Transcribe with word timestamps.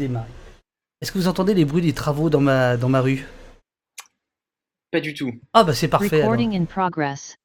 démarrer. 0.00 0.28
Est-ce 1.00 1.12
que 1.12 1.18
vous 1.18 1.28
entendez 1.28 1.54
les 1.54 1.64
bruits 1.64 1.82
des 1.82 1.92
travaux 1.92 2.28
dans 2.30 2.40
ma, 2.40 2.76
dans 2.76 2.88
ma 2.88 3.00
rue? 3.00 3.26
Pas 4.92 5.00
du 5.00 5.14
tout. 5.14 5.32
Ah 5.52 5.62
bah 5.64 5.72
c'est 5.74 5.88
parfait. 5.88 6.16
alors. 6.22 6.32
Recording 6.32 6.60
in 6.60 6.64
progress. 6.64 7.36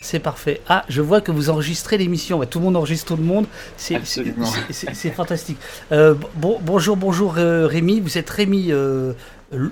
C'est 0.00 0.18
parfait. 0.18 0.60
Ah, 0.68 0.84
je 0.88 1.00
vois 1.02 1.20
que 1.20 1.30
vous 1.30 1.50
enregistrez 1.50 1.98
l'émission. 1.98 2.38
Ouais, 2.38 2.46
tout 2.46 2.58
le 2.58 2.64
monde 2.64 2.76
enregistre 2.76 3.08
tout 3.08 3.16
le 3.16 3.22
monde. 3.22 3.46
C'est 3.76 4.04
c'est- 4.04 5.10
fantastique. 5.12 5.58
Euh, 5.92 6.14
bon, 6.34 6.58
bonjour, 6.62 6.96
bonjour 6.96 7.34
euh, 7.38 7.66
Rémi. 7.68 8.00
Vous 8.00 8.18
êtes 8.18 8.28
Rémi 8.28 8.72
euh, 8.72 9.12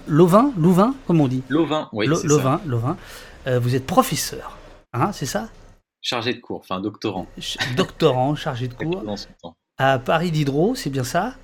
Lovin, 0.07 0.53
Louvain, 0.57 0.95
comme 1.09 1.21
on 1.21 1.27
dit. 1.27 1.43
Lovin, 1.49 1.89
oui, 1.93 2.07
Lo- 2.07 2.15
c'est 2.17 2.29
ça. 2.29 2.35
Lovin, 2.35 2.61
Lovin. 2.67 2.97
Euh, 3.49 3.59
vous 3.59 3.75
êtes 3.75 3.85
professeur, 3.87 4.57
hein, 4.93 5.11
c'est 5.13 5.27
ça? 5.27 5.49
Chargé 6.01 6.35
de 6.35 6.39
cours, 6.41 6.61
enfin 6.61 6.79
doctorant. 6.81 7.27
Ch- 7.41 7.59
Doctorant, 7.77 8.37
chargé 8.37 8.69
de 8.69 8.75
cours 8.81 9.03
Dans 9.03 9.17
son 9.17 9.29
temps. 9.43 9.57
à 9.79 9.99
Paris 9.99 10.31
Diderot, 10.31 10.77
c'est 10.77 10.91
bien 10.91 11.03
ça? 11.05 11.35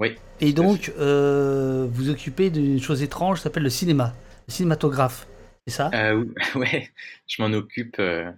Oui. 0.00 0.14
Et 0.40 0.52
donc, 0.52 0.92
euh, 0.98 1.86
vous 1.90 2.10
occupez 2.10 2.50
d'une 2.50 2.80
chose 2.80 3.02
étrange, 3.02 3.38
ça 3.38 3.44
s'appelle 3.44 3.62
le 3.62 3.70
cinéma, 3.70 4.14
le 4.48 4.52
cinématographe, 4.52 5.26
c'est 5.66 5.74
ça? 5.74 5.90
Euh, 5.94 6.24
ouais, 6.56 6.90
je 7.26 7.42
m'en 7.42 7.52
occupe 7.52 7.96
euh, 7.98 8.30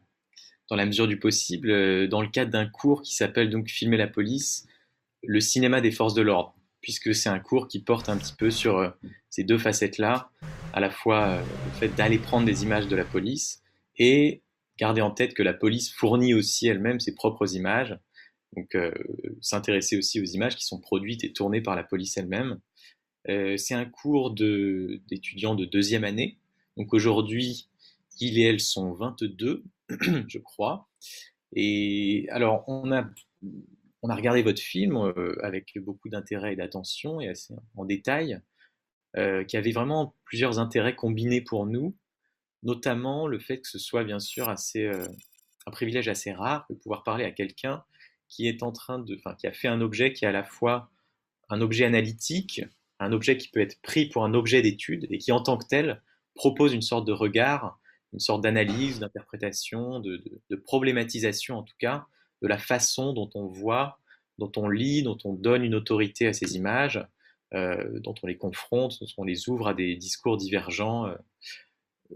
dans 0.68 0.76
la 0.76 0.86
mesure 0.86 1.08
du 1.08 1.18
possible, 1.18 1.70
euh, 1.70 2.06
dans 2.06 2.20
le 2.20 2.28
cadre 2.28 2.50
d'un 2.50 2.66
cours 2.66 3.02
qui 3.02 3.16
s'appelle 3.16 3.50
donc 3.50 3.68
Filmer 3.68 3.96
la 3.96 4.06
police, 4.06 4.66
le 5.22 5.40
cinéma 5.40 5.80
des 5.80 5.90
forces 5.90 6.14
de 6.14 6.22
l'ordre, 6.22 6.54
puisque 6.82 7.14
c'est 7.14 7.28
un 7.28 7.40
cours 7.40 7.68
qui 7.68 7.80
porte 7.80 8.08
un 8.08 8.16
petit 8.16 8.34
peu 8.34 8.50
sur 8.50 8.94
ces 9.30 9.42
deux 9.42 9.58
facettes-là, 9.58 10.30
à 10.72 10.80
la 10.80 10.90
fois 10.90 11.40
le 11.40 11.72
fait 11.78 11.88
d'aller 11.88 12.18
prendre 12.18 12.46
des 12.46 12.62
images 12.62 12.86
de 12.86 12.94
la 12.94 13.04
police 13.04 13.62
et 13.96 14.42
garder 14.78 15.00
en 15.00 15.10
tête 15.10 15.34
que 15.34 15.42
la 15.42 15.54
police 15.54 15.92
fournit 15.92 16.34
aussi 16.34 16.68
elle-même 16.68 17.00
ses 17.00 17.14
propres 17.14 17.54
images, 17.56 17.98
donc 18.54 18.74
euh, 18.74 18.92
s'intéresser 19.40 19.96
aussi 19.96 20.20
aux 20.20 20.24
images 20.24 20.56
qui 20.56 20.64
sont 20.64 20.80
produites 20.80 21.24
et 21.24 21.32
tournées 21.32 21.60
par 21.60 21.76
la 21.76 21.84
police 21.84 22.16
elle-même. 22.16 22.60
Euh, 23.28 23.56
c'est 23.56 23.74
un 23.74 23.84
cours 23.84 24.32
d'étudiants 24.32 25.54
de 25.54 25.64
deuxième 25.64 26.04
année, 26.04 26.38
donc 26.76 26.94
aujourd'hui, 26.94 27.68
ils 28.20 28.38
et 28.38 28.42
elles 28.42 28.60
sont 28.60 28.92
22, 28.92 29.64
je 30.28 30.38
crois. 30.38 30.88
Et 31.52 32.26
alors, 32.30 32.64
on 32.68 32.92
a, 32.92 33.10
regardé 34.02 34.42
votre 34.42 34.60
film 34.60 34.96
euh, 34.96 35.36
avec 35.42 35.76
beaucoup 35.78 36.08
d'intérêt 36.08 36.52
et 36.52 36.56
d'attention 36.56 37.20
et 37.20 37.28
assez 37.28 37.54
en 37.74 37.84
détail, 37.84 38.40
qui 39.48 39.56
avait 39.56 39.72
vraiment 39.72 40.14
plusieurs 40.26 40.58
intérêts 40.58 40.94
combinés 40.94 41.40
pour 41.40 41.64
nous, 41.64 41.96
notamment 42.62 43.26
le 43.26 43.38
fait 43.38 43.62
que 43.62 43.66
ce 43.66 43.78
soit 43.78 44.04
bien 44.04 44.18
sûr 44.18 44.50
assez, 44.50 44.90
un 45.66 45.70
privilège 45.70 46.08
assez 46.08 46.32
rare 46.32 46.66
de 46.68 46.74
pouvoir 46.74 47.02
parler 47.02 47.24
à 47.24 47.30
quelqu'un 47.30 47.82
qui 48.28 48.48
est 48.48 48.62
en 48.62 48.72
train 48.72 48.98
de, 48.98 49.16
enfin, 49.16 49.34
qui 49.34 49.46
a 49.46 49.52
fait 49.52 49.68
un 49.68 49.80
objet 49.80 50.12
qui 50.12 50.24
est 50.24 50.28
à 50.28 50.32
la 50.32 50.44
fois 50.44 50.90
un 51.48 51.60
objet 51.60 51.84
analytique, 51.84 52.62
un 52.98 53.12
objet 53.12 53.36
qui 53.36 53.48
peut 53.48 53.60
être 53.60 53.80
pris 53.82 54.06
pour 54.06 54.24
un 54.24 54.34
objet 54.34 54.62
d'étude 54.62 55.06
et 55.10 55.18
qui 55.18 55.32
en 55.32 55.40
tant 55.40 55.56
que 55.56 55.66
tel 55.66 56.02
propose 56.34 56.72
une 56.72 56.82
sorte 56.82 57.06
de 57.06 57.12
regard, 57.12 57.78
une 58.12 58.20
sorte 58.20 58.42
d'analyse, 58.42 59.00
d'interprétation, 59.00 60.00
de, 60.00 60.22
problématisation 60.64 61.58
en 61.58 61.62
tout 61.62 61.74
cas, 61.78 62.06
de 62.42 62.48
la 62.48 62.58
façon 62.58 63.12
dont 63.12 63.30
on 63.34 63.46
voit, 63.46 64.00
dont 64.38 64.52
on 64.56 64.68
lit, 64.68 65.02
dont 65.02 65.18
on 65.24 65.32
donne 65.32 65.64
une 65.64 65.74
autorité 65.74 66.26
à 66.26 66.32
ces 66.32 66.56
images, 66.56 67.04
euh, 67.54 68.00
dont 68.00 68.14
on 68.22 68.26
les 68.26 68.36
confronte, 68.36 68.98
dont 69.00 69.06
on 69.18 69.24
les 69.24 69.48
ouvre 69.48 69.68
à 69.68 69.74
des 69.74 69.96
discours 69.96 70.36
divergents. 70.36 71.06
euh. 71.06 71.16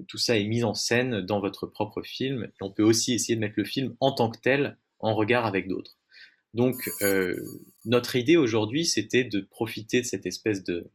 tout 0.08 0.18
ça 0.18 0.36
est 0.36 0.44
mis 0.44 0.64
en 0.64 0.74
scène 0.74 1.20
dans 1.20 1.40
votre 1.40 1.66
propre 1.66 2.02
film. 2.02 2.44
Et 2.44 2.62
on 2.62 2.70
peut 2.70 2.82
aussi 2.82 3.14
essayer 3.14 3.36
de 3.36 3.40
mettre 3.40 3.54
le 3.56 3.64
film 3.64 3.96
en 4.00 4.12
tant 4.12 4.30
que 4.30 4.38
tel 4.38 4.76
en 4.98 5.14
regard 5.14 5.46
avec 5.46 5.68
d'autres. 5.68 5.99
Donc, 6.54 6.88
euh, 7.02 7.36
notre 7.84 8.16
idée 8.16 8.36
aujourd'hui, 8.36 8.84
c'était 8.84 9.24
de 9.24 9.40
profiter 9.40 10.00
de 10.00 10.06
cette 10.06 10.26
espèce 10.26 10.64
de, 10.64 10.90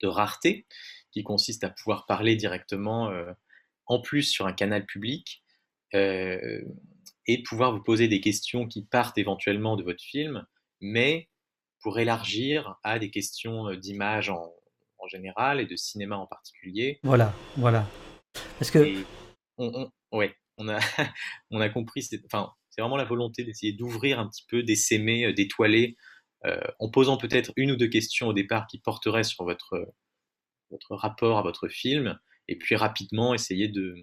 de 0.00 0.06
rareté 0.06 0.66
qui 1.10 1.22
consiste 1.24 1.64
à 1.64 1.70
pouvoir 1.70 2.06
parler 2.06 2.36
directement, 2.36 3.10
euh, 3.10 3.32
en 3.86 4.00
plus 4.00 4.22
sur 4.22 4.46
un 4.46 4.52
canal 4.52 4.86
public, 4.86 5.42
euh, 5.94 6.62
et 7.26 7.42
pouvoir 7.42 7.72
vous 7.72 7.82
poser 7.82 8.06
des 8.06 8.20
questions 8.20 8.66
qui 8.68 8.84
partent 8.84 9.18
éventuellement 9.18 9.76
de 9.76 9.82
votre 9.82 10.02
film, 10.02 10.46
mais 10.80 11.28
pour 11.80 11.98
élargir 11.98 12.78
à 12.84 12.98
des 12.98 13.10
questions 13.10 13.74
d'image 13.74 14.30
en, 14.30 14.52
en 14.98 15.06
général 15.08 15.60
et 15.60 15.66
de 15.66 15.74
cinéma 15.76 16.16
en 16.16 16.26
particulier. 16.26 17.00
Voilà, 17.02 17.34
voilà. 17.56 17.88
Parce 18.58 18.70
que, 18.70 19.02
on, 19.58 19.90
on- 20.12 20.16
ouais, 20.16 20.34
on 20.58 20.68
a, 20.68 20.78
on 21.50 21.60
a 21.60 21.68
compris, 21.68 22.06
enfin, 22.26 22.52
c'est 22.70 22.80
vraiment 22.80 22.96
la 22.96 23.04
volonté 23.04 23.44
d'essayer 23.44 23.72
d'ouvrir 23.72 24.18
un 24.20 24.28
petit 24.28 24.44
peu, 24.48 24.62
d'essaimer, 24.62 25.26
euh, 25.26 25.32
d'étoiler, 25.32 25.96
euh, 26.46 26.56
en 26.78 26.88
posant 26.90 27.16
peut-être 27.18 27.52
une 27.56 27.72
ou 27.72 27.76
deux 27.76 27.88
questions 27.88 28.28
au 28.28 28.32
départ 28.32 28.66
qui 28.66 28.78
porteraient 28.78 29.24
sur 29.24 29.44
votre, 29.44 29.92
votre 30.70 30.94
rapport 30.94 31.38
à 31.38 31.42
votre 31.42 31.68
film, 31.68 32.18
et 32.48 32.56
puis 32.56 32.76
rapidement 32.76 33.34
essayer 33.34 33.68
de, 33.68 33.94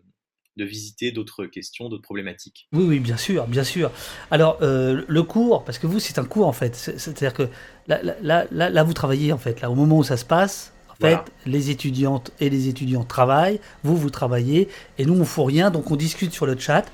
de 0.58 0.66
visiter 0.66 1.12
d'autres 1.12 1.46
questions, 1.46 1.90
d'autres 1.90 2.04
problématiques. 2.04 2.68
oui, 2.74 2.84
oui, 2.86 3.00
bien 3.00 3.18
sûr, 3.18 3.48
bien 3.48 3.64
sûr. 3.64 3.92
Alors, 4.32 4.58
euh, 4.62 5.04
le 5.08 5.24
cours, 5.24 5.64
parce 5.66 5.80
que 5.80 5.88
vous, 5.88 6.00
c'est 6.00 6.20
un 6.20 6.26
cours 6.26 6.48
en 6.48 6.54
fait. 6.54 6.76
C'est- 6.76 6.98
C'est-à-dire 6.98 7.34
que 7.34 7.50
là, 7.88 8.02
là, 8.22 8.46
là, 8.52 8.84
vous 8.84 8.94
travaillez 8.94 9.32
en 9.34 9.38
fait. 9.38 9.62
Là, 9.62 9.70
au 9.72 9.76
moment 9.76 9.98
où 10.00 10.04
ça 10.04 10.18
se 10.18 10.26
passe, 10.26 10.74
en 10.90 10.96
fait, 10.96 11.32
les 11.46 11.70
étudiantes 11.70 12.32
et 12.40 12.50
les 12.50 12.70
étudiants 12.70 13.04
travaillent, 13.04 13.60
vous, 13.84 13.96
vous 13.96 14.10
travaillez, 14.10 14.68
et 14.98 15.06
nous, 15.06 15.14
on 15.14 15.18
ne 15.20 15.24
fout 15.26 15.46
rien, 15.46 15.70
donc 15.70 15.92
on 15.92 15.96
discute 15.96 16.34
sur 16.34 16.46
le 16.48 16.58
chat. 16.58 16.86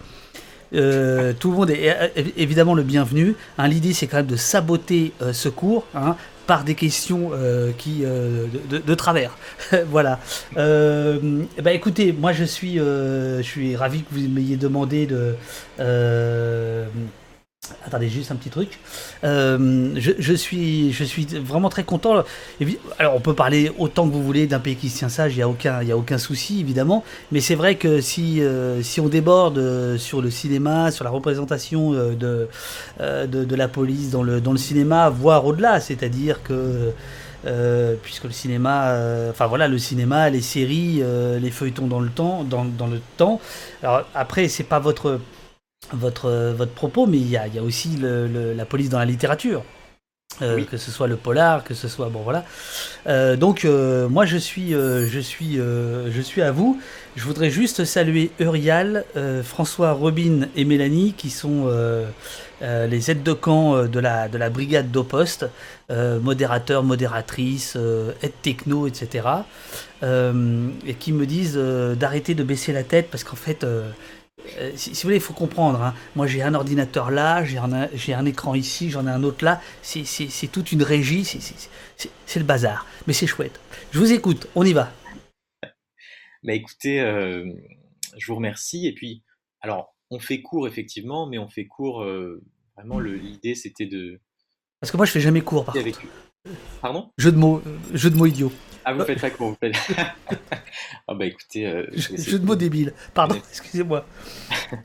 Euh, 0.74 1.34
tout 1.38 1.52
le 1.52 1.58
monde 1.58 1.70
est 1.70 2.12
évi- 2.16 2.34
évidemment 2.38 2.74
le 2.74 2.84
bienvenu. 2.84 3.36
Hein, 3.58 3.68
L'idée, 3.68 3.94
c'est 3.94 4.08
quand 4.08 4.18
même 4.18 4.26
de 4.26 4.36
saboter 4.36 5.12
euh, 5.22 5.34
ce 5.34 5.50
cours 5.50 5.86
hein, 5.96 6.16
par 6.48 6.64
des 6.64 6.76
questions 6.76 7.32
euh, 7.34 7.72
qui 7.78 8.04
de, 8.04 8.96
travers. 8.96 9.38
voilà. 9.88 10.20
Ben, 10.56 11.48
écoutez, 11.68 12.12
moi, 12.12 12.32
je 12.34 12.44
suis 12.44 13.76
ravi 13.76 14.02
que 14.04 14.08
vous 14.12 14.28
m'ayez 14.30 14.58
demandé 14.58 15.06
de. 15.08 15.36
Attendez, 17.86 18.10
juste 18.10 18.30
un 18.32 18.36
petit 18.36 18.50
truc. 18.50 18.78
Euh, 19.24 19.94
je, 19.96 20.34
suis, 20.34 20.92
je 20.92 21.04
suis 21.06 21.26
vraiment 21.26 21.70
très 21.70 21.86
content. 21.86 22.24
Alors, 23.00 23.16
on 23.16 23.22
peut 23.22 23.34
parler 23.34 23.72
autant 23.78 24.06
que 24.08 24.14
vous 24.14 24.24
voulez 24.24 24.48
d'un 24.48 24.60
pays 24.60 24.76
qui 24.76 24.90
se 24.90 24.98
tient 24.98 25.08
sage, 25.08 25.34
il 25.34 25.38
n'y 25.38 25.44
a, 25.44 25.48
aucun- 25.48 25.80
a 25.80 25.96
aucun 25.96 26.18
souci, 26.18 26.60
évidemment. 26.60 27.06
Mais 27.32 27.40
c'est 27.40 27.56
vrai 27.56 27.76
que 27.76 28.02
si, 28.02 28.42
euh, 28.42 28.82
si 28.84 29.00
on 29.00 29.08
déborde 29.08 29.58
euh, 29.60 29.98
sur 29.98 30.22
le 30.22 30.30
cinéma, 30.30 30.92
sur 30.92 31.06
la 31.06 31.10
représentation 31.10 31.92
de, 31.94 32.50
de, 33.00 33.56
la 33.56 33.68
police 33.70 34.10
dans 34.10 34.24
le, 34.24 34.42
dans 34.42 34.52
le 34.52 34.58
cinéma, 34.58 35.10
voire 35.10 35.46
au-delà, 35.46 35.80
c'est-à-dire 35.80 36.44
que. 36.44 36.92
puisque 38.02 38.26
le 38.26 38.32
cinéma, 38.32 38.94
enfin 39.30 39.48
voilà, 39.48 39.70
le 39.70 39.78
cinéma, 39.78 40.30
les 40.30 40.42
séries, 40.42 41.02
les 41.42 41.52
feuilletons 41.52 41.88
dans 41.88 42.02
le 42.02 42.10
temps, 42.10 42.44
dans 42.44 42.88
le 42.88 43.02
temps. 43.16 43.40
Alors 43.82 44.04
après, 44.16 44.50
c'est 44.50 44.64
pas 44.64 44.80
votre 44.80 45.20
votre 45.92 46.54
votre 46.58 46.72
propos, 46.72 47.06
mais 47.08 47.18
il 47.18 47.30
y 47.30 47.38
a, 47.38 47.48
il 47.48 47.56
y 47.56 47.60
a 47.60 47.64
aussi 47.64 47.90
le- 47.98 48.28
le- 48.28 48.54
la 48.54 48.66
police 48.66 48.90
dans 48.90 49.00
la 49.00 49.06
littérature. 49.06 49.64
Euh, 50.42 50.56
Oui. 50.56 50.66
que 50.66 50.78
ce 50.78 50.90
soit 50.90 51.06
le 51.08 51.16
polar, 51.16 51.64
que 51.64 51.76
ce 51.76 51.88
soit 51.88 52.10
bon 52.10 52.22
voilà. 52.24 52.44
Euh, 53.06 53.36
donc 53.36 53.66
euh, 53.66 54.10
moi 54.10 54.26
je 54.26 54.38
suis 54.38 54.72
je 54.72 55.20
suis 55.20 55.58
je 55.58 56.22
suis 56.22 56.42
à 56.42 56.52
vous. 56.52 56.80
Je 57.16 57.24
voudrais 57.24 57.52
juste 57.52 57.86
saluer 57.86 58.32
Urial, 58.40 59.06
François, 59.44 59.92
Robin 59.92 60.48
et 60.56 60.66
Mélanie 60.66 61.14
qui 61.16 61.30
sont 61.30 61.68
les 62.62 63.12
aides 63.12 63.22
de 63.22 63.34
camp 63.34 63.84
de 63.84 64.00
la 64.00 64.28
de 64.28 64.40
la 64.40 64.50
brigade 64.50 64.90
d'Oposte, 64.90 65.46
modérateurs, 65.92 66.82
modératrices, 66.82 67.78
aides 68.24 68.42
techno, 68.42 68.88
etc. 68.88 69.28
Et 70.02 70.94
qui 70.96 71.12
me 71.14 71.26
disent 71.28 71.60
d'arrêter 72.00 72.34
de 72.34 72.44
baisser 72.44 72.74
la 72.74 72.84
tête 72.84 73.10
parce 73.12 73.24
qu'en 73.24 73.36
fait 73.36 73.64
euh, 74.58 74.72
si, 74.76 74.94
si 74.94 75.04
vous 75.04 75.08
voulez, 75.08 75.18
il 75.18 75.22
faut 75.22 75.34
comprendre. 75.34 75.82
hein. 75.82 75.94
Moi, 76.16 76.28
j'ai 76.28 76.42
un 76.42 76.54
ordinateur 76.54 77.12
là, 77.12 77.44
j'ai 77.44 77.58
un, 77.58 77.72
un 77.74 78.26
écran 78.26 78.56
ici, 78.56 78.90
j'en 78.90 79.08
ai 79.08 79.10
un 79.10 79.24
autre 79.24 79.44
là. 79.44 79.62
C'est, 79.82 80.48
toute 80.52 80.72
une 80.72 80.84
régie, 80.84 81.26
c'est, 81.26 82.40
le 82.40 82.46
bazar. 82.46 82.86
Mais 83.08 83.14
c'est 83.14 83.28
chouette. 83.28 83.60
Je 83.92 84.00
vous 84.00 84.12
écoute, 84.12 84.48
on 84.56 84.66
y 84.66 84.74
va. 84.74 84.92
Bah 86.44 86.54
écoutez, 86.54 87.00
euh, 87.00 87.46
je 88.18 88.28
vous 88.28 88.36
remercie. 88.36 88.86
Et 88.88 88.94
puis, 88.94 89.24
alors, 89.62 89.96
on 90.10 90.20
fait 90.20 90.42
court 90.42 90.68
effectivement, 90.68 91.28
mais 91.28 91.38
on 91.38 91.48
fait 91.50 91.66
court. 91.66 92.04
euh, 92.04 92.42
vraiment, 92.76 93.00
l'idée 93.00 93.56
c'était 93.56 93.86
de. 93.86 94.20
Parce 94.82 94.92
que 94.92 94.98
moi, 94.98 95.06
je 95.06 95.12
fais 95.12 95.22
jamais 95.22 95.42
court, 95.42 95.64
par. 95.64 95.76
Pardon? 96.82 97.10
Jeu 97.18 97.32
de 97.32 97.38
mots, 97.38 97.62
jeu 97.94 98.10
de 98.10 98.16
mots 98.18 98.26
idiot. 98.26 98.52
Ah, 98.86 98.94
vous 98.94 99.06
faites 99.06 99.22
pas 99.22 99.30
court, 99.30 99.50
vous 99.50 99.58
faites. 99.60 99.76
ah, 101.08 101.14
bah 101.14 101.26
écoutez. 101.26 101.66
euh, 101.68 101.86
je 101.94 102.16
Jeu 102.18 102.40
de 102.40 102.46
mots 102.46 102.56
débile. 102.56 102.94
Pardon, 103.14 103.36
excusez-moi. 103.36 104.06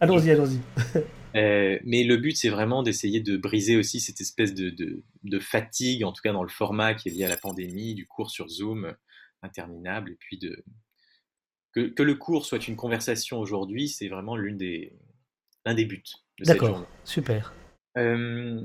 Allons-y, 0.00 0.31
allons-y. 0.31 0.59
Euh, 1.37 1.79
mais 1.85 2.05
le 2.05 2.17
but, 2.17 2.35
c'est 2.37 2.49
vraiment 2.49 2.83
d'essayer 2.83 3.21
de 3.21 3.37
briser 3.37 3.77
aussi 3.77 4.00
cette 4.00 4.21
espèce 4.23 4.55
de, 4.55 4.71
de- 4.71 5.03
de 5.25 5.39
fatigue, 5.39 6.03
en 6.03 6.11
tout 6.11 6.23
cas 6.23 6.33
dans 6.33 6.43
le 6.43 6.49
format 6.49 6.95
qui 6.95 7.11
est 7.11 7.12
lié 7.12 7.25
à 7.25 7.29
la 7.29 7.37
pandémie, 7.37 7.95
du 7.95 8.06
cours 8.06 8.31
sur 8.31 8.49
Zoom 8.49 8.95
interminable, 9.43 10.12
et 10.12 10.17
puis 10.19 10.39
de 10.39 10.65
que, 11.75 11.81
que 11.89 12.03
le 12.03 12.15
cours 12.15 12.47
soit 12.47 12.67
une 12.67 12.77
conversation 12.77 13.39
aujourd'hui, 13.39 13.89
c'est 13.91 14.09
vraiment 14.09 14.37
l'une 14.37 14.56
des 14.56 14.94
l'un 15.67 15.75
des 15.75 15.85
buts 15.85 16.03
de 16.39 16.44
cette 16.47 16.59
D'accord, 16.59 16.87
super. 17.05 17.53
Euh, 17.99 18.62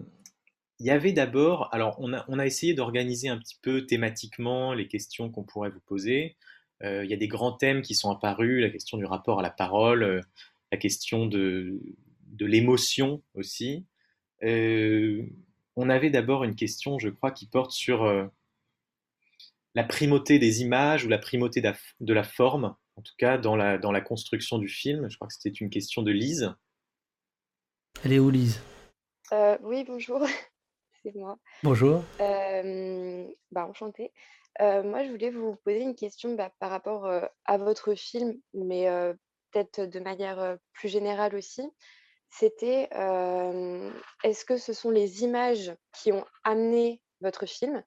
il 0.80 0.88
y 0.88 0.92
avait 0.92 1.14
d'abord, 1.14 1.70
alors 1.74 1.96
on 2.00 2.14
a, 2.14 2.26
on 2.28 2.40
a 2.40 2.46
essayé 2.46 2.74
d'organiser 2.74 3.30
un 3.30 3.38
petit 3.38 3.58
peu 3.62 3.86
thématiquement 3.86 4.74
les 4.74 4.88
questions 4.88 5.30
qu'on 5.30 5.44
pourrait 5.44 5.70
vous 5.70 5.82
poser. 5.82 6.36
Euh, 6.84 7.06
il 7.06 7.10
y 7.10 7.14
a 7.14 7.18
des 7.18 7.28
grands 7.28 7.54
thèmes 7.54 7.82
qui 7.82 7.96
sont 7.96 8.12
apparus, 8.12 8.62
la 8.62 8.70
question 8.70 8.98
du 8.98 9.06
rapport 9.06 9.40
à 9.40 9.42
la 9.42 9.50
parole, 9.50 10.04
euh, 10.04 10.22
la 10.72 10.78
question 10.78 11.26
de, 11.26 11.80
de 12.28 12.46
l'émotion 12.46 13.22
aussi. 13.36 13.86
Euh, 14.44 15.24
on 15.76 15.90
avait 15.90 16.10
d'abord 16.10 16.44
une 16.44 16.56
question, 16.56 17.00
je 17.00 17.10
crois, 17.10 17.32
qui 17.32 17.48
porte 17.48 17.72
sur 17.72 18.30
la 19.74 19.84
primauté 19.84 20.38
des 20.38 20.62
images 20.62 21.06
ou 21.06 21.10
la 21.10 21.18
primauté 21.18 21.62
de 21.62 22.14
la 22.14 22.24
forme, 22.24 22.76
en 22.96 23.02
tout 23.02 23.14
cas 23.18 23.38
dans 23.38 23.56
la, 23.56 23.78
dans 23.78 23.92
la 23.92 24.02
construction 24.02 24.60
du 24.60 24.68
film. 24.68 25.10
Je 25.10 25.16
crois 25.16 25.28
que 25.28 25.34
c'était 25.34 25.50
une 25.50 25.70
question 25.70 26.04
de 26.04 26.12
Lise. 26.12 26.54
Elle 28.04 28.14
est 28.14 28.20
où 28.20 28.30
Lise? 28.30 28.62
Oui, 29.64 29.84
bonjour. 29.88 30.28
C'est 31.04 31.16
moi. 31.16 31.38
Bonjour. 31.64 32.02
bah, 32.20 33.68
enchantée. 33.68 34.14
moi, 34.60 35.04
je 35.04 35.12
voulais 35.12 35.32
vous 35.32 35.56
poser 35.66 35.82
une 35.82 35.96
question 35.96 36.36
bah, 36.36 36.52
par 36.60 36.70
rapport 36.70 37.12
à 37.46 37.58
votre 37.58 37.94
film, 37.94 38.40
mais 38.54 38.88
peut-être 39.52 39.82
de 39.82 40.00
manière 40.00 40.58
plus 40.72 40.88
générale 40.90 41.36
aussi. 41.36 41.62
C'était 42.30 42.90
est-ce 44.24 44.46
que 44.46 44.58
ce 44.58 44.72
sont 44.72 44.92
les 44.92 45.24
images 45.24 45.76
qui 46.02 46.14
ont 46.14 46.26
amené 46.46 47.02
votre 47.20 47.46
film, 47.46 47.84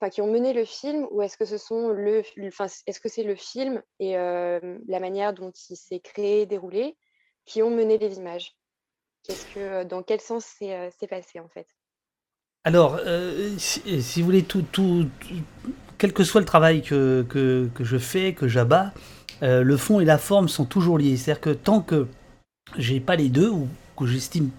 enfin 0.00 0.08
qui 0.10 0.22
ont 0.22 0.30
mené 0.30 0.52
le 0.52 0.64
film, 0.64 1.06
ou 1.10 1.22
est-ce 1.22 1.36
que 1.36 1.44
ce 1.44 1.58
sont 1.58 1.88
le, 1.88 2.22
enfin, 2.46 2.66
est-ce 2.86 3.00
que 3.00 3.08
c'est 3.08 3.24
le 3.24 3.34
film 3.34 3.82
et 3.98 4.14
la 4.14 5.00
manière 5.00 5.34
dont 5.34 5.50
il 5.68 5.76
s'est 5.76 6.00
créé, 6.00 6.46
déroulé, 6.46 6.96
qui 7.44 7.62
ont 7.62 7.70
mené 7.70 7.98
les 7.98 8.18
images? 8.18 8.56
Qu'est-ce 9.24 9.46
que, 9.46 9.82
dans 9.82 10.04
quel 10.04 10.20
sens 10.20 10.46
c'est 10.46 11.08
passé 11.08 11.40
en 11.40 11.48
fait? 11.48 11.66
Alors, 12.66 12.98
euh, 13.06 13.54
si, 13.58 14.20
vous 14.20 14.24
voulez, 14.24 14.42
tout, 14.42 14.64
tout, 14.72 15.06
quel 15.98 16.12
que 16.12 16.24
soit 16.24 16.40
le 16.40 16.46
travail 16.46 16.82
que, 16.82 17.24
que, 17.28 17.70
je 17.78 17.96
fais, 17.96 18.32
que 18.32 18.48
j'abats, 18.48 18.92
euh, 19.44 19.62
le 19.62 19.76
fond 19.76 20.00
et 20.00 20.04
la 20.04 20.18
forme 20.18 20.48
sont 20.48 20.64
toujours 20.64 20.98
liés. 20.98 21.16
C'est-à-dire 21.16 21.40
que 21.40 21.50
tant 21.50 21.80
que 21.80 22.08
j'ai 22.76 22.98
pas 22.98 23.14
les 23.14 23.28
deux, 23.28 23.48
ou 23.48 23.68
que 23.96 24.04
j'estime 24.04 24.50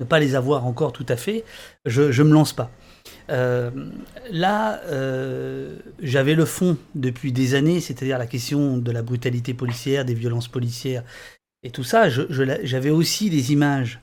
ne 0.00 0.04
pas 0.04 0.18
les 0.18 0.34
avoir 0.34 0.66
encore 0.66 0.92
tout 0.92 1.06
à 1.08 1.14
fait, 1.14 1.44
je 1.86 2.02
ne 2.02 2.28
me 2.28 2.34
lance 2.34 2.52
pas. 2.52 2.72
Euh, 3.30 3.70
là, 4.28 4.80
j'avais 6.00 6.34
le 6.34 6.44
fond 6.44 6.76
depuis 6.96 7.30
des 7.30 7.54
années, 7.54 7.78
c'est-à-dire 7.78 8.18
la 8.18 8.26
question 8.26 8.76
de 8.76 8.90
la 8.90 9.02
brutalité 9.02 9.54
policière, 9.54 10.04
des 10.04 10.14
violences 10.14 10.48
policières 10.48 11.04
et 11.62 11.70
tout 11.70 11.84
ça. 11.84 12.08
J'avais 12.08 12.90
aussi 12.90 13.30
des 13.30 13.52
images 13.52 14.00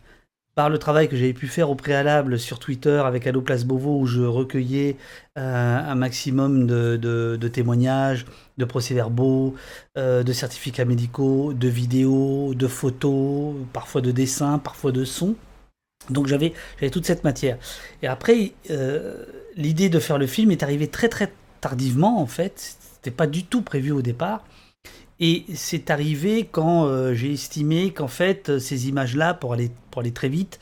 par 0.55 0.69
le 0.69 0.77
travail 0.77 1.07
que 1.07 1.15
j'avais 1.15 1.33
pu 1.33 1.47
faire 1.47 1.69
au 1.69 1.75
préalable 1.75 2.37
sur 2.37 2.59
Twitter 2.59 3.01
avec 3.05 3.25
Allo 3.27 3.41
Place 3.41 3.65
Beauvau, 3.65 3.99
où 3.99 4.05
je 4.05 4.21
recueillais 4.21 4.97
euh, 5.37 5.79
un 5.79 5.95
maximum 5.95 6.67
de, 6.67 7.49
témoignages, 7.51 8.25
de 8.57 8.65
procès-verbaux, 8.65 9.55
euh, 9.97 10.23
de 10.23 10.33
certificats 10.33 10.85
médicaux, 10.85 11.53
de 11.53 11.67
vidéos, 11.67 12.53
de 12.55 12.67
photos, 12.67 13.55
parfois 13.71 14.01
de 14.01 14.11
dessins, 14.11 14.59
parfois 14.59 14.91
de 14.91 15.05
sons. 15.05 15.35
Donc 16.09 16.27
j'avais 16.27 16.53
toute 16.91 17.05
cette 17.05 17.23
matière. 17.23 17.57
Et 18.01 18.07
après, 18.07 18.53
euh, 18.69 19.23
l'idée 19.55 19.89
de 19.89 19.99
faire 19.99 20.17
le 20.17 20.27
film 20.27 20.51
est 20.51 20.63
arrivée 20.63 20.87
très 20.87 21.09
très 21.09 21.31
tardivement 21.61 22.21
en 22.21 22.25
fait. 22.25 22.77
C'était 22.95 23.15
pas 23.15 23.27
du 23.27 23.45
tout 23.45 23.61
prévu 23.61 23.91
au 23.91 24.01
départ. 24.01 24.43
Et 25.21 25.43
c'est 25.53 25.89
arrivé 25.89 26.47
quand 26.49 26.85
euh, 26.85 27.13
j'ai 27.13 27.33
estimé 27.33 27.91
qu'en 27.91 28.07
fait, 28.07 28.57
ces 28.59 28.87
images-là, 28.87 29.33
pour 29.33 29.51
aller, 29.51 29.69
pour 29.91 29.99
aller 29.99 30.13
très 30.13 30.29
vite, 30.29 30.59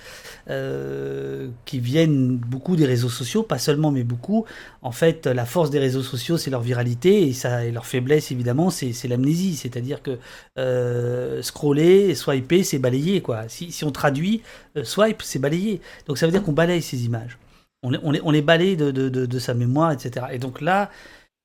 euh, 0.50 1.50
qui 1.65 1.80
viennent 1.80 2.38
beaucoup 2.38 2.75
des 2.75 2.88
réseaux 2.88 3.09
sociaux, 3.09 3.44
pas 3.44 3.59
seulement, 3.59 3.92
mais 3.92 4.04
beaucoup, 4.04 4.45
en 4.81 4.92
fait, 4.92 5.27
la 5.27 5.45
force 5.45 5.69
des 5.69 5.77
réseaux 5.77 6.01
sociaux, 6.01 6.38
c'est 6.38 6.50
leur 6.50 6.62
viralité, 6.62 7.30
et, 7.30 7.71
leur 7.71 7.86
faiblesse, 7.86 8.31
évidemment, 8.31 8.71
c'est 8.71 9.07
l'amnésie. 9.07 9.56
C'est-à-dire 9.56 10.01
que 10.01 10.18
euh, 10.57 11.44
scroller, 11.44 12.15
swiper, 12.15 12.63
c'est 12.63 12.80
balayer. 12.80 13.21
Quoi. 13.21 13.44
Si, 13.50 13.86
on 13.86 13.92
traduit, 13.92 14.42
swipe, 14.81 15.21
c'est 15.21 15.39
balayer. 15.39 15.81
Donc 16.07 16.18
ça 16.18 16.25
veut 16.25 16.31
dire 16.31 16.42
qu'on 16.42 16.53
balaye 16.53 16.81
ces 16.81 17.06
images. 17.06 17.38
On, 17.83 17.92
les, 18.31 18.42
balaye 18.42 18.75
de 18.75 19.39
sa 19.39 19.53
mémoire, 19.53 19.92
etc. 19.92 20.25
Et 20.31 20.39
donc 20.39 20.62
là, 20.62 20.89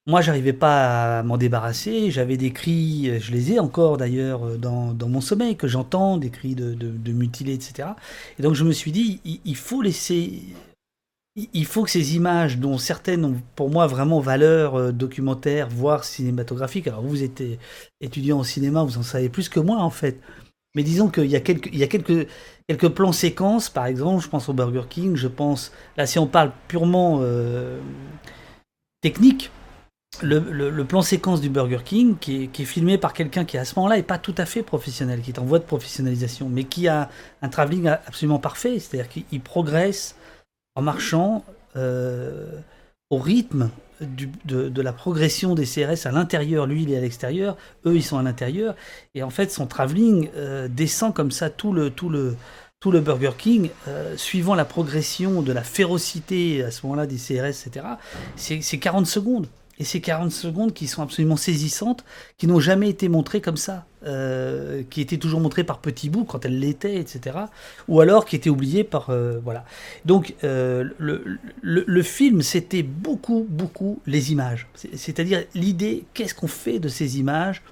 moi, 0.06 0.20
j'arrivais 0.20 0.52
pas 0.52 1.19
à 1.19 1.22
m'en 1.22 1.37
débarrasser. 1.37 2.10
J'avais 2.10 2.37
des 2.37 2.50
cris, 2.50 3.20
je 3.20 3.31
les 3.31 3.52
ai 3.52 3.60
encore 3.60 3.99
d'ailleurs 3.99 4.44
euh, 4.46 4.56
dans, 4.56 4.93
dans, 4.93 5.08
mon 5.08 5.20
sommeil, 5.20 5.56
que 5.56 5.69
j'entends, 5.69 6.16
des 6.16 6.31
cris 6.31 6.54
de, 6.56 6.75
de, 6.75 7.12
mutilés, 7.12 7.54
etc. 7.54 7.90
Et 8.38 8.43
donc 8.43 8.54
je 8.54 8.64
me 8.64 8.72
suis 8.72 8.90
dit, 8.90 9.20
il, 9.44 9.56
faut 9.56 9.81
laisser. 9.81 10.43
Il 11.37 11.66
faut 11.66 11.84
que 11.84 11.90
ces 11.90 12.16
images, 12.16 12.58
dont 12.58 12.78
certaines 12.78 13.25
ont 13.25 13.37
pour 13.54 13.70
moi 13.70 13.87
vraiment 13.87 14.20
valeur 14.20 14.75
euh, 14.75 14.93
documentaire, 14.93 15.69
voire 15.69 16.05
cinématographique, 16.05 16.88
alors 16.88 17.02
vous 17.02 17.22
êtes 17.22 17.43
étudiant 18.00 18.40
au 18.40 18.44
cinéma, 18.44 18.82
vous 18.82 18.98
en 18.98 19.02
savez 19.02 19.28
plus 19.28 19.48
que 19.48 19.60
moi 19.60 19.78
en 19.78 19.90
fait, 19.90 20.19
mais 20.75 20.82
disons 20.82 21.10
qu'il 21.10 21.26
y 21.26 21.37
a 21.37 21.40
quelques, 21.40 21.70
quelques, 22.69 22.88
plans 22.88 23.12
séquences, 23.12 23.70
par 23.70 23.87
exemple, 23.87 24.22
je 24.22 24.28
pense 24.28 24.48
au 24.48 24.52
Burger 24.52 24.84
King, 24.88 25.16
je 25.16 25.28
pense, 25.28 25.72
là 25.96 26.06
si 26.06 26.19
on 26.19 26.26
parle 26.26 26.52
purement 26.69 27.20
euh, 27.22 27.78
technique, 29.00 29.50
le, 30.20 30.82
plan 30.85 31.03
séquence 31.03 31.41
du 31.41 31.49
Burger 31.49 31.81
King, 31.85 32.17
qui 32.19 32.50
est, 32.53 32.64
filmé 32.64 32.99
par 32.99 33.12
quelqu'un 33.12 33.44
qui 33.44 33.59
à 33.59 33.64
ce 33.64 33.75
moment-là 33.76 33.99
est 33.99 34.03
pas 34.03 34.19
tout 34.19 34.35
à 34.38 34.47
fait 34.47 34.62
professionnel, 34.62 35.20
qui 35.23 35.31
est 35.31 35.38
en 35.38 35.44
voie 35.44 35.59
de 35.59 35.64
professionnalisation, 35.64 36.49
mais 36.49 36.64
qui 36.64 36.88
a 36.88 37.09
un 37.41 37.49
travelling 37.49 37.88
absolument 37.88 38.38
parfait, 38.38 38.79
c'est-à-dire 38.79 39.09
qu'il 39.09 39.41
progresse 39.41 40.17
en 40.75 40.82
marchant 40.82 41.44
euh, 41.76 42.61
au 43.11 43.19
rythme 43.19 43.70
de, 44.00 44.82
la 44.82 44.93
progression 44.93 45.55
des 45.55 45.64
CRS 45.64 46.06
à 46.06 46.12
l'intérieur, 46.12 46.67
lui 46.67 46.82
il 46.82 46.93
est 46.93 46.97
à 46.97 47.00
l'extérieur, 47.00 47.56
eux 47.87 47.94
ils 47.94 48.03
sont 48.03 48.19
à 48.19 48.23
l'intérieur, 48.23 48.75
et 49.15 49.23
en 49.23 49.31
fait 49.31 49.50
son 49.50 49.67
travelling 49.67 50.29
euh, 50.37 50.67
descend 50.69 51.15
comme 51.15 51.31
ça 51.31 51.50
tout 51.50 51.73
le, 51.73 51.91
tout 51.91 52.08
le, 52.08 52.37
tout 52.81 52.91
le 52.91 53.00
Burger 53.00 53.32
King, 53.38 53.70
euh, 53.87 54.17
suivant 54.17 54.55
la 54.55 54.65
progression 54.65 55.41
de 55.41 55.53
la 55.53 55.62
férocité 55.62 56.65
à 56.65 56.70
ce 56.70 56.85
moment-là 56.85 57.06
des 57.06 57.17
CRS, 57.17 57.67
etc., 57.67 57.87
c'est 58.37 58.79
40 58.79 59.06
secondes. 59.06 59.47
Et 59.78 59.84
ces 59.84 60.00
40 60.00 60.30
secondes 60.30 60.72
qui 60.72 60.86
sont 60.86 61.02
absolument 61.02 61.36
saisissantes, 61.36 62.04
qui 62.38 62.46
n'ont 62.46 62.60
jamais 62.60 62.88
été 62.88 63.08
montrées 63.08 63.40
comme 63.40 63.56
ça, 63.56 63.86
euh, 64.04 64.82
qui 64.90 65.00
étaient 65.00 65.16
toujours 65.16 65.40
montrées 65.40 65.64
par 65.64 65.78
petits 65.78 66.10
bouts 66.10 66.24
quand 66.24 66.44
elles 66.44 66.58
l'étaient, 66.58 66.96
etc. 66.96 67.38
Ou 67.88 68.00
alors 68.00 68.24
qui 68.24 68.36
étaient 68.36 68.50
oubliées 68.50 68.84
par... 68.84 69.10
Euh, 69.10 69.40
voilà. 69.42 69.64
Donc 70.04 70.34
euh, 70.44 70.90
le, 70.98 71.38
le, 71.62 72.02
film, 72.02 72.42
c'était 72.42 72.82
beaucoup, 72.82 73.46
beaucoup 73.48 74.00
les 74.06 74.32
images. 74.32 74.66
C'est-à-dire 74.94 75.44
l'idée, 75.54 76.05
qu'est-ce 76.14 76.34
qu'on 76.34 76.48
fait 76.48 76.79
de 76.79 76.88
ces 76.88 77.19
images 77.19 77.62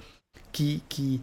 qui, 0.53 0.83
qui, 0.89 1.21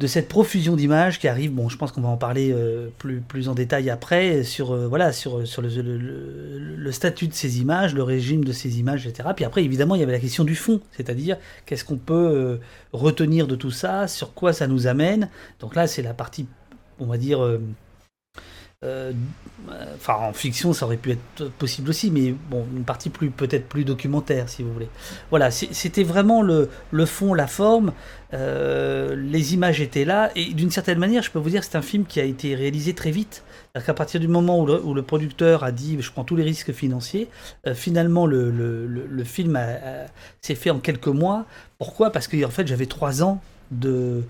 de 0.00 0.06
cette 0.06 0.28
profusion 0.28 0.76
d'images 0.76 1.18
qui 1.18 1.28
arrive. 1.28 1.52
Bon, 1.52 1.68
je 1.68 1.76
pense 1.76 1.92
qu'on 1.92 2.00
va 2.00 2.08
en 2.08 2.16
parler 2.16 2.52
euh, 2.52 2.88
plus, 2.96 3.20
plus 3.20 3.50
en 3.50 3.54
détail 3.54 3.90
après 3.90 4.44
sur, 4.44 4.72
euh, 4.72 4.88
voilà, 4.88 5.12
sur, 5.12 5.46
sur 5.46 5.60
le, 5.60 6.90
statut 6.90 7.28
de 7.28 7.34
ces 7.34 7.60
images, 7.60 7.94
le 7.94 8.02
régime 8.02 8.42
de 8.42 8.52
ces 8.52 8.80
images, 8.80 9.06
etc. 9.06 9.28
Puis 9.36 9.44
après, 9.44 9.62
évidemment, 9.62 9.94
il 9.96 10.00
y 10.00 10.02
avait 10.02 10.12
la 10.12 10.18
question 10.18 10.42
du 10.42 10.56
fond, 10.56 10.80
c'est-à-dire 10.92 11.36
qu'est-ce 11.66 11.84
qu'on 11.84 11.98
peut 11.98 12.14
euh, 12.14 12.56
retenir 12.94 13.46
de 13.46 13.54
tout 13.56 13.70
ça, 13.70 14.08
sur 14.08 14.32
quoi 14.32 14.54
ça 14.54 14.66
nous 14.66 14.86
amène. 14.86 15.28
Donc 15.60 15.76
là, 15.76 15.86
c'est 15.86 16.02
la 16.02 16.14
partie, 16.14 16.46
on 16.98 17.04
va 17.04 17.18
dire, 17.18 17.46
euh, 18.82 19.12
enfin, 19.96 20.14
en 20.14 20.32
fiction, 20.32 20.72
ça 20.72 20.86
aurait 20.86 20.96
pu 20.96 21.10
être 21.10 21.50
possible 21.58 21.90
aussi, 21.90 22.10
mais 22.10 22.34
bon, 22.48 22.66
une 22.74 22.84
partie 22.84 23.10
plus 23.10 23.28
peut-être 23.28 23.68
plus 23.68 23.84
documentaire, 23.84 24.48
si 24.48 24.62
vous 24.62 24.72
voulez. 24.72 24.88
Voilà, 25.28 25.50
c'était 25.50 26.02
vraiment 26.02 26.40
le, 26.40 26.66
fond, 27.04 27.34
la 27.34 27.46
forme. 27.46 27.92
Euh, 28.32 29.14
les 29.16 29.52
images 29.52 29.82
étaient 29.82 30.06
là, 30.06 30.30
et 30.34 30.54
d'une 30.54 30.70
certaine 30.70 30.98
manière, 30.98 31.22
je 31.22 31.30
peux 31.30 31.38
vous 31.38 31.50
dire, 31.50 31.62
c'est 31.62 31.76
un 31.76 31.82
film 31.82 32.06
qui 32.06 32.20
a 32.20 32.24
été 32.24 32.54
réalisé 32.54 32.94
très 32.94 33.10
vite. 33.10 33.44
à 33.74 33.82
qu'à 33.82 33.92
partir 33.92 34.18
du 34.18 34.28
moment 34.28 34.60
où 34.60 34.94
le, 34.94 35.02
producteur 35.02 35.62
a 35.62 35.72
dit, 35.72 35.98
je 36.00 36.10
prends 36.10 36.24
tous 36.24 36.36
les 36.36 36.44
risques 36.44 36.72
financiers, 36.72 37.28
euh, 37.66 37.74
finalement, 37.74 38.24
le, 38.24 38.50
le 38.50 39.24
film 39.24 39.60
s'est 40.40 40.54
fait 40.54 40.70
en 40.70 40.78
quelques 40.78 41.08
mois. 41.08 41.44
Pourquoi? 41.76 42.12
Parce 42.12 42.28
que 42.28 42.42
en 42.46 42.50
fait, 42.50 42.66
j'avais 42.66 42.86
trois 42.86 43.22
ans 43.22 43.42
de, 43.70 44.24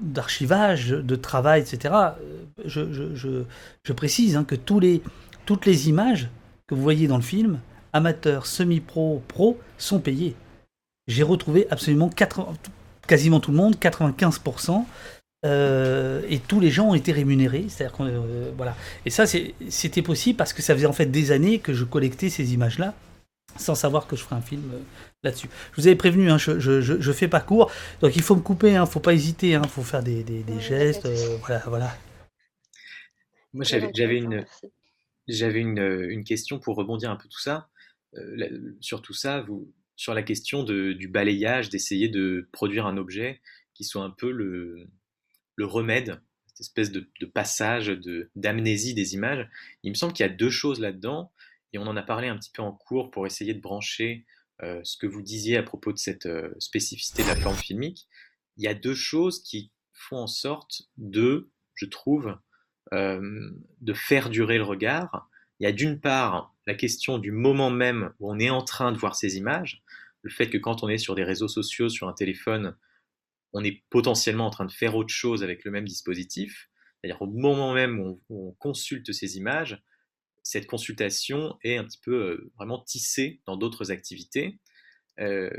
d'archivage, 0.00 0.90
de, 0.90 1.16
travail, 1.16 1.60
etc. 1.60 1.94
Je, 2.64 2.92
je, 2.92 3.44
je, 3.84 3.92
précise 3.92 4.36
hein, 4.36 4.44
que 4.44 4.54
tous 4.54 4.80
les, 4.80 5.02
toutes 5.44 5.66
les 5.66 5.88
images 5.88 6.28
que 6.66 6.74
vous 6.74 6.82
voyez 6.82 7.06
dans 7.06 7.16
le 7.16 7.22
film, 7.22 7.60
amateurs, 7.92 8.46
semi-pro, 8.46 9.22
pro, 9.28 9.58
sont 9.78 10.00
payées. 10.00 10.34
J'ai 11.06 11.22
retrouvé 11.22 11.66
absolument 11.70 12.10
quasiment 13.06 13.40
tout 13.40 13.52
le 13.52 13.56
monde, 13.56 13.76
95%. 13.76 14.84
Euh, 15.44 16.22
et 16.28 16.38
tous 16.40 16.60
les 16.60 16.70
gens 16.70 16.88
ont 16.88 16.94
été 16.94 17.12
rémunérés, 17.12 17.66
c'est-à-dire 17.68 17.96
qu'on, 17.96 18.06
euh, 18.06 18.50
voilà. 18.56 18.74
Et 19.04 19.10
ça, 19.10 19.24
c'était 19.26 20.02
possible 20.02 20.36
parce 20.36 20.52
que 20.52 20.62
ça 20.62 20.74
faisait 20.74 20.86
en 20.86 20.92
fait 20.92 21.06
des 21.06 21.30
années 21.30 21.58
que 21.58 21.72
je 21.72 21.84
collectais 21.84 22.30
ces 22.30 22.54
images-là, 22.54 22.94
sans 23.56 23.74
savoir 23.74 24.06
que 24.06 24.16
je 24.16 24.22
ferais 24.22 24.36
un 24.36 24.40
film 24.40 24.62
euh, 24.74 24.78
là-dessus. 25.26 25.48
Je 25.72 25.80
vous 25.80 25.86
avais 25.86 25.96
prévenu, 25.96 26.30
hein, 26.30 26.38
je, 26.38 26.58
je, 26.58 27.12
fais 27.12 27.28
pas 27.28 27.40
court, 27.40 27.70
donc 28.00 28.16
il 28.16 28.22
faut 28.22 28.36
me 28.36 28.40
couper, 28.40 28.70
il 28.70 28.76
hein, 28.76 28.86
faut 28.86 29.00
pas 29.00 29.12
hésiter, 29.12 29.50
il 29.50 29.54
hein, 29.54 29.62
faut 29.62 29.82
faire 29.82 30.02
des, 30.02 30.22
des, 30.22 30.60
gestes, 30.60 31.06
euh, 31.06 31.36
voilà, 31.40 31.62
voilà. 31.66 31.96
Moi 33.52 33.64
j'avais 33.64 34.18
une, 34.18 34.44
j'avais 35.28 35.60
une, 35.60 35.78
une, 35.78 36.24
question 36.24 36.58
pour 36.58 36.76
rebondir 36.76 37.10
un 37.10 37.16
peu 37.16 37.28
tout 37.28 37.40
ça, 37.40 37.68
sur 38.80 39.02
tout 39.02 39.14
ça, 39.14 39.40
vous, 39.42 39.72
sur 39.96 40.14
la 40.14 40.22
question 40.22 40.62
de, 40.62 40.92
du 40.92 41.08
balayage, 41.08 41.70
d'essayer 41.70 42.08
de 42.08 42.48
produire 42.52 42.86
un 42.86 42.96
objet 42.98 43.40
qui 43.74 43.84
soit 43.84 44.04
un 44.04 44.10
peu 44.10 44.30
le, 44.30 44.86
le 45.56 45.66
remède, 45.66 46.20
cette 46.46 46.60
espèce 46.60 46.92
de, 46.92 47.08
de 47.20 47.26
passage 47.26 47.88
d'amnésie 48.36 48.94
des 48.94 49.14
images. 49.14 49.48
Il 49.82 49.90
me 49.90 49.94
semble 49.94 50.12
qu'il 50.12 50.24
y 50.24 50.28
a 50.28 50.32
deux 50.32 50.50
choses 50.50 50.80
là-dedans, 50.80 51.32
et 51.72 51.78
on 51.78 51.86
en 51.86 51.96
a 51.96 52.02
parlé 52.02 52.28
un 52.28 52.36
petit 52.36 52.50
peu 52.50 52.62
en 52.62 52.72
cours 52.72 53.10
pour 53.10 53.26
essayer 53.26 53.54
de 53.54 53.60
brancher 53.60 54.24
euh, 54.62 54.80
ce 54.84 54.96
que 54.96 55.06
vous 55.06 55.22
disiez 55.22 55.56
à 55.56 55.62
propos 55.62 55.92
de 55.92 55.98
cette 55.98 56.26
euh, 56.26 56.54
spécificité 56.58 57.22
de 57.22 57.28
la 57.28 57.36
forme 57.36 57.56
filmique. 57.56 58.08
Il 58.56 58.64
y 58.64 58.68
a 58.68 58.74
deux 58.74 58.94
choses 58.94 59.42
qui 59.42 59.70
font 59.92 60.16
en 60.16 60.26
sorte 60.26 60.82
de, 60.96 61.50
je 61.74 61.86
trouve, 61.86 62.38
euh, 62.92 63.50
de 63.80 63.92
faire 63.92 64.30
durer 64.30 64.58
le 64.58 64.64
regard. 64.64 65.28
Il 65.58 65.64
y 65.64 65.66
a 65.66 65.72
d'une 65.72 66.00
part 66.00 66.54
la 66.66 66.74
question 66.74 67.18
du 67.18 67.32
moment 67.32 67.70
même 67.70 68.12
où 68.18 68.32
on 68.32 68.38
est 68.38 68.50
en 68.50 68.62
train 68.62 68.92
de 68.92 68.98
voir 68.98 69.14
ces 69.16 69.36
images, 69.36 69.82
le 70.22 70.30
fait 70.30 70.50
que 70.50 70.58
quand 70.58 70.82
on 70.82 70.88
est 70.88 70.98
sur 70.98 71.14
des 71.14 71.24
réseaux 71.24 71.48
sociaux, 71.48 71.88
sur 71.88 72.08
un 72.08 72.12
téléphone, 72.12 72.76
on 73.52 73.62
est 73.62 73.84
potentiellement 73.90 74.46
en 74.46 74.50
train 74.50 74.64
de 74.64 74.72
faire 74.72 74.96
autre 74.96 75.12
chose 75.12 75.42
avec 75.42 75.64
le 75.64 75.70
même 75.70 75.86
dispositif. 75.86 76.68
C'est-à-dire 77.00 77.22
au 77.22 77.26
moment 77.26 77.72
même 77.72 78.00
où 78.00 78.20
on, 78.28 78.52
consulte 78.52 79.12
ces 79.12 79.36
images, 79.36 79.82
cette 80.46 80.68
consultation 80.68 81.58
est 81.64 81.76
un 81.76 81.84
petit 81.84 81.98
peu 81.98 82.14
euh, 82.14 82.52
vraiment 82.54 82.78
tissée 82.78 83.40
dans 83.46 83.56
d'autres 83.56 83.90
activités, 83.90 84.60
euh, 85.18 85.50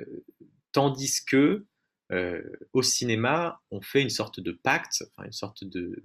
tandis 0.71 1.25
que 1.25 1.65
euh, 2.13 2.41
au 2.71 2.81
cinéma, 2.81 3.59
on 3.69 3.81
fait 3.81 4.01
une 4.01 4.09
sorte 4.09 4.39
de 4.39 4.53
pacte, 4.53 5.03
une 5.25 5.33
sorte 5.33 5.65
de, 5.65 6.01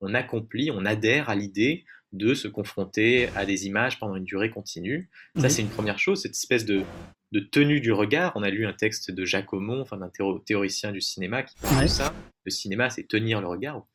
on 0.00 0.12
accomplit, 0.12 0.72
on 0.72 0.84
adhère 0.84 1.30
à 1.30 1.36
l'idée 1.36 1.84
de 2.10 2.34
se 2.34 2.48
confronter 2.48 3.28
à 3.36 3.46
des 3.46 3.68
images 3.68 4.00
pendant 4.00 4.16
une 4.16 4.24
durée 4.24 4.50
continue. 4.50 5.08
Ça, 5.36 5.48
c'est 5.48 5.62
une 5.62 5.68
première 5.68 6.00
chose, 6.00 6.22
cette 6.22 6.34
espèce 6.34 6.64
de, 6.64 6.82
de, 7.30 7.38
tenue 7.38 7.80
du 7.80 7.92
regard. 7.92 8.32
On 8.34 8.42
a 8.42 8.50
lu 8.50 8.66
un 8.66 8.72
texte 8.72 9.12
de 9.12 9.24
Jacques 9.24 9.52
Aumont, 9.52 9.82
enfin, 9.82 9.98
d'un 9.98 10.10
théoricien 10.44 10.90
du 10.90 11.00
cinéma, 11.00 11.44
qui 11.44 11.54
parle 11.60 11.84
de 11.84 11.86
ça. 11.86 12.12
Le 12.44 12.50
cinéma, 12.50 12.90
c'est 12.90 13.06
tenir 13.06 13.40
le 13.40 13.46
regard, 13.46 13.86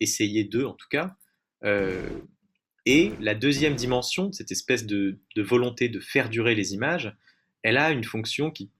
essayer 0.00 0.42
d'eux 0.42 0.66
en 0.66 0.74
tout 0.74 0.88
cas. 0.90 1.14
Euh, 1.62 2.08
et 2.86 3.12
la 3.20 3.34
deuxième 3.34 3.74
dimension, 3.74 4.32
cette 4.32 4.52
espèce 4.52 4.86
de, 4.86 5.18
volonté 5.36 5.88
de 5.88 6.00
faire 6.00 6.28
durer 6.28 6.54
les 6.54 6.74
images, 6.74 7.14
elle 7.62 7.76
a 7.76 7.90
une 7.90 8.04
fonction 8.04 8.50
qui, 8.50 8.70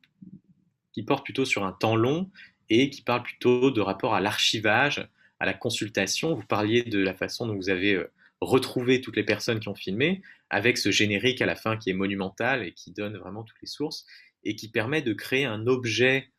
porte 1.06 1.24
plutôt 1.24 1.46
sur 1.46 1.64
un 1.64 1.72
temps 1.72 1.96
long 1.96 2.30
et 2.68 2.90
qui 2.90 3.00
parle 3.00 3.22
plutôt 3.22 3.70
de 3.70 3.80
rapport 3.80 4.14
à 4.14 4.20
l'archivage, 4.20 5.08
à 5.38 5.46
la 5.46 5.54
consultation. 5.54 6.34
Vous 6.34 6.44
parliez 6.46 6.82
de 6.82 6.98
la 6.98 7.14
façon 7.14 7.46
dont 7.46 7.56
vous 7.56 7.70
avez 7.70 7.94
euh, 7.94 8.12
retrouver 8.42 9.00
toutes 9.00 9.16
les 9.16 9.24
personnes 9.24 9.60
qui 9.60 9.68
ont 9.68 9.74
filmé 9.74 10.20
avec 10.50 10.76
ce 10.76 10.90
générique 10.90 11.40
à 11.40 11.46
la 11.46 11.56
fin 11.56 11.78
qui 11.78 11.88
est 11.88 11.94
monumental 11.94 12.66
et 12.66 12.72
qui 12.72 12.92
donne 12.92 13.16
vraiment 13.16 13.44
toutes 13.44 13.60
les 13.62 13.68
sources 13.68 14.04
et 14.44 14.56
qui 14.56 14.70
permet 14.70 15.00
de 15.00 15.14
créer 15.14 15.46
un 15.46 15.66
objet 15.66 16.30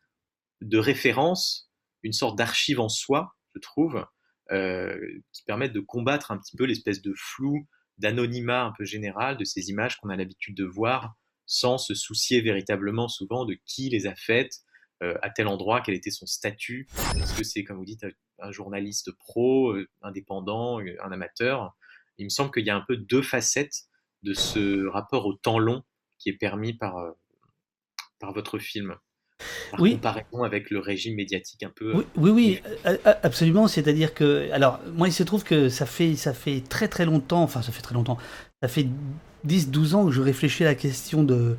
de 0.60 0.78
référence, 0.78 1.70
une 2.04 2.12
sorte 2.12 2.38
d'archive 2.38 2.78
en 2.78 2.88
soi, 2.88 3.34
je 3.54 3.60
trouve, 3.60 4.04
qui 4.50 5.42
permet 5.46 5.68
de 5.68 5.80
combattre 5.80 6.30
un 6.30 6.38
petit 6.38 6.56
peu 6.56 6.64
l'espèce 6.64 7.00
de 7.00 7.14
flou, 7.16 7.66
d'anonymat 7.98 8.64
un 8.64 8.72
peu 8.76 8.84
général 8.84 9.36
de 9.36 9.44
ces 9.44 9.70
images 9.70 9.96
qu'on 9.96 10.10
a 10.10 10.16
l'habitude 10.16 10.56
de 10.56 10.64
voir 10.64 11.14
sans 11.46 11.78
se 11.78 11.94
soucier 11.94 12.40
véritablement 12.40 13.08
souvent 13.08 13.44
de 13.44 13.56
qui 13.66 13.88
les 13.88 14.06
a 14.06 14.14
faites, 14.14 14.62
euh, 15.02 15.18
à 15.22 15.30
tel 15.30 15.48
endroit, 15.48 15.80
quel 15.80 15.94
était 15.94 16.10
son 16.10 16.26
statut, 16.26 16.88
est-ce 17.16 17.36
que 17.36 17.42
c'est, 17.44 17.64
comme 17.64 17.76
vous 17.76 17.84
dites, 17.84 18.06
un 18.38 18.52
journaliste 18.52 19.10
pro, 19.12 19.72
euh, 19.72 19.88
indépendant, 20.00 20.78
un 20.78 21.12
amateur, 21.12 21.76
il 22.18 22.24
me 22.24 22.30
semble 22.30 22.52
qu'il 22.52 22.64
y 22.64 22.70
a 22.70 22.76
un 22.76 22.84
peu 22.86 22.96
deux 22.96 23.22
facettes 23.22 23.84
de 24.22 24.32
ce 24.32 24.86
rapport 24.86 25.26
au 25.26 25.34
temps 25.34 25.58
long 25.58 25.82
qui 26.18 26.28
est 26.28 26.36
permis 26.36 26.72
par, 26.72 26.98
euh, 26.98 27.10
par 28.20 28.32
votre 28.32 28.58
film. 28.58 28.96
Par 29.70 29.80
oui. 29.80 29.94
comparaison 29.94 30.42
avec 30.42 30.70
le 30.70 30.78
régime 30.78 31.16
médiatique 31.16 31.62
un 31.62 31.72
peu. 31.74 31.92
Oui, 31.94 32.04
oui, 32.16 32.30
oui 32.30 32.60
absolument. 33.22 33.68
C'est-à-dire 33.68 34.14
que, 34.14 34.50
alors, 34.52 34.80
moi, 34.94 35.08
il 35.08 35.12
se 35.12 35.22
trouve 35.22 35.44
que 35.44 35.68
ça 35.68 35.86
fait, 35.86 36.16
ça 36.16 36.32
fait 36.32 36.62
très 36.68 36.88
très 36.88 37.04
longtemps, 37.04 37.42
enfin, 37.42 37.62
ça 37.62 37.72
fait 37.72 37.82
très 37.82 37.94
longtemps, 37.94 38.18
ça 38.62 38.68
fait 38.68 38.86
10-12 39.46 39.94
ans 39.94 40.06
que 40.06 40.12
je 40.12 40.20
réfléchis 40.20 40.64
à 40.64 40.66
la 40.66 40.74
question 40.74 41.24
de, 41.24 41.56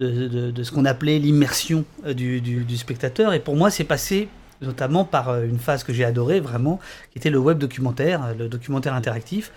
de, 0.00 0.50
de, 0.50 0.62
ce 0.62 0.70
qu'on 0.72 0.84
appelait 0.84 1.18
l'immersion 1.18 1.84
euh, 2.06 2.14
du, 2.14 2.40
du, 2.40 2.64
du, 2.64 2.76
spectateur. 2.76 3.32
Et 3.32 3.40
pour 3.40 3.56
moi, 3.56 3.70
c'est 3.70 3.84
passé 3.84 4.28
notamment 4.62 5.04
par 5.04 5.28
euh, 5.28 5.44
une 5.44 5.58
phase 5.58 5.84
que 5.84 5.92
j'ai 5.92 6.04
adorée 6.04 6.40
vraiment, 6.40 6.80
qui 7.10 7.18
était 7.18 7.30
le 7.30 7.38
web 7.38 7.58
documentaire, 7.58 8.34
le 8.38 8.48
documentaire 8.48 8.94
interactif 8.94 9.52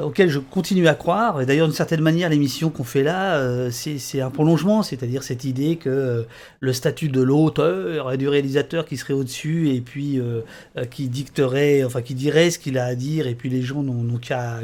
auquel 0.00 0.28
je 0.28 0.38
continue 0.38 0.88
à 0.88 0.94
croire. 0.94 1.40
Et 1.40 1.46
d'ailleurs, 1.46 1.66
d'une 1.66 1.76
certaine 1.76 2.00
manière, 2.00 2.28
l'émission 2.28 2.70
qu'on 2.70 2.84
fait 2.84 3.02
là, 3.02 3.36
euh, 3.36 3.70
c'est 3.70 4.20
un 4.20 4.30
prolongement, 4.30 4.82
c'est-à-dire 4.82 5.22
cette 5.22 5.44
idée 5.44 5.76
que 5.76 5.88
euh, 5.88 6.22
le 6.60 6.72
statut 6.72 7.08
de 7.08 7.20
l'auteur 7.20 8.12
et 8.12 8.16
du 8.16 8.28
réalisateur 8.28 8.84
qui 8.84 8.96
serait 8.96 9.14
au-dessus 9.14 9.70
et 9.70 9.80
puis 9.80 10.20
euh, 10.20 10.42
qui 10.90 11.08
dicterait, 11.08 11.84
enfin 11.84 12.02
qui 12.02 12.14
dirait 12.14 12.50
ce 12.50 12.58
qu'il 12.58 12.78
a 12.78 12.84
à 12.84 12.94
dire, 12.94 13.26
et 13.26 13.34
puis 13.34 13.48
les 13.48 13.62
gens 13.62 13.82
n'ont 13.82 14.18
qu'à 14.18 14.60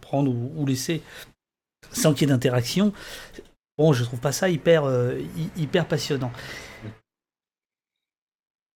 prendre 0.00 0.30
ou, 0.30 0.66
laisser 0.66 1.02
sans 1.92 2.12
qu'il 2.12 2.28
y 2.28 2.30
ait 2.30 2.34
d'interaction. 2.34 2.92
Bon, 3.78 3.92
je 3.92 4.04
trouve 4.04 4.20
pas 4.20 4.32
ça 4.32 4.48
hyper, 4.48 4.84
hyper 5.56 5.86
passionnant. 5.86 6.32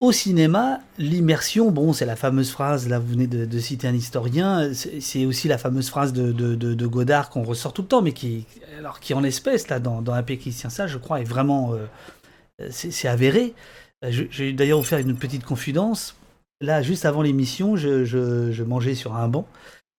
Au 0.00 0.12
cinéma, 0.12 0.80
l'immersion, 0.96 1.70
bon, 1.70 1.92
c'est 1.92 2.06
la 2.06 2.16
fameuse 2.16 2.50
phrase, 2.50 2.88
là 2.88 2.98
vous 2.98 3.08
venez 3.08 3.26
de, 3.26 3.58
citer 3.58 3.86
un 3.86 3.94
historien, 3.94 4.72
c'est 4.72 5.26
aussi 5.26 5.46
la 5.46 5.58
fameuse 5.58 5.90
phrase 5.90 6.14
de, 6.14 6.32
de, 6.32 6.86
Godard 6.86 7.28
qu'on 7.28 7.42
ressort 7.42 7.74
tout 7.74 7.82
le 7.82 7.88
temps, 7.88 8.00
mais 8.00 8.14
qui, 8.14 8.46
alors, 8.78 9.00
qui 9.00 9.12
en 9.12 9.22
espèce, 9.22 9.68
là, 9.68 9.78
dans, 9.78 10.00
dans 10.00 10.14
Un 10.14 10.22
pays 10.22 10.38
qui 10.38 10.52
tient 10.52 10.70
ça, 10.70 10.86
je 10.86 10.96
crois, 10.96 11.20
est 11.20 11.24
vraiment. 11.24 11.74
Euh, 11.74 11.86
c'est 12.70 13.08
avéré. 13.08 13.54
J'ai 14.08 14.54
d'ailleurs 14.54 14.78
vous 14.78 14.84
faire 14.84 14.98
une 14.98 15.16
petite 15.16 15.44
confidence. 15.44 16.16
Là, 16.62 16.80
juste 16.80 17.04
avant 17.04 17.20
l'émission, 17.20 17.76
je, 17.76 18.06
je, 18.06 18.62
mangeais 18.62 18.94
sur 18.94 19.16
un 19.16 19.28
banc, 19.28 19.46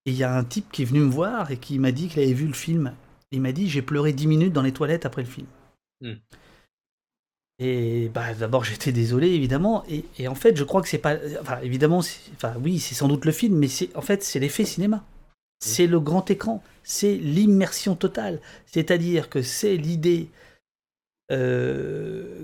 et 0.07 0.11
il 0.11 0.17
y 0.17 0.23
a 0.23 0.35
un 0.35 0.43
type 0.43 0.71
qui 0.71 0.81
est 0.81 0.85
venu 0.85 1.01
me 1.01 1.11
voir 1.11 1.51
et 1.51 1.57
qui 1.57 1.77
m'a 1.77 1.91
dit 1.91 2.07
qu'il 2.07 2.23
avait 2.23 2.33
vu 2.33 2.47
le 2.47 2.53
film. 2.53 2.93
Il 3.31 3.41
m'a 3.41 3.51
dit 3.51 3.69
J'ai 3.69 3.83
pleuré 3.83 4.13
10 4.13 4.25
minutes 4.25 4.53
dans 4.53 4.63
les 4.63 4.71
toilettes 4.71 5.05
après 5.05 5.21
le 5.21 5.27
film. 5.27 5.47
Hmm. 6.01 6.15
Et 7.63 8.09
bah, 8.11 8.33
d'abord, 8.33 8.63
j'étais 8.63 8.91
désolé, 8.91 9.27
évidemment. 9.29 9.83
Et, 9.87 10.03
et, 10.17 10.27
en 10.27 10.33
fait, 10.33 10.57
je 10.57 10.63
crois 10.63 10.81
que 10.81 10.89
c'est 10.89 10.97
pas. 10.97 11.15
Enfin, 11.39 11.59
évidemment, 11.61 11.99
enfin, 12.33 12.55
oui, 12.59 12.79
c'est 12.79 12.95
sans 12.95 13.07
doute 13.07 13.23
le 13.23 13.31
film, 13.31 13.55
mais 13.55 13.67
c'est 13.67 13.95
en 13.95 14.01
fait, 14.01 14.23
c'est 14.23 14.39
l'effet 14.39 14.65
cinéma. 14.65 15.03
C'est 15.63 15.85
le 15.85 15.99
grand 15.99 16.31
écran. 16.31 16.63
C'est 16.81 17.13
l'immersion 17.17 17.95
totale. 17.95 18.41
C'est-à-dire 18.65 19.29
que 19.29 19.43
c'est 19.43 19.77
l'idée 19.77 20.29
euh, 21.31 22.41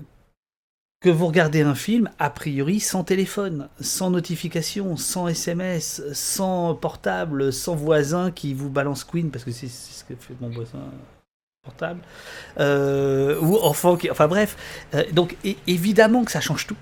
que 1.00 1.10
vous 1.10 1.26
regardez 1.26 1.62
un 1.62 1.74
film, 1.74 2.10
a 2.20 2.30
priori, 2.30 2.78
sans 2.78 3.02
téléphone, 3.02 3.68
sans 3.80 4.10
notification, 4.10 4.96
sans 4.96 5.26
SMS, 5.26 6.00
sans 6.12 6.76
portable, 6.76 7.52
sans 7.52 7.74
voisin 7.74 8.30
qui 8.30 8.54
vous 8.54 8.70
balance 8.70 9.02
Queen, 9.02 9.32
parce 9.32 9.42
que 9.42 9.50
c'est 9.50 9.66
ce 9.66 10.04
que 10.04 10.14
fait 10.14 10.34
mon 10.40 10.50
voisin 10.50 10.78
portable, 11.62 12.00
euh, 12.58 13.38
ou 13.40 13.56
enfant 13.56 13.96
qui... 13.96 14.10
Enfin 14.10 14.28
bref, 14.28 14.56
euh, 14.94 15.04
donc 15.12 15.36
évidemment 15.66 16.24
que 16.24 16.30
ça 16.30 16.40
change 16.40 16.66
tout. 16.66 16.76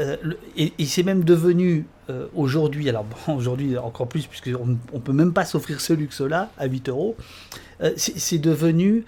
Euh, 0.00 0.16
et, 0.56 0.72
c'est 0.86 1.02
même 1.02 1.24
devenu 1.24 1.86
aujourd'hui, 2.34 2.88
alors 2.88 3.06
aujourd'hui 3.28 3.78
encore 3.78 4.08
plus, 4.08 4.26
puisqu'on 4.26 4.66
ne 4.66 4.98
peut 4.98 5.12
même 5.12 5.32
pas 5.32 5.44
s'offrir 5.44 5.80
ce 5.80 5.92
luxe-là 5.92 6.50
à 6.58 6.66
8 6.66 6.88
euros, 6.88 7.16
c'est 7.96 8.38
devenu 8.38 9.04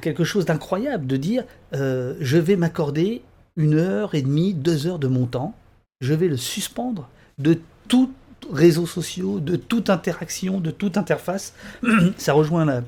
quelque 0.00 0.24
chose 0.24 0.44
d'incroyable 0.46 1.06
de 1.06 1.16
dire 1.16 1.44
je 1.72 2.38
vais 2.38 2.56
m'accorder 2.56 3.22
une 3.56 3.74
heure 3.74 4.14
et 4.14 4.22
demie, 4.22 4.54
deux 4.54 4.86
heures 4.86 4.98
de 4.98 5.08
mon 5.08 5.26
temps, 5.26 5.54
je 6.00 6.14
vais 6.14 6.28
le 6.28 6.38
suspendre 6.38 7.08
de 7.38 7.58
tout 7.86 8.10
réseaux 8.50 8.86
sociaux, 8.86 9.40
de 9.40 9.56
toute 9.56 9.90
interaction, 9.90 10.60
de 10.60 10.70
toute 10.70 10.96
interface. 10.96 11.54
ça 12.16 12.32
rejoint 12.32 12.64
la, 12.64 12.82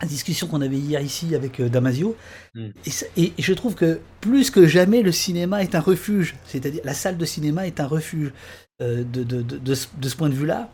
la 0.00 0.08
discussion 0.08 0.46
qu'on 0.46 0.60
avait 0.60 0.78
hier 0.78 1.00
ici 1.00 1.34
avec 1.34 1.60
euh, 1.60 1.68
Damasio. 1.68 2.16
Hmm. 2.54 2.68
Et, 3.16 3.32
je 3.38 3.52
trouve 3.52 3.74
que 3.74 4.00
plus 4.20 4.50
que 4.50 4.66
jamais, 4.66 5.02
le 5.02 5.12
cinéma 5.12 5.62
est 5.62 5.74
un 5.74 5.80
refuge. 5.80 6.34
C'est-à-dire, 6.46 6.80
la 6.84 6.94
salle 6.94 7.16
de 7.16 7.24
cinéma 7.24 7.66
est 7.66 7.80
un 7.80 7.86
refuge 7.86 8.32
euh, 8.80 9.04
de, 9.04 9.22
de, 9.22 9.42
de, 9.42 9.74
ce 9.74 10.16
point 10.16 10.28
de 10.28 10.34
vue-là. 10.34 10.70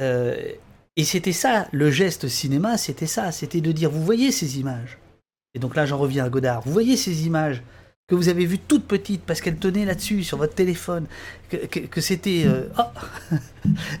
Euh, 0.00 0.36
et 0.96 1.04
c'était 1.04 1.32
ça, 1.32 1.66
le 1.72 1.90
geste 1.90 2.28
cinéma, 2.28 2.78
c'était 2.78 3.06
ça. 3.06 3.32
C'était 3.32 3.60
de 3.60 3.72
dire, 3.72 3.90
vous 3.90 4.04
voyez 4.04 4.30
ces 4.30 4.60
images. 4.60 4.98
Et 5.54 5.58
donc 5.58 5.74
là, 5.74 5.86
j'en 5.86 5.98
reviens 5.98 6.24
à 6.24 6.28
Godard. 6.28 6.62
Vous 6.62 6.72
voyez 6.72 6.96
ces 6.96 7.26
images 7.26 7.62
que 8.06 8.14
vous 8.14 8.28
avez 8.28 8.44
vues 8.44 8.58
toutes 8.58 8.86
petites 8.86 9.22
parce 9.22 9.40
qu'elles 9.40 9.56
tenaient 9.56 9.84
là-dessus, 9.84 10.22
sur 10.22 10.38
votre 10.38 10.54
téléphone. 10.54 11.06
Que, 11.48 11.56
que, 11.56 12.00
c'était... 12.00 12.46
oh 12.78 13.36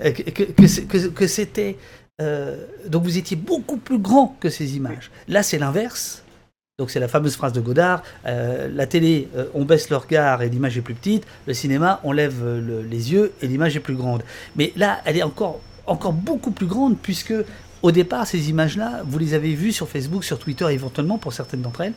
que, 0.00 1.08
que 1.08 1.26
c'était 1.26 1.76
euh, 2.20 2.64
donc 2.86 3.02
vous 3.02 3.18
étiez 3.18 3.36
beaucoup 3.36 3.76
plus 3.76 3.98
grand 3.98 4.36
que 4.40 4.48
ces 4.48 4.76
images. 4.76 5.10
Là, 5.28 5.42
c'est 5.42 5.58
l'inverse. 5.58 6.22
Donc 6.78 6.90
c'est 6.90 6.98
la 6.98 7.06
fameuse 7.06 7.36
phrase 7.36 7.52
de 7.52 7.60
Godard, 7.60 8.02
euh, 8.26 8.68
la 8.68 8.88
télé, 8.88 9.28
euh, 9.36 9.46
on 9.54 9.64
baisse 9.64 9.90
le 9.90 9.96
regard 9.96 10.42
et 10.42 10.48
l'image 10.48 10.76
est 10.76 10.80
plus 10.80 10.94
petite, 10.94 11.24
le 11.46 11.54
cinéma, 11.54 12.00
on 12.02 12.10
lève 12.10 12.44
les 12.90 13.12
yeux 13.12 13.32
et 13.40 13.46
l'image 13.46 13.76
est 13.76 13.80
plus 13.80 13.94
grande. 13.94 14.24
Mais 14.56 14.72
là, 14.74 15.00
elle 15.04 15.16
est 15.16 15.22
encore, 15.22 15.60
encore 15.86 16.12
beaucoup 16.12 16.50
plus 16.50 16.66
grande 16.66 16.98
puisque 16.98 17.32
au 17.82 17.92
départ, 17.92 18.26
ces 18.26 18.50
images-là, 18.50 19.02
vous 19.06 19.20
les 19.20 19.34
avez 19.34 19.54
vues 19.54 19.70
sur 19.70 19.88
Facebook, 19.88 20.24
sur 20.24 20.40
Twitter 20.40 20.66
éventuellement 20.68 21.16
pour 21.16 21.32
certaines 21.32 21.62
d'entre 21.62 21.82
elles. 21.82 21.92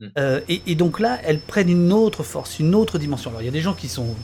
Mm. 0.00 0.06
Euh, 0.18 0.40
et, 0.48 0.60
et 0.66 0.74
donc 0.74 0.98
là, 0.98 1.20
elles 1.22 1.38
prennent 1.38 1.70
une 1.70 1.92
autre 1.92 2.24
force, 2.24 2.58
une 2.58 2.74
autre 2.74 2.98
dimension. 2.98 3.30
Alors 3.30 3.42
il 3.42 3.44
y 3.44 3.48
a 3.48 3.52
des 3.52 3.60
gens 3.60 3.74
qui 3.74 3.88
sont 3.88 4.16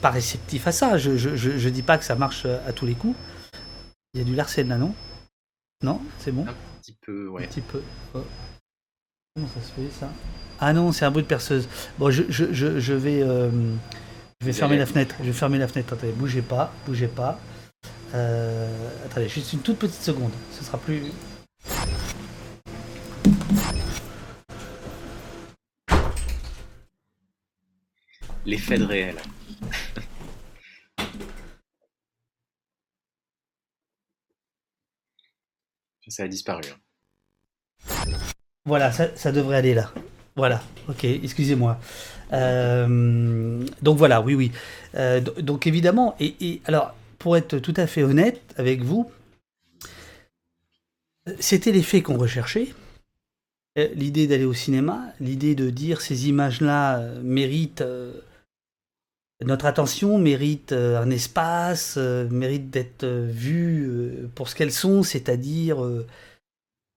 pas 0.00 0.10
réceptifs 0.10 0.66
à 0.66 0.72
ça. 0.72 0.98
Je, 0.98 1.16
je 1.16 1.68
dis 1.68 1.82
pas 1.82 1.98
que 1.98 2.04
ça 2.04 2.14
marche 2.16 2.44
à 2.44 2.72
tous 2.72 2.86
les 2.86 2.94
coups. 2.94 3.16
Il 4.14 4.18
y 4.20 4.22
a 4.22 4.24
du 4.24 4.34
Larsen 4.34 4.68
là, 4.68 4.76
non? 4.76 4.94
Non 5.82 6.00
C'est 6.18 6.32
bon? 6.32 6.46
Un 6.46 6.54
petit 6.80 6.96
peu, 7.00 7.28
Un 7.28 7.30
ouais. 7.30 7.46
petit 7.46 7.60
peu. 7.60 7.80
Oh. 8.14 8.24
Comment 9.34 9.46
ça 9.48 9.60
se 9.62 9.70
fait 9.72 9.88
ça? 9.98 10.10
Ah 10.58 10.72
non, 10.72 10.92
c'est 10.92 11.04
un 11.04 11.10
bruit 11.10 11.22
de 11.22 11.28
perceuse. 11.28 11.68
Bon, 11.98 12.10
je, 12.10 12.24
je, 12.28 12.52
je, 12.52 12.80
je 12.80 12.92
vais, 12.92 13.22
euh, 13.22 13.50
je 14.40 14.46
vais 14.46 14.52
fermer 14.52 14.76
la 14.76 14.86
fenêtre. 14.86 15.14
Je 15.20 15.26
vais 15.26 15.32
fermer 15.32 15.58
la 15.58 15.68
fenêtre. 15.68 15.92
Attendez, 15.94 16.12
bougez 16.12 16.42
pas, 16.42 16.72
bougez 16.86 17.06
pas. 17.06 17.38
Euh, 18.14 18.88
attendez, 19.06 19.28
juste 19.28 19.52
une 19.52 19.60
toute 19.60 19.78
petite 19.78 20.02
seconde. 20.02 20.32
Ce 20.58 20.64
sera 20.64 20.76
plus. 20.76 21.12
L'effet 28.46 28.78
de 28.78 28.84
réel. 28.84 29.16
Ça 36.10 36.24
a 36.24 36.28
disparu. 36.28 36.62
hein. 36.70 38.12
Voilà, 38.66 38.92
ça, 38.92 39.16
ça 39.16 39.32
devrait 39.32 39.56
aller 39.56 39.72
là. 39.74 39.90
Voilà, 40.36 40.62
ok, 40.88 41.04
excusez-moi. 41.04 41.80
Euh, 42.32 43.64
donc 43.82 43.96
voilà, 43.98 44.20
oui, 44.20 44.34
oui. 44.34 44.52
Euh, 44.94 45.20
do- 45.20 45.40
donc 45.40 45.66
évidemment, 45.66 46.14
et, 46.20 46.34
et 46.40 46.62
alors, 46.66 46.94
pour 47.18 47.36
être 47.36 47.58
tout 47.58 47.74
à 47.76 47.86
fait 47.86 48.02
honnête 48.02 48.40
avec 48.56 48.82
vous, 48.82 49.10
c'était 51.38 51.72
l'effet 51.72 52.02
qu'on 52.02 52.18
recherchait. 52.18 52.68
Euh, 53.78 53.88
L'idée 53.94 54.26
d'aller 54.26 54.44
au 54.44 54.54
cinéma, 54.54 55.04
l'idée 55.20 55.54
de 55.54 55.70
dire 55.70 56.00
ces 56.00 56.28
images-là 56.28 57.00
méritent 57.22 57.84
notre 59.44 59.66
attention, 59.66 60.18
méritent 60.18 60.72
euh, 60.72 61.00
un 61.00 61.10
espace, 61.10 61.94
euh, 61.96 62.28
méritent 62.28 62.70
d'être 62.70 63.04
euh, 63.04 63.32
euh, 63.32 64.28
pour 64.34 64.48
ce 64.48 64.54
qu'elles 64.54 64.72
sont, 64.72 65.02
c'est-à-dire 65.02 65.82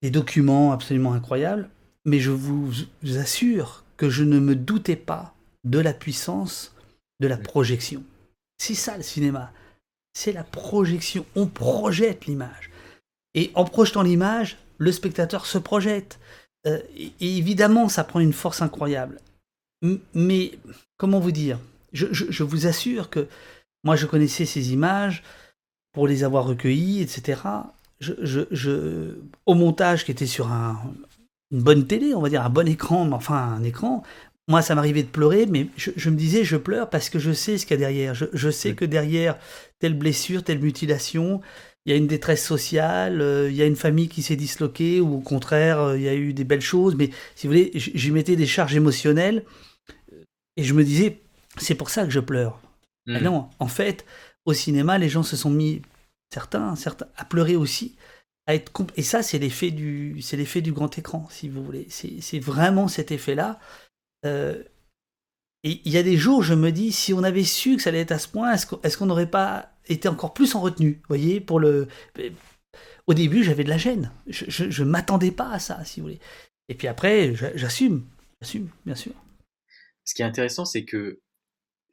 des 0.02 0.12
documents 0.12 0.72
absolument 0.72 1.14
incroyables. 1.14 1.70
Mais 2.06 2.20
je 2.20 2.32
vous 2.32 2.74
assure 3.18 3.86
que 3.96 4.10
je 4.10 4.24
ne 4.24 4.40
me 4.40 4.56
doutais 4.56 4.98
pas 4.98 5.34
de 5.64 5.80
la 5.80 5.94
puissance 5.94 6.76
de 7.22 7.28
la 7.28 7.38
projection. 7.38 8.04
C'est 8.58 8.76
ça 8.76 8.98
le 8.98 9.04
cinéma. 9.04 9.54
C'est 10.14 10.34
la 10.34 10.44
projection. 10.44 11.26
On 11.36 11.48
projette 11.48 12.26
l'image. 12.26 12.72
Et 13.34 13.52
en 13.56 13.64
projetant 13.64 14.04
l'image, 14.04 14.58
le 14.78 14.92
spectateur 14.92 15.46
se 15.46 15.58
projette. 15.58 16.20
Et, 16.66 17.14
évidemment, 17.22 17.88
ça 17.88 18.04
prend 18.04 18.20
une 18.20 18.34
force 18.34 18.62
incroyable. 18.62 19.20
Mais 20.14 20.52
comment 20.98 21.20
vous 21.20 21.32
dire? 21.32 21.60
Je, 21.94 22.08
je- 22.12 22.26
je 22.30 22.44
vous 22.44 22.68
assure 22.68 23.10
que 23.10 23.28
moi, 23.84 23.96
je 23.96 24.06
connaissais 24.08 24.46
ces 24.46 24.74
images 24.74 25.24
pour 25.94 26.08
les 26.08 26.24
avoir 26.24 26.46
recueillies, 26.46 27.02
etc. 27.02 27.76
Je, 28.00 29.16
au 29.46 29.54
montage 29.54 30.06
qui 30.06 30.12
était 30.12 30.26
sur 30.26 30.52
un, 30.52 30.80
une 31.52 31.62
bonne 31.62 31.88
télé, 31.88 32.14
on 32.16 32.22
va 32.22 32.30
dire 32.30 32.44
un 32.46 32.50
bon 32.50 32.68
écran, 32.68 33.06
mais 33.06 33.14
enfin 33.14 33.38
un 33.38 33.64
écran, 33.64 34.04
moi 34.48 34.62
ça 34.62 34.76
m'arrivait 34.76 35.04
de 35.04 35.08
pleurer, 35.08 35.46
mais 35.46 35.68
je, 35.78 35.92
je 35.96 36.10
me 36.10 36.16
disais 36.18 36.44
je 36.44 36.58
pleure 36.58 36.90
parce 36.90 37.10
que 37.10 37.20
je 37.20 37.32
sais 37.32 37.58
ce 37.58 37.66
qu'il 37.66 37.76
y 37.76 37.78
a 37.78 37.80
derrière. 37.88 38.16
Je, 38.16 38.26
je 38.34 38.50
sais 38.50 38.72
Oui. 38.72 38.76
que 38.76 38.86
derrière 38.86 39.38
telle 39.80 39.94
blessure, 39.98 40.44
telle 40.44 40.60
mutilation, 40.60 41.42
il 41.86 41.92
y 41.92 41.94
a 41.94 41.98
une 41.98 42.08
détresse 42.08 42.46
sociale, 42.46 43.22
euh, 43.22 43.50
il 43.50 43.56
y 43.56 43.62
a 43.62 43.66
une 43.66 43.76
famille 43.76 44.10
qui 44.10 44.22
s'est 44.24 44.36
disloquée, 44.36 45.00
ou 45.02 45.16
au 45.16 45.20
contraire, 45.22 45.80
euh, 45.80 45.98
il 45.98 46.04
y 46.04 46.10
a 46.10 46.16
eu 46.16 46.34
des 46.34 46.44
belles 46.46 46.62
choses, 46.62 46.96
mais 46.96 47.10
si 47.36 47.48
vous 47.48 47.54
voulez, 47.54 47.72
j'y 47.76 48.12
mettais 48.12 48.36
des 48.36 48.46
charges 48.48 48.76
émotionnelles, 48.76 49.44
euh, 50.14 50.24
et 50.58 50.64
je 50.64 50.74
me 50.74 50.84
disais, 50.84 51.23
c'est 51.58 51.76
pour 51.76 51.90
ça 51.90 52.04
que 52.06 52.10
je 52.12 52.20
pleure. 52.20 52.60
Mhm. 53.06 53.20
non, 53.24 53.50
en 53.60 53.68
fait, 53.68 54.06
au 54.46 54.54
cinéma, 54.54 54.98
les 54.98 55.10
gens 55.10 55.24
se 55.24 55.36
sont 55.36 55.50
mis, 55.50 55.82
certains, 56.34 56.76
certains, 56.76 57.08
à 57.18 57.26
pleurer 57.26 57.56
aussi. 57.56 57.96
À 58.46 58.56
être 58.56 58.72
et 58.98 59.04
ça, 59.04 59.24
c'est 59.24 59.40
l'effet 59.40 59.72
du, 59.72 60.22
c'est 60.22 60.36
l'effet 60.38 60.62
du 60.62 60.74
grand 60.74 60.98
écran, 60.98 61.28
si 61.30 61.48
vous 61.50 61.64
voulez. 61.64 61.88
C'est 61.90 62.40
vraiment 62.40 62.88
cet 62.88 63.12
effet-là. 63.12 63.60
Euh, 64.26 64.62
et 65.64 65.82
il 65.86 65.92
y 65.94 65.98
a 65.98 66.04
des 66.04 66.18
jours, 66.18 66.44
je 66.44 66.54
me 66.54 66.72
dis, 66.72 66.92
si 66.92 67.14
on 67.14 67.24
avait 67.24 67.46
su 67.46 67.78
que 67.78 67.82
ça 67.82 67.90
allait 67.90 68.02
être 68.02 68.12
à 68.12 68.20
ce 68.20 68.28
point, 68.28 68.52
est-ce 68.54 68.66
qu'on 68.66 68.82
est-ce 68.82 68.98
qu'on 68.98 69.06
n'aurait 69.06 69.30
pas 69.30 69.72
été 69.88 70.10
encore 70.10 70.34
plus 70.34 70.56
en 70.56 70.62
retenue, 70.62 71.02
voyez, 71.08 71.40
pour 71.40 71.60
le. 71.60 71.88
Au 73.08 73.14
début, 73.14 73.44
j'avais 73.44 73.64
de 73.64 73.70
la 73.70 73.78
gêne. 73.78 74.12
Je, 74.28 74.46
je, 74.48 74.70
je 74.70 74.84
m'attendais 74.84 75.32
pas 75.32 75.50
à 75.52 75.60
ça, 75.60 75.84
si 75.86 76.00
vous 76.00 76.08
voulez. 76.08 76.20
Et 76.70 76.76
puis 76.76 76.88
après, 76.88 77.36
j'a- 77.36 77.56
j'assume, 77.56 78.06
j'assume, 78.42 78.70
bien 78.86 78.96
sûr. 78.96 79.14
Ce 80.06 80.14
qui 80.14 80.22
est 80.22 80.26
intéressant, 80.26 80.66
c'est 80.66 80.84
que 80.84 81.20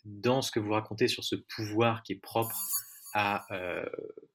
dans 0.04 0.42
ce 0.42 0.50
que 0.50 0.60
vous 0.60 0.72
racontez 0.72 1.08
sur 1.08 1.24
ce 1.24 1.36
pouvoir 1.36 2.02
qui 2.02 2.12
est 2.12 2.20
propre 2.20 2.56
à, 3.14 3.46
euh, 3.52 3.84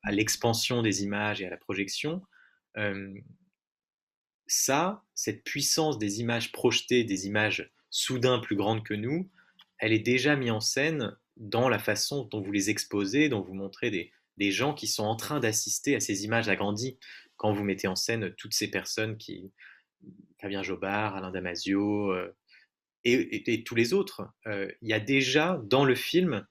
l'expansion 0.09 0.81
des 0.81 1.03
images 1.03 1.41
et 1.41 1.45
à 1.45 1.49
la 1.49 1.57
projection, 1.57 2.21
euh, 2.77 3.13
ça, 4.47 5.03
cette 5.15 5.43
puissance 5.43 5.97
des 5.97 6.19
images 6.19 6.51
projetées, 6.51 7.03
des 7.03 7.25
images 7.25 7.71
soudain 7.89 8.39
plus 8.39 8.55
grandes 8.55 8.83
que 8.83 8.93
nous, 8.93 9.29
elle 9.79 9.93
est 9.93 9.99
déjà 9.99 10.35
mise 10.35 10.51
en 10.51 10.59
scène 10.59 11.15
dans 11.37 11.69
la 11.69 11.79
façon 11.79 12.25
dont 12.25 12.41
vous 12.41 12.51
les 12.51 12.69
exposez, 12.69 13.29
dont 13.29 13.41
vous 13.41 13.53
montrez 13.53 13.89
des, 13.89 14.11
des 14.37 14.51
gens 14.51 14.73
qui 14.73 14.87
sont 14.87 15.03
en 15.03 15.15
train 15.15 15.39
d'assister 15.39 15.95
à 15.95 15.99
ces 15.99 16.25
images 16.25 16.49
agrandies. 16.49 16.97
Quand 17.37 17.53
vous 17.53 17.63
mettez 17.63 17.87
en 17.87 17.95
scène 17.95 18.33
toutes 18.35 18.53
ces 18.53 18.69
personnes 18.69 19.17
qui, 19.17 19.51
Fabien 20.39 20.63
Jobard, 20.63 21.15
Alain 21.15 21.31
Damasio, 21.31 22.11
euh, 22.11 22.35
et, 23.05 23.13
et- 23.13 23.53
et 23.53 23.63
tous 23.63 23.75
les 23.75 23.93
autres, 23.93 24.27
euh, 24.47 24.69
il 24.81 24.89
y 24.89 24.93
a 24.93 24.99
déjà 24.99 25.59
dans 25.63 25.85
le 25.85 25.95
film 25.95 26.45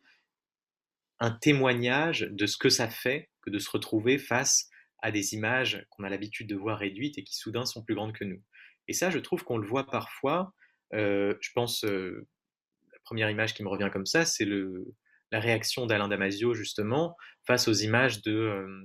un 1.20 1.30
témoignage 1.30 2.20
de 2.30 2.46
ce 2.46 2.56
que 2.56 2.68
ça 2.68 2.88
fait 2.88 3.30
que 3.42 3.50
de 3.50 3.58
se 3.58 3.70
retrouver 3.70 4.18
face 4.18 4.68
à 5.02 5.10
des 5.12 5.34
images 5.34 5.84
qu'on 5.90 6.04
a 6.04 6.08
l'habitude 6.08 6.46
de 6.48 6.56
voir 6.56 6.78
réduites 6.78 7.18
et 7.18 7.24
qui 7.24 7.36
soudain 7.36 7.66
sont 7.66 7.82
plus 7.84 7.94
grandes 7.94 8.12
que 8.14 8.24
nous. 8.24 8.42
Et 8.88 8.92
ça, 8.92 9.10
je 9.10 9.18
trouve 9.18 9.44
qu'on 9.44 9.58
le 9.58 9.66
voit 9.66 9.86
parfois. 9.86 10.52
euh, 10.92 11.34
je 11.40 11.50
pense, 11.54 11.84
euh, 11.84 12.26
la 12.92 12.98
première 13.04 13.28
image 13.30 13.54
qui 13.54 13.62
me 13.62 13.68
revient 13.68 13.90
comme 13.92 14.06
ça, 14.06 14.24
c'est 14.24 14.46
la 15.32 15.40
réaction 15.40 15.86
d'Alain 15.86 16.08
Damasio, 16.08 16.54
justement, 16.54 17.16
face 17.46 17.66
aux 17.68 17.72
images 17.72 18.22
de, 18.22 18.32
euh, 18.32 18.82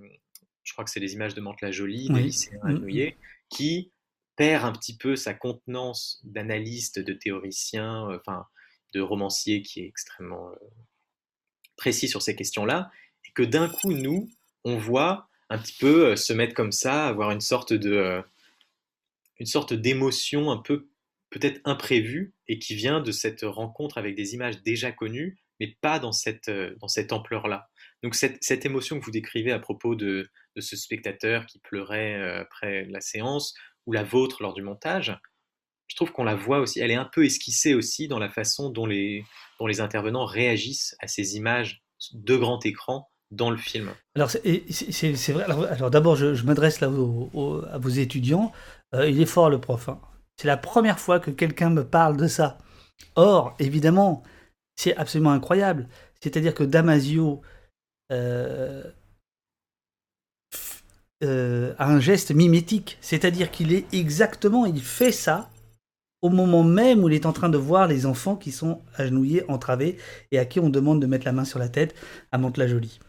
je 0.64 0.74
crois 0.74 0.84
que 0.86 0.90
c'est 0.92 1.00
les 1.00 1.14
images 1.14 1.36
de 1.36 1.42
Mantes-la-Jolie, 1.42 2.08
des 2.08 2.14
Oui. 2.16 2.24
lycéens 2.24 2.60
Mhm. 2.64 2.70
agenouillés, 2.72 3.18
qui 3.50 3.92
perd 4.40 4.64
un 4.64 4.72
petit 4.72 4.96
peu 4.96 5.18
sa 5.18 5.34
contenance 5.34 6.22
d'analyste, 6.24 6.98
de 6.98 7.12
théoricien, 7.12 8.10
euh, 8.10 8.20
enfin 8.20 8.46
de 8.94 9.02
romancier 9.02 9.62
qui 9.62 9.82
est 9.82 9.86
extrêmement 9.86 10.50
euh, 10.50 10.56
précis 11.76 12.08
sur 12.08 12.22
ces 12.22 12.38
questions-là, 12.38 12.90
et 13.28 13.32
que 13.34 13.44
d'un 13.44 13.68
coup, 13.68 13.92
nous, 13.92 14.30
on 14.64 14.78
voit 14.78 15.28
un 15.50 15.58
petit 15.58 15.76
peu 15.78 16.12
euh, 16.12 16.16
se 16.16 16.32
mettre 16.32 16.54
comme 16.54 16.72
ça, 16.72 17.06
avoir 17.06 17.32
une 17.32 17.42
sorte 17.42 17.74
de, 17.74 18.24
une 19.40 19.46
sorte 19.46 19.74
d'émotion 19.74 20.52
un 20.52 20.58
peu 20.58 20.88
peut-être 21.32 21.60
imprévue 21.66 22.34
et 22.48 22.60
qui 22.60 22.76
vient 22.76 23.02
de 23.02 23.12
cette 23.12 23.42
rencontre 23.42 23.98
avec 23.98 24.16
des 24.16 24.36
images 24.36 24.64
déjà 24.64 24.94
connues, 24.94 25.38
mais 25.60 25.78
pas 25.82 26.00
dans 26.00 26.14
cette, 26.14 26.50
dans 26.50 26.88
cette 26.88 27.12
ampleur-là. 27.12 27.70
Donc 28.04 28.16
cette, 28.16 28.42
cette 28.42 28.66
émotion 28.66 29.00
que 29.00 29.04
vous 29.04 29.12
décrivez 29.12 29.52
à 29.52 29.60
propos 29.60 29.96
de, 29.96 30.30
de 30.56 30.62
ce 30.62 30.78
spectateur 30.78 31.46
qui 31.46 31.60
pleurait 31.60 32.40
après 32.40 32.86
la 32.86 33.02
séance, 33.02 33.54
ou 33.90 33.92
la 33.92 34.04
vôtre 34.04 34.44
lors 34.44 34.54
du 34.54 34.62
montage, 34.62 35.20
je 35.88 35.96
trouve 35.96 36.12
qu'on 36.12 36.24
la 36.24 36.36
voit 36.36 36.60
aussi, 36.60 36.80
elle 36.80 36.92
est 36.92 36.96
un 36.96 37.10
peu 37.12 37.26
esquissée 37.26 37.74
aussi 37.74 38.08
dans 38.08 38.20
la 38.20 38.30
façon 38.30 38.70
dont 38.70 38.86
les, 38.86 39.26
intervenants 39.80 40.26
réagissent 40.26 40.96
à 41.00 41.08
ces 41.08 41.38
images 41.38 41.82
de 42.14 42.38
grand 42.38 42.64
écran 42.68 43.10
dans 43.32 43.50
le 43.50 43.58
film. 43.58 43.92
Alors, 44.16 44.30
c'est 44.30 45.32
vrai. 45.32 45.44
Alors, 45.44 45.90
d'abord, 45.90 46.16
je, 46.16 46.44
m'adresse 46.44 46.82
là 46.82 46.88
à 46.88 47.78
vos 47.80 47.90
étudiants. 47.90 48.52
Euh, 48.94 49.10
il 49.10 49.20
est 49.20 49.26
fort, 49.26 49.50
le 49.50 49.60
prof. 49.60 49.90
hein. 49.90 50.00
C'est 50.38 50.48
la 50.48 50.58
première 50.58 51.00
fois 51.00 51.20
que 51.20 51.32
quelqu'un 51.32 51.72
me 51.72 51.84
parle 51.84 52.16
de 52.16 52.28
ça. 52.28 52.60
Or, 53.16 53.56
évidemment, 53.58 54.22
c'est 54.76 54.96
absolument 54.98 55.32
incroyable. 55.32 55.88
C'est-à-dire 56.22 56.54
que 56.54 56.64
Damasio 56.64 57.42
euh, 58.12 58.84
euh, 61.24 61.74
a 61.78 61.92
un 61.92 62.00
geste 62.00 62.32
mimétique. 62.32 62.98
C'est-à-dire 63.02 63.52
qu'il 63.52 63.74
est 63.74 63.86
exactement, 63.94 64.66
il 64.66 64.82
fait 64.82 65.12
ça 65.12 65.50
au 66.22 66.30
moment 66.30 66.64
même 66.64 67.04
où 67.04 67.10
il 67.10 67.16
est 67.16 67.26
en 67.26 67.34
train 67.34 67.50
de 67.50 67.58
voir 67.58 67.88
les 67.88 68.06
enfants 68.06 68.36
qui 68.36 68.52
sont 68.52 68.82
agenouillés, 68.96 69.44
entravés, 69.50 69.98
et 70.32 70.40
à 70.40 70.46
qui 70.46 70.60
on 70.60 70.70
demande 70.70 71.02
de 71.02 71.08
mettre 71.08 71.26
la 71.26 71.32
main 71.32 71.46
sur 71.46 71.60
la 71.60 71.70
tête 71.70 71.96
à 72.32 72.38
Mantes-la-Jolie. 72.38 73.00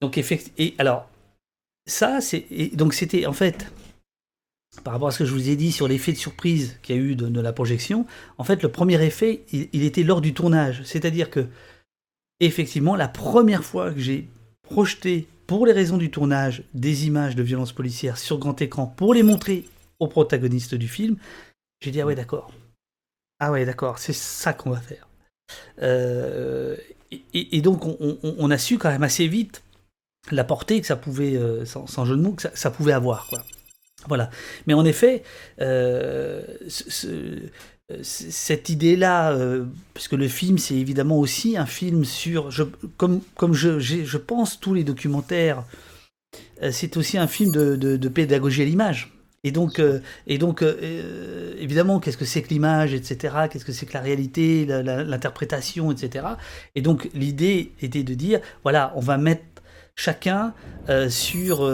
Donc 0.00 0.18
effectivement, 0.18 0.56
et 0.58 0.74
alors 0.78 1.08
ça 1.86 2.20
c'est 2.20 2.46
donc 2.74 2.94
c'était 2.94 3.26
en 3.26 3.32
fait 3.32 3.72
par 4.84 4.94
rapport 4.94 5.08
à 5.08 5.12
ce 5.12 5.20
que 5.20 5.24
je 5.24 5.32
vous 5.32 5.48
ai 5.48 5.56
dit 5.56 5.70
sur 5.70 5.86
l'effet 5.86 6.12
de 6.12 6.16
surprise 6.16 6.78
qu'il 6.82 6.96
y 6.96 6.98
a 6.98 7.02
eu 7.02 7.14
de, 7.14 7.40
la 7.40 7.52
projection, 7.52 8.06
en 8.38 8.44
fait 8.44 8.62
le 8.62 8.70
premier 8.70 9.00
effet 9.04 9.42
il 9.52 9.84
était 9.84 10.02
lors 10.02 10.20
du 10.20 10.34
tournage, 10.34 10.82
c'est-à-dire 10.84 11.30
que 11.30 11.46
effectivement 12.40 12.96
la 12.96 13.08
première 13.08 13.62
fois 13.62 13.92
que 13.92 14.00
j'ai 14.00 14.28
projeté 14.62 15.28
pour 15.52 15.66
les 15.66 15.74
raisons 15.74 15.98
du 15.98 16.10
tournage, 16.10 16.62
des 16.72 17.06
images 17.06 17.36
de 17.36 17.42
violence 17.42 17.74
policière 17.74 18.16
sur 18.16 18.38
grand 18.38 18.62
écran 18.62 18.86
pour 18.86 19.12
les 19.12 19.22
montrer 19.22 19.68
aux 19.98 20.08
protagonistes 20.08 20.74
du 20.74 20.88
film. 20.88 21.18
J'ai 21.82 21.90
dit, 21.90 22.00
ah 22.00 22.06
ouais, 22.06 22.14
d'accord. 22.14 22.50
Ah 23.38 23.52
ouais, 23.52 23.66
d'accord, 23.66 23.98
c'est 23.98 24.14
ça 24.14 24.54
qu'on 24.54 24.70
va 24.70 24.80
faire. 24.80 25.06
Euh, 25.82 26.78
et, 27.34 27.60
donc, 27.60 27.82
on, 27.84 28.50
a 28.50 28.56
su 28.56 28.78
quand 28.78 28.88
même 28.88 29.02
assez 29.02 29.28
vite 29.28 29.62
la 30.30 30.42
portée 30.42 30.80
que 30.80 30.86
ça 30.86 30.96
pouvait, 30.96 31.36
euh, 31.36 31.66
sans, 31.66 32.06
jeu 32.06 32.16
de 32.16 32.22
mots, 32.22 32.32
que 32.32 32.48
ça, 32.54 32.70
pouvait 32.70 32.94
avoir. 32.94 33.26
Quoi. 33.28 33.42
Voilà. 34.08 34.30
Mais 34.66 34.72
en 34.72 34.86
effet, 34.86 35.22
euh, 35.60 36.42
cette 38.02 38.68
idée-là, 38.68 39.36
puisque 39.94 40.12
le 40.12 40.28
film, 40.28 40.58
c'est 40.58 40.74
évidemment 40.74 41.18
aussi 41.18 41.56
un 41.56 41.66
film 41.66 42.04
sur, 42.04 42.50
comme, 42.96 43.20
je, 43.52 44.16
pense 44.16 44.60
tous 44.60 44.74
les 44.74 44.84
documentaires, 44.84 45.64
c'est 46.70 46.96
aussi 46.96 47.18
un 47.18 47.26
film 47.26 47.52
de 47.52 48.08
pédagogie 48.08 48.62
à 48.62 48.64
l'image. 48.64 49.12
Et 49.44 49.50
donc, 49.50 49.80
euh, 49.80 49.98
et 50.28 50.38
donc 50.38 50.62
euh, 50.62 50.76
euh, 50.82 51.54
évidemment, 51.58 51.98
qu'est-ce 51.98 52.16
que 52.16 52.24
c'est 52.24 52.42
que 52.42 52.50
l'image, 52.50 52.94
etc. 52.94 53.34
Qu'est-ce 53.50 53.64
que 53.64 53.72
c'est 53.72 53.86
que 53.86 53.94
la 53.94 54.00
réalité, 54.00 54.66
l'interprétation, 54.66 55.90
etc. 55.90 56.26
Et 56.76 56.82
donc, 56.82 57.10
l'idée 57.12 57.72
était 57.82 58.04
de 58.04 58.14
dire, 58.14 58.40
voilà, 58.62 58.92
on 58.94 59.00
va 59.00 59.18
mettre 59.18 59.42
chacun 59.94 60.52
sur 61.08 61.70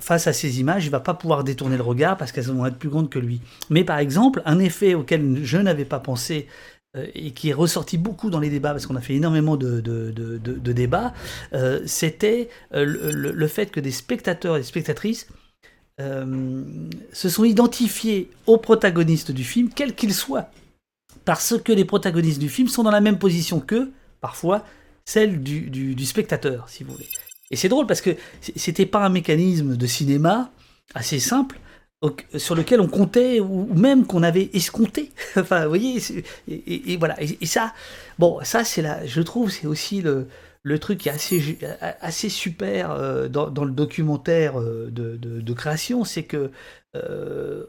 face 0.00 0.26
à 0.26 0.32
ces 0.32 0.60
images, 0.60 0.84
il 0.84 0.90
va 0.90 1.00
pas 1.00 1.14
pouvoir 1.14 1.44
détourner 1.44 1.76
le 1.76 1.82
regard 1.82 2.16
parce 2.16 2.32
qu'elles 2.32 2.44
vont 2.44 2.66
être 2.66 2.76
plus 2.76 2.88
grandes 2.88 3.08
que 3.08 3.18
lui. 3.18 3.40
Mais 3.70 3.84
par 3.84 3.98
exemple, 3.98 4.42
un 4.44 4.58
effet 4.58 4.94
auquel 4.94 5.44
je 5.44 5.58
n'avais 5.58 5.84
pas 5.84 5.98
pensé 5.98 6.46
et 7.14 7.32
qui 7.32 7.50
est 7.50 7.54
ressorti 7.54 7.98
beaucoup 7.98 8.30
dans 8.30 8.38
les 8.38 8.50
débats, 8.50 8.70
parce 8.70 8.86
qu'on 8.86 8.96
a 8.96 9.00
fait 9.00 9.14
énormément 9.14 9.56
de, 9.56 9.80
débats, 10.72 11.14
c'était 11.86 12.48
le, 12.72 13.46
fait 13.46 13.70
que 13.70 13.80
des 13.80 13.92
spectateurs 13.92 14.56
et 14.56 14.60
des 14.60 14.66
spectatrices 14.66 15.28
euh, 16.00 16.64
se 17.12 17.28
sont 17.28 17.44
identifiés 17.44 18.28
aux 18.48 18.58
protagonistes 18.58 19.30
du 19.30 19.44
film, 19.44 19.68
quels 19.68 19.94
qu'ils 19.94 20.14
soient, 20.14 20.50
parce 21.24 21.56
que 21.56 21.72
les 21.72 21.84
protagonistes 21.84 22.40
du 22.40 22.48
film 22.48 22.66
sont 22.66 22.82
dans 22.82 22.90
la 22.90 23.00
même 23.00 23.18
position 23.18 23.60
qu'eux, 23.60 23.92
parfois, 24.20 24.64
celle 25.04 25.40
du, 25.40 26.04
spectateur, 26.04 26.68
si 26.68 26.82
vous 26.82 26.94
voulez. 26.94 27.08
Et 27.54 27.56
c'est 27.56 27.68
drôle 27.68 27.86
parce 27.86 28.00
que 28.00 28.10
c'était 28.40 28.84
pas 28.84 29.04
un 29.04 29.10
mécanisme 29.10 29.76
de 29.76 29.86
cinéma 29.86 30.50
assez 30.92 31.20
simple 31.20 31.60
sur 32.36 32.56
lequel 32.56 32.80
on 32.80 32.88
comptait 32.88 33.38
ou 33.38 33.72
même 33.72 34.06
qu'on 34.06 34.24
avait 34.24 34.50
escompté. 34.54 35.12
enfin, 35.36 35.62
vous 35.62 35.68
voyez, 35.68 36.02
et, 36.48 36.96
voilà. 36.96 37.16
Et, 37.22 37.46
ça, 37.46 37.72
bon, 38.18 38.40
ça 38.42 38.64
c'est 38.64 38.82
là, 38.82 39.06
je 39.06 39.20
trouve, 39.22 39.52
c'est 39.52 39.68
aussi 39.68 40.02
le, 40.02 40.26
truc 40.80 40.98
qui 40.98 41.08
est 41.08 41.12
assez, 41.12 41.58
assez 42.00 42.28
super 42.28 42.90
euh, 42.90 43.28
dans, 43.28 43.64
le 43.64 43.70
documentaire 43.70 44.60
euh, 44.60 44.90
de, 44.90 45.52
création, 45.52 46.02
c'est 46.02 46.24
que 46.24 46.50
euh, 46.96 47.66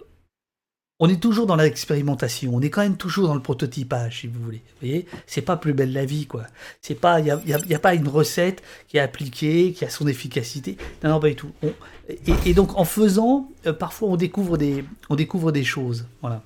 on 1.00 1.10
est 1.10 1.22
toujours 1.22 1.46
dans 1.46 1.58
l'expérimentation, 1.58 2.56
on 2.56 2.62
est 2.62 2.70
quand 2.70 2.82
même 2.82 2.96
toujours 2.96 3.28
dans 3.28 3.36
le 3.36 3.42
prototypage, 3.42 4.22
si 4.22 4.28
vous 4.28 4.42
voulez. 4.42 4.62
Vous 4.66 4.88
voyez, 4.88 5.06
c'est 5.28 5.42
pas 5.42 5.58
plus 5.58 5.74
belle 5.74 5.92
la 5.92 6.06
vie, 6.06 6.26
quoi. 6.26 6.46
C'est 6.82 6.96
pas, 6.96 7.20
il 7.20 7.26
n'y 7.26 7.76
a, 7.76 7.80
pas 7.80 7.96
une 7.96 8.08
recette 8.08 8.64
qui 8.88 8.98
est 8.98 9.02
appliquée, 9.02 9.74
qui 9.74 9.84
a 9.84 9.90
son 9.90 10.08
efficacité. 10.08 10.78
Non, 11.04 11.10
non, 11.10 11.20
pas 11.20 11.30
du 11.30 11.36
tout. 11.36 11.52
et, 12.46 12.54
donc, 12.54 12.78
en 12.78 12.86
faisant, 12.86 13.52
parfois, 13.78 14.10
on 14.10 14.16
découvre 14.16 14.58
des, 14.58 14.86
on 15.10 15.16
découvre 15.16 15.52
des 15.52 15.66
choses. 15.66 16.08
Voilà. 16.22 16.42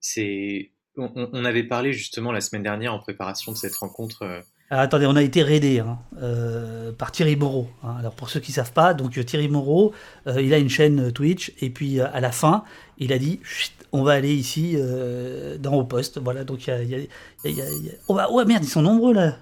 C'est, 0.00 0.70
on, 0.96 1.44
avait 1.44 1.64
parlé 1.64 1.92
justement 1.92 2.32
la 2.32 2.40
semaine 2.40 2.62
dernière 2.62 2.94
en 2.94 3.00
préparation 3.00 3.52
de 3.52 3.56
cette 3.58 3.76
rencontre 3.76 4.42
ah, 4.70 4.80
attendez, 4.80 5.06
on 5.06 5.14
a 5.14 5.22
été 5.22 5.42
raidé 5.42 5.80
hein, 5.80 5.98
euh, 6.20 6.90
par 6.92 7.12
Thierry 7.12 7.36
Moreau. 7.36 7.68
Hein. 7.82 7.96
Alors 7.98 8.14
pour 8.14 8.30
ceux 8.30 8.40
qui 8.40 8.50
ne 8.50 8.54
savent 8.54 8.72
pas, 8.72 8.94
donc 8.94 9.18
euh, 9.18 9.22
Thierry 9.22 9.48
Moreau, 9.48 9.92
euh, 10.26 10.40
il 10.40 10.54
a 10.54 10.58
une 10.58 10.70
chaîne 10.70 11.12
Twitch 11.12 11.52
et 11.60 11.68
puis 11.68 12.00
à 12.00 12.18
la 12.20 12.32
fin, 12.32 12.64
il 12.98 13.12
a 13.12 13.18
dit 13.18 13.40
on 13.92 14.02
va 14.02 14.12
aller 14.12 14.34
ici 14.34 14.76
dans 15.60 15.74
au 15.74 15.84
poste. 15.84 16.18
Voilà, 16.18 16.44
donc 16.44 16.66
il 16.66 17.08
y 17.44 17.60
a, 17.60 17.64
oh, 18.08 18.14
bah, 18.14 18.28
oh, 18.30 18.44
merde, 18.44 18.64
ils 18.64 18.70
sont 18.70 18.82
nombreux 18.82 19.12
là. 19.12 19.36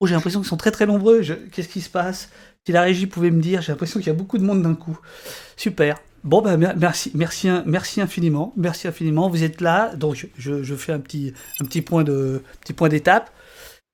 Oh, 0.00 0.06
j'ai 0.06 0.14
l'impression 0.14 0.40
qu'ils 0.40 0.48
sont 0.48 0.56
très 0.56 0.70
très 0.70 0.86
nombreux. 0.86 1.22
Qu'est-ce 1.52 1.68
qui 1.68 1.80
se 1.80 1.90
passe? 1.90 2.30
Si 2.66 2.72
la 2.72 2.82
régie 2.82 3.06
pouvait 3.06 3.30
me 3.30 3.42
dire, 3.42 3.60
j'ai 3.60 3.72
l'impression 3.72 4.00
qu'il 4.00 4.06
y 4.06 4.10
a 4.10 4.14
beaucoup 4.14 4.38
de 4.38 4.44
monde 4.44 4.62
d'un 4.62 4.74
coup. 4.74 4.98
Super. 5.56 5.98
Bon, 6.22 6.40
ben, 6.40 6.56
merci, 6.56 7.10
merci, 7.14 7.50
merci 7.66 8.00
infiniment. 8.00 8.54
Merci 8.56 8.88
infiniment. 8.88 9.28
Vous 9.28 9.44
êtes 9.44 9.60
là. 9.60 9.94
Donc, 9.94 10.26
je, 10.38 10.62
je 10.62 10.74
fais 10.74 10.92
un 10.92 11.00
petit, 11.00 11.34
un 11.60 11.66
petit 11.66 11.82
point 11.82 12.04
de, 12.04 12.42
petit 12.62 12.72
point 12.72 12.88
d'étape 12.88 13.30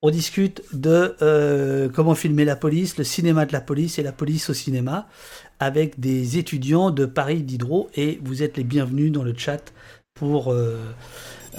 on 0.03 0.11
discute 0.11 0.63
de 0.73 1.17
euh, 1.21 1.89
comment 1.89 2.15
filmer 2.15 2.45
la 2.45 2.57
police, 2.57 2.97
le 2.97 3.05
cinéma 3.05 3.45
de 3.47 3.53
la 3.53 3.61
police 3.61 3.99
et 3.99 4.03
la 4.03 4.13
police 4.13 4.49
au 4.51 4.55
cinéma 4.55 5.09
avec 5.59 6.01
des 6.01 6.39
étudiants 6.39 6.91
de 6.91 7.05
Paris 7.05 7.43
Diderot 7.43 7.91
et 7.95 8.19
vous 8.23 8.43
êtes 8.43 8.57
les 8.57 8.65
bienvenus 8.65 9.13
dans 9.13 9.23
le 9.23 9.37
chat 9.37 9.75
pour 10.15 10.53
euh, 10.53 10.79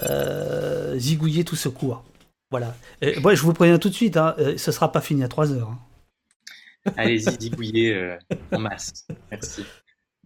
euh, 0.03 0.97
zigouiller 0.97 1.43
tout 1.43 1.55
ce 1.55 1.69
cours. 1.69 2.03
Voilà. 2.49 2.75
moi, 3.21 3.33
je 3.33 3.43
vous 3.43 3.53
préviens 3.53 3.79
tout 3.79 3.89
de 3.89 3.93
suite, 3.93 4.17
hein, 4.17 4.35
ce 4.37 4.51
ne 4.51 4.57
sera 4.57 4.91
pas 4.91 4.99
fini 4.99 5.23
à 5.23 5.29
3 5.29 5.53
heures. 5.53 5.69
Hein. 5.69 6.93
Allez-y, 6.97 7.31
zigouiller 7.39 8.17
en 8.51 8.59
masse. 8.59 9.07
Merci. 9.29 9.63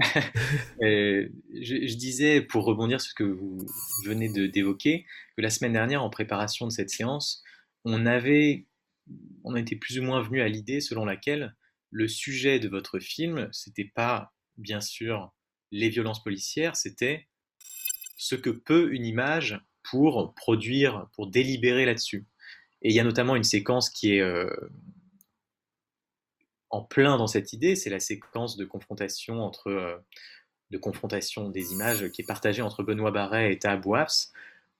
je, 0.80 1.28
je, 1.60 1.96
disais, 1.96 2.40
pour 2.40 2.64
rebondir 2.64 3.00
sur 3.02 3.10
ce 3.10 3.14
que 3.14 3.24
vous 3.24 3.66
venez 4.06 4.30
d'évoquer, 4.48 5.04
que 5.36 5.42
la 5.42 5.50
semaine 5.50 5.74
dernière, 5.74 6.02
en 6.02 6.08
préparation 6.08 6.66
de 6.66 6.72
cette 6.72 6.88
séance, 6.88 7.44
on 7.84 8.06
avait, 8.06 8.66
on 9.44 9.56
était 9.56 9.76
plus 9.76 9.98
ou 9.98 10.02
moins 10.02 10.22
venu 10.22 10.40
à 10.40 10.48
l'idée 10.48 10.80
selon 10.80 11.04
laquelle 11.04 11.54
le 11.90 12.08
sujet 12.08 12.58
de 12.58 12.68
votre 12.68 12.98
film, 12.98 13.48
c'était 13.52 13.90
pas 13.94 14.32
bien 14.56 14.80
sûr 14.80 15.32
les 15.70 15.88
violences 15.88 16.22
policières, 16.22 16.76
c'était 16.76 17.28
ce 18.16 18.34
que 18.34 18.50
peut 18.50 18.92
une 18.92 19.06
image 19.06 19.60
pour 19.82 20.34
produire, 20.34 21.08
pour 21.14 21.28
délibérer 21.28 21.84
là-dessus. 21.84 22.26
Et 22.82 22.90
il 22.90 22.94
y 22.94 23.00
a 23.00 23.04
notamment 23.04 23.36
une 23.36 23.44
séquence 23.44 23.90
qui 23.90 24.14
est 24.14 24.20
euh, 24.20 24.50
en 26.70 26.82
plein 26.82 27.16
dans 27.16 27.26
cette 27.26 27.52
idée, 27.52 27.76
c'est 27.76 27.90
la 27.90 28.00
séquence 28.00 28.56
de 28.56 28.64
confrontation 28.64 29.42
entre 29.42 29.68
euh, 29.68 29.96
de 30.70 30.78
confrontation 30.78 31.48
des 31.50 31.72
images 31.72 32.10
qui 32.10 32.22
est 32.22 32.26
partagée 32.26 32.62
entre 32.62 32.82
Benoît 32.82 33.10
Barret 33.10 33.52
et 33.52 33.58
Taha 33.58 33.76
Bouafs, 33.76 34.30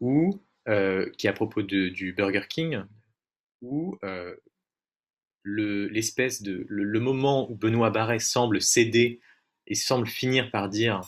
où 0.01 0.41
euh, 0.69 1.11
qui 1.19 1.27
est 1.27 1.31
à 1.31 1.35
propos 1.35 1.63
du 1.63 2.15
Burger 2.17 2.45
King, 2.49 2.83
où 3.61 3.99
euh, 4.05 4.35
l'espèce 5.45 6.43
de 6.43 6.65
le, 6.69 7.01
moment 7.01 7.51
où 7.51 7.55
Benoît 7.55 7.91
Barret 7.91 8.19
semble 8.19 8.61
céder 8.61 9.21
et 9.67 9.75
semble 9.75 10.07
finir 10.07 10.51
par 10.51 10.69
dire 10.69 11.01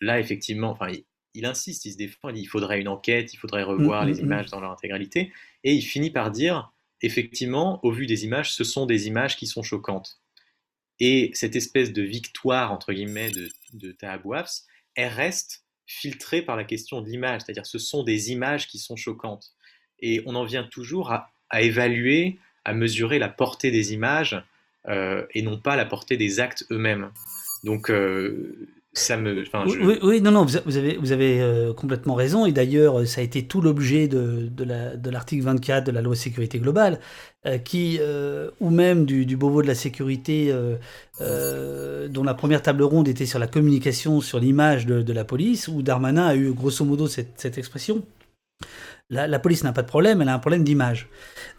là 0.00 0.20
effectivement, 0.20 0.70
enfin 0.70 0.88
il, 1.34 1.46
insiste, 1.46 1.84
il 1.84 1.92
se 1.92 1.96
défend, 1.96 2.28
il 2.30 2.34
dit 2.34 2.42
il 2.42 2.46
faudrait 2.46 2.80
une 2.80 2.88
enquête, 2.88 3.32
il 3.32 3.36
faudrait 3.36 3.62
revoir 3.62 4.04
mmh, 4.04 4.08
les 4.08 4.14
mmh, 4.14 4.16
mmh. 4.16 4.24
images 4.24 4.50
dans 4.50 4.60
leur 4.60 4.72
intégralité, 4.72 5.32
et 5.64 5.74
il 5.74 5.82
finit 5.82 6.10
par 6.10 6.30
dire 6.30 6.72
effectivement, 7.02 7.84
au 7.84 7.92
vu 7.92 8.06
des 8.06 8.24
images, 8.24 8.52
ce 8.52 8.64
sont 8.64 8.86
des 8.86 9.06
images 9.06 9.36
qui 9.36 9.46
sont 9.46 9.62
choquantes. 9.62 10.20
Et 10.98 11.30
cette 11.34 11.56
espèce 11.56 11.92
de 11.92 12.02
victoire 12.02 12.72
entre 12.72 12.92
guillemets 12.92 13.30
de, 13.30 13.50
de 13.74 13.92
Taha 13.92 14.18
elle 14.94 15.12
reste 15.12 15.65
filtrée 15.86 16.42
par 16.42 16.56
la 16.56 16.64
question 16.64 17.00
de 17.00 17.08
l'image, 17.08 17.42
c'est-à-dire 17.42 17.66
ce 17.66 17.78
sont 17.78 18.02
des 18.02 18.32
images 18.32 18.66
qui 18.66 18.78
sont 18.78 18.96
choquantes. 18.96 19.52
Et 20.00 20.22
on 20.26 20.34
en 20.34 20.44
vient 20.44 20.64
toujours 20.64 21.12
à, 21.12 21.32
évaluer, 21.60 22.38
à 22.64 22.74
mesurer 22.74 23.18
la 23.18 23.28
portée 23.28 23.70
des 23.70 23.92
images 23.92 24.42
euh, 24.88 25.26
et 25.32 25.42
non 25.42 25.58
pas 25.58 25.76
la 25.76 25.86
portée 25.86 26.16
des 26.16 26.40
actes 26.40 26.66
eux-mêmes. 26.70 27.10
Donc 27.64 27.90
euh, 27.90 28.68
ça 28.98 29.16
me. 29.16 29.44
Oui, 29.84 29.98
oui, 30.02 30.20
non, 30.20 30.30
non, 30.30 30.44
vous 30.44 30.76
avez, 30.76 30.96
vous 30.96 31.12
avez 31.12 31.40
euh, 31.40 31.72
complètement 31.72 32.14
raison. 32.14 32.46
Et 32.46 32.52
d'ailleurs, 32.52 33.06
ça 33.06 33.20
a 33.20 33.24
été 33.24 33.44
tout 33.44 33.60
l'objet 33.60 34.08
de, 34.08 34.48
de 34.48 35.10
l'article 35.10 35.44
24 35.44 35.84
de 35.84 35.92
la 35.92 36.02
loi 36.02 36.16
sécurité 36.16 36.58
globale, 36.58 36.98
qui, 37.64 38.00
ou 38.60 38.70
même 38.70 39.04
du, 39.04 39.26
du 39.26 39.36
Beauvau 39.36 39.62
de 39.62 39.66
la 39.66 39.74
sécurité, 39.74 40.52
dont 41.20 42.24
la 42.24 42.34
première 42.34 42.62
table 42.62 42.82
ronde 42.82 43.08
était 43.08 43.26
sur 43.26 43.38
la 43.38 43.46
communication 43.46 44.20
sur 44.20 44.40
l'image 44.40 44.86
de, 44.86 45.02
de, 45.02 45.12
la 45.12 45.24
police, 45.24 45.68
où 45.68 45.82
Darmanin 45.82 46.26
a 46.26 46.34
eu 46.34 46.52
grosso 46.52 46.84
modo 46.84 47.06
cette, 47.06 47.34
cette 47.36 47.58
expression. 47.58 48.02
La, 49.08 49.38
police 49.38 49.62
n'a 49.62 49.72
pas 49.72 49.82
de 49.82 49.86
problème, 49.86 50.20
elle 50.20 50.28
a 50.28 50.34
un 50.34 50.40
problème 50.40 50.64
d'image. 50.64 51.08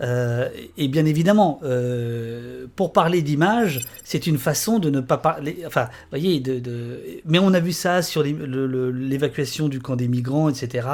Euh, 0.02 0.50
et 0.78 0.90
bien 0.90 1.06
évidemment, 1.06 1.62
euh, 1.64 2.68
pour 2.76 2.92
parler 2.92 3.22
d'image, 3.22 3.86
c'est 4.04 4.28
une 4.28 4.38
façon 4.38 4.80
de 4.80 4.90
ne 4.90 5.00
pas 5.00 5.18
parler. 5.18 5.64
Enfin, 5.66 5.88
voyez, 6.10 6.42
de, 6.42 7.22
mais 7.24 7.40
on 7.40 7.54
a 7.54 7.62
vu 7.62 7.72
ça 7.72 8.02
sur 8.02 8.22
l'évacuation 8.22 9.70
du 9.70 9.80
camp 9.80 9.96
des 9.96 10.10
migrants, 10.10 10.50
etc. 10.50 10.88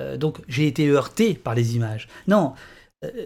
Euh, 0.00 0.16
donc 0.16 0.38
j'ai 0.46 0.68
été 0.68 0.88
heurté 0.88 1.34
par 1.34 1.56
les 1.56 1.74
images. 1.74 2.06
Non, 2.28 2.52
euh, 2.52 2.73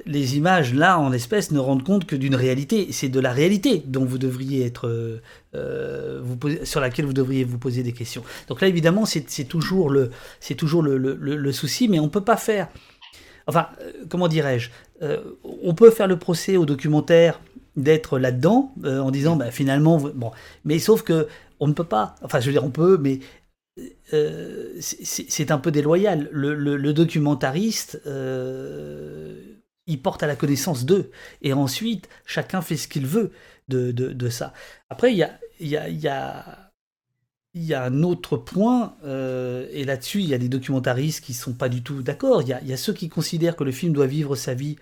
les 0.07 0.37
images, 0.37 0.75
là, 0.75 0.99
en 0.99 1.13
espèce, 1.13 1.51
ne 1.51 1.59
rendent 1.59 1.85
compte 1.85 2.05
que 2.05 2.17
d'une 2.17 2.35
réalité. 2.35 2.89
C'est 2.93 3.09
de 3.09 3.21
la 3.21 3.33
réalité 3.33 3.83
dont 3.87 4.05
vous 4.05 4.19
devriez 4.19 4.65
être, 4.65 4.89
euh, 4.89 5.21
euh, 5.55 6.23
sur 6.65 6.81
laquelle 6.81 7.05
vous 7.05 7.13
devriez 7.13 7.45
vous 7.45 7.59
poser 7.59 7.83
des 7.83 7.93
questions. 7.93 8.23
Donc 8.49 8.61
là, 8.61 8.69
évidemment, 8.69 9.05
c'est 9.05 9.45
toujours, 9.45 9.91
le, 9.91 10.11
toujours 10.57 10.83
le, 10.83 11.53
souci, 11.53 11.89
mais 11.89 11.99
on 11.99 12.05
ne 12.05 12.11
peut 12.11 12.25
pas 12.25 12.37
faire. 12.37 12.69
Enfin, 13.47 13.69
comment 14.09 14.29
dirais-je 14.29 14.71
On 15.43 15.75
peut 15.75 15.91
faire 15.91 16.07
le 16.07 16.19
procès 16.19 16.57
au 16.57 16.67
documentaire 16.67 17.41
d'être 17.77 18.19
là-dedans 18.19 18.75
en 18.85 19.11
disant 19.11 19.37
bah, 19.37 19.53
finalement 19.53 19.99
bon 19.99 20.33
mais 20.65 20.81
sauf 20.81 21.03
que 21.03 21.29
on 21.61 21.69
ne 21.69 21.73
peut 21.73 21.85
pas 21.85 22.17
enfin 22.23 22.41
je 22.41 22.47
veux 22.47 22.53
dire 22.53 22.65
on 22.65 22.71
peut 22.71 22.99
mais 23.01 23.21
c'est 24.81 25.51
un 25.53 25.59
peu 25.59 25.71
déloyal 25.71 26.29
le, 26.33 26.93
documentariste 26.93 28.01
il 29.89 30.01
porte 30.01 30.23
à 30.23 30.29
la 30.29 30.37
connaissance 30.37 30.85
d'eux 30.87 31.11
et 31.43 31.53
ensuite 31.53 32.09
chacun 32.25 32.63
fait 32.63 32.77
ce 32.77 32.87
qu'il 32.87 33.07
veut 33.07 33.33
de, 33.69 33.91
de, 33.91 34.29
ça 34.31 34.55
après 34.89 35.13
il 35.13 35.19
y 35.19 35.25
a, 35.25 35.39
y, 35.61 35.77
a, 35.77 35.89
y, 35.89 36.09
y 37.55 37.75
a 37.75 37.83
un 37.85 38.03
autre 38.03 38.37
point, 38.37 38.97
et 39.05 39.85
là-dessus, 39.85 40.21
il 40.21 40.29
y 40.29 40.35
a 40.35 40.39
des 40.39 40.49
documentaristes 40.49 41.25
qui 41.25 41.35
sont 41.35 41.53
pas 41.53 41.69
du 41.69 41.83
tout 41.83 42.03
d'accord. 42.03 42.43
Il 42.43 42.49
y 42.49 42.53
a, 42.53 42.63
y 42.63 42.73
a, 42.73 42.77
ceux 42.77 42.93
qui 42.93 43.09
considèrent 43.09 43.57
que 43.57 43.65
le 43.65 43.73
film 43.73 43.93
doit 43.93 44.07
vivre 44.07 44.37
sa 44.37 44.55
vie 44.55 44.77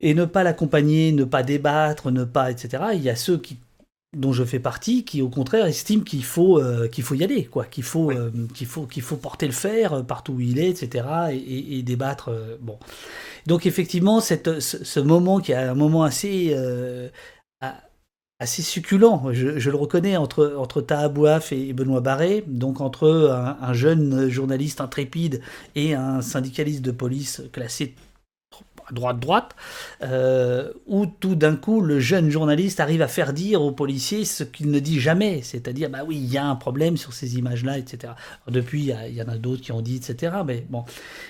et 0.00 0.14
ne 0.14 0.24
pas 0.24 0.42
l'accompagner, 0.42 1.12
ne 1.12 1.24
pas 1.24 1.42
débattre, 1.42 2.10
ne 2.10 2.24
pas, 2.24 2.50
etc. 2.50 2.84
Il 2.94 3.02
y 3.02 3.10
a 3.10 3.16
ceux 3.16 3.38
qui, 3.38 3.58
dont 4.14 4.32
je 4.32 4.44
fais 4.44 4.58
partie, 4.58 5.04
qui 5.04 5.22
au 5.22 5.30
contraire 5.30 5.64
estiment 5.64 6.02
qu'il 6.02 6.24
faut, 6.24 6.60
euh, 6.60 6.86
qu'il 6.88 7.02
faut 7.02 7.14
y 7.14 7.24
aller, 7.24 7.46
quoi, 7.46 7.64
qu'il 7.64 7.84
faut, 7.84 8.10
euh, 8.10 8.30
qu'il 8.54 8.66
faut, 8.66 8.86
qu'il 8.86 9.02
faut 9.02 9.16
porter 9.16 9.46
le 9.46 9.52
fer 9.52 9.94
euh, 9.94 10.02
partout 10.02 10.34
où 10.34 10.40
il 10.40 10.58
est, 10.58 10.68
etc. 10.68 11.06
et, 11.32 11.82
débattre. 11.82 12.30
bon, 12.60 12.78
donc 13.46 13.66
effectivement, 13.66 14.20
cette, 14.20 14.60
ce, 14.60 15.00
moment 15.00 15.40
qui 15.40 15.52
est 15.52 15.56
un 15.56 15.74
moment 15.74 16.04
assez 16.04 16.54
assez 18.38 18.62
succulent, 18.62 19.32
je, 19.32 19.70
le 19.70 19.76
reconnais, 19.76 20.16
entre, 20.16 20.56
entre 20.58 20.80
Taha 20.80 21.08
Bouaf 21.08 21.52
et 21.52 21.72
Benoît 21.72 22.00
Barré, 22.00 22.44
donc 22.46 22.80
entre 22.80 23.30
un 23.60 23.72
jeune 23.72 24.28
journaliste 24.28 24.80
intrépide 24.80 25.40
et 25.76 25.94
un 25.94 26.22
syndicaliste 26.22 26.82
de 26.82 26.90
police 26.90 27.42
classé 27.52 27.94
droite-droite, 28.90 29.54
euh, 30.02 30.72
où 30.86 31.06
tout 31.06 31.34
d'un 31.34 31.56
coup 31.56 31.80
le 31.80 32.00
jeune 32.00 32.30
journaliste 32.30 32.80
arrive 32.80 33.02
à 33.02 33.08
faire 33.08 33.32
dire 33.32 33.62
aux 33.62 33.72
policiers 33.72 34.24
ce 34.24 34.44
qu'il 34.44 34.70
ne 34.70 34.78
dit 34.78 35.00
jamais, 35.00 35.42
c'est-à-dire 35.42 35.90
bah 35.90 36.00
oui, 36.06 36.16
il 36.16 36.30
y 36.30 36.38
a 36.38 36.44
un 36.44 36.56
problème 36.56 36.96
sur 36.96 37.12
ces 37.12 37.36
images-là, 37.36 37.78
etc. 37.78 38.14
depuis, 38.48 38.92
il 39.08 39.14
y, 39.14 39.22
en 39.22 39.28
a 39.28 39.36
d'autres 39.36 39.62
qui 39.62 39.72
ont 39.72 39.82
dit, 39.82 39.96
etc. 39.96 40.36
Mais 40.44 40.66
bon, 40.68 40.84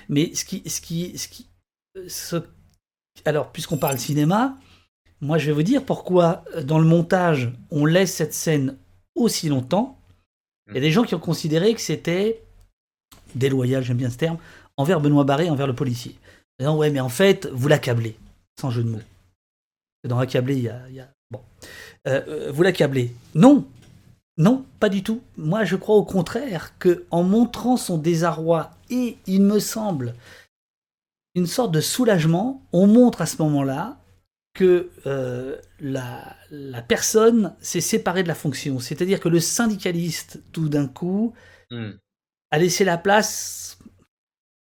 mais 0.08 0.34
ce 0.34 0.44
qui, 0.44 0.62
ce 0.68 0.80
qui, 0.80 1.46
ce 2.08 2.36
alors 3.24 3.52
puisqu'on 3.52 3.76
parle 3.76 3.98
cinéma, 3.98 4.56
moi 5.20 5.38
je 5.38 5.46
vais 5.46 5.52
vous 5.52 5.62
dire 5.62 5.84
pourquoi 5.84 6.44
dans 6.64 6.78
le 6.78 6.86
montage 6.86 7.52
on 7.70 7.84
laisse 7.84 8.14
cette 8.14 8.34
scène 8.34 8.76
aussi 9.14 9.48
longtemps. 9.48 9.98
Il 10.68 10.74
y 10.74 10.78
a 10.78 10.80
des 10.80 10.90
gens 10.90 11.04
qui 11.04 11.14
ont 11.14 11.20
considéré 11.20 11.74
que 11.74 11.80
c'était 11.80 12.42
déloyal, 13.34 13.82
j'aime 13.82 13.96
bien 13.96 14.10
ce 14.10 14.16
terme, 14.16 14.38
envers 14.76 15.00
Benoît 15.00 15.24
Barré, 15.24 15.50
envers 15.50 15.66
le 15.66 15.74
policier. 15.74 16.16
Non, 16.62 16.76
ouais, 16.76 16.90
mais 16.90 17.00
en 17.00 17.08
fait, 17.08 17.46
vous 17.52 17.68
l'accablez, 17.68 18.16
sans 18.60 18.70
jeu 18.70 18.84
de 18.84 18.88
mots. 18.88 19.00
Dans 20.04 20.18
accabler, 20.18 20.56
il 20.56 20.62
y 20.62 20.68
a. 20.68 20.88
Y 20.90 21.00
a... 21.00 21.08
Bon. 21.30 21.40
Euh, 22.06 22.22
euh, 22.28 22.52
vous 22.52 22.62
l'accablez. 22.62 23.12
Non 23.34 23.66
Non, 24.36 24.64
pas 24.78 24.88
du 24.88 25.02
tout. 25.02 25.22
Moi, 25.36 25.64
je 25.64 25.76
crois 25.76 25.96
au 25.96 26.04
contraire 26.04 26.78
que 26.78 27.04
en 27.10 27.22
montrant 27.22 27.76
son 27.76 27.98
désarroi 27.98 28.70
et, 28.90 29.16
il 29.26 29.42
me 29.42 29.58
semble, 29.58 30.14
une 31.34 31.46
sorte 31.46 31.72
de 31.72 31.80
soulagement, 31.80 32.62
on 32.72 32.86
montre 32.86 33.22
à 33.22 33.26
ce 33.26 33.40
moment-là 33.42 33.98
que 34.54 34.90
euh, 35.06 35.56
la, 35.80 36.36
la, 36.50 36.82
personne 36.82 37.54
s'est 37.60 37.80
séparée 37.80 38.22
de 38.22 38.28
la 38.28 38.34
fonction. 38.34 38.78
C'est-à-dire 38.80 39.18
que 39.18 39.28
le 39.28 39.40
syndicaliste, 39.40 40.42
tout 40.52 40.68
d'un 40.68 40.86
coup, 40.86 41.32
hmm. 41.70 41.92
a 42.50 42.58
laissé 42.58 42.84
la 42.84 42.98
place 42.98 43.78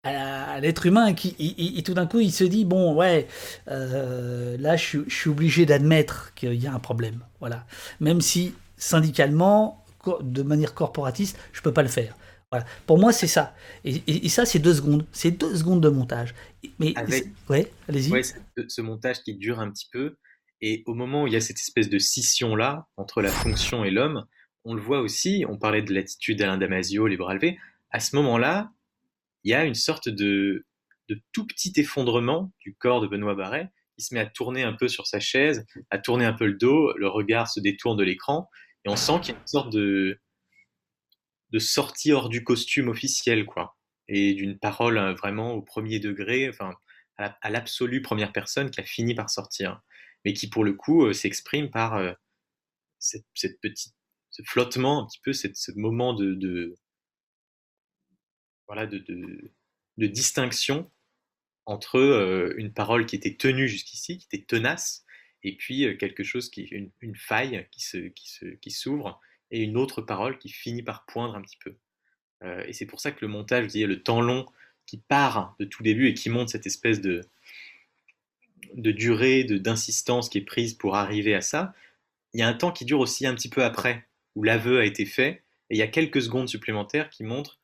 à 0.03 0.59
l'être 0.59 0.85
humain 0.85 1.13
qui 1.13 1.35
et, 1.37 1.83
tout 1.83 1.93
d'un 1.93 2.07
coup 2.07 2.19
il 2.19 2.31
se 2.31 2.43
dit 2.43 2.65
bon 2.65 2.95
ouais 2.95 3.27
euh, 3.67 4.57
là 4.57 4.75
je, 4.75 4.99
suis 5.07 5.29
obligé 5.29 5.65
d'admettre 5.65 6.33
qu'il 6.33 6.55
y 6.55 6.67
a 6.67 6.73
un 6.73 6.79
problème. 6.79 7.23
Voilà. 7.39 7.65
Même 7.99 8.21
si 8.21 8.53
syndicalement 8.77 9.85
de 10.21 10.41
manière 10.41 10.73
corporatiste 10.73 11.37
je 11.53 11.61
peux 11.61 11.73
pas 11.73 11.83
le 11.83 11.89
faire. 11.89 12.15
Voilà. 12.51 12.65
Pour 12.87 12.97
moi 12.97 13.13
c'est 13.13 13.27
ça. 13.27 13.55
Et, 13.85 14.27
ça 14.29 14.45
c'est 14.45 14.59
deux 14.59 14.73
secondes. 14.73 15.05
C'est 15.11 15.31
deux 15.31 15.55
secondes 15.55 15.81
de 15.81 15.89
montage. 15.89 16.33
Mais 16.79 16.95
ouais 17.49 17.71
allez-y. 17.87 18.11
Ouais, 18.11 18.23
ce 18.67 18.81
montage 18.81 19.21
qui 19.21 19.35
dure 19.35 19.59
un 19.59 19.69
petit 19.69 19.87
peu. 19.91 20.17
Et 20.61 20.83
au 20.87 20.95
moment 20.95 21.23
où 21.23 21.27
il 21.27 21.33
y 21.33 21.37
a 21.37 21.41
cette 21.41 21.59
espèce 21.59 21.89
de 21.89 21.99
scission 21.99 22.55
là 22.55 22.87
entre 22.97 23.21
la 23.21 23.29
fonction 23.29 23.83
et 23.83 23.91
l'homme 23.91 24.25
on 24.63 24.73
le 24.73 24.81
voit 24.81 25.01
aussi 25.01 25.45
on 25.47 25.57
parlait 25.57 25.81
de 25.81 25.93
l'attitude 25.93 26.39
d'Alain 26.39 26.57
Damasio 26.57 27.07
les 27.07 27.17
bras 27.17 27.33
levés 27.33 27.57
à 27.89 27.99
ce 27.99 28.15
moment 28.15 28.37
là 28.37 28.71
il 29.43 29.51
y 29.51 29.53
a 29.53 29.65
une 29.65 29.75
sorte 29.75 30.09
de, 30.09 30.65
tout 31.33 31.45
petit 31.45 31.73
effondrement 31.75 32.53
du 32.61 32.75
corps 32.75 33.01
de 33.01 33.07
Benoît 33.07 33.35
Barret 33.35 33.69
qui 33.97 34.05
se 34.05 34.13
met 34.13 34.21
à 34.21 34.25
tourner 34.25 34.63
un 34.63 34.73
peu 34.73 34.87
sur 34.87 35.07
sa 35.07 35.19
chaise, 35.19 35.65
à 35.89 35.99
tourner 35.99 36.23
un 36.23 36.33
peu 36.33 36.45
le 36.45 36.53
dos, 36.53 36.95
le 36.97 37.07
regard 37.09 37.49
se 37.49 37.59
détourne 37.59 37.97
de 37.97 38.03
l'écran, 38.03 38.49
et 38.85 38.89
on 38.89 38.95
sent 38.95 39.19
qu'il 39.21 39.33
y 39.33 39.37
a 39.37 39.39
une 39.41 39.47
sorte 39.47 39.73
de, 39.73 40.19
de 41.49 41.59
sortie 41.59 42.13
hors 42.13 42.29
du 42.29 42.45
costume 42.45 42.87
officiel, 42.87 43.45
quoi, 43.45 43.77
et 44.07 44.33
d'une 44.33 44.57
parole 44.57 44.97
hein, 44.97 45.13
vraiment 45.13 45.51
au 45.51 45.61
premier 45.61 45.99
degré, 45.99 46.47
enfin, 46.47 46.73
à 47.17 47.49
l'absolue 47.49 48.01
première 48.01 48.31
personne 48.31 48.71
qui 48.71 48.79
a 48.79 48.85
fini 48.85 49.13
par 49.13 49.29
sortir, 49.29 49.81
mais 50.23 50.33
qui 50.33 50.49
pour 50.49 50.63
le 50.63 50.73
coup 50.73 51.05
euh, 51.05 51.13
s'exprime 51.13 51.69
par 51.69 51.95
euh, 51.95 52.13
cette, 52.99 53.25
petite, 53.61 53.93
ce 54.29 54.41
flottement, 54.43 55.03
un 55.03 55.07
petit 55.07 55.19
peu, 55.21 55.33
cette, 55.33 55.57
ce 55.57 55.71
moment 55.75 56.13
de 56.13 56.77
voilà, 58.67 58.85
de, 58.85 59.51
distinction 59.97 60.89
entre 61.65 61.99
euh, 61.99 62.55
une 62.57 62.73
parole 62.73 63.05
qui 63.05 63.15
était 63.15 63.35
tenue 63.35 63.67
jusqu'ici, 63.67 64.17
qui 64.17 64.25
était 64.31 64.43
tenace, 64.43 65.05
et 65.43 65.55
puis 65.55 65.85
euh, 65.85 65.95
quelque 65.95 66.23
chose 66.23 66.49
qui 66.49 66.63
une, 66.63 66.89
une 67.01 67.15
faille 67.15 67.67
qui 67.71 68.71
s'ouvre, 68.71 69.21
et 69.51 69.61
une 69.61 69.77
autre 69.77 70.01
parole 70.01 70.39
qui 70.39 70.49
finit 70.49 70.81
par 70.81 71.05
poindre 71.05 71.35
un 71.35 71.41
petit 71.41 71.57
peu. 71.63 71.75
Euh, 72.43 72.63
et 72.65 72.73
c'est 72.73 72.85
pour 72.85 72.99
ça 72.99 73.11
que 73.11 73.19
le 73.21 73.27
montage, 73.27 73.73
le 73.73 74.01
temps 74.01 74.21
long 74.21 74.45
qui 74.85 74.97
part 74.97 75.55
de 75.59 75.65
tout 75.65 75.83
début 75.83 76.07
et 76.07 76.13
qui 76.13 76.29
montre 76.29 76.51
cette 76.51 76.65
espèce 76.65 77.01
de, 77.01 77.21
de 78.73 78.91
durée, 78.91 79.43
de, 79.43 79.57
d'insistance 79.57 80.29
qui 80.29 80.39
est 80.39 80.45
prise 80.45 80.73
pour 80.73 80.95
arriver 80.95 81.35
à 81.35 81.41
ça, 81.41 81.73
il 82.33 82.39
y 82.39 82.43
a 82.43 82.47
un 82.47 82.53
temps 82.53 82.71
qui 82.71 82.85
dure 82.85 82.99
aussi 82.99 83.27
un 83.27 83.35
petit 83.35 83.49
peu 83.49 83.63
après, 83.63 84.07
où 84.35 84.43
l'aveu 84.43 84.79
a 84.79 84.85
été 84.85 85.05
fait, 85.05 85.43
et 85.69 85.75
il 85.75 85.77
y 85.77 85.83
a 85.83 85.87
quelques 85.87 86.21
secondes 86.21 86.49
supplémentaires 86.49 87.09
qui 87.09 87.23
montrent 87.23 87.59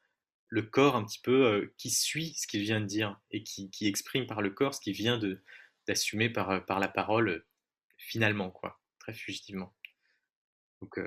le 0.49 0.62
corps 0.62 0.95
un 0.95 1.03
petit 1.03 1.19
peu 1.19 1.45
euh, 1.45 1.73
qui 1.77 1.89
suit 1.89 2.33
ce 2.38 2.47
qu'il 2.47 2.62
vient 2.62 2.79
de 2.79 2.86
dire 2.86 3.19
et 3.31 3.43
qui, 3.43 3.69
exprime 3.81 4.27
par 4.27 4.41
le 4.41 4.49
corps 4.49 4.73
ce 4.73 4.81
qu'il 4.81 4.93
vient 4.93 5.17
de 5.17 5.41
d'assumer 5.88 6.29
par, 6.29 6.49
euh, 6.49 6.60
par 6.60 6.79
la 6.79 6.88
parole 6.88 7.29
euh, 7.29 7.45
finalement 7.97 8.49
quoi 8.49 8.79
très 8.99 9.13
fugitivement 9.13 9.73
donc 10.81 10.99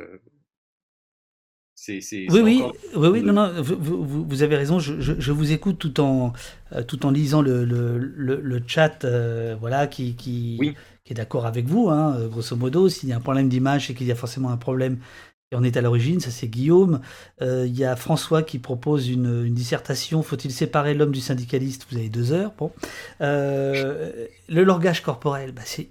c'est, 1.75 2.01
oui, 2.13 2.41
oui, 2.43 2.63
oui, 2.95 3.09
oui, 3.09 3.23
non, 3.23 3.33
non, 3.33 3.63
vous, 3.63 4.27
vous, 4.27 4.43
avez 4.43 4.57
raison. 4.57 4.79
Je, 4.81 5.01
je, 5.01 5.33
vous 5.33 5.53
écoute 5.53 5.79
tout 5.79 5.99
en, 6.01 6.35
tout 6.87 7.07
en 7.07 7.11
lisant 7.11 7.41
le, 7.41 7.65
le, 7.65 7.97
le, 7.97 8.63
chat, 8.67 9.07
voilà, 9.59 9.87
qui, 9.87 10.15
qui, 10.15 10.59
qui 11.05 11.13
est 11.13 11.17
d'accord 11.17 11.47
avec 11.47 11.67
vous, 11.67 11.89
hein, 11.89 12.27
grosso 12.27 12.55
modo. 12.55 12.91
S'il 12.91 13.09
y 13.09 13.15
a 13.15 13.17
un 13.17 13.21
problème 13.21 13.49
d'image, 13.49 13.87
c'est 13.87 13.95
qu'il 13.95 14.09
y 14.09 14.13
a 14.13 14.17
forcément 14.17 14.51
un 14.51 14.59
problème 14.59 14.99
et 15.53 15.57
on 15.57 15.65
est 15.65 15.77
à 15.77 15.81
l'origine, 15.81 16.21
ça 16.21 16.31
c'est 16.31 16.47
Guillaume. 16.47 17.01
Euh, 17.43 17.67
il 17.67 17.77
y 17.77 17.85
a 17.85 17.97
François 17.97 18.43
qui 18.43 18.59
propose 18.59 19.09
une, 19.09 19.53
dissertation. 19.53 20.23
Faut-il 20.23 20.53
séparer 20.53 20.95
l'homme 20.95 21.11
du 21.11 21.21
syndicaliste? 21.21 21.87
Vous 21.91 21.97
avez 21.97 22.09
deux 22.09 22.33
heures. 22.33 22.53
Bon. 22.57 22.73
Euh, 23.21 24.27
le 24.49 24.63
langage 24.63 25.03
corporel, 25.03 25.53
bah 25.53 25.63
c'est, 25.65 25.91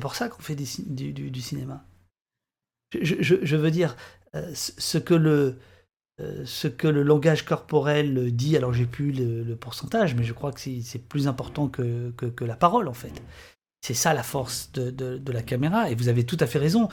pour 0.00 0.14
ça 0.14 0.28
qu'on 0.28 0.42
fait 0.42 0.56
du, 0.56 1.12
du, 1.12 1.40
cinéma. 1.42 1.84
Je, 2.98 3.56
veux 3.56 3.70
dire, 3.70 3.96
euh, 4.34 4.50
ce, 4.54 4.96
que 4.96 5.14
le, 5.14 5.58
ce 6.46 6.66
que 6.66 6.88
le 6.88 7.02
langage 7.02 7.44
corporel 7.44 8.34
dit, 8.34 8.56
alors 8.56 8.72
j'ai 8.72 8.86
plus 8.86 9.12
le, 9.12 9.56
pourcentage, 9.56 10.14
mais 10.14 10.24
je 10.24 10.32
crois 10.32 10.52
que 10.52 10.60
c'est, 10.60 10.98
plus 11.06 11.28
important 11.28 11.68
que, 11.68 12.12
que, 12.12 12.44
la 12.44 12.56
parole 12.56 12.88
en 12.88 12.94
fait. 12.94 13.22
C'est 13.86 13.94
ça 13.94 14.12
la 14.12 14.24
force 14.24 14.72
de, 14.72 15.32
la 15.32 15.42
caméra. 15.42 15.88
Et 15.88 15.94
vous 15.94 16.08
avez 16.08 16.24
tout 16.24 16.36
à 16.40 16.46
fait 16.46 16.58
raison. 16.58 16.88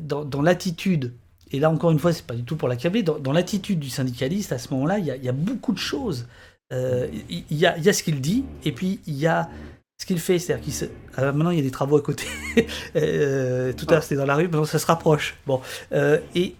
Dans, 0.00 0.42
l'attitude, 0.42 1.14
et 1.52 1.60
là 1.60 1.70
encore 1.70 1.92
une 1.92 2.00
fois, 2.00 2.12
c'est 2.12 2.26
pas 2.26 2.34
du 2.34 2.42
tout 2.42 2.56
pour 2.56 2.66
la 2.66 2.74
dans, 2.74 3.20
dans 3.20 3.30
l'attitude 3.30 3.78
du 3.78 3.88
syndicaliste, 3.88 4.50
à 4.50 4.58
ce 4.58 4.74
moment-là, 4.74 4.98
il, 4.98 5.06
y 5.06 5.28
a 5.28 5.32
beaucoup 5.32 5.72
de 5.72 5.78
choses. 5.78 6.26
Euh, 6.72 7.06
il, 7.30 7.38
y 7.38 7.44
il 7.50 7.84
y 7.84 7.88
a 7.88 7.92
ce 7.92 8.02
qu'il 8.02 8.20
dit, 8.20 8.44
et 8.64 8.72
puis 8.72 8.98
il 9.06 9.14
y 9.14 9.28
a 9.28 9.48
ce 10.00 10.06
qu'il 10.06 10.20
fait, 10.20 10.38
c'est-à-dire 10.38 10.64
qu'il 10.64 10.72
se... 10.72 10.84
Euh, 10.84 11.32
maintenant 11.32 11.50
il 11.50 11.56
y 11.56 11.60
a 11.60 11.64
des 11.64 11.70
travaux 11.70 11.96
à 11.96 12.02
côté. 12.02 12.24
Euh, 12.96 13.72
tout 13.72 13.86
à 13.88 13.92
l'heure 13.92 14.02
c'était 14.02 14.16
dans 14.16 14.26
la 14.26 14.34
rue, 14.34 14.44
maintenant 14.44 14.64
ça 14.64 14.80
se 14.80 14.86
rapproche. 14.86 15.36
Bon, 15.46 15.60
euh, 15.92 16.18
et, 16.34 16.56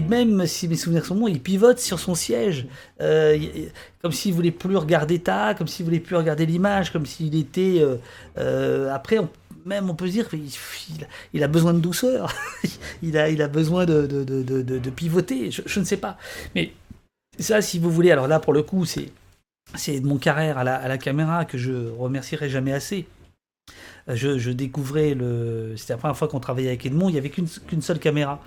même 0.00 0.44
si 0.46 0.66
mes 0.66 0.74
souvenirs 0.74 1.04
sont 1.04 1.14
bons, 1.14 1.28
il 1.28 1.40
pivote 1.40 1.78
sur 1.78 2.00
son 2.00 2.16
siège, 2.16 2.66
comme 2.98 4.12
s'il 4.12 4.34
voulait 4.34 4.50
plus 4.50 4.76
regarder 4.76 5.20
ta, 5.20 5.54
comme 5.54 5.68
s'il 5.68 5.84
voulait 5.84 6.00
plus 6.00 6.16
regarder 6.16 6.46
l'image, 6.46 6.92
comme 6.92 7.06
s'il 7.06 7.36
était. 7.36 7.84
après, 8.36 9.18
même 9.64 9.88
on 9.88 9.94
peut 9.94 10.06
se 10.06 10.12
dire 10.12 10.28
qu'il 10.28 10.46
il, 11.34 11.44
a 11.44 11.48
besoin 11.48 11.74
de 11.74 11.80
douceur, 11.80 12.34
il 13.02 13.16
a, 13.16 13.48
besoin 13.48 13.86
de 13.86 14.90
pivoter. 14.90 15.50
Je, 15.52 15.62
je 15.64 15.80
ne 15.80 15.84
sais 15.84 15.98
pas, 15.98 16.16
mais 16.56 16.72
ça, 17.38 17.62
si 17.62 17.78
vous 17.78 17.90
voulez, 17.90 18.10
alors 18.10 18.26
là 18.26 18.40
pour 18.40 18.52
le 18.52 18.62
coup, 18.62 18.84
c'est 18.84 19.12
c'est 19.74 19.94
Edmond 19.94 20.18
Carrère 20.18 20.58
à 20.58 20.64
la, 20.64 20.76
à 20.76 20.88
la, 20.88 20.98
caméra 20.98 21.44
que 21.44 21.58
je 21.58 21.90
remercierai 21.90 22.48
jamais 22.48 22.72
assez. 22.72 23.06
Je, 24.14 24.50
découvrais 24.50 25.14
le. 25.14 25.74
C'était 25.76 25.92
la 25.92 25.98
première 25.98 26.16
fois 26.16 26.28
qu'on 26.28 26.40
travaillait 26.40 26.68
avec 26.68 26.86
Edmond. 26.86 27.08
Il 27.08 27.12
n'y 27.12 27.18
avait 27.18 27.30
qu'une 27.30 27.46
seule 27.82 27.98
caméra 27.98 28.40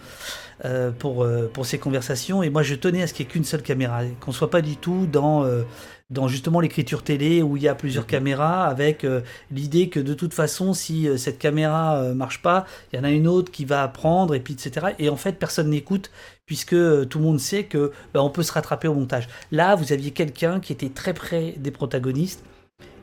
euh, 0.66 0.92
pour, 0.92 1.24
euh, 1.24 1.50
pour 1.52 1.66
ces 1.66 1.80
conversations. 1.80 2.44
Et 2.44 2.50
moi, 2.50 2.64
je 2.64 2.76
tenais 2.76 3.02
à 3.02 3.08
ce 3.08 3.14
qu'il 3.14 3.26
n'y 3.26 3.30
ait 3.30 3.34
qu'une 3.34 3.44
seule 3.44 3.64
caméra. 3.64 4.02
Qu'on 4.20 4.32
ne 4.32 4.36
soit 4.36 4.50
pas 4.50 4.62
du 4.62 4.78
tout 4.78 5.08
dans, 5.12 5.44
euh, 5.44 5.64
dans 6.10 6.28
justement 6.28 6.60
l'écriture 6.60 7.04
télé 7.04 7.42
où 7.42 7.58
il 7.58 7.64
y 7.64 7.68
a 7.68 7.76
plusieurs 7.76 8.06
caméras 8.06 8.66
avec 8.66 9.06
l'idée 9.52 9.90
que 9.90 10.00
de 10.00 10.14
toute 10.14 10.34
façon, 10.34 10.74
si 10.74 11.08
cette 11.18 11.40
caméra 11.40 12.14
marche 12.14 12.42
pas, 12.42 12.66
il 12.92 12.98
y 12.98 13.00
en 13.00 13.04
a 13.04 13.10
une 13.10 13.28
autre 13.28 13.52
qui 13.52 13.66
va 13.66 13.88
prendre, 13.88 14.36
et 14.36 14.40
puis 14.40 14.54
etc. 14.54 14.88
Et 15.00 15.10
en 15.10 15.16
fait, 15.16 15.40
personne 15.40 15.70
n'écoute 15.70 16.12
puisque 16.46 16.76
tout 17.10 17.18
le 17.18 17.24
monde 17.24 17.40
sait 17.40 17.64
que 17.64 17.92
bah, 18.14 18.22
on 18.22 18.30
peut 18.30 18.44
se 18.44 18.52
rattraper 18.52 18.88
au 18.88 18.94
montage. 18.94 19.28
Là, 19.52 19.76
vous 19.76 19.92
aviez 19.92 20.12
quelqu'un 20.12 20.60
qui 20.60 20.72
était 20.72 20.90
très 20.90 21.14
près 21.14 21.56
des 21.58 21.72
protagonistes 21.72 22.44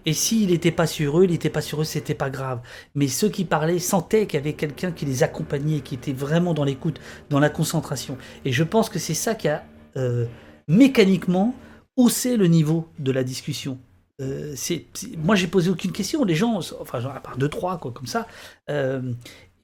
et 0.07 0.13
s'il 0.13 0.51
n'était 0.51 0.71
pas 0.71 0.87
sur 0.87 1.21
eux, 1.21 1.25
il 1.25 1.31
n'était 1.31 1.51
pas 1.51 1.61
sur 1.61 1.81
eux, 1.81 1.85
c'était 1.85 2.15
pas 2.15 2.31
grave. 2.31 2.61
Mais 2.95 3.09
ceux 3.09 3.29
qui 3.29 3.45
parlaient 3.45 3.79
sentaient 3.79 4.27
qu'il 4.27 4.39
y 4.39 4.43
avait 4.43 4.55
quelqu'un 4.55 4.93
qui 4.93 5.05
les 5.05 5.23
accompagnait, 5.23 5.81
qui 5.81 5.95
était 5.95 6.13
vraiment 6.13 6.55
dans 6.55 6.65
l'écoute, 6.65 7.01
dans 7.29 7.41
la 7.41 7.51
concentration. 7.51 8.17
Et 8.45 8.53
je 8.53 8.65
pense 8.65 8.89
que 8.89 8.99
c'est 8.99 9.15
ça 9.15 9.35
qui 9.35 9.49
a 9.49 9.65
euh, 9.97 10.27
mécaniquement 10.69 11.55
haussé 11.97 12.37
le 12.37 12.47
niveau 12.47 12.89
de 12.99 13.13
la 13.13 13.25
discussion. 13.25 13.79
Euh, 14.21 14.53
c'est, 14.57 14.87
moi, 15.19 15.35
j'ai 15.35 15.47
posé 15.47 15.71
aucune 15.71 15.93
question. 15.93 16.25
Les 16.25 16.35
gens, 16.35 16.61
enfin, 16.81 17.01
genre, 17.01 17.15
à 17.15 17.21
part 17.21 17.37
deux, 17.37 17.49
trois, 17.49 17.79
quoi, 17.79 17.91
comme 17.93 18.07
ça. 18.07 18.27
Euh, 18.69 19.13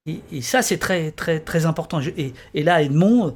et, 0.07 0.41
ça, 0.41 0.63
c'est 0.63 0.79
très, 0.79 1.11
très, 1.11 1.41
très 1.41 1.67
important. 1.67 2.01
et, 2.01 2.33
et, 2.55 2.63
là, 2.63 2.83
Edmond, 2.83 3.35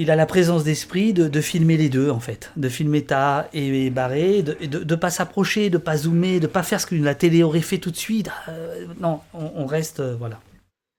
il 0.00 0.12
a 0.12 0.16
la 0.16 0.26
présence 0.26 0.62
d'esprit 0.62 1.12
de, 1.12 1.40
filmer 1.40 1.76
les 1.76 1.88
deux, 1.88 2.08
en 2.08 2.20
fait. 2.20 2.52
De 2.56 2.68
filmer 2.68 3.04
Ta 3.04 3.48
et 3.52 3.90
Barré, 3.90 4.44
de 4.44 4.84
ne 4.84 4.94
pas 4.94 5.10
s'approcher, 5.10 5.70
de 5.70 5.78
pas 5.78 5.96
zoomer, 5.96 6.38
de 6.38 6.46
pas 6.46 6.62
faire 6.62 6.80
ce 6.80 6.86
que 6.86 6.94
la 6.94 7.16
télé 7.16 7.42
aurait 7.42 7.62
fait 7.62 7.78
tout 7.78 7.90
de 7.90 7.96
suite. 7.96 8.30
Euh, 8.48 8.86
non, 9.00 9.20
on, 9.34 9.66
reste, 9.66 9.98
euh, 9.98 10.14
voilà. 10.14 10.40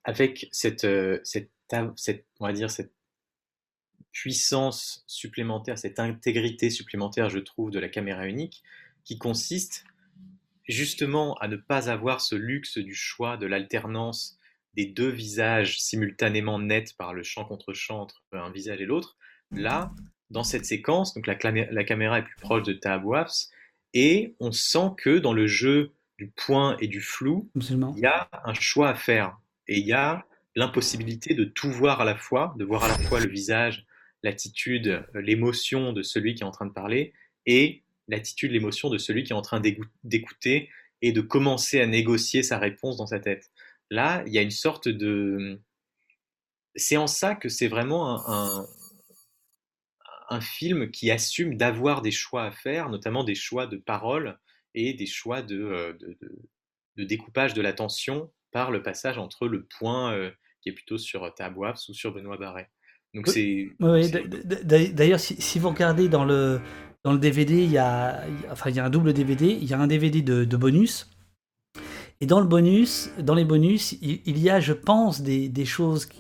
Avec 0.04 0.50
cette, 0.52 0.84
euh, 0.84 1.18
cette, 1.24 1.50
cette, 1.96 2.26
on 2.42 2.48
va 2.48 2.52
dire, 2.52 2.70
cette 2.70 2.92
puissance 4.12 5.06
supplémentaire, 5.08 5.78
cette 5.78 6.00
intégrité 6.00 6.70
supplémentaire, 6.70 7.30
je 7.30 7.40
trouve, 7.40 7.72
de 7.72 7.80
la 7.80 7.88
caméra 7.88 8.28
unique, 8.28 8.64
qui 9.06 9.18
consiste 9.18 9.86
justement 10.68 11.36
à 11.36 11.48
ne 11.48 11.56
pas 11.56 11.90
avoir 11.90 12.20
ce 12.20 12.36
luxe 12.36 12.78
du 12.78 12.96
choix, 12.96 13.38
de 13.38 13.46
l'alternance 13.46 14.39
des 14.74 14.86
deux 14.86 15.10
visages 15.10 15.80
simultanément 15.80 16.60
nets 16.60 16.96
par 16.98 17.14
le 17.14 17.24
champ 17.24 17.46
contre 17.46 17.74
champ 17.74 18.02
entre 18.02 18.24
un 18.32 18.52
visage 18.52 18.82
et 18.82 18.86
l'autre. 18.86 19.18
Là, 19.52 19.92
dans 20.30 20.44
cette 20.44 20.66
séquence, 20.66 21.14
donc 21.14 21.26
la, 21.26 21.38
la, 21.72 21.84
caméra 21.84 22.20
est 22.20 22.24
plus 22.24 22.36
proche 22.36 22.64
de 22.64 22.74
Tahabouafs 22.74 23.48
et 23.94 24.36
on 24.40 24.52
sent 24.52 24.92
que 24.98 25.18
dans 25.18 25.34
le 25.34 25.48
jeu 25.48 25.94
du 26.20 26.30
point 26.30 26.78
et 26.80 26.88
du 26.88 27.02
flou, 27.02 27.50
il 27.56 28.00
y 28.00 28.06
a 28.06 28.30
un 28.44 28.54
choix 28.54 28.90
à 28.90 28.96
faire 28.96 29.38
et 29.68 29.80
il 29.80 29.86
y 29.86 29.94
a 29.94 30.26
l'impossibilité 30.56 31.34
de 31.34 31.46
tout 31.46 31.72
voir 31.72 32.02
à 32.02 32.06
la 32.06 32.16
fois, 32.16 32.54
de 32.58 32.66
voir 32.66 32.84
à 32.84 32.88
la 32.90 32.98
fois 32.98 33.20
le 33.20 33.30
visage, 33.30 33.86
l'attitude, 34.24 35.06
l'émotion 35.14 35.94
de 35.94 36.04
celui 36.04 36.36
qui 36.36 36.44
est 36.44 36.46
en 36.46 36.52
train 36.52 36.66
de 36.66 36.74
parler 36.74 37.14
et 37.46 37.84
l'attitude, 38.08 38.52
l'émotion 38.52 38.90
de 38.90 38.98
celui 38.98 39.24
qui 39.24 39.32
est 39.32 39.36
en 39.36 39.42
train 39.42 39.62
d'écouter 40.04 40.70
et 41.02 41.12
de 41.12 41.22
commencer 41.22 41.80
à 41.80 41.88
négocier 41.88 42.44
sa 42.44 42.58
réponse 42.58 42.98
dans 42.98 43.08
sa 43.08 43.20
tête. 43.20 43.50
Là, 43.90 44.24
il 44.28 44.34
y 44.34 44.38
a 44.38 44.42
une 44.42 44.52
sorte 44.52 44.88
de... 44.88 45.62
C'est 46.76 46.98
en 46.98 47.08
ça 47.08 47.36
que 47.36 47.50
c'est 47.50 47.68
vraiment 47.68 48.30
un, 48.30 48.68
un, 50.30 50.42
film 50.42 50.92
qui 50.92 51.10
assume 51.10 51.58
d'avoir 51.58 52.02
des 52.02 52.12
choix 52.12 52.44
à 52.44 52.52
faire, 52.52 52.90
notamment 52.90 53.24
des 53.24 53.36
choix 53.36 53.66
de 53.66 53.78
parole 53.78 54.38
et 54.76 54.94
des 54.94 55.08
choix 55.08 55.42
de, 55.42 55.60
euh, 55.60 55.94
de, 56.96 57.04
découpage 57.04 57.56
de 57.56 57.62
l'attention 57.62 58.32
par 58.52 58.70
le 58.72 58.84
passage 58.84 59.18
entre 59.18 59.48
le 59.48 59.66
point 59.66 60.14
euh, 60.14 60.32
qui 60.62 60.70
est 60.70 60.74
plutôt 60.74 61.00
sur 61.00 61.34
Tabouafs 61.34 61.90
ou 61.90 61.94
sur 61.94 62.14
Benoît 62.14 62.38
Barret. 62.38 62.70
Donc 63.16 63.28
c'est. 63.28 63.70
D'ailleurs, 63.80 65.20
si, 65.20 65.60
vous 65.60 65.70
regardez 65.70 66.08
dans 66.08 66.26
le 66.26 66.62
dans 67.04 67.14
le 67.14 67.20
DVD, 67.20 67.64
il 67.64 67.72
y 67.72 67.80
a 67.80 68.24
enfin 68.52 68.70
il 68.70 68.76
y 68.76 68.80
a 68.80 68.86
un 68.86 68.90
double 68.92 69.14
DVD, 69.14 69.48
il 69.48 69.66
y 69.66 69.74
a 69.74 69.80
un 69.80 69.88
DVD 69.88 70.22
de, 70.22 70.44
de 70.44 70.58
bonus 70.58 71.10
et 72.22 72.26
dans 72.26 72.42
le 72.42 72.46
bonus, 72.46 73.10
dans 73.20 73.34
les 73.34 73.46
bonus, 73.46 73.96
il, 74.02 74.38
y 74.38 74.50
a, 74.50 74.60
je 74.60 74.74
pense, 74.74 75.22
des, 75.22 75.66
choses 75.66 76.06
qui 76.06 76.20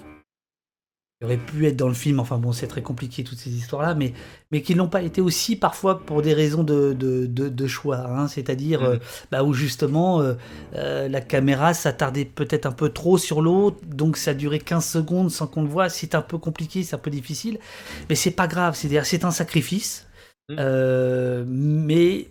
auraient 1.21 1.35
pu 1.35 1.67
être 1.67 1.75
dans 1.75 1.89
le 1.89 1.93
film. 1.93 2.21
Enfin 2.21 2.37
bon, 2.37 2.53
c'est 2.53 2.67
très 2.67 2.81
compliqué 2.81 3.25
toutes 3.25 3.37
ces 3.37 3.49
histoires-là, 3.49 3.95
mais, 3.95 4.13
mais 4.49 4.61
qui 4.61 4.75
n'ont 4.75 4.87
pas 4.87 5.01
été 5.01 5.19
aussi 5.19 5.57
parfois 5.57 5.99
pour 5.99 6.21
des 6.21 6.33
raisons 6.33 6.63
de, 6.63 6.93
de, 6.93 7.67
choix. 7.67 7.97
Hein. 7.97 8.29
C'est-à-dire 8.29 8.81
mm. 8.81 8.85
euh, 8.85 8.97
bah, 9.29 9.43
où 9.43 9.53
justement 9.53 10.21
euh, 10.21 10.35
euh, 10.75 11.09
la 11.09 11.19
caméra 11.19 11.73
s'attardait 11.73 12.23
peut-être 12.23 12.65
un 12.65 12.71
peu 12.71 12.87
trop 12.91 13.17
sur 13.17 13.41
l'autre, 13.41 13.79
donc 13.85 14.15
ça 14.15 14.33
durait 14.33 14.59
15 14.59 14.85
secondes 14.85 15.31
sans 15.31 15.47
qu'on 15.47 15.63
le 15.63 15.69
voit. 15.69 15.89
C'est 15.89 16.15
un 16.15 16.21
peu 16.21 16.37
compliqué, 16.37 16.83
c'est 16.83 16.95
un 16.95 16.99
peu 16.99 17.11
difficile, 17.11 17.59
mais 18.07 18.15
c'est 18.15 18.31
pas 18.31 18.47
grave. 18.47 18.75
C'est-à-dire 18.75 19.05
c'est 19.05 19.25
un 19.25 19.31
sacrifice, 19.31 20.07
mm. 20.47 21.43
mais 21.45 22.29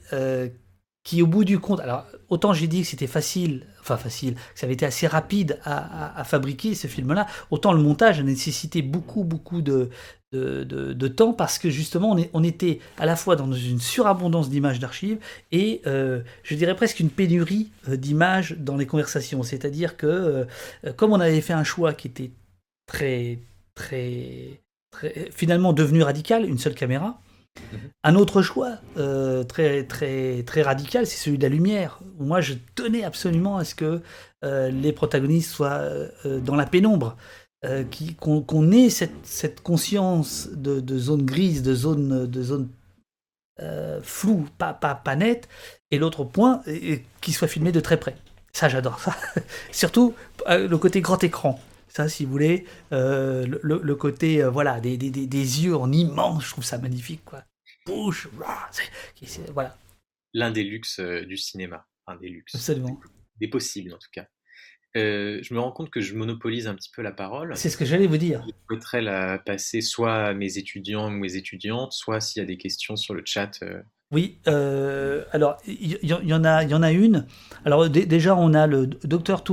qui 1.09 1.23
au 1.23 1.27
bout 1.27 1.45
du 1.47 1.59
compte, 1.59 1.81
alors 1.81 2.05
autant 2.29 2.53
j'ai 2.53 2.67
dit 2.67 2.83
que 2.83 2.87
c'était 2.87 3.07
facile, 3.07 3.63
enfin 3.81 3.97
facile, 3.97 4.35
que 4.35 4.41
ça 4.61 4.67
avait 4.67 4.75
été 4.75 4.85
assez 4.85 5.07
rapide 5.07 5.59
à, 5.65 6.23
fabriquer 6.25 6.75
ce 6.75 6.87
film-là, 6.87 7.27
autant 7.51 7.73
le 7.73 7.83
montage 7.83 8.21
a 8.21 8.23
nécessité 8.23 8.83
beaucoup, 8.83 9.25
beaucoup 9.25 9.63
de, 9.63 9.89
temps 11.17 11.33
parce 11.33 11.59
que 11.59 11.71
justement 11.71 12.15
on, 12.35 12.45
était 12.45 12.81
à 12.99 13.07
la 13.07 13.17
fois 13.17 13.37
dans 13.37 13.51
une 13.51 13.81
surabondance 13.81 14.51
d'images 14.51 14.81
d'archives 14.81 15.17
et 15.51 15.81
euh, 15.87 16.21
je 16.43 16.55
dirais 16.57 16.77
presque 16.77 17.01
une 17.01 17.09
pénurie 17.09 17.71
euh, 17.89 17.97
d'images 17.97 18.55
dans 18.59 18.77
les 18.77 18.85
conversations. 18.85 19.43
C'est-à-dire 19.43 19.97
que 19.97 20.07
euh, 20.07 20.93
comme 20.99 21.15
on 21.15 21.21
avait 21.21 21.41
fait 21.41 21.55
un 21.55 21.65
choix 21.65 21.95
qui 21.95 22.09
était 22.09 22.33
très, 22.87 23.39
très 23.75 24.61
finalement 25.31 25.73
devenu 25.73 26.03
radical, 26.03 26.45
une 26.45 26.59
seule 26.59 26.75
caméra, 26.75 27.19
un 28.05 28.15
autre 28.15 28.43
choix 28.43 28.79
euh, 28.97 29.45
très, 29.45 29.85
très, 29.85 30.43
très 30.45 30.63
radical, 30.63 31.07
c'est 31.07 31.17
celui 31.17 31.39
de 31.39 31.43
la 31.43 31.49
lumière. 31.49 32.01
Moi, 32.19 32.41
je 32.41 32.55
tenais 32.75 33.05
absolument 33.05 33.57
à 33.57 33.65
ce 33.65 33.75
que 33.75 34.01
euh, 34.45 34.71
les 34.71 34.93
protagonistes 34.93 35.51
soient 35.51 35.81
euh, 35.81 36.41
dans 36.41 36.57
la 36.57 36.67
pénombre, 36.67 37.17
qu'on 38.21 38.71
ait 38.71 38.89
cette, 38.89 39.61
conscience 39.63 40.49
de, 40.53 40.99
zone 40.99 41.23
grise, 41.23 41.63
de 41.63 41.75
zone, 41.75 42.27
de 42.27 42.43
zone 42.43 42.69
floue, 44.03 44.47
pas, 44.59 44.73
pas, 44.73 44.95
pas 44.95 45.17
nette, 45.17 45.49
et 45.91 45.99
l'autre 45.99 46.23
point, 46.23 46.63
qui 47.21 47.33
soit 47.33 47.49
filmé 47.49 47.73
de 47.73 47.81
très 47.81 47.97
près. 47.97 48.15
Ça, 48.53 48.69
j'adore 48.69 49.01
ça. 49.01 49.17
Surtout 49.73 50.15
le 50.47 50.77
côté 50.77 51.01
grand 51.01 51.23
écran. 51.25 51.59
Ça, 51.89 52.09
si 52.09 52.25
vous 52.25 52.31
voulez, 52.33 52.65
le, 52.91 53.93
côté, 53.95 54.43
voilà, 54.45 54.81
des, 54.81 54.97
des, 54.97 55.11
des, 55.11 55.65
yeux 55.65 55.77
en 55.77 55.91
immense, 55.93 56.45
je 56.45 56.51
trouve 56.51 56.65
ça 56.65 56.79
magnifique, 56.79 57.25
quoi 57.25 57.45
bouche. 57.89 58.29
Voilà. 59.53 59.77
L'un 60.35 60.51
des 60.51 60.65
luxes 60.65 61.01
euh, 61.01 61.25
du 61.25 61.37
cinéma. 61.37 61.87
Un 62.07 62.17
des 62.17 62.29
luxes. 62.29 62.55
Absolument. 62.55 63.01
Des 63.41 63.49
possibles, 63.49 63.93
en 63.93 63.99
tout 63.99 64.11
cas. 64.13 64.27
Euh, 64.97 65.41
je 65.43 65.53
me 65.53 65.61
rends 65.61 65.73
compte 65.73 65.91
que 65.91 66.01
je 66.01 66.15
monopolise 66.15 66.67
un 66.67 66.75
petit 66.75 66.91
peu 66.95 67.03
la 67.03 67.13
parole. 67.13 67.55
C'est 67.57 67.69
ce 67.69 67.77
que 67.77 67.85
j'allais 67.85 68.07
vous 68.07 68.17
dire. 68.17 68.43
Je 68.47 68.53
souhaiterais 68.67 69.03
la 69.03 69.39
passer 69.39 69.81
soit 69.81 70.15
à 70.15 70.35
mes 70.35 70.57
étudiants 70.57 71.09
ou 71.09 71.11
mes 71.11 71.37
étudiantes, 71.37 71.93
soit 71.93 72.21
s'il 72.21 72.41
y 72.41 72.43
a 72.43 72.47
des 72.47 72.57
questions 72.57 72.97
sur 72.97 73.15
le 73.15 73.23
chat. 73.25 73.63
Euh. 73.63 73.83
Oui, 74.11 74.39
alors 74.47 75.59
il 75.67 75.99
y, 76.03 76.33
en 76.33 76.45
a, 76.45 76.65
il 76.65 76.71
y 76.71 76.75
en 76.75 76.83
a 76.83 76.93
une. 76.93 77.27
Alors 77.67 77.91
déjà, 77.91 78.35
on 78.35 78.55
a 78.55 78.67
le 78.67 78.87
docteur 78.87 79.45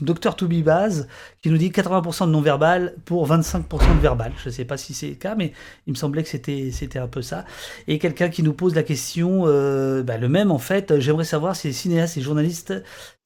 Docteur 0.00 0.36
Baz 0.64 1.08
qui 1.42 1.50
nous 1.50 1.58
dit 1.58 1.70
80% 1.70 2.26
de 2.26 2.30
non-verbal 2.32 2.94
pour 3.04 3.28
25% 3.28 3.62
de 3.96 4.00
verbal. 4.00 4.32
Je 4.42 4.48
ne 4.48 4.54
sais 4.54 4.64
pas 4.64 4.76
si 4.76 4.94
c'est 4.94 5.08
le 5.08 5.14
cas, 5.14 5.34
mais 5.34 5.52
il 5.86 5.92
me 5.92 5.96
semblait 5.96 6.22
que 6.22 6.28
c'était, 6.28 6.98
un 6.98 7.08
peu 7.08 7.22
ça. 7.22 7.44
Et 7.88 7.98
quelqu'un 7.98 8.28
qui 8.28 8.42
nous 8.42 8.52
pose 8.52 8.74
la 8.74 8.82
question, 8.82 9.44
euh, 9.46 10.02
bah, 10.02 10.16
le 10.18 10.28
même 10.28 10.50
en 10.50 10.58
fait, 10.58 10.98
j'aimerais 10.98 11.24
savoir 11.24 11.56
si 11.56 11.68
les 11.68 11.72
cinéastes 11.72 12.16
et 12.16 12.20
journalistes 12.20 12.74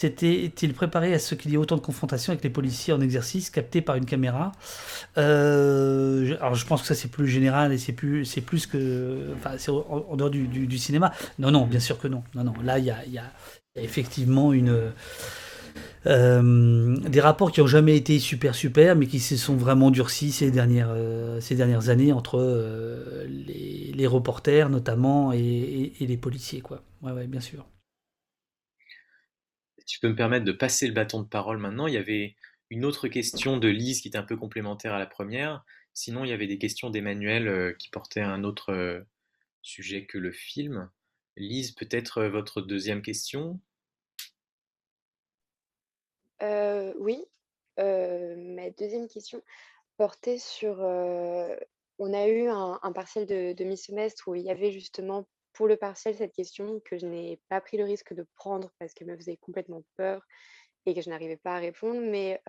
s'étaient-ils 0.00 0.72
préparés 0.72 1.12
à 1.12 1.18
ce 1.18 1.34
qu'il 1.34 1.50
y 1.50 1.54
ait 1.54 1.58
autant 1.58 1.76
de 1.76 1.82
confrontations 1.82 2.32
avec 2.32 2.42
les 2.42 2.50
policiers 2.50 2.92
en 2.92 3.00
exercice 3.00 3.50
captés 3.50 3.82
par 3.82 3.96
une 3.96 4.06
caméra? 4.06 4.52
Euh, 5.18 6.36
alors 6.40 6.54
je 6.54 6.66
pense 6.66 6.82
que 6.82 6.86
ça 6.86 6.94
c'est 6.94 7.10
plus 7.10 7.28
général 7.28 7.72
et 7.72 7.78
c'est 7.78 7.92
plus, 7.92 8.24
que... 8.66 9.34
C'est 9.58 9.70
en, 9.70 10.16
dehors 10.16 10.30
du, 10.30 10.78
cinéma. 10.78 11.12
Non, 11.38 11.50
non, 11.50 11.66
bien 11.66 11.80
sûr 11.80 11.98
que 11.98 12.08
non. 12.08 12.22
Non, 12.34 12.44
non, 12.44 12.54
là 12.62 12.78
il 12.78 12.86
y 12.86 12.90
a, 12.90 13.32
effectivement 13.76 14.52
une... 14.52 14.92
des 16.04 17.20
rapports 17.20 17.52
qui 17.52 17.60
n'ont 17.60 17.66
jamais 17.66 17.96
été 17.96 18.18
super 18.18 18.54
super, 18.54 18.96
mais 18.96 19.06
qui 19.06 19.20
se 19.20 19.36
sont 19.36 19.56
vraiment 19.56 19.90
durcis 19.90 20.32
ces 20.32 20.50
dernières, 20.50 20.90
euh, 20.90 21.40
ces 21.40 21.56
dernières 21.56 21.90
années 21.90 22.12
entre 22.12 22.38
euh, 22.38 23.26
les, 23.26 24.06
reporters 24.06 24.70
notamment 24.70 25.32
et, 25.32 25.92
les 26.00 26.16
policiers. 26.16 26.62
Quoi. 26.62 26.82
Bien 27.02 27.40
sûr. 27.40 27.66
Tu 29.86 30.00
peux 30.00 30.08
me 30.08 30.16
permettre 30.16 30.44
de 30.44 30.52
passer 30.52 30.86
le 30.86 30.94
bâton 30.94 31.20
de 31.20 31.28
parole 31.28 31.58
maintenant. 31.58 31.86
Il 31.86 31.94
y 31.94 31.98
avait 31.98 32.34
une 32.70 32.84
autre 32.84 33.08
question 33.08 33.58
de 33.58 33.68
Lise 33.68 34.00
qui 34.00 34.08
était 34.08 34.18
un 34.18 34.22
peu 34.22 34.36
complémentaire 34.36 34.94
à 34.94 34.98
la 34.98 35.06
première. 35.06 35.64
Sinon, 35.92 36.24
il 36.24 36.30
y 36.30 36.32
avait 36.32 36.46
des 36.46 36.58
questions 36.58 36.88
d'Emmanuel 36.88 37.76
qui 37.78 37.90
portaient 37.90 38.20
un 38.22 38.42
autre 38.42 39.04
sujet 39.62 40.06
que 40.06 40.16
le 40.16 40.32
film. 40.32 40.88
Lise, 41.36 41.72
peut-être 41.72 42.24
votre 42.24 42.62
deuxième 42.62 43.02
question? 43.02 43.60
Oui, 46.40 47.24
ma 47.76 48.70
deuxième 48.70 49.08
question 49.08 49.42
portait 49.96 50.38
sur, 50.38 50.78
on 50.78 52.14
a 52.14 52.28
eu 52.28 52.48
un 52.48 52.92
partiel 52.92 53.26
de 53.26 53.52
demi-semestre 53.52 54.28
où 54.28 54.34
il 54.34 54.42
y 54.42 54.50
avait 54.50 54.72
justement 54.72 55.26
pour 55.52 55.66
le 55.66 55.76
partiel 55.76 56.14
cette 56.14 56.32
question 56.32 56.80
que 56.84 56.96
je 56.96 57.06
n'ai 57.06 57.40
pas 57.48 57.60
pris 57.60 57.76
le 57.76 57.84
risque 57.84 58.14
de 58.14 58.24
prendre 58.36 58.70
parce 58.78 58.94
qu'elle 58.94 59.08
me 59.08 59.16
faisait 59.16 59.36
complètement 59.36 59.82
peur 59.96 60.22
et 60.86 60.94
que 60.94 61.00
je 61.02 61.10
n'arrivais 61.10 61.36
pas 61.36 61.56
à 61.56 61.58
répondre. 61.58 62.00
Mais 62.00 62.40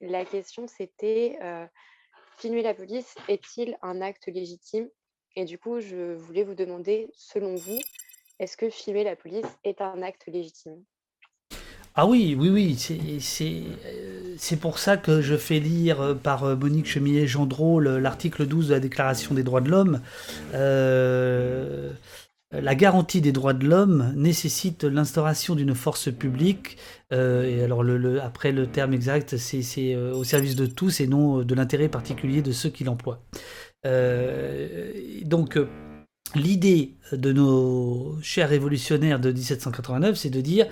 la 0.00 0.24
question 0.24 0.66
c'était, 0.66 1.38
filmer 2.38 2.62
la 2.62 2.74
police 2.74 3.14
est-il 3.28 3.78
un 3.82 4.00
acte 4.00 4.26
légitime? 4.26 4.90
Et 5.34 5.46
du 5.46 5.58
coup, 5.58 5.80
je 5.80 6.12
voulais 6.12 6.44
vous 6.44 6.54
demander, 6.54 7.10
selon 7.14 7.54
vous, 7.54 7.78
est-ce 8.38 8.56
que 8.58 8.68
filmer 8.68 9.04
la 9.04 9.16
police 9.16 9.46
est 9.64 9.80
un 9.80 10.02
acte 10.02 10.26
légitime? 10.26 10.84
Ah 11.94 12.06
oui, 12.06 12.34
oui, 12.38 12.48
oui, 12.48 13.20
c'est 14.38 14.56
pour 14.56 14.78
ça 14.78 14.96
que 14.96 15.20
je 15.20 15.36
fais 15.36 15.60
lire 15.60 16.00
euh, 16.00 16.14
par 16.14 16.44
euh, 16.44 16.56
Monique 16.56 16.86
Chemillet-Gendreau 16.86 17.80
l'article 17.80 18.46
12 18.46 18.68
de 18.68 18.72
la 18.72 18.80
Déclaration 18.80 19.34
des 19.34 19.42
droits 19.42 19.60
de 19.60 19.68
l'homme. 19.68 20.00
Euh, 20.54 21.90
la 22.50 22.74
garantie 22.74 23.20
des 23.20 23.32
droits 23.32 23.52
de 23.52 23.66
l'homme 23.66 24.14
nécessite 24.16 24.84
l'instauration 24.84 25.54
d'une 25.54 25.74
force 25.74 26.10
publique, 26.12 26.76
et 27.10 27.62
alors 27.64 27.82
après 28.22 28.52
le 28.52 28.66
terme 28.66 28.92
exact, 28.92 29.38
c'est 29.38 29.96
au 29.96 30.22
service 30.22 30.54
de 30.54 30.66
tous 30.66 31.00
et 31.00 31.06
non 31.06 31.44
de 31.44 31.54
l'intérêt 31.54 31.88
particulier 31.88 32.42
de 32.42 32.52
ceux 32.52 32.68
qui 32.68 32.84
l'emploient. 32.84 33.22
donc 35.24 35.58
L'idée 36.34 36.94
de 37.12 37.32
nos 37.32 38.18
chers 38.22 38.48
révolutionnaires 38.48 39.20
de 39.20 39.32
1789, 39.32 40.16
c'est 40.16 40.30
de 40.30 40.40
dire 40.40 40.66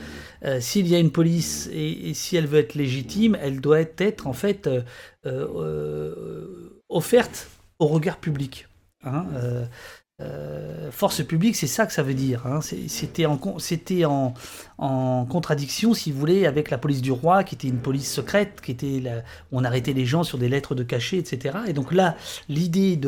euh, 0.45 0.59
s'il 0.61 0.89
y 0.89 0.95
a 0.95 0.99
une 0.99 1.11
police 1.11 1.69
et, 1.73 2.15
si 2.15 2.37
elle 2.37 2.47
veut 2.47 2.61
être 2.61 2.75
légitime, 2.75 3.37
elle 3.41 3.61
doit 3.61 3.81
être 3.99 4.27
en 4.27 4.33
fait 4.33 4.67
euh, 4.67 4.83
euh, 5.27 6.83
offerte 6.89 7.49
au 7.79 7.87
regard 7.87 8.19
public. 8.19 8.67
Hein, 9.03 9.27
euh, 10.21 10.91
force 10.91 11.25
publique, 11.25 11.57
c'est 11.57 11.66
ça 11.66 11.87
que 11.87 11.93
ça 11.93 12.03
veut 12.03 12.14
dire. 12.14 12.47
Hein. 12.47 12.61
C'était 12.89 13.27
en, 13.27 14.35
contradiction, 15.29 15.95
si 15.95 16.12
vous 16.12 16.18
voulez, 16.18 16.47
avec 16.47 16.71
la 16.71 16.79
police 16.79 17.01
du 17.01 17.12
roi, 17.12 17.45
qui 17.45 17.55
était 17.55 17.68
une 17.68 17.79
police 17.79 18.12
secrète, 18.12 18.61
qui 18.61 18.73
était 18.73 19.03
on 19.53 19.64
arrêtait 19.64 19.93
les 19.93 20.05
gens 20.05 20.23
sur 20.23 20.39
des 20.39 20.49
lettres 20.49 20.75
de 20.75 20.83
cachet, 20.83 21.18
etc. 21.18 21.59
Et 21.66 21.73
donc 21.73 21.93
là, 21.93 22.16
l'idée 22.49 22.99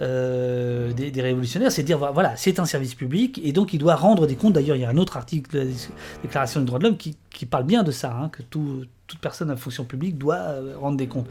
euh, 0.00 0.92
des, 0.92 1.22
révolutionnaires, 1.22 1.72
c'est 1.72 1.82
de 1.82 1.86
dire 1.86 1.98
voilà, 2.12 2.36
c'est 2.36 2.58
un 2.58 2.66
service 2.66 2.94
public, 2.94 3.40
et 3.42 3.52
donc 3.52 3.72
il 3.72 3.78
doit 3.78 3.96
rendre 3.96 4.26
des 4.26 4.36
comptes. 4.36 4.54
D'ailleurs, 4.54 4.76
il 4.76 4.82
y 4.82 4.84
a 4.84 4.90
un 4.90 4.96
autre 4.96 5.16
article 5.16 5.52
de 5.52 5.58
la 5.60 5.70
Déclaration 6.22 6.60
des 6.60 6.66
droits 6.66 6.78
de 6.78 6.84
l'homme 6.84 6.96
qui, 6.96 7.16
qui, 7.30 7.46
parle 7.46 7.64
bien 7.64 7.82
de 7.82 7.90
ça, 7.90 8.12
hein, 8.12 8.28
que 8.28 8.42
tout 8.42 8.84
toute 9.10 9.18
personne 9.18 9.50
à 9.50 9.56
fonction 9.56 9.84
publique 9.84 10.16
doit 10.16 10.36
euh, 10.36 10.78
rendre 10.78 10.96
des 10.96 11.08
comptes. 11.08 11.26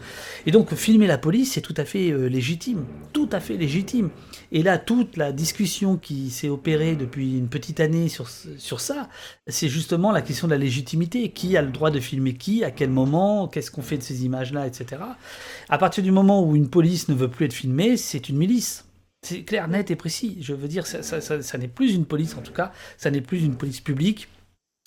Et 0.46 0.52
donc 0.52 0.74
filmer 0.76 1.08
la 1.08 1.18
police, 1.18 1.54
c'est 1.54 1.62
tout 1.62 1.74
à 1.78 1.86
fait 1.86 2.12
euh, 2.12 2.28
légitime, 2.28 2.86
tout 3.14 3.30
à 3.32 3.40
fait 3.40 3.56
légitime. 3.56 4.10
Et 4.52 4.64
là, 4.64 4.78
toute 4.78 5.16
la 5.16 5.32
discussion 5.32 5.96
qui 5.96 6.30
s'est 6.30 6.50
opérée 6.50 6.96
depuis 6.96 7.38
une 7.38 7.48
petite 7.48 7.80
année 7.80 8.10
sur, 8.10 8.28
sur 8.28 8.82
ça, 8.82 9.08
c'est 9.48 9.70
justement 9.70 10.12
la 10.12 10.22
question 10.22 10.48
de 10.48 10.52
la 10.52 10.58
légitimité. 10.58 11.30
Qui 11.30 11.56
a 11.56 11.62
le 11.62 11.72
droit 11.72 11.90
de 11.90 12.00
filmer 12.00 12.34
qui, 12.34 12.66
à 12.66 12.72
quel 12.72 12.90
moment, 12.90 13.48
qu'est-ce 13.48 13.72
qu'on 13.72 13.82
fait 13.82 13.98
de 13.98 14.04
ces 14.04 14.26
images-là, 14.26 14.68
etc. 14.68 15.02
À 15.70 15.78
partir 15.78 16.04
du 16.04 16.12
moment 16.12 16.44
où 16.44 16.56
une 16.56 16.70
police 16.70 17.08
ne 17.08 17.14
veut 17.14 17.30
plus 17.30 17.46
être 17.46 17.54
filmée, 17.54 17.96
c'est 17.96 18.28
une 18.28 18.38
milice. 18.38 18.86
C'est 19.22 19.44
clair, 19.44 19.70
net 19.70 19.90
et 19.90 19.96
précis. 19.96 20.38
Je 20.42 20.54
veux 20.54 20.68
dire, 20.68 20.86
ça, 20.86 21.58
n'est 21.58 21.68
plus 21.68 21.94
une 21.94 22.06
police, 22.06 22.36
en 22.36 22.42
tout 22.42 22.54
cas, 22.54 22.74
ça 22.98 23.10
n'est 23.10 23.22
plus 23.22 23.44
une 23.44 23.56
police 23.56 23.80
publique 23.80 24.28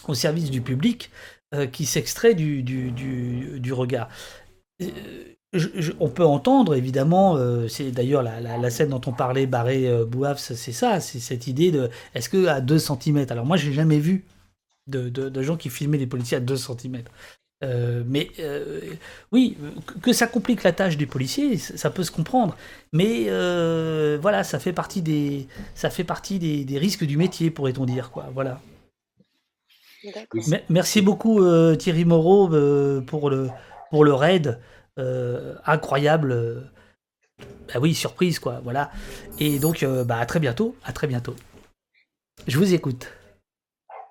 au 0.08 0.14
service 0.14 0.50
du 0.50 0.60
public. 0.60 1.10
Euh, 1.54 1.66
qui 1.66 1.84
s'extrait 1.84 2.32
du, 2.34 2.62
du, 2.62 3.72
regard. 3.74 4.08
Euh, 4.80 4.86
on 6.00 6.08
peut 6.08 6.24
entendre, 6.24 6.74
évidemment, 6.74 7.36
euh, 7.36 7.68
c'est 7.68 7.90
d'ailleurs 7.90 8.22
la, 8.22 8.70
scène 8.70 8.88
dont 8.88 9.02
on 9.04 9.12
parlait, 9.12 9.46
Barré 9.46 9.86
euh, 9.86 10.06
c'est 10.36 10.72
ça, 10.72 10.98
c'est 11.00 11.20
cette 11.20 11.48
idée 11.48 11.70
de 11.70 11.90
est-ce 12.14 12.30
que 12.30 12.46
à 12.46 12.62
2 12.62 12.78
cm 12.78 13.26
Alors 13.28 13.44
moi, 13.44 13.58
j'ai 13.58 13.74
jamais 13.74 13.98
vu 13.98 14.24
de, 14.86 15.10
de, 15.10 15.42
gens 15.42 15.58
qui 15.58 15.68
filmaient 15.68 15.98
des 15.98 16.06
policiers 16.06 16.38
à 16.38 16.40
2 16.40 16.56
cm. 16.56 17.02
mais 18.06 18.30
oui, 19.30 19.58
que 20.00 20.14
ça 20.14 20.26
complique 20.26 20.62
la 20.62 20.72
tâche 20.72 20.96
des 20.96 21.04
policiers, 21.04 21.58
ça 21.58 21.90
peut 21.90 22.02
se 22.02 22.10
comprendre. 22.10 22.56
Mais 22.94 23.24
voilà, 24.16 24.42
ça 24.42 24.58
fait 24.58 24.72
partie 24.72 25.02
des, 25.02 25.48
ça 25.74 25.90
fait 25.90 26.04
partie 26.04 26.38
des 26.38 26.78
risques 26.78 27.04
du 27.04 27.18
métier, 27.18 27.50
pourrait-on 27.50 27.84
dire, 27.84 28.10
quoi. 28.10 28.30
Voilà. 28.32 28.58
Merci 30.68 31.02
beaucoup 31.02 31.42
euh, 31.42 31.76
Thierry 31.76 32.04
Moreau 32.04 32.52
euh, 32.52 33.00
pour, 33.00 33.30
le, 33.30 33.48
pour 33.90 34.04
le 34.04 34.12
raid. 34.12 34.60
Euh, 34.98 35.56
incroyable. 35.64 36.70
Bah 37.68 37.80
oui, 37.80 37.94
surprise 37.94 38.38
quoi, 38.38 38.60
voilà. 38.60 38.90
Et 39.38 39.58
donc 39.58 39.84
bah, 39.84 40.18
à 40.18 40.26
très 40.26 40.40
bientôt, 40.40 40.76
à 40.84 40.92
très 40.92 41.06
bientôt. 41.06 41.34
Je 42.46 42.58
vous 42.58 42.74
écoute. 42.74 43.12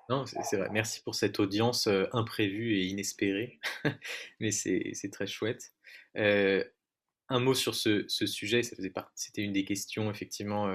Non, 0.08 0.24
c'est 0.26 0.56
vrai. 0.56 0.68
Merci 0.72 1.00
pour 1.02 1.14
cette 1.14 1.38
audience 1.38 1.88
imprévue 2.12 2.74
et 2.74 2.86
inespérée. 2.86 3.60
Mais 4.40 4.50
c'est 4.50 5.10
très 5.12 5.26
chouette. 5.26 5.72
un 6.16 7.38
mot 7.38 7.54
sur 7.54 7.74
ce, 7.74 8.04
ce 8.08 8.26
sujet, 8.26 8.62
c'était 8.62 9.42
une 9.42 9.52
des 9.52 9.64
questions 9.64 10.10
effectivement 10.10 10.74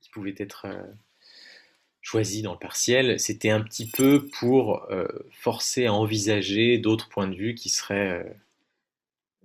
qui 0.00 0.08
pouvait 0.10 0.34
être 0.38 0.66
choisi 2.06 2.40
dans 2.40 2.52
le 2.52 2.58
partiel, 2.58 3.18
c'était 3.18 3.50
un 3.50 3.60
petit 3.60 3.90
peu 3.90 4.28
pour 4.38 4.84
euh, 4.92 5.08
forcer 5.32 5.86
à 5.86 5.92
envisager 5.92 6.78
d'autres 6.78 7.08
points 7.08 7.26
de 7.26 7.34
vue 7.34 7.56
qui 7.56 7.68
seraient 7.68 8.22
euh, 8.22 8.30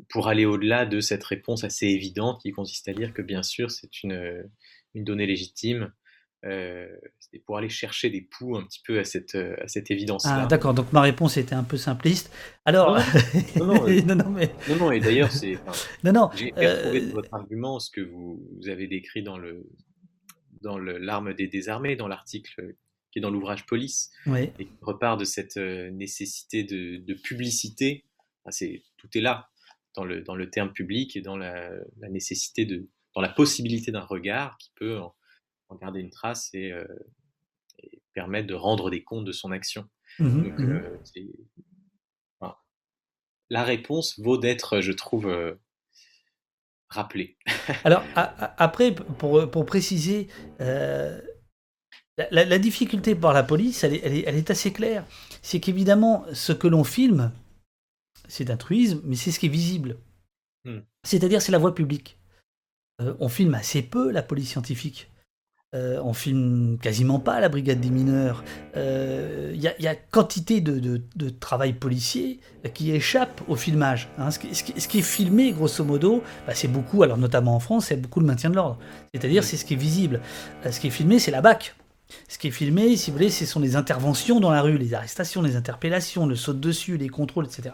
pour 0.10 0.28
aller 0.28 0.46
au-delà 0.46 0.86
de 0.86 1.00
cette 1.00 1.24
réponse 1.24 1.64
assez 1.64 1.88
évidente 1.88 2.40
qui 2.44 2.52
consiste 2.52 2.88
à 2.88 2.94
dire 2.94 3.16
que 3.16 3.24
bien 3.24 3.42
sûr 3.42 3.72
c'est 3.72 4.04
une, 4.04 4.48
une 4.94 5.04
donnée 5.04 5.26
légitime. 5.26 5.92
Euh, 6.46 6.88
c'était 7.20 7.40
pour 7.40 7.58
aller 7.58 7.70
chercher 7.70 8.12
des 8.12 8.22
poux 8.22 8.56
un 8.56 8.64
petit 8.64 8.82
peu 8.86 9.00
à 9.00 9.06
cette, 9.06 9.34
à 9.34 9.68
cette 9.68 9.90
évidence-là. 9.90 10.42
Ah, 10.44 10.46
d'accord, 10.46 10.76
donc 10.76 10.94
ma 10.94 11.02
réponse 11.02 11.38
était 11.38 11.56
un 11.56 11.64
peu 11.64 11.78
simpliste. 11.78 12.32
Alors. 12.66 13.00
Non, 13.56 13.66
non, 13.66 13.74
non, 13.74 14.30
mais... 14.30 14.54
non, 14.70 14.76
non 14.76 14.92
et 14.92 15.00
d'ailleurs, 15.00 15.32
c'est. 15.32 15.58
non, 16.04 16.12
non. 16.12 16.30
J'ai 16.36 16.52
retrouvé 16.52 17.02
de 17.02 17.12
votre 17.12 17.34
argument 17.34 17.80
ce 17.80 17.90
que 17.90 18.02
vous, 18.02 18.40
vous 18.56 18.70
avez 18.70 18.88
décrit 18.88 19.22
dans 19.24 19.38
le, 19.38 19.64
dans 20.62 20.78
l'arme 20.78 21.34
des 21.34 21.48
désarmés, 21.48 21.96
dans 21.96 22.08
l'article 22.08 22.76
qui 23.12 23.20
est 23.20 23.22
dans 23.22 23.30
l'ouvrage 23.30 23.66
Police, 23.66 24.12
et 24.28 24.66
qui 24.66 24.78
repart 24.82 25.20
de 25.20 25.26
cette 25.26 25.58
euh, 25.58 25.92
nécessité 25.92 26.64
de, 26.64 27.14
publicité. 27.14 28.06
c'est, 28.50 28.84
tout 28.98 29.10
est 29.16 29.22
là, 29.22 29.50
dans 29.96 30.06
le, 30.06 30.22
dans 30.22 30.36
le 30.36 30.50
terme 30.50 30.72
public 30.72 31.18
et 31.18 31.22
dans 31.22 31.36
la, 31.36 31.72
nécessité 32.10 32.66
de, 32.66 32.90
dans 33.14 33.22
la 33.22 33.30
possibilité 33.30 33.92
d'un 33.92 34.06
regard 34.06 34.58
qui 34.58 34.72
peut 34.76 34.98
en, 35.00 35.14
garder 35.82 36.00
une 36.00 36.10
trace 36.10 36.50
et, 36.54 36.72
euh, 36.72 36.86
permettre 38.14 38.48
de 38.48 38.54
rendre 38.54 38.90
des 38.90 39.04
comptes 39.04 39.26
de 39.26 39.32
son 39.32 39.52
action. 39.52 39.88
Mmh 40.20 40.44
Donc, 40.44 40.60
mmh 40.60 40.72
euh, 40.72 40.98
la 43.50 43.64
réponse 43.64 44.18
vaut 44.20 44.38
d'être, 44.38 44.80
je 44.80 44.94
trouve, 44.94 45.28
rappeler. 46.92 47.38
Alors, 47.84 48.04
après, 48.16 48.94
pour, 48.94 49.50
pour 49.50 49.66
préciser, 49.66 50.28
euh, 50.60 51.20
la, 52.32 52.60
difficulté 52.60 53.16
par 53.16 53.34
la 53.34 53.44
police, 53.44 53.84
elle 53.84 53.96
est, 53.96 54.24
elle 54.26 54.36
est, 54.36 54.52
assez 54.52 54.72
claire. 54.72 55.06
C'est 55.42 55.60
qu'évidemment, 55.60 56.26
ce 56.34 56.54
que 56.54 56.68
l'on 56.68 56.84
filme, 56.84 57.32
c'est 58.28 58.46
d'un 58.46 58.58
truisme, 58.58 59.02
mais 59.04 59.16
c'est 59.16 59.32
ce 59.32 59.40
qui 59.40 59.48
est 59.48 59.50
visible. 59.50 59.98
Hmm. 60.66 60.80
C'est-à-dire, 61.04 61.42
c'est 61.42 61.52
la 61.52 61.58
voie 61.58 61.74
publique. 61.74 62.18
Euh, 63.02 63.16
on 63.20 63.30
filme 63.30 63.56
assez 63.56 63.82
peu 63.82 64.12
la 64.12 64.22
police 64.22 64.50
scientifique. 64.50 65.11
Euh, 65.74 66.02
on 66.04 66.12
filme 66.12 66.78
quasiment 66.82 67.20
pas 67.20 67.40
la 67.40 67.48
brigade 67.48 67.80
des 67.80 67.90
mineurs. 67.90 68.44
Il 68.74 68.80
euh, 68.80 69.56
y, 69.56 69.88
a 69.88 69.96
quantité 69.96 70.60
de, 70.60 71.02
travail 71.40 71.72
policier 71.72 72.42
qui 72.74 72.92
échappe 72.92 73.42
au 73.48 73.56
filmage. 73.56 74.10
Hein. 74.18 74.32
Ce, 74.32 74.40
qui, 74.40 75.00
est 75.00 75.02
filmé, 75.02 75.54
grosso 75.54 75.86
modo, 75.86 76.24
bah, 76.46 76.54
c'est 76.56 76.68
beaucoup, 76.68 77.04
alors 77.04 77.18
notamment 77.18 77.56
en 77.56 77.62
France, 77.62 77.86
c'est 77.86 77.96
beaucoup 77.96 78.20
le 78.20 78.26
maintien 78.26 78.50
de 78.50 78.56
l'ordre. 78.56 78.80
C'est-à-dire, 79.14 79.46
c'est 79.46 79.56
ce 79.56 79.64
qui 79.64 79.76
est 79.76 79.78
visible. 79.78 80.20
Euh, 80.66 80.72
ce 80.72 80.82
qui 80.82 80.88
est 80.88 80.92
filmé, 80.92 81.20
c'est 81.20 81.32
la 81.32 81.42
BAC. 81.42 81.74
Ce 82.28 82.38
qui 82.38 82.50
est 82.50 82.52
filmé, 82.52 82.98
si 82.98 83.10
vous 83.10 83.16
voulez, 83.16 83.30
ce 83.30 83.46
sont 83.46 83.62
les 83.62 83.78
interventions 83.78 84.42
dans 84.42 84.52
la 84.52 84.62
rue, 84.62 84.78
les 84.78 84.94
arrestations, 84.94 85.42
les 85.42 85.56
interpellations, 85.56 86.26
le 86.26 86.36
saut 86.36 86.52
dessus, 86.52 86.98
les 86.98 87.08
contrôles, 87.08 87.46
etc. 87.46 87.70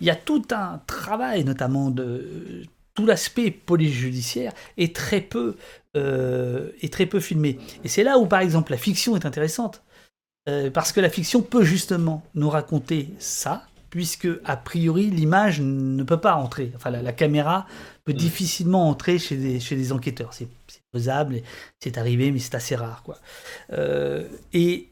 Il 0.00 0.06
y 0.06 0.10
a 0.10 0.14
tout 0.14 0.44
un 0.52 0.80
travail, 0.86 1.42
notamment 1.42 1.90
de 1.90 2.62
tout 2.94 3.06
l'aspect 3.06 3.50
police 3.50 3.92
judiciaire 3.92 4.52
est 4.76 4.94
très 4.94 5.20
peu 5.20 5.56
euh, 5.96 6.70
est 6.82 6.92
très 6.92 7.06
peu 7.06 7.18
filmé. 7.18 7.58
Et 7.82 7.88
c'est 7.88 8.04
là 8.04 8.16
où, 8.18 8.26
par 8.26 8.38
exemple, 8.40 8.70
la 8.70 8.78
fiction 8.78 9.16
est 9.16 9.26
intéressante. 9.26 9.82
Euh, 10.48 10.70
parce 10.70 10.92
que 10.92 11.00
la 11.00 11.10
fiction 11.10 11.42
peut 11.42 11.64
justement 11.64 12.24
nous 12.34 12.48
raconter 12.48 13.08
ça, 13.18 13.64
puisque, 13.90 14.28
a 14.44 14.56
priori, 14.56 15.10
l'image 15.10 15.60
ne 15.60 16.02
peut 16.04 16.20
pas 16.20 16.36
entrer. 16.36 16.70
Enfin, 16.76 16.90
la, 16.90 17.12
caméra 17.12 17.66
peut 18.04 18.12
mm. 18.12 18.16
difficilement 18.16 18.88
entrer 18.88 19.18
chez 19.18 19.36
des, 19.36 19.58
chez 19.58 19.74
des 19.74 19.92
enquêteurs. 19.92 20.32
C'est 20.32 20.48
faisable, 20.94 21.42
c'est 21.80 21.98
arrivé, 21.98 22.30
mais 22.30 22.38
c'est 22.38 22.54
assez 22.54 22.76
rare. 22.76 23.02
Quoi. 23.02 23.18
Euh, 23.72 24.28
et 24.52 24.88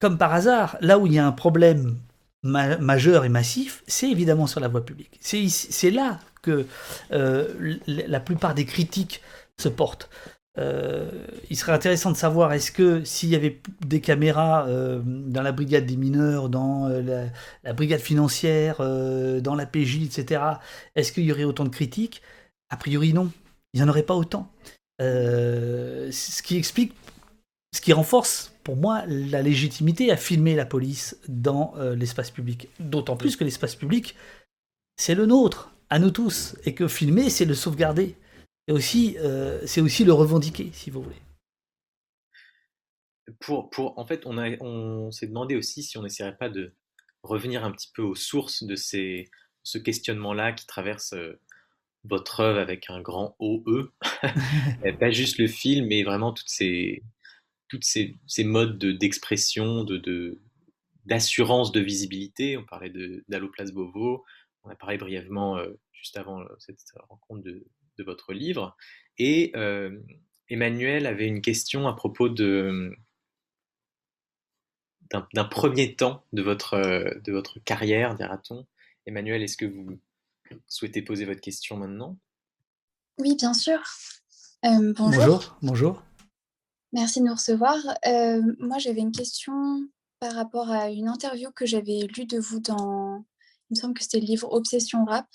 comme 0.00 0.16
par 0.16 0.32
hasard, 0.32 0.78
là 0.80 0.98
où 0.98 1.06
il 1.06 1.12
y 1.12 1.18
a 1.18 1.26
un 1.26 1.32
problème 1.32 1.98
majeur 2.42 3.24
et 3.24 3.28
massif, 3.28 3.82
c'est 3.86 4.10
évidemment 4.10 4.46
sur 4.46 4.60
la 4.60 4.68
voie 4.68 4.84
publique. 4.84 5.18
C'est 5.20 5.90
là 5.90 6.20
que 6.42 6.66
euh, 7.12 7.76
la 7.86 8.20
plupart 8.20 8.54
des 8.54 8.64
critiques 8.64 9.20
se 9.58 9.68
portent. 9.68 10.08
Euh, 10.58 11.08
il 11.48 11.56
serait 11.56 11.72
intéressant 11.72 12.10
de 12.10 12.16
savoir 12.16 12.52
est-ce 12.52 12.72
que 12.72 13.04
s'il 13.04 13.28
y 13.28 13.36
avait 13.36 13.60
des 13.86 14.00
caméras 14.00 14.66
euh, 14.66 15.00
dans 15.04 15.42
la 15.42 15.52
brigade 15.52 15.86
des 15.86 15.96
mineurs, 15.96 16.48
dans 16.48 16.88
la, 16.88 17.72
brigade 17.72 18.00
financière, 18.00 18.78
dans 18.78 19.54
la 19.54 19.66
PJ, 19.66 20.02
etc., 20.02 20.42
est-ce 20.96 21.12
qu'il 21.12 21.24
y 21.24 21.32
aurait 21.32 21.44
autant 21.44 21.64
de 21.64 21.68
critiques? 21.68 22.22
A 22.70 22.76
priori 22.76 23.12
non, 23.12 23.30
il 23.74 23.80
n'y 23.80 23.86
en 23.86 23.88
aurait 23.88 24.02
pas 24.02 24.14
autant. 24.14 24.50
ce 24.98 26.42
qui 26.42 26.56
explique, 26.56 26.94
ce 27.74 27.80
qui 27.80 27.92
renforce 27.92 28.49
pour 28.64 28.76
moi 28.76 29.04
la 29.06 29.42
légitimité 29.42 30.10
à 30.10 30.16
filmer 30.16 30.54
la 30.54 30.66
police 30.66 31.18
dans 31.28 31.74
l'espace 31.96 32.30
public. 32.30 32.68
D'autant 32.78 33.16
plus 33.16 33.36
que 33.36 33.44
l'espace 33.44 33.76
public, 33.76 34.14
c'est 34.96 35.14
le 35.14 35.26
nôtre 35.26 35.72
à 35.90 35.98
nous 35.98 36.10
tous, 36.10 36.56
et 36.64 36.74
que 36.74 36.86
filmer, 36.88 37.28
c'est 37.30 37.44
le 37.44 37.54
sauvegarder. 37.54 38.16
Et 38.68 38.72
aussi, 38.72 39.16
euh, 39.18 39.60
c'est 39.66 39.80
aussi 39.80 40.04
le 40.04 40.12
revendiquer, 40.12 40.70
si 40.72 40.90
vous 40.90 41.02
voulez. 41.02 41.20
Pour, 43.40 43.70
pour, 43.70 43.98
en 43.98 44.06
fait, 44.06 44.24
on, 44.26 44.38
a, 44.38 44.50
on 44.60 45.10
s'est 45.10 45.26
demandé 45.26 45.56
aussi 45.56 45.82
si 45.82 45.98
on 45.98 46.02
n'essaierait 46.02 46.36
pas 46.36 46.48
de 46.48 46.72
revenir 47.22 47.64
un 47.64 47.72
petit 47.72 47.90
peu 47.92 48.02
aux 48.02 48.14
sources 48.14 48.62
de 48.62 48.76
ces, 48.76 49.28
ce 49.64 49.78
questionnement-là 49.78 50.52
qui 50.52 50.66
traverse 50.66 51.12
euh, 51.14 51.40
votre 52.04 52.40
œuvre 52.40 52.60
avec 52.60 52.88
un 52.88 53.00
grand 53.00 53.34
OE. 53.40 53.92
pas 55.00 55.10
juste 55.10 55.38
le 55.38 55.48
film, 55.48 55.86
mais 55.86 56.04
vraiment 56.04 56.32
toutes 56.32 56.48
ces, 56.48 57.02
toutes 57.70 57.84
ces, 57.84 58.18
ces 58.26 58.44
modes 58.44 58.78
d'expression, 58.78 59.84
de, 59.84 60.38
d'assurance 61.06 61.72
de, 61.72 61.80
visibilité. 61.80 62.56
On 62.58 62.64
parlait 62.64 62.92
d'Allo 63.28 63.48
Place 63.48 63.72
Beauvau, 63.72 64.24
on 64.64 64.70
a 64.70 64.74
parlé 64.74 64.98
brièvement 64.98 65.56
euh, 65.56 65.70
juste 65.92 66.18
avant 66.18 66.40
euh, 66.40 66.46
cette 66.58 66.80
rencontre 67.08 67.42
de, 67.44 67.64
votre 68.02 68.32
livre. 68.32 68.78
Et 69.18 69.52
euh, 69.56 70.00
Emmanuel 70.48 71.04
avait 71.06 71.26
une 71.26 71.42
question 71.42 71.86
à 71.86 71.92
propos 71.92 72.30
de 72.30 72.96
d'un 75.34 75.44
premier 75.44 75.96
temps 75.96 76.24
de 76.32 76.40
votre, 76.40 76.78
de 76.78 77.32
votre 77.32 77.58
carrière, 77.58 78.14
dira-t-on. 78.14 78.66
Emmanuel, 79.04 79.42
est-ce 79.42 79.58
que 79.58 79.66
vous 79.66 80.00
souhaitez 80.66 81.02
poser 81.02 81.26
votre 81.26 81.42
question 81.42 81.76
maintenant? 81.76 82.16
Oui, 83.18 83.36
bien 83.36 83.52
sûr. 83.52 83.82
bonjour. 84.62 84.96
bonjour. 84.96 85.58
Bonjour. 85.60 86.02
Merci 86.92 87.20
de 87.20 87.26
nous 87.26 87.34
recevoir. 87.34 87.76
moi, 88.58 88.78
j'avais 88.78 89.00
une 89.00 89.12
question 89.12 89.52
par 90.18 90.34
rapport 90.34 90.70
à 90.70 90.90
une 90.90 91.08
interview 91.08 91.50
que 91.50 91.66
j'avais 91.66 92.00
lue 92.16 92.26
de 92.26 92.38
vous 92.38 92.60
dans 92.60 93.24
il 93.70 93.76
me 93.76 93.80
semble 93.80 93.94
que 93.94 94.02
c'était 94.02 94.20
le 94.20 94.26
livre 94.26 94.52
Obsession 94.52 95.04
rap, 95.04 95.26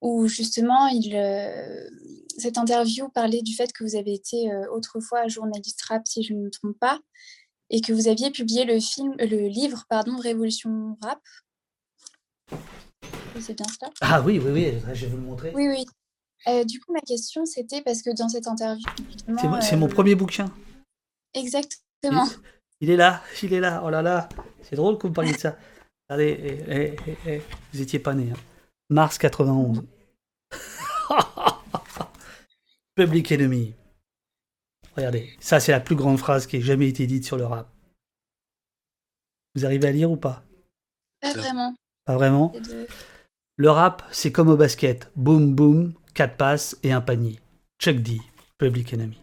où 0.00 0.26
justement, 0.26 0.86
il, 0.88 1.14
euh, 1.14 1.88
cette 2.38 2.56
interview 2.56 3.08
parlait 3.10 3.42
du 3.42 3.54
fait 3.54 3.72
que 3.72 3.84
vous 3.84 3.94
avez 3.94 4.14
été 4.14 4.50
euh, 4.50 4.70
autrefois 4.72 5.28
journaliste 5.28 5.82
rap, 5.82 6.02
si 6.08 6.22
je 6.22 6.32
ne 6.32 6.44
me 6.44 6.50
trompe 6.50 6.78
pas, 6.78 6.98
et 7.68 7.80
que 7.80 7.92
vous 7.92 8.08
aviez 8.08 8.30
publié 8.30 8.64
le, 8.64 8.80
film, 8.80 9.14
le 9.18 9.48
livre 9.48 9.84
pardon, 9.88 10.16
Révolution 10.16 10.96
rap. 11.02 11.20
C'est 13.38 13.54
bien 13.54 13.66
cela? 13.66 13.90
Ah 14.00 14.22
oui, 14.22 14.38
oui, 14.38 14.50
oui, 14.50 14.94
je 14.94 15.06
vais 15.06 15.10
vous 15.10 15.16
le 15.16 15.22
montrer. 15.22 15.52
Oui, 15.54 15.68
oui. 15.68 15.84
Euh, 16.48 16.64
du 16.64 16.80
coup, 16.80 16.92
ma 16.92 17.00
question, 17.00 17.46
c'était 17.46 17.82
parce 17.82 18.02
que 18.02 18.16
dans 18.16 18.28
cette 18.28 18.46
interview... 18.46 18.84
C'est 19.60 19.76
mon 19.76 19.88
premier 19.88 20.14
bouquin. 20.14 20.50
Exactement. 21.34 22.26
Il, 22.80 22.88
il 22.88 22.90
est 22.90 22.96
là, 22.96 23.22
il 23.42 23.52
est 23.52 23.60
là, 23.60 23.82
oh 23.84 23.90
là 23.90 24.02
là. 24.02 24.28
C'est 24.62 24.76
drôle 24.76 24.98
que 24.98 25.06
vous 25.06 25.12
parliez 25.12 25.32
de 25.32 25.38
ça. 25.38 25.56
Allez, 26.08 26.58
eh, 26.68 26.96
eh, 27.06 27.16
eh, 27.26 27.42
vous 27.72 27.80
étiez 27.80 27.98
pas 27.98 28.14
né. 28.14 28.30
Hein. 28.32 28.38
Mars 28.90 29.18
91. 29.18 29.84
Public 32.94 33.32
Enemy. 33.32 33.74
Regardez, 34.96 35.30
ça 35.40 35.58
c'est 35.58 35.72
la 35.72 35.80
plus 35.80 35.96
grande 35.96 36.18
phrase 36.18 36.46
qui 36.46 36.58
ait 36.58 36.60
jamais 36.60 36.88
été 36.88 37.06
dite 37.06 37.24
sur 37.24 37.38
le 37.38 37.46
rap. 37.46 37.72
Vous 39.54 39.64
arrivez 39.64 39.88
à 39.88 39.92
lire 39.92 40.10
ou 40.10 40.16
pas? 40.16 40.44
Pas 41.20 41.32
vraiment. 41.32 41.74
Pas 42.04 42.14
vraiment? 42.14 42.52
Le 43.56 43.70
rap, 43.70 44.02
c'est 44.12 44.32
comme 44.32 44.48
au 44.48 44.56
basket. 44.56 45.10
Boum 45.16 45.54
boum, 45.54 45.94
quatre 46.14 46.36
passes 46.36 46.76
et 46.82 46.92
un 46.92 47.00
panier. 47.00 47.38
Chuck 47.78 47.96
D, 47.96 48.20
Public 48.58 48.94
Enemy. 48.94 49.22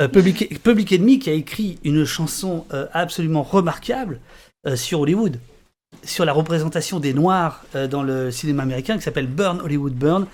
Euh, 0.00 0.08
Public, 0.08 0.92
Enemy 0.92 1.18
qui 1.18 1.30
a 1.30 1.34
écrit 1.34 1.78
une 1.84 2.04
chanson 2.04 2.66
euh, 2.72 2.86
absolument 2.92 3.42
remarquable 3.42 4.20
euh, 4.66 4.74
sur 4.74 5.00
Hollywood, 5.00 5.38
sur 6.02 6.24
la 6.24 6.32
représentation 6.32 6.98
des 6.98 7.12
Noirs 7.12 7.64
dans 7.90 8.02
le 8.02 8.30
cinéma 8.30 8.62
américain 8.62 8.96
qui 8.96 9.02
s'appelle 9.02 9.26
Burn 9.26 9.60
Hollywood 9.60 9.92
Burn, 9.92 10.26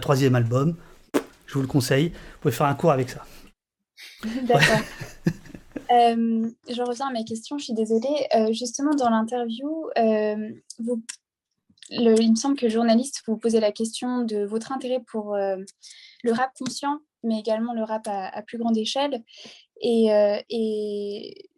troisième 0.00 0.34
album. 0.34 0.74
Je 1.46 1.54
vous 1.54 1.60
le 1.60 1.66
conseille. 1.66 2.08
Vous 2.08 2.40
pouvez 2.40 2.52
faire 2.52 2.66
un 2.66 2.74
cours 2.74 2.92
avec 2.92 3.10
ça. 3.10 3.24
D'accord. 4.24 4.80
je 5.90 6.82
reviens 6.82 7.08
à 7.08 7.12
ma 7.12 7.22
question, 7.24 7.58
je 7.58 7.64
suis 7.64 7.74
désolée. 7.74 8.26
justement, 8.52 8.94
dans 8.94 9.10
l'interview, 9.10 9.90
vous 10.78 11.02
il 11.90 12.30
me 12.30 12.36
semble 12.36 12.56
que 12.56 12.68
journaliste 12.68 13.22
vous 13.26 13.36
posait 13.36 13.60
la 13.60 13.72
question 13.72 14.22
de 14.22 14.44
votre 14.44 14.72
intérêt 14.72 15.02
pour 15.06 15.36
le 15.36 16.32
rap 16.32 16.52
conscient, 16.58 17.00
mais 17.22 17.38
également 17.38 17.74
le 17.74 17.82
rap 17.82 18.06
à, 18.06 18.42
plus 18.42 18.58
grande 18.58 18.76
échelle. 18.76 19.22
Et, 19.80 20.08
et 20.48 21.50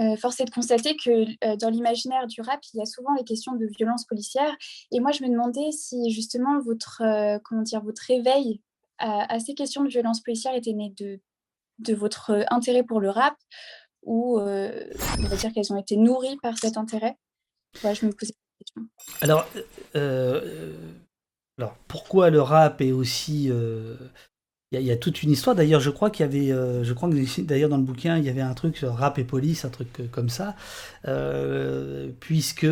euh, 0.00 0.16
force 0.16 0.40
est 0.40 0.44
de 0.44 0.50
constater 0.50 0.96
que 0.96 1.26
euh, 1.44 1.56
dans 1.56 1.70
l'imaginaire 1.70 2.26
du 2.26 2.40
rap, 2.40 2.60
il 2.72 2.78
y 2.78 2.82
a 2.82 2.86
souvent 2.86 3.14
les 3.14 3.24
questions 3.24 3.54
de 3.54 3.66
violence 3.66 4.04
policière. 4.04 4.56
Et 4.90 5.00
moi, 5.00 5.12
je 5.12 5.22
me 5.22 5.28
demandais 5.28 5.70
si 5.70 6.10
justement 6.10 6.60
votre, 6.60 7.02
euh, 7.02 7.38
comment 7.44 7.62
dire, 7.62 7.82
votre 7.82 8.02
réveil 8.06 8.60
à, 8.98 9.38
ces 9.40 9.54
questions 9.54 9.82
de 9.82 9.88
violence 9.88 10.20
policière 10.22 10.54
était 10.54 10.72
né 10.72 10.92
de, 10.96 11.20
de 11.80 11.94
votre 11.94 12.44
intérêt 12.48 12.84
pour 12.84 13.00
le 13.00 13.10
rap 13.10 13.34
ou 14.02 14.38
on 14.38 15.22
va 15.26 15.36
dire 15.36 15.52
qu'elles 15.52 15.72
ont 15.72 15.76
été 15.76 15.96
nourries 15.96 16.36
par 16.42 16.56
cet 16.58 16.76
intérêt? 16.76 17.16
je 17.82 18.06
me 18.06 18.12
posais 18.12 18.34
Alors, 19.20 19.46
alors, 19.94 21.76
pourquoi 21.88 22.30
le 22.30 22.40
rap 22.40 22.80
est 22.80 22.92
aussi 22.92 23.50
il 24.80 24.86
y, 24.86 24.90
a 24.90 24.96
toute 24.96 25.22
une 25.22 25.30
histoire. 25.30 25.54
D'ailleurs, 25.56 25.80
je 25.80 25.90
crois 25.90 26.10
qu'il 26.10 26.24
y 26.24 26.28
avait, 26.28 26.52
euh, 26.52 26.84
je 26.84 26.92
crois 26.92 27.08
que 27.08 27.40
d'ailleurs 27.42 27.68
dans 27.68 27.76
le 27.76 27.82
bouquin, 27.82 28.18
il 28.18 28.24
y 28.24 28.28
avait 28.28 28.40
un 28.40 28.54
truc 28.54 28.76
sur 28.76 28.94
rap 28.94 29.18
et 29.18 29.24
police, 29.24 29.64
un 29.64 29.70
truc 29.70 30.00
euh, 30.00 30.06
comme 30.10 30.28
ça, 30.28 30.56
euh, 31.06 32.10
puisque 32.20 32.66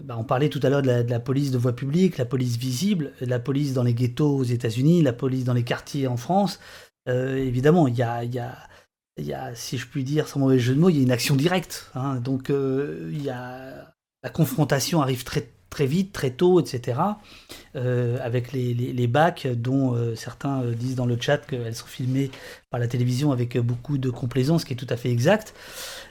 bah, 0.00 0.16
on 0.18 0.24
parlait 0.24 0.48
tout 0.48 0.60
à 0.62 0.68
l'heure 0.68 0.82
de, 0.82 0.88
la, 0.88 1.20
police 1.20 1.50
de 1.50 1.58
voie 1.58 1.74
publique, 1.74 2.18
la 2.18 2.24
police 2.24 2.56
visible, 2.56 3.12
la 3.20 3.38
police 3.38 3.74
dans 3.74 3.82
les 3.82 3.94
ghettos 3.94 4.36
aux 4.36 4.44
États-Unis, 4.44 5.02
la 5.02 5.12
police 5.12 5.44
dans 5.44 5.54
les 5.54 5.64
quartiers 5.64 6.06
en 6.06 6.16
France. 6.16 6.60
évidemment, 7.06 7.88
il 7.88 7.96
y 7.96 8.02
a 8.02 8.56
il 9.18 9.26
y 9.26 9.34
a, 9.34 9.54
si 9.54 9.78
je 9.78 9.86
puis 9.86 10.04
dire, 10.04 10.28
sans 10.28 10.40
mauvais 10.40 10.58
jeu 10.58 10.74
de 10.74 10.80
mots, 10.80 10.88
il 10.88 10.96
y 10.96 11.00
a 11.00 11.02
une 11.02 11.12
action 11.12 11.36
directe. 11.36 11.90
Hein. 11.94 12.16
donc, 12.16 12.48
il 12.50 13.22
y 13.22 13.30
a, 13.30 13.94
la 14.22 14.30
confrontation 14.30 15.02
arrive 15.02 15.24
très, 15.24 15.50
très 15.72 15.86
vite, 15.86 16.12
très 16.12 16.30
tôt, 16.30 16.60
etc. 16.60 17.00
Euh, 17.76 18.18
avec 18.22 18.52
les, 18.52 18.74
les, 18.74 19.06
bacs 19.06 19.46
dont 19.46 19.94
euh, 19.94 20.14
certains 20.14 20.62
euh, 20.62 20.74
disent 20.74 20.96
dans 20.96 21.06
le 21.06 21.16
chat 21.18 21.38
qu'elles 21.38 21.74
sont 21.74 21.86
filmées 21.86 22.30
par 22.70 22.78
la 22.78 22.86
télévision 22.86 23.32
avec 23.32 23.56
beaucoup 23.56 23.96
de 23.96 24.10
complaisance, 24.10 24.60
ce 24.60 24.66
qui 24.66 24.74
est 24.74 24.76
tout 24.76 24.86
à 24.90 24.98
fait 24.98 25.10
exact 25.10 25.54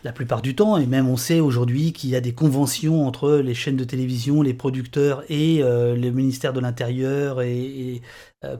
la 0.03 0.11
plupart 0.11 0.41
du 0.41 0.55
temps. 0.55 0.77
Et 0.77 0.87
même 0.87 1.07
on 1.07 1.15
sait 1.15 1.39
aujourd'hui 1.39 1.93
qu'il 1.93 2.09
y 2.09 2.15
a 2.15 2.21
des 2.21 2.33
conventions 2.33 3.05
entre 3.05 3.35
les 3.35 3.53
chaînes 3.53 3.77
de 3.77 3.83
télévision, 3.83 4.41
les 4.41 4.55
producteurs 4.55 5.23
et 5.29 5.59
le 5.61 6.09
ministère 6.09 6.53
de 6.53 6.59
l'Intérieur 6.59 7.41
et, 7.41 8.01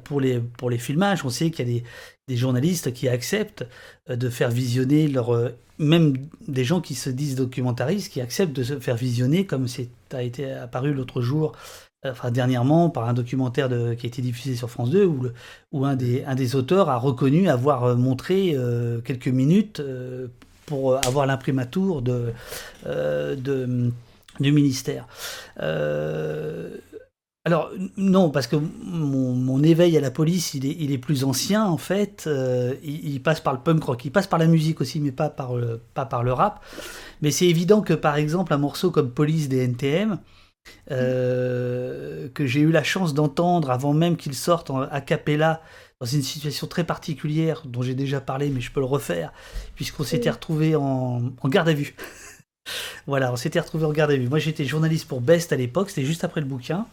pour, 0.03 0.21
les, 0.21 0.39
pour 0.39 0.69
les 0.69 0.77
filmages. 0.77 1.25
On 1.25 1.29
sait 1.29 1.51
qu'il 1.51 1.67
y 1.67 1.71
a 1.71 1.73
des, 1.79 1.83
des 2.27 2.37
journalistes 2.37 2.93
qui 2.93 3.07
acceptent 3.07 3.65
de 4.09 4.29
faire 4.29 4.49
visionner 4.49 5.07
leur 5.07 5.51
même 5.81 6.15
des 6.47 6.63
gens 6.63 6.79
qui 6.79 6.95
se 6.95 7.09
disent 7.09 7.35
documentaristes 7.35 8.11
qui 8.11 8.21
acceptent 8.21 8.53
de 8.55 8.63
se 8.63 8.79
faire 8.79 8.95
visionner 8.95 9.45
comme 9.45 9.67
c'est 9.67 9.89
a 10.13 10.21
été 10.21 10.51
apparu 10.51 10.93
l'autre 10.93 11.21
jour 11.21 11.53
euh, 12.05 12.11
enfin 12.11 12.31
dernièrement 12.31 12.89
par 12.89 13.07
un 13.07 13.13
documentaire 13.13 13.67
qui 13.69 14.05
a 14.05 14.07
été 14.07 14.21
diffusé 14.21 14.55
sur 14.55 14.69
France 14.69 14.89
2 14.89 15.05
où, 15.05 15.27
où 15.71 15.85
un, 15.85 15.95
des, 15.95 16.23
un 16.25 16.35
des 16.35 16.55
auteurs 16.55 16.89
a 16.89 16.97
reconnu 16.97 17.49
avoir 17.49 17.83
euh, 17.83 17.95
montré 17.95 18.53
euh, 18.55 19.01
quelques 19.01 19.27
minutes 19.27 19.81
pour 20.65 20.95
avoir 21.05 21.25
l'imprimatur 21.25 22.01
de, 22.01 22.31
de, 22.85 23.91
du 24.39 24.51
ministère. 24.53 25.05
Alors 27.43 27.71
non, 27.97 28.29
parce 28.29 28.45
que 28.45 28.55
mon, 28.55 29.63
éveil 29.63 29.97
à 29.97 30.01
la 30.01 30.11
police, 30.11 30.53
il 30.53 30.65
est, 30.65 30.75
il 30.79 30.91
est 30.91 30.99
plus 30.99 31.23
ancien 31.23 31.65
en 31.65 31.77
fait. 31.77 32.29
il, 32.83 33.21
passe 33.23 33.39
par 33.39 33.53
le 33.53 33.59
punk 33.59 33.83
rock, 33.83 34.05
il 34.05 34.11
passe 34.11 34.27
par 34.27 34.37
la 34.37 34.45
musique 34.45 34.79
aussi, 34.79 34.99
mais 34.99 35.11
pas 35.11 35.29
par 35.29 35.55
le, 35.55 35.81
pas 35.95 36.05
par 36.05 36.23
le 36.23 36.33
rap. 36.33 36.63
Mais 37.21 37.31
c'est 37.31 37.47
évident 37.47 37.81
que 37.81 37.93
par 37.93 38.15
exemple 38.17 38.53
un 38.53 38.57
morceau 38.57 38.91
comme 38.91 39.11
Police 39.11 39.49
des 39.49 39.63
NTM, 39.63 40.19
que 40.87 42.45
j'ai 42.45 42.59
eu 42.59 42.71
la 42.71 42.83
chance 42.83 43.15
d'entendre 43.15 43.71
avant 43.71 43.93
même 43.93 44.17
qu'il 44.17 44.35
sorte 44.35 44.69
en 44.69 44.81
a 44.81 45.01
cappella 45.01 45.61
dans 46.01 46.07
une 46.07 46.23
situation 46.23 46.65
très 46.65 46.83
particulière 46.83 47.61
dont 47.65 47.83
j'ai 47.83 47.93
déjà 47.93 48.19
parlé, 48.19 48.49
mais 48.49 48.59
je 48.59 48.71
peux 48.71 48.79
le 48.79 48.87
refaire, 48.87 49.31
puisqu'on 49.75 50.03
s'était 50.03 50.31
retrouvé 50.31 50.75
en, 50.75 51.21
garde 51.45 51.69
à 51.69 51.73
vue. 51.73 51.95
voilà, 53.07 53.31
on 53.31 53.35
s'était 53.35 53.59
retrouvé 53.59 53.85
en 53.85 53.91
garde 53.91 54.09
à 54.09 54.15
vue. 54.15 54.27
Moi, 54.27 54.39
j'étais 54.39 54.65
journaliste 54.65 55.07
pour 55.07 55.21
Best 55.21 55.53
à 55.53 55.55
l'époque, 55.55 55.91
c'était 55.91 56.05
juste 56.05 56.23
après 56.23 56.41
le 56.41 56.47
bouquin. 56.47 56.87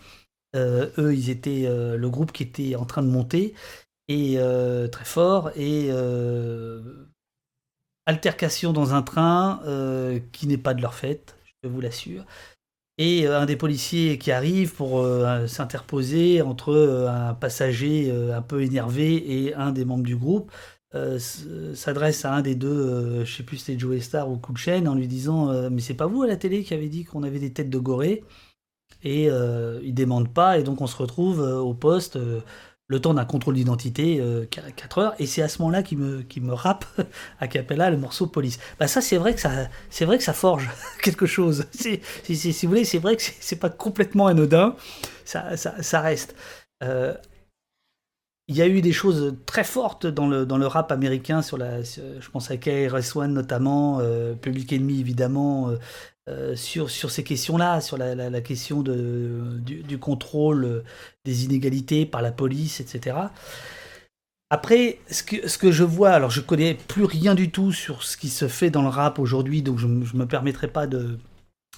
Euh, 0.56 0.90
eux, 0.98 1.14
ils 1.14 1.30
étaient 1.30 1.64
euh, 1.66 1.96
le 1.96 2.10
groupe 2.10 2.32
qui 2.32 2.42
était 2.42 2.74
en 2.74 2.84
train 2.84 3.02
de 3.02 3.08
monter, 3.08 3.54
et 4.08 4.36
euh, 4.38 4.88
très 4.88 5.04
fort, 5.04 5.50
et 5.56 5.90
altercation 8.06 8.72
dans 8.72 8.94
un 8.94 9.02
train 9.02 9.60
qui 10.32 10.46
n'est 10.46 10.58
pas 10.58 10.74
de 10.74 10.82
leur 10.82 10.94
fête, 10.94 11.36
je 11.62 11.68
vous 11.68 11.80
l'assure. 11.80 12.24
Et 12.96 13.26
un 13.26 13.46
des 13.46 13.56
policiers 13.56 14.18
qui 14.18 14.32
arrive 14.32 14.74
pour 14.74 15.06
s'interposer 15.46 16.42
entre 16.42 17.06
un 17.08 17.34
passager 17.34 18.10
un 18.10 18.42
peu 18.42 18.62
énervé 18.62 19.44
et 19.46 19.54
un 19.54 19.72
des 19.72 19.84
membres 19.84 20.04
du 20.04 20.16
groupe 20.16 20.50
s'adresse 21.74 22.24
à 22.24 22.32
un 22.34 22.40
des 22.42 22.54
deux, 22.54 23.24
je 23.24 23.36
sais 23.36 23.42
plus 23.42 23.58
si 23.58 23.64
c'était 23.66 23.78
Joe 23.78 24.00
Star 24.00 24.30
ou 24.30 24.40
chaîne, 24.56 24.88
en 24.88 24.94
lui 24.94 25.06
disant 25.06 25.70
mais 25.70 25.82
c'est 25.82 25.94
pas 25.94 26.06
vous 26.06 26.22
à 26.22 26.26
la 26.26 26.36
télé 26.36 26.64
qui 26.64 26.72
avez 26.72 26.88
dit 26.88 27.04
qu'on 27.04 27.22
avait 27.22 27.38
des 27.38 27.52
têtes 27.52 27.70
de 27.70 27.78
gorée? 27.78 28.24
Et 29.04 29.28
il 29.82 29.94
demande 29.94 30.28
pas 30.32 30.58
et 30.58 30.62
donc 30.62 30.80
on 30.80 30.86
se 30.86 30.96
retrouve 30.96 31.40
au 31.40 31.74
poste 31.74 32.18
le 32.88 33.00
temps 33.00 33.14
d'un 33.14 33.26
contrôle 33.26 33.54
d'identité, 33.54 34.22
4 34.50 34.98
euh, 34.98 35.02
heures, 35.02 35.14
et 35.18 35.26
c'est 35.26 35.42
à 35.42 35.48
ce 35.48 35.60
moment-là 35.60 35.82
qu'il 35.82 35.98
me, 35.98 36.22
qui 36.22 36.40
me 36.40 36.54
rappe 36.54 36.86
à 37.38 37.46
Capella 37.46 37.90
le 37.90 37.98
morceau 37.98 38.26
Police. 38.26 38.58
Bah 38.80 38.88
ça, 38.88 39.00
c'est 39.00 39.18
vrai 39.18 39.34
que 39.34 39.40
ça, 39.40 39.68
c'est 39.90 40.06
vrai 40.06 40.16
que 40.16 40.24
ça 40.24 40.32
forge 40.32 40.68
quelque 41.02 41.26
chose. 41.26 41.66
si, 41.70 42.00
si, 42.24 42.66
vous 42.66 42.70
voulez, 42.70 42.84
c'est 42.84 42.98
vrai 42.98 43.16
que 43.16 43.22
c'est 43.22 43.60
pas 43.60 43.70
complètement 43.70 44.26
anodin, 44.26 44.74
ça, 45.24 45.56
ça, 45.56 45.80
ça 45.82 46.00
reste. 46.00 46.34
Euh, 46.82 47.14
il 48.50 48.56
y 48.56 48.62
a 48.62 48.66
eu 48.66 48.80
des 48.80 48.92
choses 48.92 49.36
très 49.44 49.64
fortes 49.64 50.06
dans 50.06 50.26
le, 50.26 50.46
dans 50.46 50.56
le 50.56 50.66
rap 50.66 50.90
américain, 50.90 51.42
sur 51.42 51.58
la, 51.58 51.82
je 51.82 52.30
pense 52.32 52.50
à 52.50 52.56
KRS-One 52.56 53.34
notamment, 53.34 53.98
euh, 54.00 54.32
Public 54.34 54.72
Enemy 54.72 55.00
évidemment, 55.00 55.74
euh, 56.28 56.54
sur, 56.56 56.90
sur 56.90 57.10
ces 57.10 57.24
questions-là, 57.24 57.80
sur 57.80 57.96
la, 57.96 58.40
question 58.42 58.82
de, 58.82 59.58
du, 59.60 59.98
contrôle 59.98 60.64
euh, 60.64 60.84
des 61.24 61.44
inégalités 61.44 62.04
par 62.04 62.20
la 62.20 62.32
police, 62.32 62.80
etc. 62.80 63.16
Après, 64.50 64.98
ce 65.10 65.22
que, 65.22 65.48
ce 65.48 65.56
que 65.56 65.72
je 65.72 65.84
vois, 65.84 66.10
alors 66.10 66.30
je 66.30 66.42
connais 66.42 66.74
plus 66.74 67.04
rien 67.04 67.34
du 67.34 67.50
tout 67.50 67.72
sur 67.72 68.02
ce 68.02 68.18
qui 68.18 68.28
se 68.28 68.46
fait 68.46 68.68
dans 68.68 68.82
le 68.82 68.88
rap 68.88 69.18
aujourd'hui, 69.18 69.62
donc 69.62 69.78
je 69.78 69.86
ne 69.86 70.04
me 70.04 70.26
permettrai 70.26 70.68
pas 70.68 70.86
de, 70.86 71.18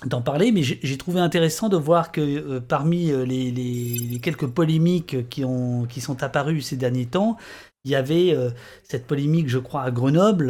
d'en 0.04 0.20
parler, 0.20 0.50
mais 0.50 0.62
j'ai 0.62 0.98
trouvé 0.98 1.20
intéressant 1.20 1.68
de 1.68 1.76
voir 1.76 2.10
que 2.10 2.20
euh, 2.20 2.60
parmi 2.60 3.12
les, 3.12 3.52
les, 3.52 4.18
quelques 4.18 4.48
polémiques 4.48 5.28
qui, 5.28 5.44
ont, 5.44 5.84
qui 5.84 6.00
sont 6.00 6.24
apparues 6.24 6.60
ces 6.60 6.76
derniers 6.76 7.06
temps, 7.06 7.36
il 7.84 7.92
y 7.92 7.94
avait 7.94 8.36
cette 8.82 9.06
polémique, 9.06 9.48
je 9.48 9.58
crois, 9.58 9.82
à 9.82 9.90
Grenoble, 9.90 10.48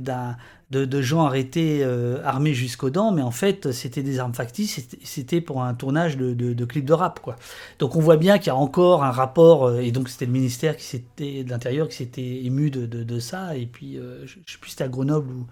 d'un 0.00 0.36
de, 0.70 1.00
gens 1.00 1.24
arrêtés 1.24 1.84
euh, 1.84 2.20
armés 2.24 2.54
jusqu'aux 2.54 2.90
dents, 2.90 3.12
mais 3.12 3.22
en 3.22 3.30
fait 3.30 3.70
c'était 3.72 4.02
des 4.02 4.18
armes 4.18 4.34
factices, 4.34 4.88
c'était 5.04 5.40
pour 5.40 5.62
un 5.62 5.74
tournage 5.74 6.16
de, 6.16 6.34
de, 6.34 6.64
clip 6.64 6.84
de 6.84 6.92
rap 6.92 7.20
quoi. 7.20 7.36
Donc 7.78 7.94
on 7.94 8.00
voit 8.00 8.16
bien 8.16 8.38
qu'il 8.38 8.48
y 8.48 8.50
a 8.50 8.56
encore 8.56 9.04
un 9.04 9.12
rapport, 9.12 9.66
euh, 9.66 9.80
et 9.80 9.92
donc 9.92 10.08
c'était 10.08 10.26
le 10.26 10.32
ministère 10.32 10.76
qui 10.76 10.84
s'était 10.84 11.44
de 11.44 11.50
l'intérieur 11.50 11.88
qui 11.88 11.96
s'était 11.96 12.44
ému 12.44 12.70
de, 12.70 13.18
ça, 13.20 13.56
et 13.56 13.66
puis 13.66 13.96
euh, 13.98 14.26
je, 14.26 14.38
ne 14.38 14.44
sais 14.46 14.58
plus 14.58 14.70
si 14.70 14.72
c'était 14.72 14.84
à 14.84 14.88
Grenoble 14.88 15.32
ou 15.32 15.46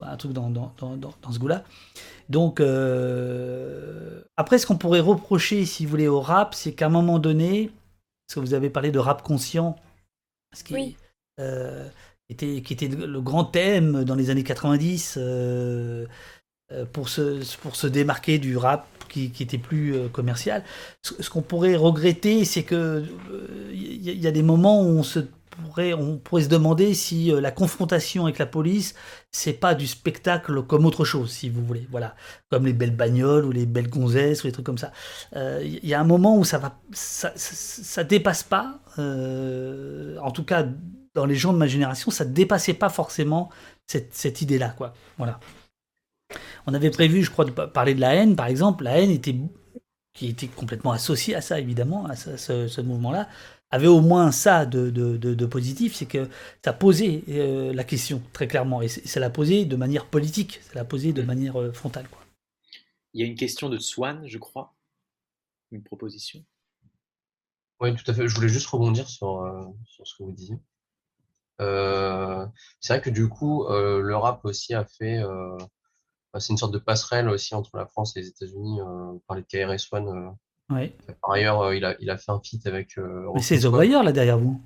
un 0.00 0.16
truc 0.16 0.32
dans, 0.32 0.50
dans, 0.50 0.72
dans, 0.78 1.32
ce 1.32 1.38
goût-là. 1.38 1.64
Donc 2.28 2.60
après 4.36 4.58
ce 4.58 4.66
qu'on 4.66 4.76
pourrait 4.76 5.00
reprocher, 5.00 5.64
si 5.66 5.84
vous 5.84 5.90
voulez, 5.90 6.08
au 6.08 6.20
rap, 6.20 6.54
c'est 6.54 6.72
qu'à 6.72 6.86
un 6.86 6.90
moment 6.90 7.18
donné, 7.18 7.70
parce 8.26 8.34
que 8.34 8.40
vous 8.40 8.54
avez 8.54 8.70
parlé 8.70 8.90
de 8.90 8.98
rap 8.98 9.22
conscient, 9.22 9.76
ce 10.54 10.64
qui 10.64 10.74
oui 10.74 10.96
était, 12.28 12.62
qui 12.62 12.72
était 12.72 12.88
le 12.88 13.20
grand 13.20 13.44
thème 13.44 14.04
dans 14.04 14.14
les 14.14 14.30
années 14.30 14.44
90 14.44 15.14
euh, 15.16 16.06
euh, 16.72 16.84
pour, 16.92 17.08
se, 17.08 17.56
pour 17.58 17.76
se 17.76 17.86
démarquer 17.86 18.38
du 18.38 18.56
rap 18.56 18.86
qui, 19.08 19.32
était 19.40 19.58
plus 19.58 19.94
euh, 19.94 20.08
commercial. 20.08 20.62
Ce, 21.02 21.30
qu'on 21.30 21.42
pourrait 21.42 21.76
regretter, 21.76 22.44
c'est 22.44 22.62
que 22.62 23.04
il 23.72 24.02
y, 24.02 24.26
a 24.26 24.30
des 24.30 24.42
moments 24.42 24.82
où 24.82 24.98
on 24.98 25.02
se 25.02 25.20
pourrait, 25.50 25.94
on 25.94 26.18
pourrait 26.18 26.42
se 26.42 26.48
demander 26.48 26.92
si 26.92 27.30
la 27.30 27.50
confrontation 27.50 28.24
avec 28.24 28.38
la 28.38 28.46
police, 28.46 28.94
c'est 29.32 29.54
pas 29.54 29.74
du 29.74 29.86
spectacle 29.86 30.62
comme 30.62 30.84
autre 30.84 31.04
chose, 31.06 31.30
si 31.30 31.48
vous 31.48 31.64
voulez. 31.64 31.88
Voilà, 31.90 32.14
comme 32.50 32.66
les 32.66 32.74
belles 32.74 32.94
bagnoles 32.94 33.46
ou 33.46 33.50
les 33.50 33.64
belles 33.64 33.88
gonzesses 33.88 34.44
ou 34.44 34.46
les 34.46 34.52
trucs 34.52 34.66
comme 34.66 34.78
ça. 34.78 34.92
Il 35.34 35.84
y 35.84 35.94
a 35.94 36.00
un 36.00 36.04
moment 36.04 36.36
où 36.36 36.44
ça 36.44 36.58
va, 36.58 36.78
ça, 36.92 37.32
ça 37.34 38.04
dépasse 38.04 38.42
pas, 38.42 38.78
en 38.98 40.30
tout 40.30 40.44
cas 40.44 40.66
dans 41.18 41.26
les 41.26 41.34
gens 41.34 41.52
de 41.52 41.58
ma 41.58 41.66
génération, 41.66 42.12
ça 42.12 42.24
ne 42.24 42.32
dépassait 42.32 42.74
pas 42.74 42.88
forcément 42.88 43.50
cette, 43.88 44.40
idée-là. 44.40 44.68
quoi. 44.70 44.94
Voilà. 45.16 45.40
On 46.68 46.74
avait 46.74 46.90
prévu, 46.90 47.24
je 47.24 47.30
crois, 47.32 47.44
de 47.44 47.50
parler 47.50 47.96
de 47.96 48.00
la 48.00 48.14
haine, 48.14 48.36
par 48.36 48.46
exemple. 48.46 48.84
La 48.84 49.00
haine 49.00 49.10
était, 49.10 49.34
qui 50.14 50.28
était 50.28 50.46
complètement 50.46 50.92
associée 50.92 51.34
à 51.34 51.40
ça, 51.40 51.58
évidemment, 51.58 52.06
à 52.06 52.14
ce, 52.14 52.80
mouvement-là, 52.80 53.28
avait 53.72 53.88
au 53.88 54.00
moins 54.00 54.30
ça 54.30 54.64
de, 54.64 55.46
positif, 55.46 55.96
c'est 55.96 56.06
que 56.06 56.28
ça 56.64 56.72
posait 56.72 57.24
euh, 57.30 57.74
la 57.74 57.82
question, 57.82 58.22
très 58.32 58.46
clairement. 58.46 58.80
Et 58.80 58.86
ça 58.86 59.18
l'a 59.18 59.30
posé 59.30 59.64
de 59.64 59.74
manière 59.74 60.06
politique, 60.06 60.60
ça 60.62 60.74
l'a 60.76 60.84
posé 60.84 61.12
de 61.12 61.22
mm. 61.22 61.26
manière 61.26 61.60
euh, 61.60 61.72
frontale. 61.72 62.06
Quoi. 62.08 62.22
Il 63.12 63.20
y 63.20 63.24
a 63.24 63.26
une 63.26 63.36
question 63.36 63.68
de 63.68 63.78
Swan, 63.78 64.22
je 64.24 64.38
crois, 64.38 64.72
une 65.72 65.82
proposition? 65.82 66.44
Oui, 67.80 67.92
tout 67.96 68.08
à 68.08 68.14
fait. 68.14 68.28
Je 68.28 68.34
voulais 68.36 68.48
juste 68.48 68.68
rebondir 68.68 69.08
sur, 69.08 69.40
euh, 69.42 69.64
sur 69.84 70.06
ce 70.06 70.14
que 70.16 70.22
vous 70.22 70.32
disiez. 70.32 70.58
Euh, 71.60 72.46
c'est 72.80 72.94
vrai 72.94 73.02
que 73.02 73.10
du 73.10 73.28
coup, 73.28 73.64
euh, 73.64 74.00
le 74.00 74.16
rap 74.16 74.44
aussi 74.44 74.74
a 74.74 74.84
fait, 74.84 75.18
euh, 75.18 75.56
bah, 76.32 76.40
c'est 76.40 76.52
une 76.52 76.58
sorte 76.58 76.72
de 76.72 76.78
passerelle 76.78 77.28
aussi 77.28 77.54
entre 77.54 77.76
la 77.76 77.86
France 77.86 78.16
et 78.16 78.20
les 78.20 78.28
États-Unis. 78.28 78.80
on 78.82 79.20
parlait 79.26 79.42
de 79.42 79.46
KRS-One. 79.46 80.36
Ouais. 80.70 80.96
Par 81.22 81.32
ailleurs, 81.32 81.72
il, 81.74 81.84
a, 81.84 81.96
il 82.00 82.10
a 82.10 82.18
fait 82.18 82.30
un 82.30 82.40
feat 82.40 82.66
avec. 82.66 82.96
Mais 83.34 83.42
c'est 83.42 83.60
The 83.60 83.66
Wire 83.66 84.02
là 84.02 84.12
derrière 84.12 84.38
vous. 84.38 84.62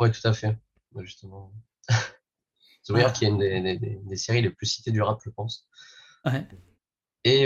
Oui, 0.00 0.10
tout 0.10 0.26
à 0.26 0.32
fait. 0.32 0.56
Justement. 0.98 1.52
The 2.86 2.90
Wire 2.90 3.12
qui 3.12 3.24
est 3.24 3.28
une 3.28 3.38
des, 3.38 3.60
des, 3.62 4.00
des, 4.02 4.16
séries 4.16 4.42
les 4.42 4.50
plus 4.50 4.66
citées 4.66 4.90
du 4.90 5.00
rap, 5.02 5.20
je 5.24 5.30
pense. 5.30 5.68
Ouais. 6.24 6.46
Et, 7.24 7.44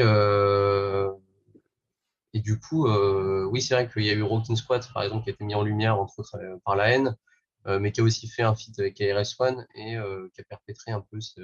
et 2.34 2.40
du 2.40 2.58
coup, 2.58 2.88
oui, 2.88 3.60
c'est 3.60 3.74
vrai 3.74 3.88
qu'il 3.90 4.04
y 4.04 4.10
a 4.10 4.14
eu 4.14 4.22
Rockin' 4.22 4.56
Squad, 4.56 4.84
par 4.92 5.02
exemple, 5.02 5.24
qui 5.24 5.30
a 5.30 5.32
été 5.32 5.44
mis 5.44 5.54
en 5.54 5.62
lumière, 5.62 5.98
entre 5.98 6.20
autres, 6.20 6.38
par 6.64 6.76
la 6.76 6.90
haine. 6.90 7.16
Euh, 7.68 7.78
mais 7.78 7.92
qui 7.92 8.00
a 8.00 8.04
aussi 8.04 8.28
fait 8.28 8.42
un 8.42 8.54
feat 8.54 8.78
avec 8.78 9.00
ARS-One 9.00 9.66
et 9.74 9.96
euh, 9.96 10.30
qui 10.34 10.40
a 10.40 10.44
perpétré 10.44 10.90
un 10.90 11.02
peu 11.02 11.20
ce, 11.20 11.42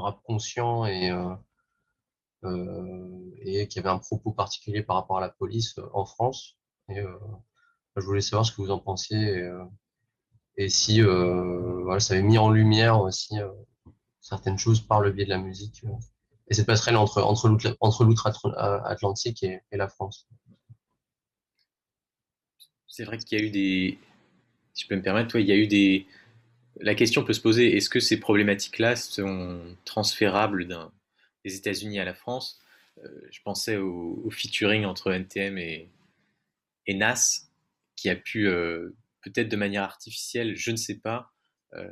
rap 0.00 0.22
conscient 0.22 0.86
et, 0.86 1.10
euh, 2.44 3.30
et 3.42 3.68
qui 3.68 3.78
avait 3.78 3.90
un 3.90 3.98
propos 3.98 4.32
particulier 4.32 4.82
par 4.82 4.96
rapport 4.96 5.18
à 5.18 5.20
la 5.20 5.28
police 5.28 5.78
en 5.92 6.06
France. 6.06 6.56
Et 6.88 7.02
je 7.96 8.04
voulais 8.04 8.22
savoir 8.22 8.46
ce 8.46 8.52
que 8.52 8.62
vous 8.62 8.70
en 8.70 8.78
pensiez 8.78 9.46
et, 10.56 10.68
si 10.70 11.02
ça 11.02 12.14
avait 12.14 12.22
mis 12.22 12.38
en 12.38 12.50
lumière 12.50 13.00
aussi 13.00 13.36
certaines 14.20 14.58
choses 14.58 14.80
par 14.80 15.00
le 15.00 15.12
biais 15.12 15.24
de 15.24 15.30
la 15.30 15.38
musique 15.38 15.84
et 16.48 16.54
cette 16.54 16.66
passerelle 16.66 16.96
entre, 16.96 18.04
l'outre-Atlantique 18.04 19.42
et, 19.42 19.60
la 19.72 19.88
France. 19.88 20.28
C'est 22.86 23.04
vrai 23.04 23.18
qu'il 23.18 23.38
y 23.38 23.42
a 23.42 23.44
eu 23.44 23.50
des, 23.50 23.98
si 24.74 24.86
peux 24.86 24.96
me 24.96 25.02
permettre, 25.02 25.36
il 25.36 25.46
y 25.46 25.52
a 25.52 25.56
eu 25.56 25.66
des. 25.66 26.06
La 26.80 26.94
question 26.96 27.24
peut 27.24 27.32
se 27.32 27.40
poser 27.40 27.76
est-ce 27.76 27.88
que 27.88 28.00
ces 28.00 28.18
problématiques-là 28.18 28.96
sont 28.96 29.76
transférables 29.84 30.66
des 31.44 31.56
États-Unis 31.56 32.00
à 32.00 32.04
la 32.04 32.14
France? 32.14 32.60
Euh, 32.98 33.08
Je 33.30 33.40
pensais 33.42 33.76
au, 33.76 34.28
featuring 34.30 34.84
entre 34.84 35.12
NTM 35.12 35.56
et, 35.58 35.88
NAS, 36.88 37.48
qui 37.96 38.10
a 38.10 38.16
pu, 38.16 38.48
euh, 38.48 38.94
peut-être 39.22 39.48
de 39.48 39.56
manière 39.56 39.84
artificielle, 39.84 40.56
je 40.56 40.72
ne 40.72 40.76
sais 40.76 40.98
pas, 40.98 41.32
euh, 41.74 41.88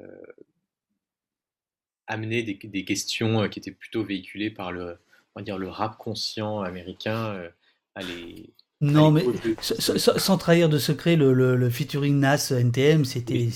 amener 2.09 2.43
des, 2.43 2.85
questions 2.85 3.49
qui 3.49 3.61
étaient 3.61 3.71
plutôt 3.71 4.05
véhiculées 4.05 4.51
par 4.51 4.73
le, 4.73 4.99
dire, 5.43 5.59
le 5.59 5.69
rap 5.69 5.97
conscient 5.97 6.61
américain 6.61 7.51
à 7.95 8.03
les, 8.03 8.53
non, 8.83 9.13
mais 9.13 9.25
sans, 9.61 10.37
trahir 10.37 10.69
de 10.69 10.79
secret, 10.79 11.17
le, 11.17 11.33
le, 11.33 11.71
featuring 11.71 12.19
NAS 12.19 12.51
NTM, 12.51 13.05
c'était 13.05 13.49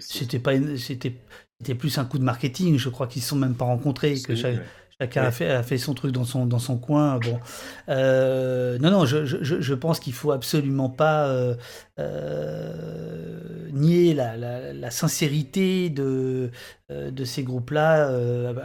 c'était 0.00 0.38
pas 0.38 0.52
c'était 1.60 1.74
plus 1.74 1.96
un 1.98 2.04
coup 2.04 2.18
de 2.18 2.24
marketing. 2.24 2.76
Je 2.76 2.88
crois 2.88 3.06
qu'ils 3.06 3.22
se 3.22 3.28
sont 3.28 3.36
même 3.36 3.54
pas 3.54 3.64
rencontrés. 3.64 4.20
Que 4.20 4.34
Chacun 5.00 5.24
a, 5.24 5.32
fait, 5.32 5.50
a 5.50 5.64
fait 5.64 5.76
son 5.76 5.92
truc 5.92 6.12
dans 6.12 6.24
son, 6.24 6.46
dans 6.46 6.60
son 6.60 6.78
coin. 6.78 7.18
Bon. 7.18 7.40
Euh, 7.88 8.78
non, 8.78 8.92
non, 8.92 9.06
je, 9.06 9.24
je, 9.24 9.60
je 9.60 9.74
pense 9.74 9.98
qu'il 9.98 10.12
faut 10.12 10.30
absolument 10.30 10.88
pas 10.88 11.26
euh, 11.26 11.56
euh, 11.98 13.68
nier 13.72 14.14
la, 14.14 14.36
la, 14.36 14.72
la, 14.72 14.90
sincérité 14.92 15.90
de, 15.90 16.52
de 16.90 17.24
ces 17.24 17.42
groupes-là. 17.42 18.08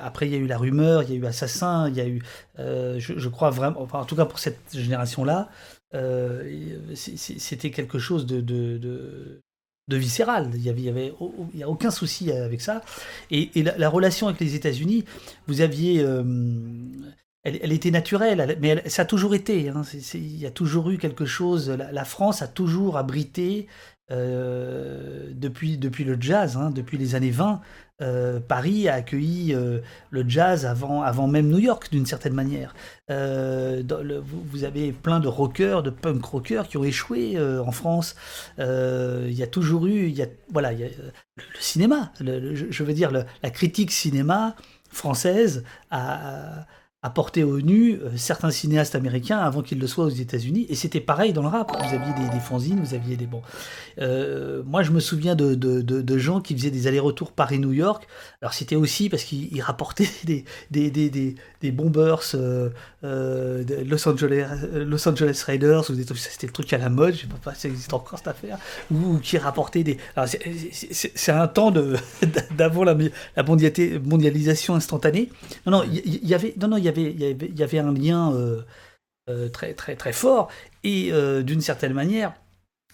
après, 0.03 0.27
il 0.27 0.31
y 0.31 0.35
a 0.35 0.37
eu 0.37 0.45
la 0.45 0.59
rumeur, 0.59 1.01
il 1.01 1.09
y 1.09 1.13
a 1.13 1.15
eu 1.15 1.25
Assassin, 1.25 1.89
il 1.89 1.95
y 1.95 2.01
a 2.01 2.07
eu. 2.07 2.21
Je, 2.57 3.13
je, 3.17 3.29
crois 3.29 3.49
vraiment. 3.49 3.81
Enfin, 3.81 3.97
en 3.97 4.05
tout 4.05 4.15
cas, 4.15 4.25
pour 4.25 4.37
cette 4.37 4.59
génération-là, 4.71 5.49
c'était 5.91 7.71
quelque 7.71 7.99
chose 7.99 8.25
de, 8.25 8.41
de, 8.41 9.41
de 9.89 9.97
viscéral. 9.97 10.51
Il 10.53 10.61
y 10.61 10.69
avait, 10.69 10.81
y 10.81 10.89
avait, 10.89 11.13
y 11.53 11.63
a 11.63 11.69
aucun 11.69 11.91
souci 11.91 12.31
avec 12.31 12.61
ça. 12.61 12.81
Et, 13.31 13.49
la, 13.63 13.89
relation 13.89 14.27
avec 14.27 14.39
les 14.39 14.55
États-Unis, 14.55 15.03
vous 15.47 15.61
aviez, 15.61 16.01
euh, 16.01 16.23
elle, 17.43 17.73
était 17.73 17.91
naturelle, 17.91 18.57
mais 18.61 18.87
ça 18.87 19.01
a 19.01 19.05
toujours 19.05 19.35
été. 19.35 19.69
Hein, 19.69 19.81
il 20.13 20.37
y 20.37 20.45
a 20.45 20.51
toujours 20.51 20.89
eu 20.91 20.97
quelque 20.97 21.25
chose. 21.25 21.69
La 21.69 22.05
France 22.05 22.41
a 22.41 22.47
toujours 22.47 22.97
abrité 22.97 23.67
euh, 24.11 25.29
depuis, 25.33 25.77
depuis 25.77 26.03
le 26.03 26.17
jazz, 26.19 26.57
hein, 26.57 26.71
depuis 26.71 26.97
les 26.97 27.15
années 27.15 27.31
20, 27.31 27.61
euh, 28.01 28.39
Paris 28.39 28.87
a 28.87 28.95
accueilli 28.95 29.53
euh, 29.53 29.79
le 30.09 30.27
jazz 30.27 30.65
avant, 30.65 31.01
avant 31.01 31.27
même 31.27 31.47
New 31.49 31.59
York, 31.59 31.89
d'une 31.91 32.05
certaine 32.05 32.33
manière. 32.33 32.73
Vous, 33.09 34.63
avez 34.63 34.91
plein 34.91 35.19
de 35.19 35.27
rockers, 35.27 35.83
de 35.83 35.89
punk 35.89 36.23
rockers 36.23 36.67
qui 36.67 36.77
ont 36.77 36.83
échoué 36.83 37.39
en 37.39 37.71
France. 37.71 38.15
Il 38.57 39.33
y 39.33 39.43
a 39.43 39.47
toujours 39.47 39.85
eu, 39.85 40.09
y 40.09 40.23
a, 40.23 40.27
voilà, 40.51 40.71
le 40.73 40.89
cinéma, 41.59 42.11
je 42.19 42.83
veux 42.83 42.93
dire, 42.93 43.11
la 43.11 43.49
critique 43.49 43.91
cinéma 43.91 44.55
française 44.91 45.63
a 45.91 46.65
apporter 47.01 47.45
au 47.45 47.61
nu 47.61 47.93
euh, 47.93 48.09
certains 48.17 48.51
cinéastes 48.51 48.93
américains 48.93 49.37
avant 49.37 49.61
qu'ils 49.61 49.79
le 49.79 49.87
soient 49.87 50.05
aux 50.05 50.09
États-Unis. 50.09 50.65
Et 50.67 50.75
c'était 50.75 50.99
pareil 50.99 51.31
dans 51.31 51.41
le 51.41 51.47
rap. 51.47 51.71
Vous 51.71 51.95
aviez 51.95 52.13
des, 52.13 52.29
des 52.29 52.39
fanzines, 52.41 52.81
vous 52.81 52.93
aviez 52.93 53.15
des 53.15 53.25
bons. 53.25 53.41
Euh, 53.99 54.63
moi, 54.65 54.83
je 54.83 54.91
me 54.91 54.99
souviens 54.99 55.35
de, 55.35 55.55
de, 55.55 55.81
de, 55.81 56.17
gens 56.17 56.41
qui 56.41 56.55
faisaient 56.57 56.71
des 56.71 56.87
allers-retours 56.87 57.31
Paris-New 57.31 57.71
York. 57.71 58.05
Alors, 58.41 58.53
c'était 58.53 58.75
aussi 58.75 59.07
parce 59.07 59.23
qu'ils 59.23 59.61
rapportaient 59.61 60.09
des, 60.25 60.43
des, 60.71 60.91
des, 60.91 61.35
des 61.61 61.71
bombers 61.71 62.21
euh, 62.35 62.69
Los, 63.01 64.07
Angeles, 64.07 64.47
Los 64.73 65.07
Angeles 65.07 65.43
Raiders, 65.45 65.85
c'était 65.85 66.47
le 66.47 66.53
truc 66.53 66.71
à 66.73 66.77
la 66.77 66.89
mode, 66.89 67.13
je 67.13 67.21
sais 67.21 67.27
pas 67.43 67.53
si 67.53 67.61
ça 67.61 67.67
existe 67.69 67.93
encore 67.93 68.17
cette 68.17 68.27
affaire, 68.27 68.57
ou, 68.91 69.17
qui 69.19 69.37
rapportaient 69.37 69.83
des. 69.83 69.97
C'est 70.71 71.31
un 71.31 71.47
temps 71.47 71.71
d'avant 72.57 72.83
la, 72.83 72.95
la 73.35 73.43
mondialisation 73.43 74.75
instantanée. 74.75 75.29
Non, 75.65 75.71
non, 75.71 75.83
il 75.91 76.27
y, 76.27 76.33
avait. 76.33 76.53
Non, 76.59 76.67
non, 76.67 76.88
il 76.95 77.57
y 77.57 77.63
avait, 77.63 77.79
un 77.79 77.93
lien 77.93 78.33
euh, 78.33 78.61
euh, 79.29 79.49
très, 79.49 79.73
très, 79.73 79.95
très 79.95 80.13
fort. 80.13 80.49
Et 80.83 81.09
euh, 81.11 81.43
d'une 81.43 81.61
certaine 81.61 81.93
manière, 81.93 82.33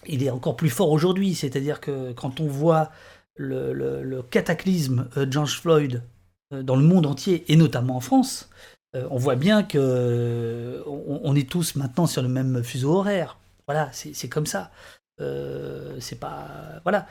il 0.06 0.22
est 0.22 0.30
encore 0.30 0.56
plus 0.56 0.70
fort 0.70 0.90
aujourd'hui. 0.90 1.34
C'est-à-dire 1.34 1.80
que 1.80 2.12
quand 2.12 2.40
on 2.40 2.46
voit 2.46 2.90
le, 3.36 3.72
le, 3.72 4.22
cataclysme 4.22 5.08
George 5.30 5.60
Floyd 5.60 6.02
dans 6.50 6.76
le 6.76 6.82
monde 6.82 7.06
entier, 7.06 7.44
et 7.48 7.56
notamment 7.56 7.96
en 7.96 8.00
France, 8.00 8.48
on 8.94 9.18
voit 9.18 9.36
bien 9.36 9.62
que 9.62 10.82
on, 10.86 11.34
est 11.36 11.50
tous 11.50 11.76
maintenant 11.76 12.06
sur 12.06 12.22
le 12.22 12.28
même 12.28 12.64
fuseau 12.64 12.94
horaire. 12.94 13.36
Voilà, 13.66 13.90
c'est 13.92 14.28
comme 14.28 14.46
ça. 14.46 14.70
c'est 15.18 16.18
pas. 16.18 16.48
Voilà. 16.82 17.06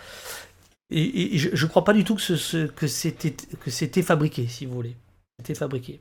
Et, 0.89 1.37
je 1.37 1.63
ne 1.63 1.69
crois 1.69 1.83
pas 1.83 1.93
du 1.93 2.03
tout 2.03 2.15
que 2.15 2.87
c'était 2.87 4.01
fabriqué, 4.01 4.47
si 4.47 4.65
vous 4.65 4.73
voulez. 4.73 4.95
C'était 5.39 5.55
fabriqué. 5.55 5.99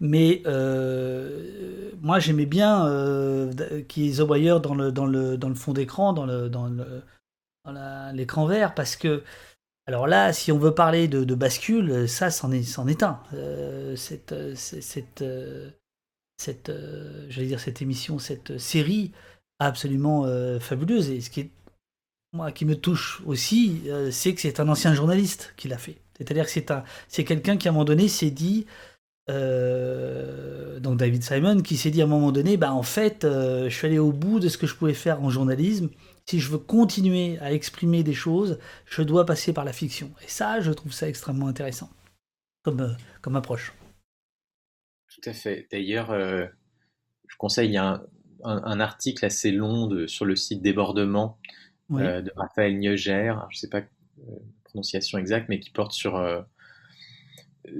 Mais 0.00 0.42
euh, 0.46 1.90
moi, 2.00 2.18
j'aimais 2.18 2.46
bien 2.46 2.86
euh, 2.86 3.82
qu'il 3.88 4.04
y 4.04 4.08
ait 4.08 4.16
The 4.16 4.28
Wire 4.28 4.60
dans 4.60 4.74
le, 4.74 4.92
dans 4.92 5.06
le, 5.06 5.36
dans 5.36 5.48
le 5.48 5.54
fond 5.54 5.72
d'écran, 5.72 6.12
dans, 6.12 6.26
le, 6.26 6.48
dans, 6.48 6.70
l'écran 8.12 8.46
vert, 8.46 8.74
parce 8.74 8.96
que, 8.96 9.22
alors 9.86 10.06
là, 10.06 10.32
si 10.32 10.52
on 10.52 10.58
veut 10.58 10.74
parler 10.74 11.08
de, 11.08 11.34
bascule, 11.34 12.08
ça, 12.08 12.30
c'en 12.30 12.52
est, 12.52 12.78
est 12.88 13.02
un. 13.02 13.20
Euh, 13.34 13.96
cette, 13.96 14.34
cette, 14.54 15.24
cette, 16.36 16.72
j'allais 17.28 17.46
dire 17.48 17.60
cette 17.60 17.82
émission, 17.82 18.18
cette 18.18 18.58
série 18.58 19.12
absolument 19.58 20.24
fabuleuse. 20.60 21.10
Et 21.10 21.20
ce 21.20 21.30
qui 21.30 21.40
est, 21.40 21.50
moi, 22.32 22.52
qui 22.52 22.64
me 22.64 22.76
touche 22.76 23.22
aussi, 23.26 23.82
c'est 24.10 24.34
que 24.34 24.40
c'est 24.40 24.60
un 24.60 24.68
ancien 24.68 24.94
journaliste 24.94 25.54
qui 25.56 25.68
l'a 25.68 25.78
fait. 25.78 25.96
C'est-à-dire 26.18 26.44
que 26.44 26.50
c'est, 26.50 26.66
c'est 27.08 27.24
quelqu'un 27.24 27.56
qui, 27.56 27.68
à 27.68 27.70
un 27.70 27.72
moment 27.72 27.84
donné, 27.84 28.08
s'est 28.08 28.30
dit 28.30 28.66
euh, 29.30 30.80
donc 30.80 30.98
David 30.98 31.22
Simon, 31.22 31.60
qui 31.60 31.76
s'est 31.76 31.90
dit 31.90 32.00
à 32.00 32.04
un 32.04 32.08
moment 32.08 32.32
donné, 32.32 32.56
bah 32.56 32.72
en 32.72 32.82
fait, 32.82 33.24
euh, 33.24 33.68
je 33.68 33.74
suis 33.74 33.86
allé 33.86 33.98
au 33.98 34.12
bout 34.12 34.40
de 34.40 34.48
ce 34.48 34.56
que 34.56 34.66
je 34.66 34.74
pouvais 34.74 34.94
faire 34.94 35.22
en 35.22 35.30
journalisme. 35.30 35.90
Si 36.26 36.40
je 36.40 36.50
veux 36.50 36.58
continuer 36.58 37.38
à 37.40 37.52
exprimer 37.52 38.02
des 38.02 38.14
choses, 38.14 38.58
je 38.86 39.02
dois 39.02 39.26
passer 39.26 39.52
par 39.52 39.64
la 39.64 39.72
fiction. 39.72 40.10
Et 40.24 40.28
ça, 40.28 40.60
je 40.60 40.72
trouve 40.72 40.92
ça 40.92 41.08
extrêmement 41.08 41.48
intéressant 41.48 41.90
comme, 42.62 42.80
euh, 42.80 42.92
comme 43.22 43.36
approche. 43.36 43.72
Tout 45.14 45.30
à 45.30 45.32
fait. 45.32 45.66
D'ailleurs, 45.72 46.12
je 46.12 47.36
conseille, 47.38 47.76
un, 47.76 48.04
un, 48.44 48.78
article 48.78 49.24
assez 49.24 49.50
long 49.50 49.86
de, 49.86 50.06
sur 50.06 50.24
le 50.24 50.36
site 50.36 50.62
Débordement 50.62 51.38
de 51.90 52.30
Raphaël 52.36 52.78
Nieugère, 52.78 53.48
je 53.50 53.56
ne 53.56 53.58
sais 53.58 53.68
pas 53.68 53.80
la 53.80 53.86
prononciation 54.64 55.18
exacte, 55.18 55.48
mais 55.48 55.58
qui 55.58 55.70
porte 55.70 55.92
sur 55.92 56.18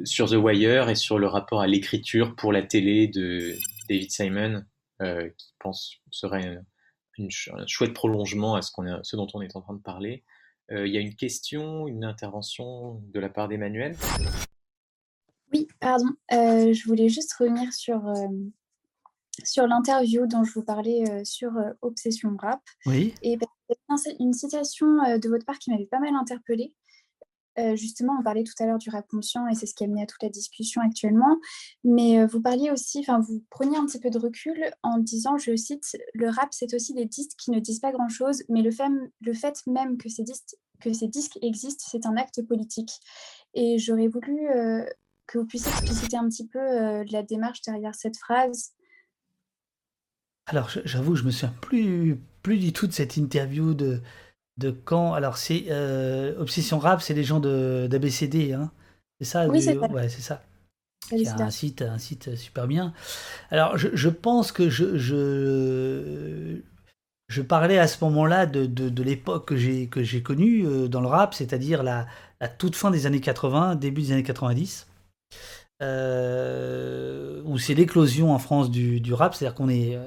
sur 0.05 0.29
The 0.29 0.35
Wire 0.35 0.89
et 0.89 0.95
sur 0.95 1.19
le 1.19 1.27
rapport 1.27 1.61
à 1.61 1.67
l'écriture 1.67 2.35
pour 2.37 2.53
la 2.53 2.63
télé 2.63 3.09
de 3.09 3.55
David 3.89 4.11
Simon, 4.11 4.65
euh, 5.03 5.29
qui 5.37 5.55
pense 5.59 5.97
serait 6.11 6.61
une, 7.19 7.29
un 7.53 7.67
chouette 7.67 7.95
prolongement 7.95 8.55
à 8.55 8.63
ce, 8.63 8.71
qu'on 8.73 9.03
ce 9.03 9.17
dont 9.17 9.27
on 9.35 9.43
est 9.43 9.57
en 9.57 9.61
train 9.61 9.75
de 9.75 9.83
parler. 9.83 10.25
Euh, 10.71 10.87
il 10.87 10.93
y 10.93 10.99
a 10.99 11.01
une 11.01 11.15
question, 11.15 11.89
une 11.89 12.05
intervention 12.05 13.03
de 13.13 13.21
la 13.21 13.29
part 13.29 13.49
d'Emmanuel? 13.49 13.97
Oui, 15.53 15.67
pardon. 15.81 16.11
Euh, 16.33 16.73
je 16.73 16.87
voulais 16.87 17.09
juste 17.09 17.33
revenir 17.35 17.73
sur, 17.73 18.03
sur 19.45 19.67
l'interview 19.67 20.27
dont 20.27 20.45
je 20.45 20.53
vous 20.53 20.63
parlais 20.65 21.25
sur 21.25 21.53
Obsession 21.81 22.37
Rap. 22.39 22.61
Oui. 22.85 23.15
Et 23.23 23.39
une 24.21 24.35
citation 24.35 24.87
de 25.19 25.29
votre 25.29 25.47
part 25.47 25.59
qui 25.59 25.71
m'avait 25.71 25.87
pas 25.87 26.01
mal 26.01 26.15
interpellée. 26.15 26.75
Euh, 27.59 27.77
justement, 27.77 28.17
on 28.19 28.23
parlait 28.23 28.45
tout 28.45 28.55
à 28.61 28.67
l'heure 28.67 28.79
du 28.79 28.91
rap 28.91 29.07
conscient 29.09 29.47
et 29.49 29.55
c'est 29.55 29.67
ce 29.67 29.75
qui 29.75 29.85
a 29.85 29.87
mené 29.87 30.03
à 30.03 30.07
toute 30.07 30.23
la 30.23 30.29
discussion 30.29 30.81
actuellement. 30.81 31.39
Mais 31.85 32.21
euh, 32.21 32.27
vous 32.27 32.41
parliez 32.41 32.71
aussi, 32.71 33.01
enfin, 33.01 33.21
vous 33.21 33.45
preniez 33.51 33.77
un 33.77 33.87
petit 33.87 33.99
peu 33.99 34.11
de 34.11 34.19
recul 34.19 34.71
en 34.83 34.99
disant, 34.99 35.37
je 35.39 35.57
cite, 35.57 35.97
le 36.15 36.29
rap, 36.29 36.49
c'est 36.53 36.73
aussi 36.75 36.95
des 36.95 37.07
disques 37.07 37.37
qui 37.39 37.51
ne 37.51 37.59
disent 37.59 37.81
pas 37.81 37.93
grand-chose, 37.93 38.45
mais 38.49 38.63
le 38.63 38.71
fait, 38.71 39.67
même 39.67 39.99
que 39.99 40.09
ces 40.09 40.23
disques, 40.23 40.57
que 40.81 40.93
ces 40.93 41.09
disques 41.09 41.39
existent, 41.43 41.85
c'est 41.89 42.07
un 42.07 42.17
acte 42.17 42.47
politique. 42.47 42.93
Et 43.55 43.79
j'aurais 43.79 44.09
voulu 44.09 44.49
euh, 44.51 44.85
que 45.27 45.39
vous 45.39 45.47
puissiez 45.47 45.71
expliciter 45.73 46.17
un 46.17 46.29
petit 46.29 46.47
peu 46.47 46.61
la 47.11 47.23
démarche 47.23 47.63
derrière 47.63 47.95
cette 47.95 48.17
phrase. 48.17 48.73
Alors, 50.47 50.71
j'avoue, 50.85 51.15
je 51.15 51.25
me 51.25 51.31
souviens 51.31 51.55
plus, 51.61 52.19
plus 52.43 52.59
du 52.59 52.73
tout 52.73 52.87
de 52.87 52.93
cette 52.93 53.19
interview 53.19 53.75
de, 53.75 54.01
de 54.59 54.71
quand 54.71 55.15
Alors, 55.15 55.39
c'est 55.39 55.67
euh, 55.71 56.39
Obsession 56.39 56.79
Rap, 56.79 57.01
c'est 57.01 57.15
les 57.15 57.25
gens 57.25 57.41
d'ABCD, 57.41 58.53
hein 58.53 58.71
C'est 59.21 59.27
ça 59.27 59.47
Oui, 59.47 59.63
c'est 59.63 59.79
ça. 59.79 59.91
Ouais, 59.91 60.09
c'est 60.09 60.21
ça. 60.21 60.43
Un 61.11 61.51
site, 61.51 61.83
un 61.83 61.97
site 61.97 62.37
super 62.37 62.67
bien. 62.67 62.93
Alors, 63.51 63.79
je, 63.79 63.89
je 63.95 64.09
pense 64.11 64.53
que 64.53 64.69
je, 64.69 64.99
je, 64.99 66.61
je, 67.29 67.43
parlais 67.43 67.79
à 67.79 67.87
ce 67.87 68.05
moment-là 68.05 68.45
de, 68.45 68.67
de, 68.67 68.91
de 68.91 69.03
l'époque 69.03 69.49
que 69.49 69.57
j'ai, 69.57 69.87
que 69.87 70.03
j'ai 70.03 70.23
connue 70.23 70.67
euh, 70.67 70.87
dans 70.87 71.01
le 71.01 71.07
rap, 71.07 71.33
c'est-à-dire 71.33 71.83
la, 71.83 72.07
la, 72.41 72.49
toute 72.49 72.77
fin 72.77 72.91
des 72.91 73.07
années 73.07 73.23
80, 73.23 73.77
début 73.77 74.03
des 74.03 74.13
années 74.13 74.23
90, 74.23 74.87
euh, 75.83 77.43
où 77.47 77.57
c'est 77.57 77.75
l'éclosion 77.75 78.35
en 78.35 78.39
France 78.39 78.71
du, 78.71 79.01
du 79.01 79.15
rap, 79.15 79.35
c'est-à-dire 79.35 79.55
qu'on 79.55 79.71
est, 79.71 79.99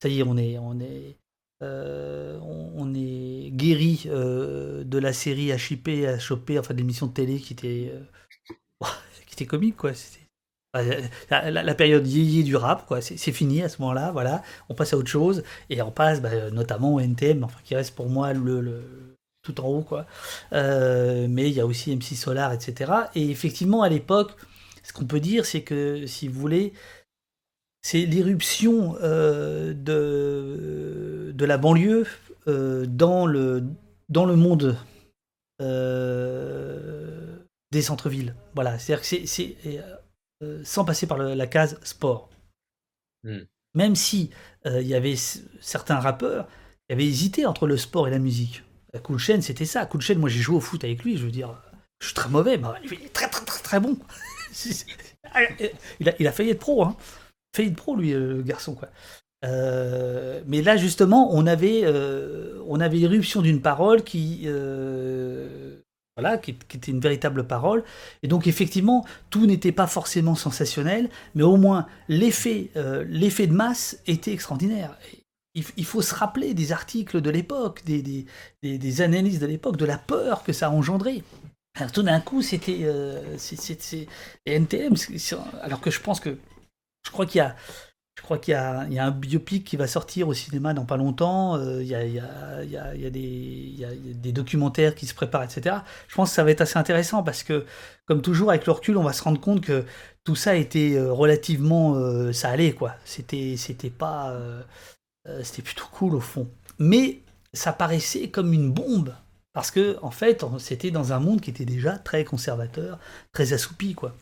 ça 0.00 0.08
y 0.08 0.20
est, 0.20 0.22
on 0.22 0.38
est, 0.38 0.56
on 0.58 0.80
est, 0.80 1.18
euh, 1.62 2.38
on, 2.42 2.94
est 2.94 3.50
guéri 3.50 4.04
euh, 4.06 4.84
de 4.84 4.98
la 4.98 5.12
série 5.12 5.50
à 5.50 5.58
choper, 5.58 6.08
enfin 6.58 6.72
de 6.72 6.78
l'émission 6.78 7.06
de 7.06 7.12
télé 7.12 7.40
qui 7.40 7.52
était, 7.52 7.92
euh, 7.92 8.86
qui 9.26 9.34
était 9.34 9.46
comique 9.46 9.76
quoi. 9.76 9.92
La, 11.30 11.74
période 11.74 12.06
yéyé 12.06 12.44
du 12.44 12.54
rap, 12.54 12.86
quoi, 12.86 13.00
c'est 13.00 13.32
fini 13.32 13.62
à 13.62 13.68
ce 13.68 13.82
moment-là, 13.82 14.12
voilà. 14.12 14.42
On 14.68 14.74
passe 14.74 14.92
à 14.92 14.96
autre 14.96 15.10
chose 15.10 15.42
et 15.70 15.82
on 15.82 15.90
passe 15.90 16.20
bah, 16.20 16.50
notamment 16.50 16.94
au 16.94 17.00
NTM, 17.00 17.42
enfin 17.42 17.58
qui 17.64 17.74
reste 17.74 17.96
pour 17.96 18.08
moi 18.08 18.32
le, 18.32 19.16
tout 19.42 19.60
en 19.60 19.66
haut, 19.66 19.82
quoi. 19.82 20.06
mais 20.52 21.48
il 21.48 21.52
y 21.52 21.60
a 21.60 21.66
aussi 21.66 21.94
MC 21.96 22.14
Solar, 22.14 22.52
etc. 22.52 22.92
Et 23.16 23.30
effectivement, 23.30 23.82
à 23.82 23.88
l'époque, 23.88 24.32
ce 24.84 24.92
qu'on 24.92 25.06
peut 25.06 25.20
dire, 25.20 25.44
c'est 25.44 25.62
que 25.62 26.06
si 26.06 26.28
vous 26.28 26.40
voulez, 26.40 26.72
c'est 27.88 28.04
l'irruption 28.04 28.98
euh, 29.00 29.72
de, 29.72 31.32
de 31.34 31.44
la 31.46 31.56
banlieue 31.56 32.06
euh, 32.46 32.84
dans, 32.84 33.24
le, 33.24 33.64
dans 34.10 34.26
le 34.26 34.36
monde 34.36 34.76
euh, 35.62 37.38
des 37.72 37.80
centres-villes. 37.80 38.34
Voilà, 38.54 38.78
c'est-à-dire 38.78 39.08
que 39.08 39.26
c'est, 39.26 39.56
sans 40.64 40.84
passer 40.84 41.06
par 41.06 41.16
la 41.16 41.46
case 41.46 41.80
sport. 41.82 42.28
Hmm. 43.24 43.44
Même 43.72 43.96
si 43.96 44.28
il 44.66 44.86
y 44.86 44.94
avait 44.94 45.16
certains 45.16 45.98
rappeurs 45.98 46.46
qui 46.46 46.92
avaient 46.92 47.06
hésité 47.06 47.46
entre 47.46 47.66
le 47.66 47.78
sport 47.78 48.06
et 48.06 48.10
la 48.10 48.18
musique. 48.18 48.64
Cool 49.02 49.18
Chain, 49.18 49.40
c'était 49.40 49.64
ça. 49.64 49.86
Cool 49.86 50.02
Chain, 50.02 50.16
moi 50.16 50.28
j'ai 50.28 50.40
joué 50.40 50.56
au 50.56 50.60
foot 50.60 50.84
avec 50.84 51.04
lui, 51.04 51.16
je 51.16 51.24
veux 51.24 51.30
dire, 51.30 51.58
je 52.00 52.08
suis 52.08 52.14
très 52.14 52.28
mauvais, 52.28 52.58
mais 52.58 52.68
il 52.84 53.06
est 53.06 53.14
très 53.14 53.30
très 53.30 53.46
très 53.46 53.62
très 53.62 53.80
bon. 53.80 53.96
il, 56.00 56.08
a, 56.10 56.12
il 56.18 56.26
a 56.26 56.32
failli 56.32 56.50
être 56.50 56.58
pro, 56.58 56.84
hein. 56.84 56.94
Failli 57.54 57.70
être 57.70 57.76
pro 57.76 57.96
lui, 57.96 58.12
le 58.12 58.42
garçon 58.42 58.74
quoi. 58.74 58.88
Euh, 59.44 60.40
mais 60.46 60.62
là 60.62 60.76
justement, 60.76 61.30
on 61.32 61.46
avait, 61.46 61.82
euh, 61.84 62.60
on 62.66 62.80
avait 62.80 62.98
l'éruption 62.98 63.42
d'une 63.42 63.60
parole 63.60 64.02
qui, 64.02 64.42
euh, 64.46 65.80
voilà, 66.16 66.38
qui, 66.38 66.50
était 66.50 66.90
une 66.90 67.00
véritable 67.00 67.46
parole. 67.46 67.84
Et 68.22 68.28
donc 68.28 68.46
effectivement, 68.46 69.04
tout 69.30 69.46
n'était 69.46 69.72
pas 69.72 69.86
forcément 69.86 70.34
sensationnel, 70.34 71.08
mais 71.34 71.44
au 71.44 71.56
moins 71.56 71.86
l'effet, 72.08 72.70
l'effet 73.06 73.46
de 73.46 73.52
masse 73.52 74.00
était 74.06 74.32
extraordinaire. 74.32 74.98
Il, 75.54 75.84
faut 75.84 76.02
se 76.02 76.14
rappeler 76.14 76.54
des 76.54 76.70
articles 76.70 77.20
de 77.20 77.30
l'époque, 77.30 77.82
des, 77.84 78.00
des, 78.00 78.26
des, 78.62 79.00
analyses 79.00 79.40
de 79.40 79.46
l'époque, 79.46 79.76
de 79.76 79.86
la 79.86 79.98
peur 79.98 80.44
que 80.44 80.52
ça 80.52 80.68
a 80.68 80.70
engendré. 80.70 81.24
Tout 81.92 82.02
d'un 82.04 82.20
coup, 82.20 82.42
c'était 82.42 82.86
NTM, 84.46 84.94
alors 85.62 85.80
que 85.80 85.90
je 85.90 86.00
pense 86.00 86.20
que 86.20 86.38
je 87.04 87.10
crois 87.10 87.26
qu'il 87.26 87.38
y 87.38 87.42
a 87.42 87.56
je 88.18 88.22
crois 88.24 88.38
qu'il 88.38 88.52
y, 88.52 88.56
a 88.56 89.04
un 89.04 89.10
biopic 89.12 89.64
qui 89.64 89.76
va 89.76 89.86
sortir 89.86 90.26
au 90.26 90.34
cinéma 90.34 90.74
dans 90.74 90.84
pas 90.84 90.96
longtemps. 90.96 91.56
il, 91.78 91.86
y 91.86 91.94
a, 91.94 93.10
des, 93.10 94.32
documentaires 94.32 94.96
qui 94.96 95.06
se 95.06 95.14
préparent, 95.14 95.44
etc. 95.44 95.76
Je 96.08 96.16
pense 96.16 96.30
que 96.30 96.34
ça 96.34 96.42
va 96.42 96.50
être 96.50 96.60
assez 96.60 96.78
intéressant 96.78 97.22
parce 97.22 97.44
que, 97.44 97.64
comme 98.06 98.20
toujours, 98.20 98.50
avec 98.50 98.66
le 98.66 98.72
recul, 98.72 98.96
on 98.96 99.04
va 99.04 99.12
se 99.12 99.22
rendre 99.22 99.40
compte 99.40 99.60
que 99.60 99.84
tout 100.24 100.34
ça 100.34 100.56
était 100.56 100.96
euh, 100.96 101.12
relativement. 101.12 101.94
Euh, 101.94 102.32
ça 102.32 102.50
allait, 102.50 102.72
quoi. 102.72 102.96
C'était, 103.04 103.54
c'était 103.56 103.88
pas. 103.88 104.32
Euh, 104.32 104.62
c'était 105.44 105.62
plutôt 105.62 105.86
cool 105.92 106.16
au 106.16 106.20
fond. 106.20 106.50
Mais 106.80 107.20
ça 107.52 107.72
paraissait 107.72 108.30
comme 108.30 108.52
une 108.52 108.72
bombe. 108.72 109.14
Parce 109.52 109.70
que, 109.70 109.96
en 110.02 110.10
fait, 110.10 110.44
c'était 110.58 110.90
dans 110.90 111.12
un 111.12 111.20
monde 111.20 111.40
qui 111.40 111.50
était 111.50 111.64
déjà 111.64 111.98
très 111.98 112.24
conservateur, 112.24 112.98
très 113.32 113.52
assoupi, 113.52 113.94
quoi. 113.94 114.14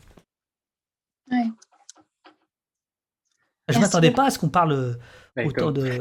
Ouais. 1.31 1.47
Je 3.69 3.79
m'attendais 3.79 4.11
pas 4.11 4.27
à 4.27 4.29
ce 4.29 4.39
qu'on 4.39 4.49
parle 4.49 4.71
euh, 4.71 5.45
autant 5.45 5.71
de. 5.71 5.99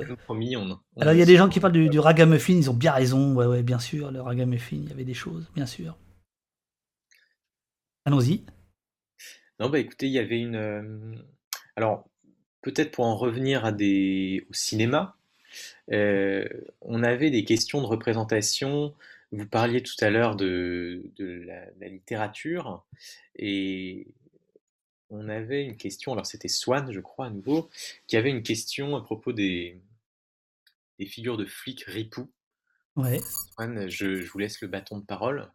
Alors 1.00 1.14
il 1.14 1.18
y 1.18 1.22
a 1.22 1.26
des 1.26 1.36
gens 1.36 1.48
qui 1.48 1.60
parlent 1.60 1.72
du, 1.72 1.88
du, 1.88 1.98
ragamuffin, 1.98 2.54
ils 2.54 2.70
ont 2.70 2.74
bien 2.74 2.92
raison. 2.92 3.34
Ouais, 3.34 3.46
ouais, 3.46 3.62
bien 3.62 3.78
sûr, 3.78 4.10
le 4.10 4.20
ragamuffin, 4.20 4.76
il 4.76 4.88
y 4.88 4.92
avait 4.92 5.04
des 5.04 5.14
choses, 5.14 5.50
bien 5.54 5.66
sûr. 5.66 5.96
Allons-y. 8.04 8.44
Non, 9.58 9.68
bah 9.68 9.78
écoutez, 9.78 10.06
il 10.06 10.12
y 10.12 10.18
avait 10.18 10.38
une. 10.38 10.54
Euh, 10.54 11.14
alors, 11.74 12.08
peut-être 12.62 12.92
pour 12.92 13.04
en 13.04 13.16
revenir 13.16 13.64
à 13.64 13.72
des... 13.72 14.46
au 14.50 14.52
cinéma, 14.54 15.16
euh, 15.92 16.46
on 16.82 17.02
avait 17.02 17.30
des 17.30 17.44
questions 17.44 17.80
de 17.80 17.86
représentation. 17.86 18.94
Vous 19.32 19.46
parliez 19.46 19.82
tout 19.82 19.96
à 20.00 20.10
l'heure 20.10 20.36
de, 20.36 21.10
de 21.16 21.42
la, 21.46 21.88
littérature 21.88 22.84
et 23.36 24.06
on 25.10 25.28
avait 25.28 25.64
une 25.64 25.76
question, 25.76 26.12
alors 26.12 26.26
c'était 26.26 26.48
Swan, 26.48 26.90
je 26.90 27.00
crois, 27.00 27.26
à 27.26 27.30
nouveau, 27.30 27.68
qui 28.06 28.16
avait 28.16 28.30
une 28.30 28.42
question 28.42 28.96
à 28.96 29.02
propos 29.02 29.32
des, 29.32 29.80
des 30.98 31.06
figures 31.06 31.36
de 31.36 31.44
flics 31.44 31.84
ripoux. 31.84 32.30
Ouais. 32.96 33.20
Swan, 33.54 33.88
je, 33.88 34.26
vous 34.26 34.38
laisse 34.38 34.60
le 34.60 34.68
bâton 34.68 34.98
de 34.98 35.04
parole. 35.04 35.50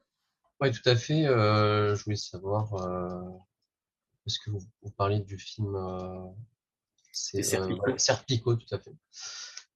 Oui, 0.60 0.72
tout 0.72 0.88
à 0.88 0.96
fait. 0.96 1.26
Euh, 1.26 1.96
je 1.96 2.04
voulais 2.04 2.16
savoir, 2.16 2.74
euh, 2.76 3.30
est-ce 4.28 4.40
que 4.40 4.52
vous, 4.52 4.62
parliez 4.96 5.20
du 5.20 5.38
film 5.38 5.76
euh, 5.76 6.24
C'est 7.12 7.44
Serpico. 7.44 7.98
Serpico, 7.98 8.56
tout 8.56 8.76
à 8.76 8.80
fait. 8.80 8.94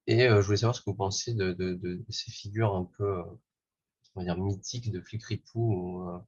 Et 0.06 0.28
je 0.28 0.40
voulais 0.40 0.56
savoir 0.56 0.76
ce 0.76 0.82
que 0.82 0.90
vous 0.90 0.96
pensez 0.96 1.34
de, 1.34 2.04
ces 2.10 2.30
figures 2.30 2.76
un 2.76 2.84
peu, 2.96 3.24
on 4.14 4.20
va 4.20 4.24
dire, 4.24 4.38
mythiques 4.38 4.92
de 4.92 5.00
flics 5.00 5.24
ripoux, 5.24 5.72
ou, 5.72 6.20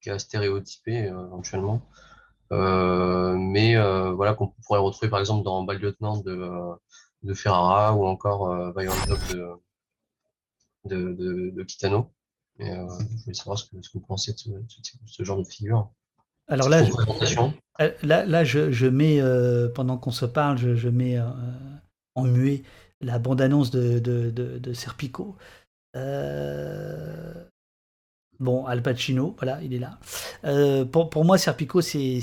qui 0.00 0.10
a 0.10 0.18
stéréotypé 0.20 0.92
éventuellement. 0.92 1.82
Euh, 2.52 3.34
mais 3.36 3.76
euh, 3.76 4.12
voilà 4.12 4.34
qu'on 4.34 4.48
pourrait 4.48 4.80
retrouver 4.80 5.10
par 5.10 5.20
exemple 5.20 5.44
dans 5.44 5.62
Bal 5.64 5.78
Lieutenant 5.78 6.18
de, 6.18 6.48
de 7.22 7.34
Ferrara 7.34 7.94
ou 7.94 8.06
encore 8.06 8.50
euh, 8.50 8.72
Violent 8.76 8.94
de, 9.30 9.58
de, 10.84 11.12
de, 11.12 11.50
de 11.50 11.62
Kitano. 11.64 12.12
Et, 12.58 12.70
je 12.70 13.24
voulais 13.24 13.34
savoir 13.34 13.58
ce 13.58 13.68
que, 13.68 13.82
ce 13.82 13.90
que 13.90 13.98
vous 13.98 14.06
pensez 14.06 14.32
de 14.32 14.38
ce, 15.06 15.22
genre 15.24 15.38
de 15.38 15.44
figure. 15.44 15.90
Alors 16.48 16.68
là, 16.68 16.84
je, 16.84 18.06
là, 18.06 18.24
là 18.24 18.44
je, 18.44 18.70
je 18.70 18.86
mets, 18.86 19.20
pendant 19.74 19.98
qu'on 19.98 20.12
se 20.12 20.24
parle, 20.24 20.56
je, 20.56 20.74
je 20.74 20.88
mets 20.88 21.18
en 22.14 22.24
muet 22.24 22.62
la 23.00 23.18
bande-annonce 23.18 23.70
de, 23.70 23.98
de, 23.98 24.30
de, 24.30 24.58
de 24.58 24.72
Serpico. 24.72 25.36
Euh, 25.96 27.44
Bon, 28.38 28.66
Al 28.66 28.82
Pacino, 28.82 29.34
voilà, 29.38 29.60
il 29.62 29.72
est 29.72 29.78
là. 29.78 29.98
Euh, 30.44 30.84
pour, 30.84 31.08
pour, 31.08 31.24
moi, 31.24 31.38
Serpico, 31.38 31.80
c'est 31.80 32.20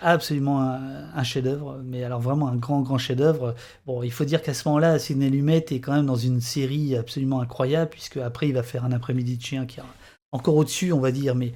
absolument 0.00 0.60
un, 0.60 1.22
chef-d'œuvre, 1.22 1.80
mais 1.84 2.02
alors 2.02 2.20
vraiment 2.20 2.48
un 2.48 2.56
grand, 2.56 2.80
grand 2.82 2.98
chef-d'œuvre. 2.98 3.54
Bon, 3.86 4.02
il 4.02 4.10
faut 4.10 4.24
dire 4.24 4.42
qu'à 4.42 4.54
ce 4.54 4.66
moment-là, 4.68 4.98
Sidney 4.98 5.30
Lumet 5.30 5.64
est 5.70 5.80
quand 5.80 5.92
même 5.92 6.06
dans 6.06 6.16
une 6.16 6.40
série 6.40 6.96
absolument 6.96 7.40
incroyable, 7.40 7.90
puisque 7.90 8.16
après, 8.16 8.48
il 8.48 8.54
va 8.54 8.64
faire 8.64 8.84
un 8.84 8.92
après-midi 8.92 9.36
de 9.36 9.42
chien 9.42 9.66
qui 9.66 9.78
est 9.78 9.84
encore 10.32 10.56
au-dessus, 10.56 10.92
on 10.92 11.00
va 11.00 11.12
dire, 11.12 11.34
mais. 11.34 11.52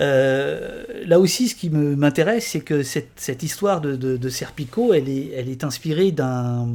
Euh, 0.00 1.04
là 1.04 1.20
aussi, 1.20 1.48
ce 1.48 1.54
qui 1.54 1.68
m'intéresse, 1.68 2.46
c'est 2.46 2.62
que 2.62 2.82
cette, 2.82 3.10
cette, 3.16 3.42
histoire 3.42 3.82
de, 3.82 3.94
de, 3.94 4.28
Serpico, 4.30 4.94
elle 4.94 5.08
est, 5.08 5.32
elle 5.32 5.50
est 5.50 5.64
inspirée 5.64 6.12
d'un 6.12 6.66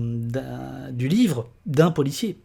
du 0.92 1.08
livre 1.08 1.50
d'un 1.66 1.90
policier. 1.90 2.38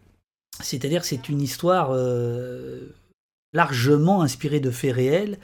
C'est-à-dire, 0.61 1.05
c'est 1.05 1.29
une 1.29 1.41
histoire 1.41 1.91
euh, 1.93 2.95
largement 3.53 4.23
inspiré 4.23 4.61
de 4.61 4.71
faits 4.71 4.95
réels. 4.95 5.39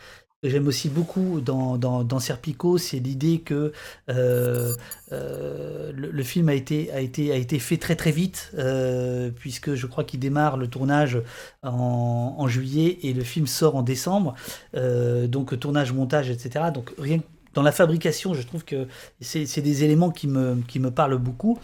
J'aime 0.45 0.69
aussi 0.69 0.89
beaucoup 0.89 1.41
dans, 1.41 1.77
dans, 1.79 2.19
Serpico, 2.21 2.79
c'est 2.79 3.01
l'idée 3.01 3.41
que 3.41 3.73
euh, 4.09 4.73
euh, 5.11 5.91
le, 5.93 6.23
film 6.23 6.49
a 6.49 6.55
été, 6.55 6.93
a, 6.93 7.01
été, 7.01 7.33
a 7.33 7.35
été 7.35 7.59
fait 7.59 7.77
très 7.77 7.97
très 7.97 8.13
vite, 8.13 8.53
euh, 8.57 9.31
puisque 9.35 9.75
je 9.75 9.87
crois 9.89 10.05
qu'il 10.05 10.21
démarre 10.21 10.57
le 10.57 10.69
tournage 10.69 11.21
en, 11.65 12.47
juillet 12.47 13.01
et 13.03 13.15
le 13.15 13.25
film 13.25 13.49
sort 13.49 13.75
en 13.75 13.83
décembre. 13.83 14.37
donc 14.75 15.59
tournage, 15.59 15.93
montage, 15.93 16.31
etc. 16.31 16.67
Donc 16.73 16.95
rien 16.99 17.19
dans 17.55 17.63
la 17.63 17.73
fabrication, 17.73 18.35
je 18.35 18.43
trouve 18.43 18.65
que 18.65 18.87
c'est 19.21 19.61
des 19.61 19.83
éléments 19.83 20.11
qui 20.11 20.29
me, 20.29 20.63
qui 20.69 20.79
me 20.79 20.93
parlent 20.93 21.19
beaucoup. 21.19 21.59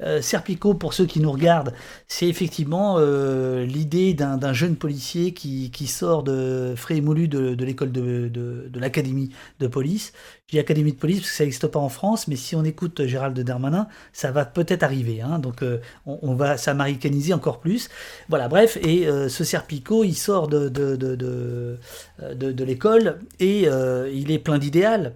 Euh, 0.00 0.20
Serpico, 0.20 0.74
pour 0.74 0.94
ceux 0.94 1.06
qui 1.06 1.20
nous 1.20 1.30
regardent, 1.30 1.72
c'est 2.08 2.26
effectivement 2.28 2.96
euh, 2.98 3.64
l'idée 3.64 4.14
d'un 4.14 4.52
jeune 4.52 4.76
policier 4.76 5.32
qui, 5.32 5.70
sort 5.86 6.22
de 6.22 6.74
frais 6.76 6.96
et 6.96 7.00
moulu 7.00 7.28
de, 7.28 7.64
l'école 7.64 7.92
de, 7.92 8.70
l'académie 8.74 9.30
de 9.60 9.66
police. 9.66 10.12
Je 10.46 10.56
dis 10.56 10.58
académie 10.58 10.92
de 10.92 10.98
police 10.98 11.18
parce 11.18 11.30
que 11.30 11.36
ça 11.36 11.44
n'existe 11.44 11.66
pas 11.66 11.78
en 11.78 11.88
France, 11.88 12.28
mais 12.28 12.36
si 12.36 12.56
on 12.56 12.64
écoute 12.64 13.04
Gérald 13.06 13.38
Darmanin, 13.38 13.88
ça 14.12 14.30
va 14.30 14.44
peut-être 14.44 14.82
arriver. 14.82 15.20
Hein. 15.20 15.38
donc 15.38 15.62
euh, 15.62 15.80
on, 16.06 16.34
va 16.34 16.56
s'américaniser 16.56 17.34
encore 17.34 17.60
plus. 17.60 17.88
Voilà, 18.28 18.48
bref, 18.48 18.78
et 18.82 19.06
ce 19.28 19.44
Serpico, 19.44 20.04
il 20.04 20.14
sort 20.14 20.48
de, 20.48 21.78
l'école 22.64 23.20
et 23.38 23.66
il 24.12 24.30
est 24.30 24.38
plein 24.38 24.58
d'idéal. 24.58 25.14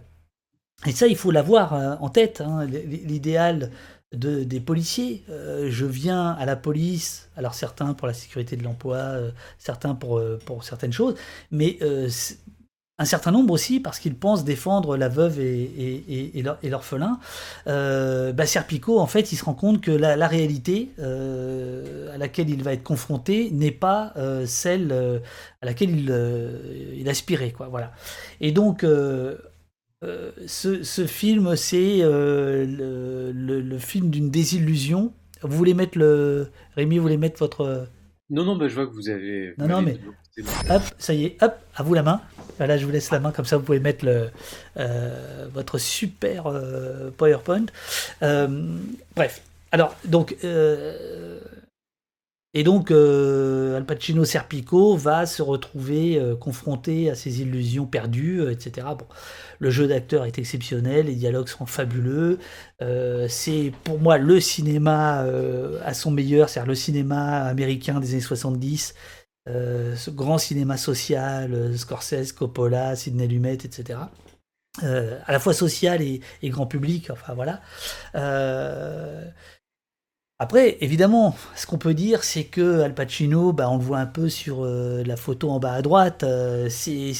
Et 0.86 0.92
ça, 0.92 1.06
il 1.06 1.16
faut 1.16 1.30
l'avoir 1.30 2.02
en 2.02 2.08
tête, 2.10 2.42
hein, 2.42 2.66
l'idéal 2.66 3.70
des 4.16 4.60
policiers. 4.60 5.24
Euh, 5.30 5.68
je 5.70 5.86
viens 5.86 6.30
à 6.32 6.44
la 6.44 6.56
police, 6.56 7.28
alors 7.36 7.54
certains 7.54 7.94
pour 7.94 8.06
la 8.06 8.14
sécurité 8.14 8.56
de 8.56 8.64
l'emploi, 8.64 8.96
euh, 8.96 9.30
certains 9.58 9.94
pour, 9.94 10.18
euh, 10.18 10.38
pour 10.44 10.64
certaines 10.64 10.92
choses, 10.92 11.14
mais 11.50 11.78
un 12.98 13.04
certain 13.04 13.30
nombre 13.30 13.52
aussi 13.52 13.78
parce 13.78 13.98
qu'ils 13.98 14.14
pensent 14.14 14.42
défendre 14.42 14.96
la 14.96 15.10
veuve 15.10 15.38
et, 15.38 16.32
et, 16.32 16.70
l'orphelin. 16.70 17.20
Bah, 17.66 18.46
Serpico, 18.46 18.98
en 18.98 19.06
fait, 19.06 19.32
il 19.32 19.36
se 19.36 19.44
rend 19.44 19.52
compte 19.52 19.82
que 19.82 19.90
la, 19.90 20.26
réalité 20.26 20.90
à 20.98 22.16
laquelle 22.16 22.48
il 22.48 22.62
va 22.62 22.72
être 22.72 22.82
confronté 22.82 23.50
n'est 23.50 23.70
pas 23.70 24.14
celle 24.46 25.20
à 25.60 25.66
laquelle 25.66 25.90
il, 25.90 26.96
il 26.96 27.08
aspirait. 27.10 27.50
Quoi, 27.50 27.68
voilà. 27.68 27.92
Et 28.40 28.52
donc, 28.52 28.82
euh, 30.04 30.30
ce, 30.46 31.06
film, 31.06 31.56
c'est 31.56 31.98
euh, 32.02 33.32
le, 33.34 33.78
film 33.78 34.10
d'une 34.10 34.30
désillusion. 34.30 35.12
Vous 35.42 35.56
voulez 35.56 35.74
mettre 35.74 35.98
le. 35.98 36.48
Rémi, 36.76 36.96
vous 36.96 37.02
voulez 37.02 37.16
mettre 37.16 37.38
votre. 37.38 37.88
Non, 38.28 38.44
non, 38.44 38.56
bah, 38.56 38.68
je 38.68 38.74
vois 38.74 38.86
que 38.86 38.92
vous 38.92 39.08
avez. 39.08 39.54
Non, 39.58 39.68
non, 39.68 39.82
mais. 39.82 39.98
Hop, 40.68 40.82
ça 40.98 41.14
y 41.14 41.24
est, 41.24 41.42
hop, 41.42 41.54
à 41.74 41.82
vous 41.82 41.94
la 41.94 42.02
main. 42.02 42.20
Là, 42.58 42.76
je 42.76 42.84
vous 42.84 42.92
laisse 42.92 43.10
la 43.10 43.20
main, 43.20 43.32
comme 43.32 43.44
ça 43.44 43.56
vous 43.56 43.62
pouvez 43.62 43.80
mettre 43.80 44.04
le, 44.04 44.28
euh, 44.76 45.46
votre 45.52 45.78
super 45.78 46.44
PowerPoint. 47.16 47.66
bref, 48.20 49.42
alors, 49.72 49.96
donc, 50.04 50.36
Et 52.58 52.64
donc, 52.64 52.90
Al 52.90 53.84
Pacino 53.86 54.24
Serpico 54.24 54.96
va 54.96 55.26
se 55.26 55.42
retrouver 55.42 56.18
confronté 56.40 57.10
à 57.10 57.14
ses 57.14 57.42
illusions 57.42 57.84
perdues, 57.84 58.50
etc. 58.50 58.86
Bon, 58.98 59.04
le 59.58 59.70
jeu 59.70 59.86
d'acteur 59.86 60.24
est 60.24 60.38
exceptionnel, 60.38 61.04
les 61.06 61.16
dialogues 61.16 61.48
sont 61.48 61.66
fabuleux. 61.66 62.38
c'est 63.28 63.72
pour 63.84 64.00
moi 64.00 64.16
le 64.16 64.40
cinéma 64.40 65.26
à 65.84 65.92
son 65.92 66.10
meilleur, 66.10 66.48
c'est-à-dire 66.48 66.70
le 66.70 66.74
cinéma 66.74 67.42
américain 67.42 68.00
des 68.00 68.12
années 68.12 68.20
70 68.20 68.94
euh, 69.48 69.94
ce 69.94 70.10
grand 70.10 70.38
cinéma 70.38 70.76
social, 70.76 71.54
euh, 71.54 71.76
Scorsese, 71.76 72.32
Coppola, 72.32 72.96
Sidney 72.96 73.28
Lumet, 73.28 73.54
etc. 73.54 74.00
Euh, 74.82 75.18
à 75.24 75.32
la 75.32 75.38
fois 75.38 75.54
social 75.54 76.02
et, 76.02 76.20
grand 76.44 76.66
public, 76.66 77.10
enfin 77.10 77.34
voilà. 77.34 77.60
Après, 80.38 80.76
évidemment, 80.82 81.34
ce 81.54 81.66
qu'on 81.66 81.78
peut 81.78 81.94
dire, 81.94 82.22
c'est 82.22 82.44
que 82.44 82.82
Al 82.82 82.92
Pacino, 82.94 83.54
bah, 83.54 83.70
on 83.70 83.78
le 83.78 83.82
voit 83.82 83.98
un 83.98 84.06
peu 84.06 84.28
sur 84.28 84.66
la 84.66 85.16
photo 85.16 85.48
en 85.50 85.58
bas 85.58 85.72
à 85.72 85.80
droite, 85.80 86.26
c'est 86.68 87.14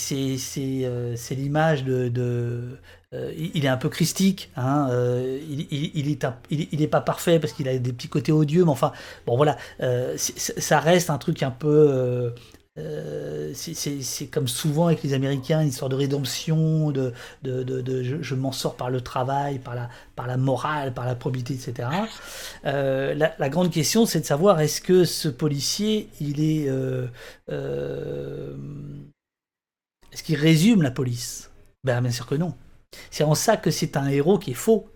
l'image 1.31 1.85
de, 1.85 2.79
il 3.13 3.65
est 3.65 3.69
un 3.69 3.79
peu 3.79 3.89
christique, 3.89 4.51
hein, 4.55 4.91
il, 5.49 5.67
il, 5.71 6.11
est 6.11 6.27
il, 6.51 6.83
est 6.83 6.89
pas 6.89 7.01
parfait 7.01 7.39
parce 7.39 7.55
qu'il 7.55 7.69
a 7.69 7.79
des 7.79 7.93
petits 7.95 8.09
côtés 8.09 8.33
odieux, 8.33 8.65
mais 8.65 8.71
enfin, 8.71 8.93
bon 9.27 9.39
voilà, 9.39 9.57
ça 10.27 10.79
reste 10.81 11.09
un 11.09 11.17
truc 11.17 11.43
un 11.43 11.51
peu 11.51 12.35
euh, 12.79 13.53
c'est 13.55 14.27
comme 14.27 14.49
souvent 14.49 14.87
avec 14.87 15.03
les 15.03 15.15
Américains, 15.15 15.63
une 15.63 15.69
histoire 15.69 15.89
de 15.89 15.97
rédemption, 15.97 16.91
de, 16.91 17.13
je, 17.43 18.35
m'en 18.35 18.53
sors 18.53 18.77
par 18.77 18.91
le 18.91 19.01
travail, 19.01 19.59
par 19.59 19.75
la, 19.75 20.37
morale, 20.37 20.93
par 20.93 21.07
la 21.07 21.15
probité, 21.15 21.55
etc. 21.55 21.89
Euh, 22.67 23.15
la, 23.15 23.49
grande 23.49 23.71
question, 23.71 24.05
c'est 24.05 24.21
de 24.21 24.27
savoir 24.27 24.61
est-ce 24.61 24.81
que 24.81 25.05
ce 25.05 25.29
policier, 25.29 26.09
il 26.21 26.41
est, 26.41 26.69
euh, 26.69 27.07
est-ce 30.13 30.23
qu'il 30.23 30.37
résume 30.37 30.83
la 30.83 30.91
police? 30.91 31.51
Ben 31.85 32.01
bien 32.03 32.11
sûr 32.11 32.27
que 32.27 32.35
non. 32.35 32.55
C'est 33.11 33.25
en 33.25 33.35
ça 33.35 33.57
que 33.57 33.71
c'est 33.71 33.97
un 33.97 34.09
héros 34.09 34.39
qui 34.39 34.51
est 34.51 34.55
faux, 34.55 34.89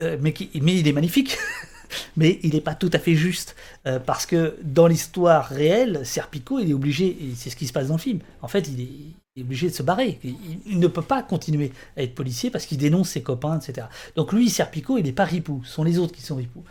mais 0.00 0.34
il 0.54 0.88
est 0.88 0.92
magnifique. 0.92 1.36
mais 2.16 2.38
il 2.42 2.54
n'est 2.54 2.60
pas 2.60 2.74
tout 2.74 2.90
à 2.92 2.98
fait 2.98 3.14
juste. 3.14 3.56
Euh, 3.86 3.98
parce 3.98 4.26
que 4.26 4.56
dans 4.62 4.86
l'histoire 4.86 5.46
réelle, 5.46 6.00
Serpico, 6.04 6.58
il 6.58 6.70
est 6.70 6.74
obligé, 6.74 7.06
et 7.06 7.32
c'est 7.34 7.50
ce 7.50 7.56
qui 7.56 7.66
se 7.66 7.72
passe 7.72 7.88
dans 7.88 7.94
le 7.94 8.00
film, 8.00 8.20
en 8.42 8.48
fait, 8.48 8.68
il 8.68 8.80
est, 8.80 9.40
obligé 9.40 9.70
de 9.70 9.74
se 9.74 9.82
barrer. 9.82 10.18
Il, 10.66 10.78
ne 10.78 10.86
peut 10.86 11.02
pas 11.02 11.22
continuer 11.22 11.72
à 11.96 12.02
être 12.02 12.14
policier 12.14 12.50
parce 12.50 12.66
qu'il 12.66 12.76
dénonce 12.76 13.10
ses 13.10 13.22
copains, 13.22 13.58
etc. 13.58 13.86
Donc 14.14 14.34
lui, 14.34 14.50
Serpico, 14.50 14.98
il 14.98 15.04
n'est 15.04 15.12
pas 15.12 15.24
ripou, 15.24 15.62
ce 15.64 15.72
sont 15.72 15.84
les 15.84 15.98
autres 15.98 16.12
qui 16.12 16.20
sont 16.20 16.36
ripoux. 16.36 16.64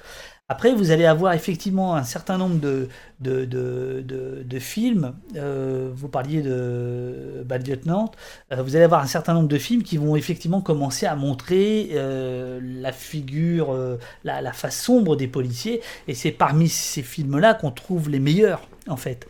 Après, 0.52 0.74
vous 0.74 0.90
allez 0.90 1.06
avoir 1.06 1.34
effectivement 1.34 1.96
un 1.96 2.04
certain 2.04 2.40
nombre 2.40 2.60
de, 2.60 2.90
de, 3.20 3.46
de, 3.46 4.60
films. 4.60 5.14
Euh, 5.36 5.92
vous 5.94 6.08
parliez 6.08 6.42
de 6.42 7.44
Bad 7.46 7.68
Lieutenant. 7.68 8.10
Euh, 8.52 8.64
vous 8.64 8.76
allez 8.76 8.86
avoir 8.86 9.04
un 9.04 9.08
certain 9.08 9.36
nombre 9.36 9.48
de 9.48 9.60
films 9.60 9.84
qui 9.84 9.98
vont 9.98 10.16
effectivement 10.16 10.60
commencer 10.62 11.06
à 11.06 11.16
montrer 11.16 11.90
euh, 11.94 12.60
la 12.64 12.92
figure, 12.92 13.78
la, 14.24 14.42
la, 14.42 14.52
face 14.52 14.82
sombre 14.82 15.16
des 15.16 15.28
policiers. 15.28 15.82
Et 16.08 16.16
c'est 16.16 16.32
parmi 16.32 16.68
ces 16.68 17.04
films-là 17.04 17.54
qu'on 17.54 17.72
trouve 17.72 18.10
les 18.10 18.20
meilleurs, 18.20 18.68
en 18.88 18.98
fait. 18.98 19.28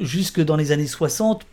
jusque 0.00 0.40
dans 0.40 0.56
les 0.56 0.72
années 0.72 0.86
60, 0.86 1.44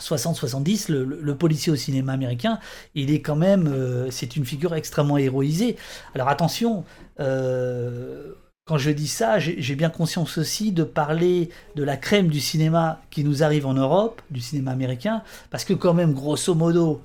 60-70, 0.00 0.90
le, 0.92 1.34
policier 1.34 1.72
au 1.72 1.76
cinéma 1.76 2.12
américain, 2.12 2.58
il 2.94 3.12
est 3.12 3.20
quand 3.20 3.36
même, 3.36 3.68
euh, 3.68 4.10
c'est 4.10 4.36
une 4.36 4.44
figure 4.44 4.74
extrêmement 4.74 5.18
héroïsée. 5.18 5.76
Alors 6.14 6.28
attention, 6.28 6.84
euh, 7.20 8.32
quand 8.66 8.78
je 8.78 8.90
dis 8.90 9.08
ça, 9.08 9.38
j'ai 9.38 9.74
bien 9.74 9.90
conscience 9.90 10.38
aussi 10.38 10.72
de 10.72 10.84
parler 10.84 11.50
de 11.76 11.84
la 11.84 11.96
crème 11.96 12.28
du 12.28 12.40
cinéma 12.40 13.00
qui 13.10 13.22
nous 13.24 13.42
arrive 13.42 13.66
en 13.66 13.74
Europe, 13.74 14.22
du 14.30 14.40
cinéma 14.40 14.70
américain, 14.70 15.22
parce 15.50 15.64
que 15.64 15.74
quand 15.74 15.92
même, 15.92 16.14
grosso 16.14 16.54
modo, 16.54 17.02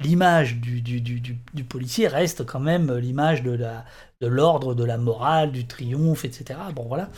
l'image 0.00 0.56
du, 0.56 0.80
du, 0.80 1.64
policier 1.64 2.08
reste 2.08 2.44
quand 2.44 2.60
même 2.60 2.96
l'image 2.96 3.42
de 3.42 3.52
la, 3.52 3.84
de 4.20 4.26
l'ordre, 4.26 4.74
de 4.74 4.84
la 4.84 4.98
morale, 4.98 5.52
du 5.52 5.66
triomphe, 5.66 6.24
etc. 6.24 6.58
Bon 6.74 6.84
voilà. 6.84 7.08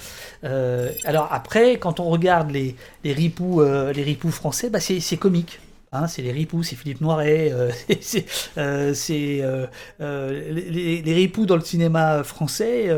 Euh, 0.45 0.93
alors 1.05 1.29
après, 1.33 1.79
quand 1.79 2.01
on 2.01 2.09
regarde 2.09 2.51
les, 2.51 2.77
les 3.05 3.13
ripoux, 3.13 3.61
euh, 3.61 3.93
les 3.93 4.03
ripoux 4.03 4.31
français, 4.31 4.71
bah 4.71 4.81
c'est, 4.81 5.17
comique. 5.17 5.61
Hein, 5.93 6.07
c'est 6.07 6.23
les 6.23 6.33
ripoux, 6.33 6.63
c'est 6.63 6.77
Philippe 6.77 7.01
Noiret, 7.01 7.53
euh, 7.53 7.71
c'est, 8.95 9.43
les, 10.01 11.03
les, 11.03 11.15
ripoux 11.15 11.45
dans 11.45 11.57
le 11.57 11.63
cinéma 11.63 12.25
français, 12.25 12.89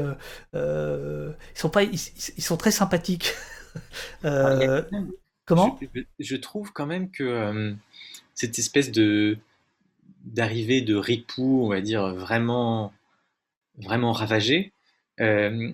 ils 0.54 1.34
sont 1.54 1.70
pas, 1.70 1.82
ils, 1.82 1.98
sont 1.98 2.56
très 2.56 2.70
sympathiques. 2.70 3.34
comment? 5.46 5.78
je, 5.94 6.02
je, 6.20 6.36
trouve 6.36 6.72
quand 6.72 6.86
même 6.86 7.10
que 7.10 7.74
cette 8.34 8.58
espèce 8.58 8.92
de 8.92 9.38
d'arrivée 10.24 10.80
de 10.80 10.94
ripoux, 10.94 11.64
on 11.64 11.68
va 11.68 11.80
dire 11.80 12.14
vraiment 12.14 12.92
vraiment 13.78 14.12
ravagée. 14.12 14.72
Euh, 15.20 15.72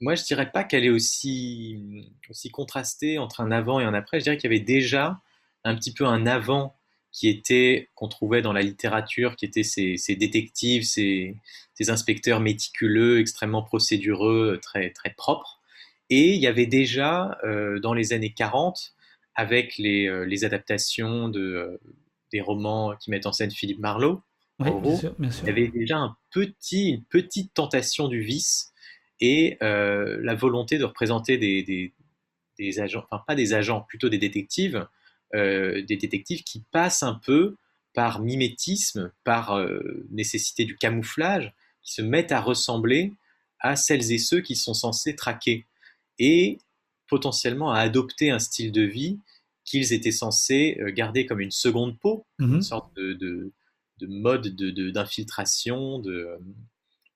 moi, 0.00 0.14
je 0.14 0.24
dirais 0.24 0.50
pas 0.50 0.64
qu'elle 0.64 0.84
est 0.84 0.90
aussi, 0.90 2.08
aussi 2.30 2.50
contrastée 2.50 3.18
entre 3.18 3.40
un 3.40 3.50
avant 3.50 3.80
et 3.80 3.84
un 3.84 3.94
après. 3.94 4.20
Je 4.20 4.24
dirais 4.24 4.36
qu'il 4.38 4.50
y 4.50 4.54
avait 4.54 4.64
déjà 4.64 5.20
un 5.64 5.74
petit 5.74 5.92
peu 5.92 6.06
un 6.06 6.26
avant 6.26 6.74
qui 7.12 7.28
était 7.28 7.88
qu'on 7.94 8.08
trouvait 8.08 8.40
dans 8.40 8.52
la 8.52 8.62
littérature, 8.62 9.36
qui 9.36 9.44
était 9.44 9.64
ces, 9.64 9.96
détectives, 10.16 10.84
ces, 10.84 11.36
inspecteurs 11.88 12.40
méticuleux, 12.40 13.20
extrêmement 13.20 13.62
procédureux, 13.62 14.58
très 14.62 14.90
très 14.90 15.10
propres. 15.10 15.60
Et 16.08 16.34
il 16.34 16.40
y 16.40 16.46
avait 16.46 16.66
déjà 16.66 17.38
euh, 17.44 17.78
dans 17.80 17.94
les 17.94 18.12
années 18.12 18.32
40, 18.32 18.94
avec 19.34 19.80
euh, 19.80 20.24
les 20.24 20.44
adaptations 20.44 21.28
de, 21.28 21.80
des 22.32 22.40
romans 22.40 22.94
qui 23.00 23.10
mettent 23.10 23.26
en 23.26 23.32
scène 23.32 23.50
Philippe 23.50 23.80
Marlowe, 23.80 24.22
il 24.60 25.46
y 25.46 25.48
avait 25.48 25.68
déjà 25.68 25.98
un 25.98 26.16
petit, 26.30 26.90
une 26.90 27.04
petite 27.04 27.54
tentation 27.54 28.08
du 28.08 28.20
vice 28.20 28.72
et 29.20 29.58
euh, 29.62 30.18
la 30.22 30.34
volonté 30.34 30.78
de 30.78 30.84
représenter 30.84 31.38
des, 31.38 31.92
des, 32.58 32.80
agents, 32.80 33.04
enfin 33.10 33.22
pas 33.26 33.34
des 33.34 33.54
agents, 33.54 33.82
plutôt 33.88 34.08
des 34.08 34.18
détectives, 34.18 34.86
euh, 35.34 35.82
des 35.82 35.96
détectives 35.96 36.42
qui 36.42 36.62
passent 36.72 37.02
un 37.02 37.14
peu 37.14 37.56
par 37.94 38.20
mimétisme, 38.20 39.12
par 39.24 39.56
euh, 39.56 40.06
nécessité 40.10 40.64
du 40.64 40.76
camouflage, 40.76 41.54
qui 41.82 41.94
se 41.94 42.02
mettent 42.02 42.32
à 42.32 42.40
ressembler 42.40 43.12
à 43.60 43.76
celles 43.76 44.12
et 44.12 44.18
ceux 44.18 44.40
qui 44.40 44.56
sont 44.56 44.74
censés 44.74 45.16
traquer 45.16 45.66
et 46.18 46.58
potentiellement 47.08 47.72
à 47.72 47.80
adopter 47.80 48.30
un 48.30 48.38
style 48.38 48.72
de 48.72 48.82
vie 48.82 49.18
qu'ils 49.70 49.92
étaient 49.92 50.10
censés 50.10 50.80
garder 50.88 51.26
comme 51.26 51.40
une 51.40 51.50
seconde 51.50 51.98
peau, 51.98 52.26
une 52.38 52.56
mhm. 52.56 52.62
sorte 52.62 52.94
de 52.96 53.52
de 54.00 54.06
mode 54.06 54.48
d'infiltration, 54.92 55.98
de, 55.98 56.12
euh, 56.12 56.38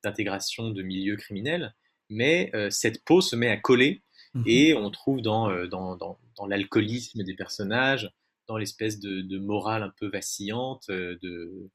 d'intégration 0.02 0.70
de, 0.70 0.82
milieux 0.82 1.16
criminels, 1.16 1.74
mais 2.10 2.50
euh, 2.54 2.70
cette 2.70 3.04
peau 3.04 3.20
se 3.20 3.34
met 3.34 3.48
à 3.48 3.56
coller 3.56 4.02
mhm. 4.34 4.44
et 4.46 4.74
on 4.74 4.90
trouve 4.90 5.22
dans, 5.22 5.50
euh, 5.50 5.66
dans, 5.66 5.96
dans, 5.96 6.46
l'alcoolisme 6.46 7.22
des 7.22 7.34
personnages, 7.34 8.12
dans 8.46 8.58
l'espèce 8.58 9.00
de, 9.00 9.38
morale 9.38 9.82
un 9.82 9.92
peu 9.98 10.08
vacillante, 10.08 10.90
de, 10.90 11.70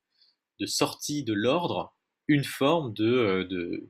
de 0.60 0.66
sortie 0.68 1.24
de 1.24 1.34
l'ordre, 1.34 1.96
une 2.28 2.44
forme 2.44 2.94
de, 2.94 3.90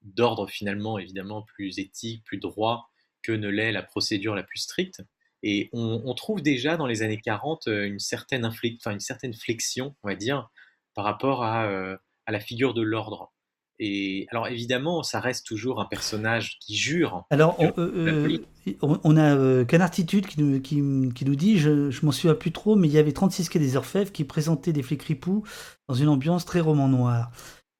d'ordre 0.00 0.48
finalement 0.48 0.98
évidemment 0.98 1.42
plus 1.42 1.78
éthique, 1.78 2.24
plus 2.24 2.38
droit 2.38 2.88
que 3.20 3.32
ne 3.32 3.48
l'est 3.48 3.72
la 3.72 3.82
procédure 3.82 4.34
la 4.34 4.44
plus 4.44 4.60
stricte. 4.60 5.02
Et 5.42 5.68
on, 5.72 6.14
trouve 6.14 6.42
déjà 6.42 6.76
dans 6.76 6.86
les 6.86 7.02
années 7.02 7.20
40 7.20 7.68
euh, 7.68 7.86
une 7.86 7.98
certaine, 7.98 8.50
une 8.86 9.00
certaine 9.00 9.34
flexion, 9.34 9.94
on 10.02 10.08
va 10.08 10.14
dire, 10.14 10.48
par 10.94 11.04
rapport 11.04 11.44
à, 11.44 11.66
euh, 11.66 11.96
à 12.26 12.32
la 12.32 12.40
figure 12.40 12.74
de 12.74 12.82
l'ordre. 12.82 13.32
Et 13.78 14.26
alors 14.30 14.48
évidemment, 14.48 15.02
ça 15.02 15.20
reste 15.20 15.46
toujours 15.46 15.80
un 15.82 15.84
personnage 15.84 16.58
qui 16.60 16.76
jure. 16.76 17.24
Alors 17.28 17.56
on, 17.60 17.72
euh, 17.76 18.38
on, 18.80 19.16
a 19.18 19.64
Canartitude 19.66 20.26
qui 20.26 20.40
nous, 20.40 20.60
qui, 20.60 20.82
qui 21.14 21.24
nous 21.26 21.36
dit, 21.36 21.58
je, 21.58 21.90
je 21.90 22.06
m'en 22.06 22.12
souviens 22.12 22.34
plus 22.34 22.52
trop, 22.52 22.74
mais 22.74 22.88
il 22.88 22.94
y 22.94 22.98
avait 22.98 23.12
36 23.12 23.50
quai 23.50 23.58
des 23.58 23.76
Orfèvres 23.76 24.12
qui 24.12 24.24
présentaient 24.24 24.72
des 24.72 24.82
flics 24.82 25.02
ripoux 25.02 25.44
dans 25.88 25.94
une 25.94 26.08
ambiance 26.08 26.46
très 26.46 26.60
roman 26.60 26.88
noir. 26.88 27.30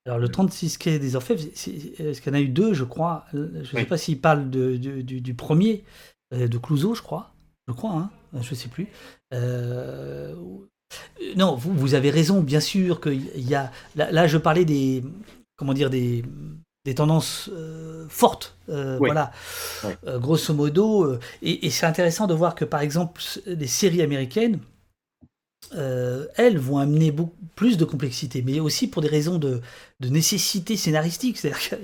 Alors 0.04 0.18
le 0.18 0.28
36 0.28 0.76
quai 0.76 0.98
des 0.98 1.16
Orfèvres, 1.16 1.42
est-ce 1.42 2.20
qu'il 2.20 2.30
y 2.32 2.36
en 2.36 2.38
a 2.38 2.42
eu 2.42 2.48
deux, 2.48 2.74
je 2.74 2.84
crois? 2.84 3.24
Je 3.32 3.38
ne 3.38 3.64
sais 3.64 3.86
pas 3.86 3.96
s'il 3.96 4.20
parle 4.20 4.50
de, 4.50 4.76
du, 4.76 5.22
du, 5.22 5.34
premier, 5.34 5.82
de 6.30 6.58
Clouseau, 6.58 6.94
je 6.94 7.02
crois 7.02 7.32
je 7.68 7.72
crois, 7.72 7.92
hein 7.92 8.10
je 8.32 8.50
ne 8.50 8.54
sais 8.54 8.68
plus. 8.68 8.88
Euh, 9.32 10.34
non, 11.36 11.56
vous, 11.56 11.72
vous, 11.74 11.94
avez 11.94 12.10
raison, 12.10 12.40
bien 12.40 12.60
sûr 12.60 13.00
qu'il 13.00 13.48
y 13.48 13.54
a. 13.54 13.70
Là, 13.94 14.26
je 14.26 14.38
parlais 14.38 14.64
des. 14.64 15.02
Comment 15.56 15.72
dire 15.72 15.90
Des, 15.90 16.24
des 16.84 16.94
tendances 16.94 17.50
euh, 17.52 18.06
fortes. 18.08 18.56
Euh, 18.68 18.98
voilà. 18.98 19.32
grosso 20.04 20.52
modo. 20.54 21.18
et, 21.42 21.70
c'est 21.70 21.86
intéressant 21.86 22.26
de 22.26 22.34
voir 22.34 22.54
que, 22.54 22.64
par 22.64 22.80
exemple, 22.80 23.22
les 23.46 23.66
séries 23.66 24.02
américaines. 24.02 24.60
Euh, 25.74 26.26
elles 26.36 26.58
vont 26.58 26.78
amener 26.78 27.10
beaucoup 27.10 27.34
plus 27.54 27.76
de 27.76 27.84
complexité, 27.84 28.42
mais 28.44 28.60
aussi 28.60 28.86
pour 28.86 29.02
des 29.02 29.08
raisons 29.08 29.38
de, 29.38 29.60
nécessité 30.00 30.76
scénaristique. 30.76 31.38
C'est-à-dire 31.38 31.70
que 31.70 31.76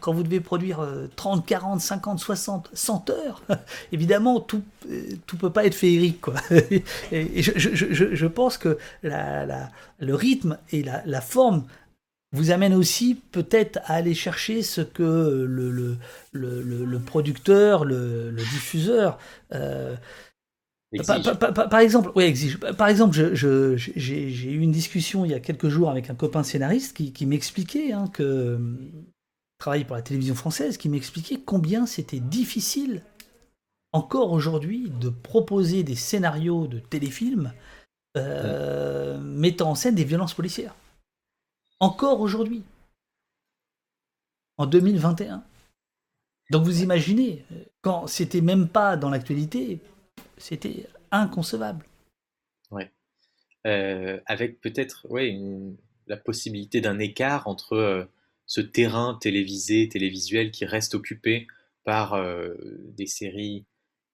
quand 0.00 0.12
vous, 0.12 0.22
devez 0.22 0.40
produire 0.40 0.86
30, 1.16 1.44
40, 1.44 1.80
50, 1.80 2.18
60, 2.18 2.70
100 2.72 3.10
heures, 3.10 3.42
évidemment, 3.92 4.40
tout 4.40 4.62
euh, 4.90 5.02
tout 5.26 5.36
peut 5.36 5.50
pas 5.50 5.66
être 5.66 5.74
féerique. 5.74 6.24
Et, 7.12 7.42
je, 7.42 8.26
pense 8.26 8.58
que 8.58 8.78
le 9.02 10.14
rythme 10.14 10.58
et 10.72 10.82
la, 10.82 11.20
forme 11.20 11.64
vous 12.32 12.50
amènent 12.50 12.74
aussi 12.74 13.14
peut-être 13.32 13.78
à 13.84 13.94
aller 13.94 14.14
chercher 14.14 14.62
ce 14.62 14.80
que 14.80 15.46
le 16.32 16.98
producteur, 16.98 17.84
le, 17.84 18.32
diffuseur... 18.32 19.18
Euh, 19.52 19.96
par, 21.06 21.80
exemple, 21.80 22.10
ouais, 22.14 22.28
exige. 22.28 22.58
Par 22.58 22.88
exemple, 22.88 23.34
j'ai 23.34 24.50
eu 24.50 24.58
une 24.58 24.72
discussion 24.72 25.24
il 25.24 25.30
y 25.30 25.34
a 25.34 25.40
quelques 25.40 25.68
jours 25.68 25.90
avec 25.90 26.08
un 26.08 26.14
copain 26.14 26.42
scénariste 26.42 26.96
qui, 26.96 27.26
m'expliquait 27.26 27.92
hein, 27.92 28.06
que 28.08 28.58
travaille 29.58 29.84
pour 29.84 29.96
la 29.96 30.02
télévision 30.02 30.34
française, 30.34 30.78
qui 30.78 30.88
m'expliquait 30.88 31.40
combien 31.44 31.84
c'était 31.84 32.20
difficile 32.20 33.02
encore 33.92 34.32
aujourd'hui 34.32 34.90
de 35.00 35.08
proposer 35.08 35.82
des 35.82 35.96
scénarios 35.96 36.66
de 36.66 36.78
téléfilms 36.78 37.52
euh, 38.16 39.18
mettant 39.18 39.70
en 39.70 39.74
scène 39.74 39.94
des 39.94 40.04
violences 40.04 40.34
policières. 40.34 40.74
Encore 41.80 42.20
aujourd'hui, 42.20 42.62
en 44.56 44.66
2021. 44.66 45.42
Donc 46.50 46.64
vous 46.64 46.82
imaginez, 46.82 47.44
quand 47.82 48.06
c'était 48.06 48.40
même 48.40 48.68
pas 48.68 48.96
dans 48.96 49.10
l'actualité, 49.10 49.80
c'était 50.36 50.86
inconcevable. 51.10 51.84
Ouais. 52.70 52.90
Euh, 53.66 54.20
avec 54.26 54.60
peut-être 54.60 55.06
ouais, 55.10 55.38
la 56.06 56.16
possibilité 56.16 56.80
d'un 56.80 56.98
écart 56.98 57.48
entre 57.48 57.74
euh, 57.74 58.04
ce 58.46 58.60
terrain 58.60 59.18
télévisé, 59.20 59.88
télévisuel 59.88 60.50
qui 60.50 60.64
reste 60.64 60.94
occupé 60.94 61.46
par 61.84 62.14
euh, 62.14 62.54
des 62.96 63.06
séries 63.06 63.64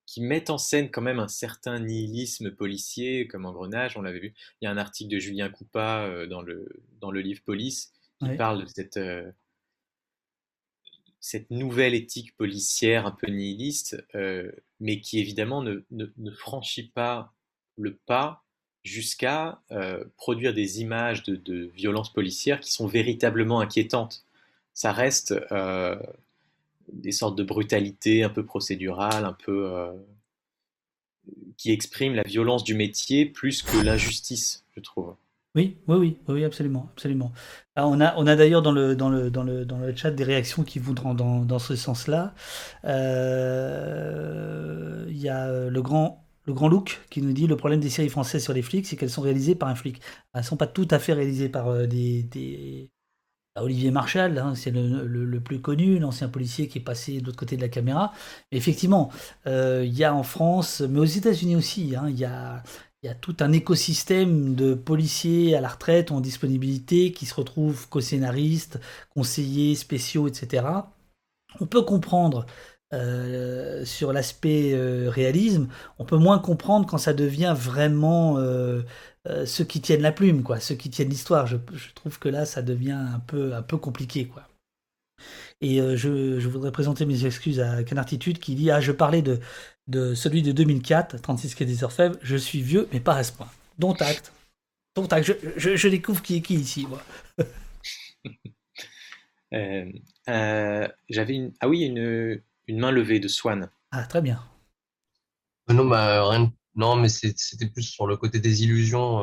qui 0.05 0.21
mettent 0.21 0.51
en 0.51 0.57
scène 0.57 0.91
quand 0.91 1.01
même 1.01 1.19
un 1.19 1.27
certain 1.27 1.79
nihilisme 1.79 2.51
policier, 2.51 3.27
comme 3.27 3.45
Engrenage, 3.45 3.97
on 3.97 4.01
l'avait 4.01 4.19
vu. 4.19 4.33
Il 4.61 4.65
y 4.65 4.67
a 4.67 4.71
un 4.71 4.77
article 4.77 5.11
de 5.11 5.19
Julien 5.19 5.49
Coupa 5.49 6.27
dans, 6.27 6.43
le, 6.43 6.83
dans 7.01 7.09
le 7.09 7.21
livre 7.21 7.41
Police 7.43 7.91
qui 8.19 8.35
parle 8.37 8.65
de 8.65 8.69
cette 8.69 8.99
cette 11.25 11.49
nouvelle 11.49 11.95
éthique 11.95 12.37
policière 12.37 13.07
un 13.07 13.11
peu 13.11 13.25
nihiliste, 13.31 13.97
euh, 14.13 14.51
mais 14.79 15.01
qui 15.01 15.17
évidemment 15.19 15.63
ne, 15.63 16.31
franchit 16.37 16.87
pas 16.89 17.33
le 17.77 17.95
pas 17.95 18.43
jusqu'à 18.83 19.59
euh, 19.71 20.03
produire 20.17 20.53
des 20.53 20.81
images 20.81 21.23
de, 21.23 21.35
de, 21.35 21.65
violences 21.73 22.13
policières 22.13 22.59
qui 22.59 22.71
sont 22.71 22.85
véritablement 22.85 23.59
inquiétantes. 23.59 24.23
Ça 24.75 24.91
reste 24.91 25.33
euh, 25.51 25.97
des 26.93 27.11
sortes 27.11 27.35
de 27.35 27.43
brutalité 27.43 28.21
un 28.21 28.29
peu 28.29 28.45
procédurale, 28.45 29.25
un 29.25 29.33
peu 29.33 29.89
qui 31.57 31.71
exprime 31.71 32.13
la 32.13 32.21
violence 32.21 32.63
du 32.63 32.75
métier 32.75 33.25
plus 33.25 33.63
que 33.63 33.77
l'injustice, 33.77 34.63
je 34.75 34.79
trouve. 34.79 35.15
Oui, 35.55 35.77
oui, 35.87 35.95
oui, 35.97 36.17
oui, 36.27 36.43
absolument, 36.43 36.89
absolument. 36.91 37.31
Ah, 37.77 37.87
on 37.87 38.01
a, 38.01 38.35
d'ailleurs 38.35 38.61
dans 38.61 38.73
le, 38.73 38.97
chat 39.95 40.11
des 40.11 40.25
réactions 40.25 40.63
qui 40.63 40.79
vont 40.79 40.93
dans, 40.93 41.59
ce 41.59 41.77
sens-là. 41.77 42.33
Euh, 42.83 43.85
il 45.09 45.17
y 45.17 45.29
a 45.29 45.47
euh, 45.47 45.69
le 45.69 45.81
grand, 45.81 46.25
le 46.43 46.53
Look 46.53 46.99
qui 47.09 47.21
nous 47.21 47.31
dit 47.31 47.47
le 47.47 47.55
problème 47.55 47.79
des 47.79 47.89
séries 47.89 48.09
françaises 48.09 48.43
sur 48.43 48.51
les 48.51 48.61
flics, 48.61 48.85
c'est 48.85 48.97
qu'elles 48.97 49.09
sont 49.09 49.21
réalisées 49.21 49.55
par 49.55 49.69
un 49.69 49.75
flic. 49.75 50.01
Elles 50.33 50.41
ne 50.41 50.45
sont 50.45 50.57
pas 50.57 50.67
tout 50.67 50.87
à 50.91 50.99
fait 50.99 51.13
réalisées 51.13 51.47
par 51.47 51.69
euh, 51.69 51.87
des, 51.87 52.23
des... 52.23 52.91
Bah, 53.55 53.63
Olivier 53.63 53.91
Marshall, 53.91 54.37
hein, 54.37 54.55
c'est 54.55 54.71
le, 54.71 55.05
le, 55.05 55.39
plus 55.39 55.61
connu, 55.61 55.99
l'ancien 55.99 56.27
policier 56.27 56.67
qui 56.67 56.79
est 56.79 56.81
passé 56.81 57.21
de 57.21 57.25
l'autre 57.25 57.37
côté 57.37 57.55
de 57.55 57.61
la 57.61 57.69
caméra. 57.69 58.11
effectivement, 58.51 59.09
il 59.45 59.93
y 59.93 60.03
a 60.03 60.13
en 60.13 60.23
France, 60.23 60.81
mais 60.81 60.99
aux 60.99 61.05
États-Unis 61.05 61.55
aussi, 61.55 61.95
hein, 61.95 62.07
il 62.09 62.19
y 62.19 62.25
a 62.25 62.61
il 63.05 63.09
y 63.09 63.11
a 63.11 63.13
tout 63.13 63.37
un 63.39 63.51
écosystème 63.51 64.55
de 64.55 64.73
policiers 64.73 65.55
à 65.55 65.61
la 65.61 65.67
retraite 65.67 66.11
en 66.11 66.21
disponibilité 66.21 67.11
qui 67.11 67.27
se 67.27 67.35
retrouvent 67.35 67.87
co-scénaristes, 67.87 68.79
conseillers 69.13 69.75
spéciaux, 69.75 70.27
etc. 70.27 70.65
On 71.59 71.67
peut 71.67 71.83
comprendre 71.83 72.47
euh, 72.93 73.85
sur 73.85 74.11
l'aspect 74.11 74.71
euh, 74.73 75.07
réalisme, 75.07 75.67
on 75.99 76.05
peut 76.05 76.17
moins 76.17 76.39
comprendre 76.39 76.87
quand 76.87 76.97
ça 76.97 77.13
devient 77.13 77.53
vraiment 77.55 78.39
euh, 78.39 78.81
ceux 79.45 79.65
qui 79.65 79.81
tiennent 79.81 80.01
la 80.01 80.11
plume, 80.11 80.41
quoi, 80.41 80.59
ceux 80.59 80.73
qui 80.73 80.89
tiennent 80.89 81.09
l'histoire. 81.09 81.45
Je, 81.45 81.57
trouve 81.93 82.17
que 82.17 82.27
là, 82.29 82.45
ça 82.45 82.63
devient 82.63 82.91
un 83.13 83.19
peu, 83.19 83.53
un 83.53 83.61
peu 83.61 83.77
compliqué, 83.77 84.27
quoi. 84.27 84.47
Et 85.61 85.77
je, 85.77 86.39
je, 86.39 86.47
voudrais 86.49 86.71
présenter 86.71 87.05
mes 87.05 87.25
excuses 87.25 87.59
à 87.59 87.83
Canartitude 87.83 88.39
qui 88.39 88.55
dit 88.55 88.69
Ah, 88.71 88.81
je 88.81 88.91
parlais 88.91 89.21
de, 89.21 89.39
de 89.87 90.15
celui 90.15 90.41
de 90.41 90.51
2004, 90.51 91.21
36 91.21 91.55
quai 91.55 91.65
des 91.65 91.83
Orfèvres, 91.83 92.17
je 92.21 92.35
suis 92.35 92.61
vieux, 92.61 92.87
mais 92.91 92.99
pas 92.99 93.15
à 93.15 93.23
ce 93.23 93.31
point. 93.31 93.49
Dont 93.77 93.93
acte. 93.93 94.31
Dont 94.95 95.05
acte. 95.07 95.31
Je, 95.57 95.75
je, 95.75 95.87
découvre 95.87 96.21
qui 96.21 96.37
est 96.37 96.41
qui 96.41 96.55
ici, 96.55 96.87
moi. 96.87 97.01
Euh, 99.53 99.89
euh, 100.27 100.87
j'avais 101.07 101.35
une. 101.35 101.53
Ah 101.61 101.69
oui, 101.69 101.83
une, 101.83 102.41
une 102.67 102.79
main 102.79 102.91
levée 102.91 103.19
de 103.19 103.27
Swan. 103.29 103.69
Ah, 103.91 104.03
très 104.03 104.21
bien. 104.21 104.43
Euh, 105.69 105.73
non, 105.73 105.85
bah, 105.85 106.27
rien... 106.27 106.51
non 106.73 106.97
mais 106.97 107.07
c'était 107.07 107.67
plus 107.67 107.83
sur 107.83 108.05
le 108.05 108.17
côté 108.17 108.39
des 108.39 108.63
illusions 108.63 109.19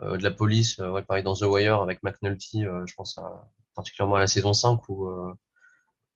de 0.00 0.22
la 0.22 0.30
police. 0.30 0.78
ouais, 0.78 1.02
pareil, 1.02 1.22
dans 1.22 1.36
The 1.36 1.42
Wire 1.42 1.80
avec 1.80 2.02
McNulty, 2.02 2.62
je 2.62 2.94
pense 2.94 3.20
particulièrement 3.74 4.16
à 4.16 4.20
la 4.20 4.26
saison 4.26 4.52
5 4.52 4.88
où 4.88 5.08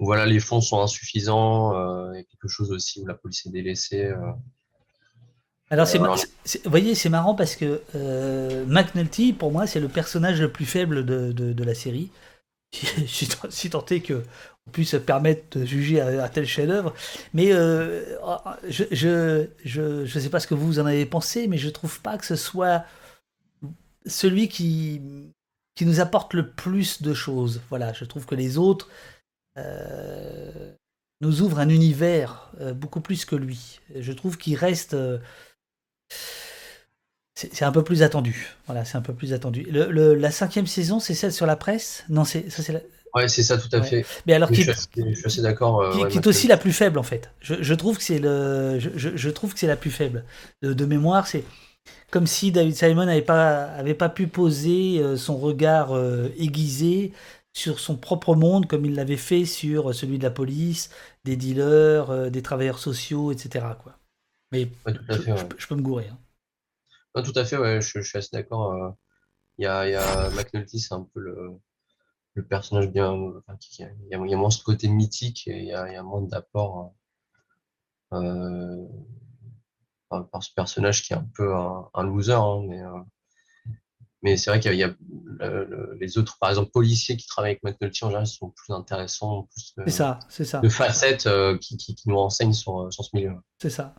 voilà, 0.00 0.26
les 0.26 0.40
fonds 0.40 0.60
sont 0.60 0.80
insuffisants, 0.80 1.74
euh, 1.74 2.10
il 2.12 2.16
y 2.16 2.20
a 2.20 2.24
quelque 2.24 2.48
chose 2.48 2.70
aussi 2.72 3.00
où 3.00 3.06
la 3.06 3.14
police 3.14 3.46
est 3.46 3.50
délaissée. 3.50 4.06
Euh. 4.06 4.32
Alors, 5.70 5.86
c'est, 5.86 5.98
vous 5.98 6.70
voyez, 6.70 6.94
c'est 6.94 7.08
marrant 7.08 7.34
parce 7.34 7.56
que 7.56 7.82
euh, 7.94 8.64
McNulty, 8.66 9.32
pour 9.32 9.50
moi, 9.50 9.66
c'est 9.66 9.80
le 9.80 9.88
personnage 9.88 10.40
le 10.40 10.50
plus 10.50 10.66
faible 10.66 11.06
de, 11.06 11.32
de, 11.32 11.64
la 11.64 11.74
série. 11.74 12.10
je 12.72 13.04
suis 13.04 13.28
si 13.50 13.70
tenté 13.70 14.00
que 14.00 14.24
on 14.66 14.70
puisse 14.70 14.90
se 14.90 14.96
permettre 14.96 15.58
de 15.58 15.64
juger 15.64 16.00
à, 16.00 16.28
tel 16.28 16.46
chef-d'œuvre. 16.46 16.94
Mais 17.34 17.50
je, 17.50 18.84
je, 18.90 19.46
je, 19.64 20.06
je, 20.06 20.18
sais 20.18 20.30
pas 20.30 20.40
ce 20.40 20.46
que 20.46 20.54
vous 20.54 20.78
en 20.78 20.86
avez 20.86 21.06
pensé, 21.06 21.48
mais 21.48 21.58
je 21.58 21.68
trouve 21.68 22.00
pas 22.00 22.16
que 22.18 22.24
ce 22.24 22.36
soit 22.36 22.84
celui 24.06 24.48
qui, 24.48 25.02
qui 25.74 25.86
nous 25.86 26.00
apporte 26.00 26.34
le 26.34 26.50
plus 26.50 27.02
de 27.02 27.14
choses. 27.14 27.60
Voilà, 27.68 27.92
je 27.92 28.04
trouve 28.04 28.26
que 28.26 28.34
les 28.34 28.58
autres, 28.58 28.88
euh, 28.88 29.13
nous 31.24 31.42
ouvre 31.42 31.58
un 31.58 31.68
univers 31.68 32.50
euh, 32.60 32.72
beaucoup 32.72 33.00
plus 33.00 33.24
que 33.24 33.36
lui. 33.36 33.80
Je 33.98 34.12
trouve 34.12 34.36
qu'il 34.36 34.56
reste 34.56 34.94
euh, 34.94 35.18
c'est 37.34 37.64
un 37.64 37.72
peu 37.72 37.82
plus 37.82 38.02
attendu. 38.02 38.54
Voilà, 38.66 38.84
c'est 38.84 38.96
un 38.96 39.00
peu 39.00 39.12
plus 39.12 39.32
attendu. 39.32 39.66
Le, 39.68 40.14
la 40.14 40.30
cinquième 40.30 40.68
saison, 40.68 41.00
c'est 41.00 41.14
celle 41.14 41.32
sur 41.32 41.46
la 41.46 41.56
presse? 41.56 42.04
Non, 42.08 42.24
c'est 42.24 42.48
ça, 42.48 42.62
c'est 42.62 42.72
la... 42.72 42.80
Ouais, 43.12 43.26
c'est 43.26 43.42
ça, 43.42 43.58
tout 43.58 43.68
à 43.72 43.82
fait. 43.82 44.06
Mais 44.26 44.34
alors, 44.34 44.50
qui, 44.50 44.62
je, 44.62 44.70
suis 44.70 45.24
assez, 45.24 45.42
d'accord. 45.42 46.08
qui, 46.08 46.18
est 46.18 46.26
aussi 46.26 46.46
la 46.46 46.56
plus 46.56 46.72
faible 46.72 46.98
en 46.98 47.02
fait. 47.02 47.30
Je, 47.40 47.54
je 47.60 47.74
trouve 47.74 47.96
que 47.96 48.04
c'est 48.04 48.18
le, 48.18 48.78
je, 48.78 49.16
je, 49.16 49.30
trouve 49.30 49.52
que 49.52 49.58
c'est 49.58 49.66
la 49.66 49.76
plus 49.76 49.90
faible 49.90 50.24
de, 50.62 50.72
de 50.72 50.84
mémoire. 50.84 51.26
C'est 51.26 51.44
comme 52.10 52.26
si 52.26 52.52
David 52.52 52.76
Simon 52.76 53.06
n'avait 53.06 53.22
pas, 53.22 53.64
avait 53.64 53.94
pas 53.94 54.08
pu 54.08 54.26
poser 54.26 55.02
son 55.16 55.36
regard 55.36 55.92
aiguisé 56.38 57.12
sur 57.54 57.78
son 57.78 57.96
propre 57.96 58.34
monde 58.34 58.66
comme 58.66 58.84
il 58.84 58.94
l'avait 58.94 59.16
fait 59.16 59.46
sur 59.46 59.94
celui 59.94 60.18
de 60.18 60.24
la 60.24 60.30
police, 60.30 60.90
des 61.24 61.36
dealers, 61.36 62.10
euh, 62.10 62.28
des 62.28 62.42
travailleurs 62.42 62.80
sociaux, 62.80 63.32
etc. 63.32 63.64
Quoi. 63.82 63.96
Mais 64.52 64.68
je, 64.86 65.66
peux 65.66 65.76
me 65.76 65.82
gourer. 65.82 66.08
Hein. 66.08 67.22
tout 67.22 67.32
à 67.36 67.44
fait, 67.44 67.56
ouais, 67.56 67.80
je, 67.80 68.00
suis 68.00 68.18
assez 68.18 68.30
d'accord. 68.32 68.72
Euh. 68.72 68.90
Il 69.56 69.64
y, 69.64 69.68
a, 69.68 69.88
y 69.88 69.94
a 69.94 70.30
McNulty, 70.30 70.80
c'est 70.80 70.94
un 70.94 71.08
peu 71.14 71.20
le, 71.20 71.52
le 72.34 72.44
personnage 72.44 72.90
bien. 72.90 73.14
il, 73.78 73.88
y 74.10 74.14
a, 74.14 74.36
moins 74.36 74.50
ce 74.50 74.62
côté 74.64 74.88
mythique 74.88 75.46
et 75.46 75.60
il 75.60 75.66
y 75.66 75.72
a, 75.72 75.92
y 75.92 75.94
a 75.94 76.02
moins 76.02 76.22
d'apport 76.22 76.92
euh, 78.12 78.84
par, 80.08 80.42
ce 80.42 80.52
personnage 80.54 81.04
qui 81.04 81.12
est 81.12 81.16
un 81.16 81.28
peu 81.36 81.54
un, 81.54 82.02
loser, 82.02 82.32
hein, 82.32 82.62
mais 82.66 82.80
mais 84.24 84.38
c'est 84.38 84.48
vrai 84.48 84.58
qu'il 84.58 84.74
y 84.74 84.82
a, 84.82 84.96
les 86.00 86.16
autres, 86.16 86.38
par 86.38 86.48
exemple, 86.48 86.70
policiers 86.70 87.14
qui 87.18 87.26
travaillent 87.26 87.58
avec 87.62 87.62
McNulty 87.62 88.04
en 88.04 88.08
général 88.08 88.26
sont 88.26 88.48
plus 88.48 88.72
intéressants, 88.72 89.46
plus 89.52 89.74
de, 89.76 89.90
ça, 89.90 90.18
ça. 90.30 90.60
de 90.60 90.68
facettes 90.70 91.26
euh, 91.26 91.58
qui, 91.58 91.76
qui, 91.76 91.94
nous 92.06 92.16
renseignent 92.16 92.54
sur, 92.54 92.90
sur 92.90 93.04
ce 93.04 93.10
milieu. 93.12 93.34
C'est 93.60 93.68
ça. 93.68 93.94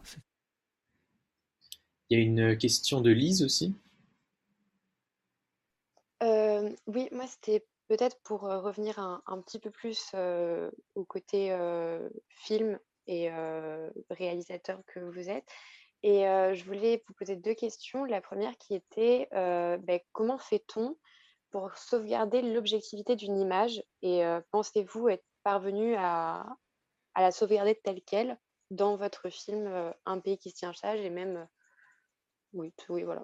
Il 2.10 2.18
y 2.18 2.22
a 2.22 2.24
une 2.24 2.58
question 2.58 3.02
de 3.02 3.12
Lise 3.12 3.44
aussi. 3.44 3.76
Euh, 6.24 6.72
oui, 6.88 7.08
moi 7.12 7.28
c'était 7.28 7.64
peut-être 7.88 8.18
pour 8.24 8.46
euh, 8.46 8.60
revenir 8.60 8.98
un, 8.98 9.22
un, 9.28 9.40
petit 9.42 9.60
peu 9.60 9.70
plus 9.70 10.16
au 10.96 11.06
côté 11.06 11.56
film 12.30 12.80
et 13.06 13.30
réalisateur 14.10 14.82
que 14.88 15.00
vous 15.02 15.30
êtes. 15.30 15.46
Et 16.08 16.22
je 16.22 16.64
voulais 16.66 17.04
vous 17.08 17.16
poser 17.16 17.36
deux 17.36 17.56
questions. 17.56 18.06
La 18.06 18.22
première 18.22 18.56
qui 18.60 18.76
était 18.76 19.28
comment 20.12 20.38
fait-on 20.38 20.96
pour 21.50 21.76
sauvegarder 21.76 22.44
l'objectivité 22.44 23.16
d'une 23.16 23.40
image? 23.40 23.82
Et 24.04 24.24
pensez-vous 24.52 25.10
être 25.10 25.26
parvenu 25.44 25.96
à, 25.98 26.46
la 27.16 27.32
sauvegarder 27.32 27.74
telle 27.84 28.04
qu'elle 28.04 28.38
dans 28.70 28.98
votre 28.98 29.32
film 29.32 29.68
Un 30.06 30.20
pays 30.20 30.38
qui 30.38 30.52
se 30.52 30.58
tient 30.58 30.74
sage 30.74 31.00
et 31.00 31.10
même. 31.10 31.48
Oui, 32.54 32.72
oui, 32.90 33.02
voilà. 33.02 33.24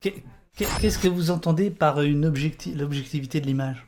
Qu'est-ce 0.00 0.98
que 0.98 1.06
vous 1.06 1.30
entendez 1.30 1.70
par 1.70 2.02
l'objectivité 2.02 3.40
de 3.40 3.46
l'image? 3.46 3.86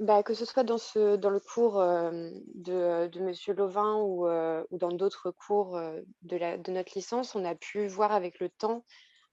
Bah, 0.00 0.22
que 0.22 0.32
ce 0.32 0.46
soit 0.46 0.64
dans 0.64 0.78
ce 0.78 1.16
dans 1.16 1.28
le 1.28 1.40
cours, 1.40 1.74
de, 1.74 3.20
monsieur 3.20 3.52
Lovin 3.52 3.96
ou, 3.96 4.26
dans 4.72 4.88
d'autres 4.88 5.30
cours, 5.30 5.78
de 6.22 6.70
notre 6.70 6.92
licence, 6.94 7.34
on 7.34 7.44
a 7.44 7.54
pu 7.54 7.86
voir 7.86 8.12
avec 8.12 8.40
le 8.40 8.48
temps 8.48 8.84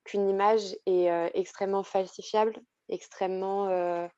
qu'une 0.03 0.30
image 0.30 0.76
est, 0.85 1.31
extrêmement 1.34 1.84
falsifiable, 1.84 2.53
extrêmement, 2.89 4.10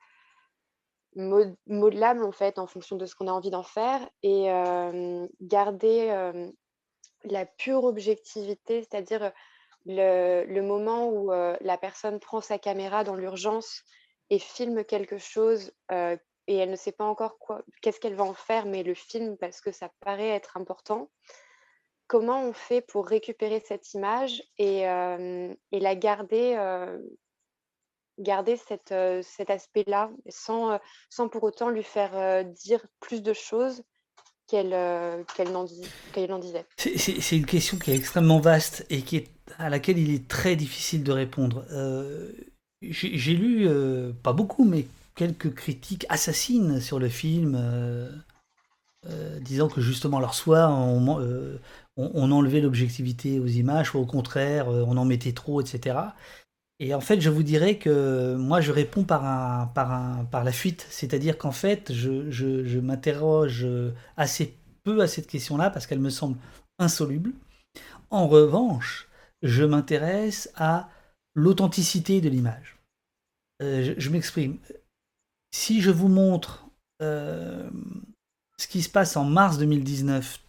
modelable 1.16 2.24
en 2.24 2.32
fait 2.32 2.58
en 2.58 2.66
fonction 2.68 2.96
de 2.96 3.06
ce 3.06 3.16
qu'on 3.16 3.28
a 3.28 3.32
envie 3.32 3.52
d'en 3.52 3.64
faire 3.64 4.08
et 4.24 4.50
garder, 5.42 6.32
la 7.26 7.46
pure 7.46 7.84
objectivité, 7.84 8.82
c'est-à-dire, 8.82 9.32
le 9.86 10.62
moment 10.62 11.10
où, 11.10 11.30
la 11.30 11.78
personne 11.78 12.20
prend 12.20 12.42
sa 12.42 12.58
caméra 12.58 13.04
dans 13.04 13.16
l'urgence 13.16 13.84
et 14.32 14.40
filme 14.40 14.84
quelque 14.84 15.20
chose 15.20 15.72
et 16.50 16.56
elle 16.56 16.72
ne 16.72 16.76
sait 16.76 16.92
pas 16.92 17.06
encore 17.06 17.38
quoi, 17.38 17.62
qu'est-ce 17.82 18.00
qu'elle 18.00 18.16
va 18.16 18.24
en 18.24 18.34
faire, 18.34 18.66
mais 18.66 18.82
le 18.84 18.96
film 18.96 19.38
parce 19.38 19.62
que 19.62 19.72
ça 19.72 19.90
paraît 20.02 20.30
être 20.30 20.58
important. 20.58 21.10
Comment 22.08 22.44
on 22.44 22.54
fait 22.54 22.82
pour 22.82 23.08
récupérer 23.08 23.64
cette 23.66 23.94
image 23.94 24.44
et, 24.58 24.80
et 24.80 25.80
la 25.80 25.96
garder, 25.96 26.58
garder 28.18 28.58
cette, 28.58 28.96
cet 29.22 29.52
aspect-là 29.52 30.10
sans, 30.28 30.80
sans 31.12 31.30
pour 31.30 31.44
autant 31.44 31.70
lui 31.70 31.84
faire 31.84 32.44
dire 32.46 32.84
plus 33.00 33.22
de 33.22 33.34
choses 33.34 33.84
qu'elle 34.48 34.76
qu'elle 35.36 35.52
n'en 35.52 35.66
disait 35.66 36.66
C'est 36.78 37.38
une 37.38 37.46
question 37.46 37.78
qui 37.78 37.92
est 37.92 37.96
extrêmement 37.96 38.40
vaste 38.40 38.88
et 38.90 39.04
qui 39.04 39.18
est, 39.18 39.28
à 39.60 39.70
laquelle 39.70 40.00
il 40.00 40.12
est 40.12 40.28
très 40.28 40.56
difficile 40.56 41.04
de 41.04 41.12
répondre. 41.12 41.64
J'ai 42.82 43.34
lu, 43.34 43.68
euh, 43.68 44.14
pas 44.24 44.32
beaucoup, 44.32 44.64
mais 44.64 44.86
quelques 45.20 45.54
critiques 45.54 46.06
assassines 46.08 46.80
sur 46.80 46.98
le 46.98 47.10
film, 47.10 47.58
euh, 47.60 48.10
euh, 49.10 49.38
disant 49.42 49.68
que 49.68 49.82
justement, 49.82 50.22
leur 50.22 50.34
soit 50.34 50.70
on, 50.70 51.20
on, 51.98 52.32
enlevait 52.32 52.62
l'objectivité 52.62 53.38
aux 53.38 53.48
images, 53.48 53.94
ou 53.94 53.98
au 53.98 54.06
contraire, 54.06 54.70
on 54.70 54.96
en 54.96 55.04
mettait 55.04 55.34
trop, 55.34 55.60
etc. 55.60 56.00
Et 56.80 56.94
en 56.94 57.02
fait, 57.02 57.20
je 57.20 57.30
vous 57.30 57.44
dirais 57.44 57.78
que 57.78 58.36
moi, 58.36 58.62
je 58.62 58.72
réponds 58.72 59.04
par, 59.04 59.26
un, 59.26 59.68
par, 59.76 60.46
la 60.46 60.52
fuite. 60.54 60.88
C'est-à-dire 60.90 61.38
qu'en 61.38 61.52
fait, 61.52 61.92
je, 61.92 62.80
m'interroge 62.80 63.68
assez 64.16 64.56
peu 64.86 65.02
à 65.02 65.08
cette 65.08 65.28
question-là 65.28 65.70
parce 65.70 65.86
qu'elle 65.86 66.00
me 66.00 66.10
semble 66.10 66.38
insoluble. 66.78 67.34
En 68.10 68.30
revanche, 68.30 69.10
je 69.42 69.66
m'intéresse 69.66 70.50
à 70.56 70.88
l'authenticité 71.36 72.22
de 72.22 72.30
l'image. 72.30 72.80
Euh, 73.62 73.94
je, 73.98 74.10
m'exprime. 74.10 74.58
Si 75.52 75.82
je 75.82 75.92
vous 75.92 76.08
montre 76.08 76.68
euh, 77.02 77.70
ce 78.58 78.68
qui 78.68 78.82
se 78.82 78.90
passe 78.90 79.18
en 79.18 79.26
mars 79.26 79.58
2019, 79.58 80.40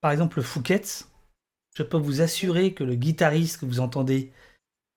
par 0.00 0.10
exemple 0.10 0.38
le 0.38 0.42
Fouquet's, 0.42 1.08
je 1.74 1.82
peux 1.82 1.96
vous 1.96 2.20
assurer 2.20 2.74
que 2.74 2.84
le 2.84 2.94
guitariste 2.94 3.60
que 3.60 3.66
vous 3.66 3.80
entendez 3.80 4.32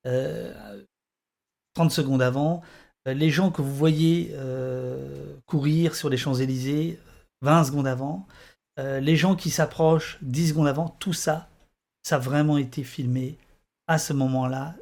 30 0.03 0.13
euh, 0.13 1.89
secondes 1.89 2.21
avant, 2.21 2.61
les 3.05 3.29
gens 3.29 3.51
que 3.51 3.61
vous 3.61 3.73
voyez 3.73 4.35
courir 5.45 5.95
sur 5.95 6.09
les 6.09 6.17
Champs-Élysées 6.17 6.99
20 7.41 7.65
secondes 7.65 7.87
avant, 7.87 8.27
les 8.77 9.15
gens 9.15 9.35
qui 9.35 9.51
s'approchent 9.51 10.17
10 10.23 10.49
secondes 10.49 10.67
avant, 10.67 10.89
tout 10.89 11.13
ça, 11.13 11.47
ça 12.03 12.15
a 12.15 12.19
vraiment 12.19 12.57
été 12.57 12.83
filmé 12.83 13.37
à 13.87 13.97
ce 13.97 14.13
moment-là, 14.13 14.75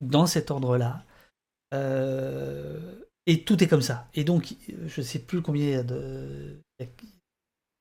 dans 0.00 0.26
cet 0.26 0.50
ordre-là. 0.50 1.04
Euh, 1.74 2.94
et 3.26 3.44
tout 3.44 3.62
est 3.62 3.66
comme 3.66 3.82
ça. 3.82 4.08
Et 4.14 4.24
donc, 4.24 4.54
je 4.86 5.00
ne 5.00 5.06
sais 5.06 5.18
plus 5.18 5.42
combien 5.42 5.82
de. 5.82 6.60
Je 6.80 6.86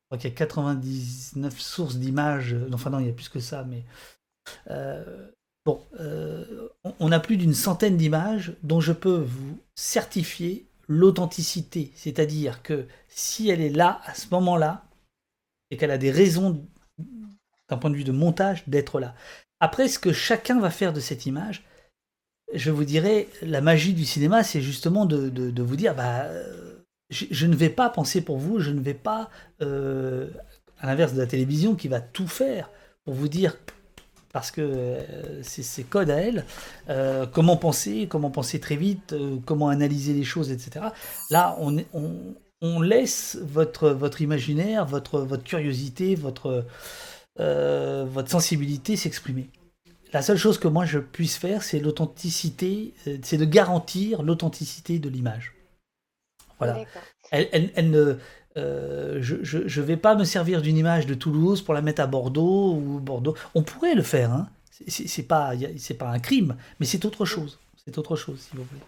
crois 0.09 0.17
qu'il 0.17 0.29
y 0.29 0.33
a 0.33 0.35
99 0.35 1.59
sources 1.59 1.95
d'images. 1.95 2.55
Enfin, 2.73 2.89
non, 2.89 2.99
il 2.99 3.07
y 3.07 3.09
a 3.09 3.13
plus 3.13 3.29
que 3.29 3.39
ça, 3.39 3.63
mais. 3.63 3.83
Euh, 4.69 5.31
bon, 5.65 5.85
euh, 5.99 6.69
on 6.99 7.11
a 7.11 7.19
plus 7.19 7.37
d'une 7.37 7.53
centaine 7.53 7.97
d'images 7.97 8.53
dont 8.63 8.79
je 8.79 8.93
peux 8.93 9.19
vous 9.19 9.59
certifier 9.75 10.67
l'authenticité. 10.87 11.91
C'est-à-dire 11.95 12.61
que 12.63 12.87
si 13.07 13.49
elle 13.49 13.61
est 13.61 13.69
là, 13.69 14.01
à 14.05 14.13
ce 14.13 14.27
moment-là, 14.31 14.85
et 15.69 15.77
qu'elle 15.77 15.91
a 15.91 15.97
des 15.97 16.11
raisons, 16.11 16.65
d'un 17.69 17.77
point 17.77 17.89
de 17.89 17.95
vue 17.95 18.05
de 18.05 18.11
montage, 18.11 18.63
d'être 18.67 18.99
là. 18.99 19.15
Après, 19.59 19.87
ce 19.87 19.99
que 19.99 20.13
chacun 20.13 20.59
va 20.59 20.69
faire 20.69 20.93
de 20.93 20.99
cette 20.99 21.25
image, 21.25 21.65
je 22.53 22.71
vous 22.71 22.85
dirais, 22.85 23.27
la 23.41 23.61
magie 23.61 23.93
du 23.93 24.05
cinéma, 24.05 24.43
c'est 24.43 24.61
justement 24.61 25.05
de, 25.05 25.61
vous 25.61 25.75
dire, 25.75 25.95
bah, 25.95 26.27
je, 27.09 27.45
ne 27.45 27.55
vais 27.55 27.69
pas 27.69 27.89
penser 27.89 28.21
pour 28.21 28.37
vous, 28.37 28.59
je 28.59 28.71
ne 28.71 28.79
vais 28.79 28.93
pas, 28.93 29.29
euh, 29.61 30.29
à 30.79 30.87
l'inverse 30.87 31.13
de 31.13 31.19
la 31.19 31.27
télévision 31.27 31.75
qui 31.75 31.87
va 31.87 31.99
tout 31.99 32.27
faire 32.27 32.69
pour 33.03 33.13
vous 33.13 33.27
dire, 33.27 33.57
parce 34.31 34.51
que 34.51 34.61
euh, 34.61 35.43
c'est 35.43 35.83
code 35.83 36.09
à 36.09 36.17
elle, 36.17 36.45
euh, 36.89 37.25
comment 37.25 37.57
penser, 37.57 38.07
comment 38.09 38.29
penser 38.29 38.59
très 38.59 38.75
vite, 38.75 39.13
comment 39.45 39.69
analyser 39.69 40.13
les 40.13 40.23
choses, 40.23 40.51
etc. 40.51 40.87
Là, 41.29 41.57
on, 41.59 42.81
laisse 42.81 43.37
votre, 43.43 44.21
imaginaire, 44.21 44.85
votre, 44.85 45.37
curiosité, 45.37 46.15
votre 46.15 46.65
sensibilité 48.25 48.95
s'exprimer 48.95 49.49
la 50.13 50.21
seule 50.21 50.37
chose 50.37 50.57
que 50.57 50.67
moi 50.67 50.85
je 50.85 50.99
puisse 50.99 51.37
faire, 51.37 51.63
c'est 51.63 51.79
l'authenticité, 51.79 52.93
euh, 53.07 53.17
c'est 53.23 53.37
de 53.37 53.45
garantir 53.45 54.23
l'authenticité 54.23 54.99
de 54.99 55.09
l'image. 55.09 55.53
Voilà. 56.59 56.83
Elle, 57.31 57.71
ne, 57.89 58.17
euh, 58.57 59.21
je 59.21 59.57
ne 59.57 59.85
vais 59.85 59.97
pas 59.97 60.15
me 60.15 60.23
servir 60.23 60.61
d'une 60.61 60.77
image 60.77 61.05
de 61.05 61.13
Toulouse 61.13 61.61
pour 61.61 61.73
la 61.73 61.81
mettre 61.81 62.01
à 62.01 62.07
Bordeaux 62.07 62.75
ou 62.75 62.99
Bordeaux. 62.99 63.35
On 63.53 63.63
pourrait 63.63 63.95
le 63.95 64.01
faire, 64.01 64.31
hein. 64.31 64.49
C'est 64.87 65.23
pas, 65.23 65.53
c'est 65.77 65.95
pas 65.95 66.09
un 66.09 66.19
crime, 66.19 66.55
mais 66.79 66.85
c'est 66.85 67.03
autre 67.05 67.25
chose. 67.25 67.59
C'est 67.83 67.97
autre 67.97 68.15
chose, 68.15 68.39
si 68.39 68.55
vous 68.55 68.63
voulez. 68.63 68.81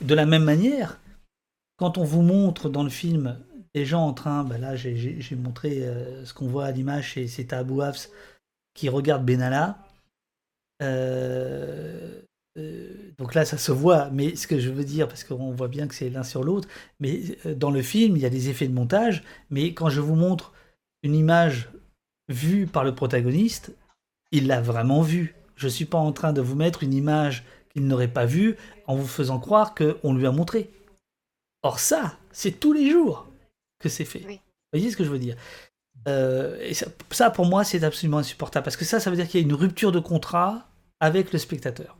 De 0.00 0.14
la 0.14 0.26
même 0.26 0.42
manière, 0.42 0.98
quand 1.76 1.96
on 1.96 2.02
vous 2.02 2.22
montre 2.22 2.68
dans 2.68 2.82
le 2.82 2.90
film 2.90 3.38
des 3.74 3.84
gens 3.84 4.04
en 4.04 4.12
train, 4.12 4.42
ben 4.42 4.60
là 4.60 4.74
j'ai 4.74 5.36
montré 5.36 5.82
euh, 5.82 6.24
ce 6.24 6.34
qu'on 6.34 6.48
voit 6.48 6.64
à 6.64 6.72
l'image, 6.72 7.14
c'est 7.28 7.52
Abou 7.52 7.82
Hafs 7.82 8.08
qui 8.74 8.88
regarde 8.88 9.24
Benalla 9.24 9.78
euh, 10.82 12.22
euh, 12.58 13.12
donc 13.18 13.34
là, 13.34 13.44
ça 13.44 13.58
se 13.58 13.72
voit, 13.72 14.10
mais 14.10 14.36
ce 14.36 14.46
que 14.46 14.58
je 14.58 14.70
veux 14.70 14.84
dire, 14.84 15.08
parce 15.08 15.24
qu'on 15.24 15.52
voit 15.52 15.68
bien 15.68 15.86
que 15.86 15.94
c'est 15.94 16.10
l'un 16.10 16.22
sur 16.22 16.44
l'autre, 16.44 16.68
mais 17.00 17.20
euh, 17.46 17.54
dans 17.54 17.70
le 17.70 17.82
film, 17.82 18.16
il 18.16 18.22
y 18.22 18.26
a 18.26 18.30
des 18.30 18.48
effets 18.48 18.68
de 18.68 18.74
montage, 18.74 19.22
mais 19.50 19.74
quand 19.74 19.88
je 19.88 20.00
vous 20.00 20.14
montre 20.14 20.52
une 21.02 21.14
image 21.14 21.70
vue 22.28 22.66
par 22.66 22.84
le 22.84 22.94
protagoniste, 22.94 23.72
il 24.32 24.46
l'a 24.46 24.60
vraiment 24.60 25.02
vue. 25.02 25.34
Je 25.56 25.66
ne 25.66 25.70
suis 25.70 25.84
pas 25.84 25.98
en 25.98 26.12
train 26.12 26.32
de 26.32 26.40
vous 26.40 26.54
mettre 26.54 26.82
une 26.82 26.94
image 26.94 27.44
qu'il 27.70 27.86
n'aurait 27.86 28.12
pas 28.12 28.26
vue 28.26 28.56
en 28.86 28.96
vous 28.96 29.06
faisant 29.06 29.38
croire 29.38 29.74
qu'on 29.74 30.14
lui 30.14 30.26
a 30.26 30.32
montré. 30.32 30.70
Or 31.62 31.78
ça, 31.78 32.18
c'est 32.32 32.60
tous 32.60 32.72
les 32.72 32.90
jours 32.90 33.26
que 33.78 33.88
c'est 33.88 34.04
fait. 34.04 34.20
Vous 34.20 34.38
voyez 34.72 34.90
ce 34.90 34.96
que 34.96 35.04
je 35.04 35.10
veux 35.10 35.18
dire? 35.18 35.36
Et 36.60 36.74
ça, 36.74 37.30
pour 37.30 37.46
moi, 37.46 37.64
c'est 37.64 37.82
absolument 37.84 38.18
insupportable. 38.18 38.64
Parce 38.64 38.76
que 38.76 38.84
ça, 38.84 39.00
ça 39.00 39.10
veut 39.10 39.16
dire 39.16 39.28
qu'il 39.28 39.40
y 39.40 39.42
a 39.42 39.46
une 39.46 39.54
rupture 39.54 39.92
de 39.92 40.00
contrat 40.00 40.68
avec 41.00 41.32
le 41.32 41.38
spectateur. 41.38 41.98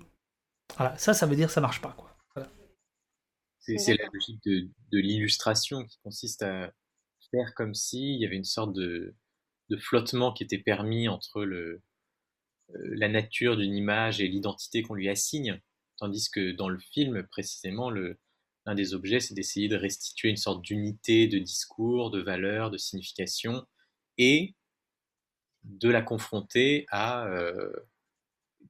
Voilà, 0.76 0.96
ça, 0.98 1.14
ça 1.14 1.26
veut 1.26 1.36
dire 1.36 1.48
que 1.48 1.52
ça 1.52 1.60
marche 1.60 1.80
pas. 1.80 1.94
Quoi. 1.96 2.08
C'est 3.76 3.96
la 3.96 4.06
logique 4.12 4.42
de, 4.44 4.68
l'illustration 4.92 5.84
qui 5.84 5.98
consiste 6.02 6.42
à 6.42 6.72
faire 7.30 7.52
comme 7.54 7.74
s'il 7.74 8.18
y 8.18 8.24
avait 8.24 8.36
une 8.36 8.44
sorte 8.44 8.72
de, 8.72 9.14
flottement 9.78 10.32
qui 10.32 10.44
était 10.44 10.58
permis 10.58 11.08
entre 11.08 11.44
le, 11.44 11.82
euh, 12.70 12.94
la 12.94 13.08
nature 13.08 13.58
d'une 13.58 13.74
image 13.74 14.20
et 14.20 14.28
l'identité 14.28 14.82
qu'on 14.82 14.94
lui 14.94 15.10
assigne, 15.10 15.60
tandis 15.98 16.30
que 16.30 16.52
dans 16.52 16.70
le 16.70 16.78
film, 16.78 17.26
précisément, 17.30 17.90
le, 17.90 18.18
l'un 18.64 18.74
des 18.74 18.94
objets, 18.94 19.20
c'est 19.20 19.34
d'essayer 19.34 19.68
de 19.68 19.76
restituer 19.76 20.30
une 20.30 20.38
sorte 20.38 20.62
d'unité 20.62 21.26
de 21.26 21.38
discours, 21.38 22.10
de 22.10 22.22
valeur, 22.22 22.70
de 22.70 22.78
signification, 22.78 23.66
et 24.18 24.54
de 25.64 25.88
la 25.88 26.02
confronter 26.02 26.86
à 26.90 27.26
euh, 27.26 27.72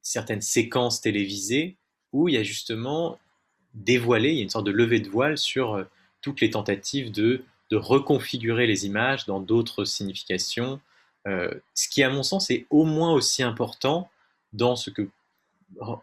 certaines 0.01 0.41
séquences 0.41 1.01
télévisées 1.01 1.77
où 2.11 2.27
il 2.27 2.35
y 2.35 2.37
a 2.37 2.43
justement 2.43 3.19
dévoilé, 3.73 4.29
il 4.29 4.35
y 4.37 4.39
a 4.39 4.43
une 4.43 4.49
sorte 4.49 4.65
de 4.65 4.71
levée 4.71 4.99
de 4.99 5.09
voile 5.09 5.37
sur 5.37 5.73
euh, 5.73 5.83
toutes 6.21 6.41
les 6.41 6.49
tentatives 6.49 7.11
de, 7.11 7.43
de 7.69 7.77
reconfigurer 7.77 8.67
les 8.67 8.85
images 8.85 9.25
dans 9.25 9.39
d'autres 9.39 9.85
significations, 9.85 10.79
ce 11.25 11.87
qui, 11.89 12.01
à 12.01 12.09
mon 12.09 12.23
sens, 12.23 12.49
est 12.49 12.65
au 12.71 12.85
moins 12.85 13.13
aussi 13.13 13.43
important 13.43 14.09
dans 14.51 14.75
ce 14.75 14.89
que, 14.89 15.07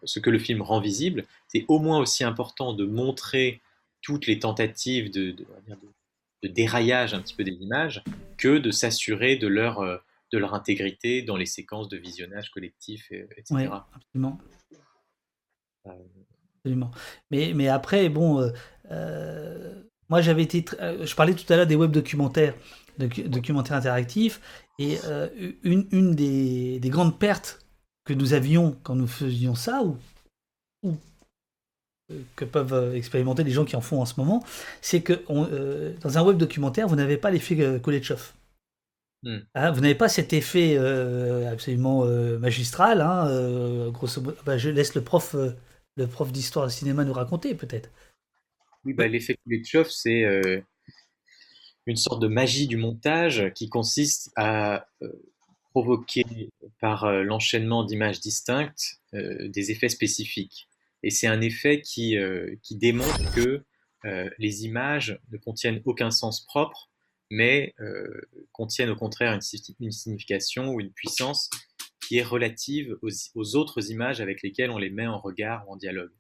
ce 0.05 0.21
que 0.21 0.31
le 0.31 0.39
film 0.39 0.63
rend 0.63 0.81
visible, 0.81 1.27
c'est 1.49 1.65
au 1.69 1.79
moins 1.79 1.99
aussi 1.99 2.25
important 2.25 2.73
de 2.73 2.85
montrer 2.85 3.61
toutes 4.03 4.27
les 4.27 4.39
tentatives 4.39 5.11
de, 5.11 5.35
déraillage 6.43 7.15
un 7.15 7.21
petit 7.21 7.35
peu 7.35 7.45
des 7.45 7.55
images 7.55 8.03
que 8.37 8.59
de 8.59 8.71
s'assurer 8.71 9.37
de 9.37 9.49
leur, 9.49 9.81
de 10.33 10.39
leur 10.39 10.55
intégrité 10.55 11.23
dans 11.23 11.37
les 11.37 11.47
séquences 11.47 11.89
de 11.89 11.97
visionnage 11.97 12.51
collectif, 12.51 13.11
etc. 13.11 13.45
Oui, 13.51 13.65
absolument. 13.95 14.39
Absolument. 16.65 16.91
Mais, 17.31 17.53
mais 17.55 17.69
après, 17.69 18.09
bon, 18.09 18.53
moi 20.09 20.21
j'avais 20.21 20.43
été. 20.43 20.65
Je 20.81 21.15
parlais 21.15 21.35
tout 21.35 21.51
à 21.53 21.57
l'heure 21.57 21.67
des 21.67 21.77
web 21.77 21.91
documentaires, 21.91 22.55
documentaires 22.99 23.77
interactifs, 23.77 24.41
et 24.79 24.99
une, 25.63 25.89
une 25.91 26.15
des, 26.15 26.81
des, 26.81 26.91
grandes 26.91 27.19
pertes 27.19 27.67
que 28.05 28.15
nous 28.15 28.35
avions 28.35 28.79
quand 28.83 28.95
nous 28.95 29.07
faisions 29.07 29.55
ça, 29.55 29.83
ou, 29.83 29.99
ou 30.83 30.97
que 32.37 32.45
peuvent 32.45 32.95
expérimenter 32.95 33.43
les 33.45 33.51
gens 33.51 33.65
qui 33.65 33.77
en 33.77 33.81
font 33.81 34.01
en 34.01 34.07
ce 34.07 34.15
moment, 34.19 34.45
c'est 34.81 35.03
que 35.03 35.25
dans 36.01 36.19
un 36.19 36.23
web 36.23 36.37
documentaire, 36.37 36.87
vous 36.89 36.97
n'avez 36.97 37.17
pas 37.17 37.31
l'effet 37.31 37.81
Kuleshov. 37.83 38.33
Hmm. 39.23 39.39
Hein, 39.55 39.71
vous 39.73 39.81
n'avez 39.81 39.95
pas 39.95 40.09
cet 40.09 40.33
effet 40.33 40.77
absolument 41.47 42.05
magistral, 42.39 43.01
hein, 43.01 43.91
grosso 43.91 44.21
modo. 44.21 44.37
Bah, 44.45 44.57
je 44.57 44.71
laisse 44.71 44.95
le 44.95 45.03
prof 45.03 45.35
le 45.97 46.07
prof 46.07 46.31
d'histoire 46.31 46.67
du 46.67 46.73
cinéma 46.73 47.05
nous 47.05 47.13
raconter, 47.13 47.55
peut-être. 47.55 47.91
Oui, 48.85 48.93
bah, 48.93 49.09
l'effet 49.09 49.37
Kuleshov, 49.45 49.89
c'est 49.91 50.25
euh, 50.25 50.61
une 51.87 51.97
sorte 51.97 52.23
de 52.23 52.29
magie 52.29 52.67
du 52.67 52.77
montage 52.77 53.53
qui 53.55 53.69
consiste 53.69 54.31
à 54.37 54.87
euh, 55.03 55.13
provoquer 55.71 56.25
par 56.81 57.05
euh, 57.05 57.23
l'enchaînement 57.23 57.85
d'images 57.85 58.21
distinctes 58.21 59.01
des 59.13 59.71
effets 59.71 59.89
spécifiques. 59.89 60.69
Et 61.03 61.11
c'est 61.11 61.27
un 61.27 61.41
effet 61.41 61.81
qui, 61.81 62.17
qui 62.63 62.77
démontre 62.77 63.33
que 63.35 63.63
les 64.39 64.65
images 64.65 65.21
ne 65.31 65.39
contiennent 65.39 65.83
aucun 65.85 66.11
sens 66.11 66.45
propre, 66.45 66.91
mais 67.31 67.75
contiennent 68.53 68.91
au 68.91 68.97
contraire 68.97 69.33
une, 69.35 69.91
signification 69.93 70.73
ou 70.73 70.81
une 70.81 70.93
puissance 70.93 71.51
qui 72.07 72.19
est 72.19 72.23
relative 72.23 72.97
aux, 73.03 73.57
autres 73.57 73.91
images 73.91 74.21
avec 74.21 74.43
lesquelles 74.43 74.71
on 74.71 74.79
les 74.79 74.91
met 74.91 75.07
en 75.07 75.19
regard 75.19 75.69
ou 75.69 75.73
en 75.73 75.77
dialogue. 75.77 76.13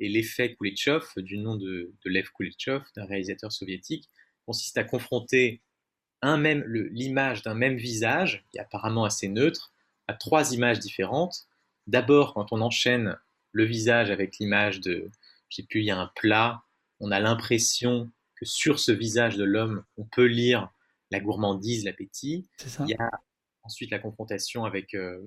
Et 0.00 0.08
l'effet 0.08 0.54
Kuleshov, 0.54 1.12
du 1.16 1.38
nom 1.38 1.56
de, 1.56 1.92
Lev 2.04 2.28
Kuleshov, 2.36 2.82
d'un 2.96 3.04
réalisateur 3.04 3.52
soviétique, 3.52 4.08
consiste 4.46 4.76
à 4.78 4.84
confronter 4.84 5.62
l'image 6.22 7.42
d'un 7.42 7.54
même 7.54 7.76
visage, 7.76 8.44
qui 8.50 8.58
est 8.58 8.60
apparemment 8.60 9.04
assez 9.04 9.28
neutre, 9.28 9.72
à 10.08 10.14
trois 10.14 10.52
images 10.52 10.78
différentes. 10.78 11.46
D'abord, 11.86 12.34
quand 12.34 12.52
on 12.52 12.60
enchaîne 12.60 13.18
le 13.54 13.64
visage 13.64 14.10
avec 14.10 14.36
l'image 14.38 14.80
de, 14.80 15.10
je 15.48 15.56
sais 15.56 15.62
plus, 15.62 15.80
il 15.80 15.86
y 15.86 15.90
a 15.90 15.98
un 15.98 16.10
plat, 16.16 16.62
on 17.00 17.10
a 17.10 17.20
l'impression 17.20 18.10
que 18.36 18.44
sur 18.44 18.78
ce 18.80 18.92
visage 18.92 19.36
de 19.36 19.44
l'homme, 19.44 19.84
on 19.96 20.04
peut 20.04 20.26
lire 20.26 20.70
la 21.10 21.20
gourmandise, 21.20 21.84
l'appétit. 21.84 22.48
Il 22.80 22.88
y 22.88 22.94
a 22.94 23.10
ensuite 23.62 23.92
la 23.92 24.00
confrontation 24.00 24.64
avec, 24.64 24.94
euh, 24.94 25.22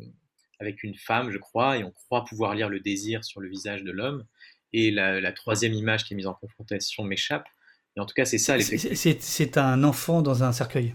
avec 0.60 0.84
une 0.84 0.96
femme, 0.96 1.32
je 1.32 1.38
crois, 1.38 1.78
et 1.78 1.86
on 1.86 1.92
croit 1.92 2.26
pouvoir 2.26 2.54
lire 2.54 2.68
le 2.70 2.82
désir 2.82 3.24
sur 3.24 3.40
le 3.40 3.50
visage 3.50 3.84
de 3.84 3.92
l'homme. 3.92 4.26
Et 4.74 4.92
la, 4.92 5.32
troisième 5.32 5.74
image 5.74 6.04
qui 6.04 6.14
est 6.14 6.18
mise 6.18 6.28
en 6.28 6.34
confrontation 6.34 7.06
m'échappe. 7.06 7.48
Et 7.96 8.02
en 8.02 8.06
tout 8.06 8.14
cas, 8.14 8.26
c'est 8.26 8.38
ça 8.38 8.58
l'effet. 8.58 8.78
C'est 8.96 9.58
un 9.58 9.84
enfant 9.86 10.22
dans 10.22 10.44
un 10.44 10.52
cercueil. 10.52 10.94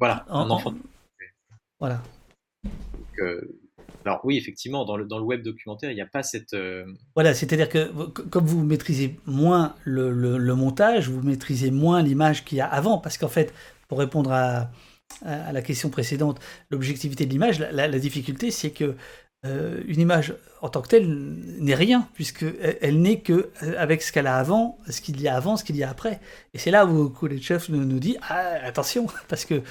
Voilà, 0.00 0.26
un 0.28 0.50
enfant. 0.50 0.74
Voilà. 1.78 2.02
Euh, 3.20 3.60
alors 4.06 4.20
oui, 4.24 4.36
effectivement, 4.36 4.84
dans 4.84 4.96
le, 4.96 5.04
dans 5.04 5.18
le 5.18 5.24
web 5.24 5.42
documentaire, 5.42 5.90
il 5.90 5.94
n'y 5.94 6.00
a 6.00 6.06
pas 6.06 6.22
cette... 6.22 6.54
Euh, 6.54 6.84
voilà, 7.14 7.34
c'est-à-dire 7.34 7.68
que 7.68 7.90
comme 8.30 8.46
vous 8.46 8.62
maîtrisez 8.64 9.16
moins 9.26 9.74
le, 9.84 10.10
le 10.10 10.54
montage, 10.54 11.08
vous 11.08 11.22
maîtrisez 11.22 11.70
moins 11.70 12.02
l'image 12.02 12.44
qu'il 12.44 12.58
y 12.58 12.60
a 12.60 12.66
avant, 12.66 12.98
parce 12.98 13.18
qu'en 13.18 13.28
fait, 13.28 13.52
pour 13.88 13.98
répondre 13.98 14.32
à, 14.32 14.70
à 15.24 15.52
la 15.52 15.62
question 15.62 15.90
précédente, 15.90 16.40
l'objectivité 16.70 17.26
de 17.26 17.30
l'image, 17.30 17.58
la, 17.58 17.98
difficulté, 17.98 18.50
c'est 18.50 18.70
que 18.70 18.94
euh, 19.46 19.82
une 19.86 20.00
image 20.00 20.34
en 20.62 20.68
tant 20.68 20.80
que 20.80 20.88
telle 20.88 21.06
n'est 21.06 21.74
rien, 21.74 22.08
puisque 22.14 22.44
elle, 22.80 23.00
n'est 23.00 23.20
que 23.20 23.50
euh, 23.62 23.74
avec 23.76 24.02
ce 24.02 24.10
qu'elle 24.10 24.26
a 24.26 24.36
avant, 24.36 24.78
ce 24.88 25.00
qu'il 25.00 25.20
y 25.20 25.28
a 25.28 25.36
avant, 25.36 25.56
ce 25.56 25.64
qu'il 25.64 25.76
y 25.76 25.84
a 25.84 25.90
après. 25.90 26.20
Et 26.54 26.58
c'est 26.58 26.70
là 26.70 26.86
où 26.86 27.10
Kuleshov 27.10 27.66
nous, 27.68 27.84
nous 27.84 27.98
dit 27.98 28.16
ah, 28.22 28.54
attention, 28.64 29.06
parce 29.28 29.44
que 29.44 29.62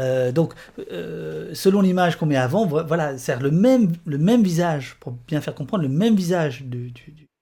euh, 0.00 0.32
donc 0.32 0.54
selon 0.78 1.80
l'image 1.80 2.16
qu'on 2.16 2.26
met 2.26 2.36
avant, 2.36 2.66
voilà, 2.66 3.16
c'est 3.18 3.40
le 3.40 3.50
même 3.50 3.92
le 4.06 4.18
même 4.18 4.42
visage 4.42 4.96
pour 5.00 5.12
bien 5.12 5.40
faire 5.40 5.54
comprendre 5.54 5.82
le 5.82 5.88
même 5.88 6.16
visage 6.16 6.62
du 6.62 6.92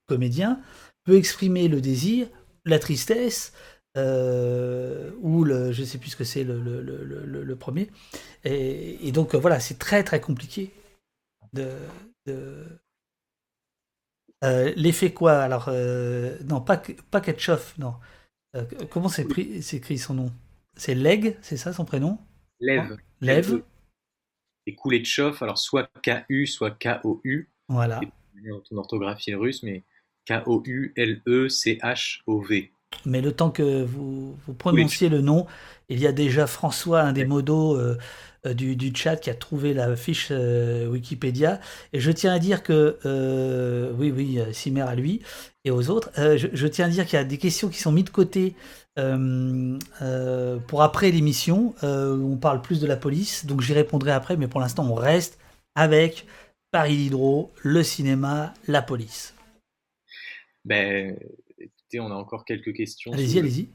comédien 0.06 0.60
peut 1.04 1.16
exprimer 1.16 1.68
le 1.68 1.80
désir, 1.80 2.28
la 2.64 2.78
tristesse, 2.78 3.52
ou 3.96 5.44
le, 5.44 5.72
je 5.72 5.84
sais 5.84 5.98
plus 5.98 6.10
ce 6.10 6.16
que 6.16 6.24
c'est 6.24 6.44
le, 6.44 7.56
premier. 7.56 7.90
Et, 8.44 9.08
et 9.08 9.12
donc 9.12 9.34
voilà, 9.34 9.58
c'est 9.58 9.78
très 9.78 10.04
très 10.04 10.20
compliqué 10.20 10.70
de. 11.52 11.70
de... 12.26 12.66
Euh, 14.44 14.72
L'effet 14.76 15.12
quoi 15.12 15.38
Alors, 15.38 15.66
euh, 15.68 16.36
non, 16.48 16.60
pas, 16.60 16.82
pas 17.10 17.22
non. 17.78 17.94
Euh, 18.56 18.64
comment 18.90 19.08
c'est 19.08 19.22
écrit 19.22 19.98
son 19.98 20.14
nom? 20.14 20.32
C'est 20.76 20.94
Leg, 20.94 21.36
c'est 21.42 21.56
ça 21.56 21.72
son 21.72 21.84
prénom? 21.84 22.18
Lev. 22.60 22.96
Lev. 23.20 23.62
Et 24.66 24.74
Kulechov, 24.74 25.42
alors 25.42 25.58
soit 25.58 25.88
K-U, 26.02 26.46
soit 26.46 26.72
K-O-U. 26.72 27.50
Voilà. 27.68 28.00
Ton 28.68 28.76
orthographie 28.76 29.34
russe, 29.34 29.62
mais 29.62 29.84
K-O-U-L-E-C-H-O-V. 30.26 31.12
Mais 33.06 33.20
le 33.22 33.32
temps 33.32 33.50
que 33.50 33.82
vous, 33.82 34.36
vous 34.46 34.54
prononciez 34.54 35.08
le 35.08 35.20
nom, 35.20 35.46
il 35.88 35.98
y 35.98 36.06
a 36.06 36.12
déjà 36.12 36.46
François, 36.46 37.00
un 37.00 37.12
des 37.12 37.24
modos 37.24 37.78
du, 38.44 38.76
du, 38.76 38.92
chat, 38.94 39.16
qui 39.16 39.30
a 39.30 39.34
trouvé 39.34 39.74
la 39.74 39.94
fiche 39.96 40.28
euh, 40.30 40.86
Wikipédia. 40.88 41.60
Et 41.92 42.00
je 42.00 42.10
tiens 42.10 42.32
à 42.32 42.38
dire 42.38 42.62
que, 42.62 42.98
oui, 43.98 44.10
oui, 44.10 44.38
Cimer 44.52 44.82
à 44.82 44.94
lui 44.94 45.22
et 45.64 45.70
aux 45.70 45.90
autres, 45.90 46.10
je, 46.16 46.66
tiens 46.66 46.86
à 46.86 46.88
dire 46.88 47.06
qu'il 47.06 47.16
y 47.16 47.22
a 47.22 47.24
des 47.24 47.38
questions 47.38 47.68
qui 47.68 47.78
sont 47.78 47.92
mises 47.92 48.04
de 48.04 48.10
côté 48.10 48.54
pour 50.66 50.82
après 50.82 51.10
l'émission. 51.10 51.74
on 51.82 52.36
parle 52.36 52.62
plus 52.62 52.80
de 52.80 52.86
la 52.86 52.96
police, 52.96 53.46
donc 53.46 53.60
j'y 53.60 53.72
répondrai 53.72 54.10
après, 54.12 54.36
mais 54.36 54.48
pour 54.48 54.60
l'instant, 54.60 54.86
on 54.90 54.94
reste 54.94 55.38
avec 55.74 56.26
Paris 56.72 56.94
Hydro, 56.94 57.52
le 57.62 57.82
cinéma, 57.82 58.54
la 58.66 58.82
police. 58.82 59.34
Ben, 60.64 61.18
on 62.00 62.10
a 62.10 62.14
encore 62.14 62.44
quelques 62.44 62.74
questions. 62.74 63.12
Allez-y, 63.12 63.38
allez-y. 63.38 63.68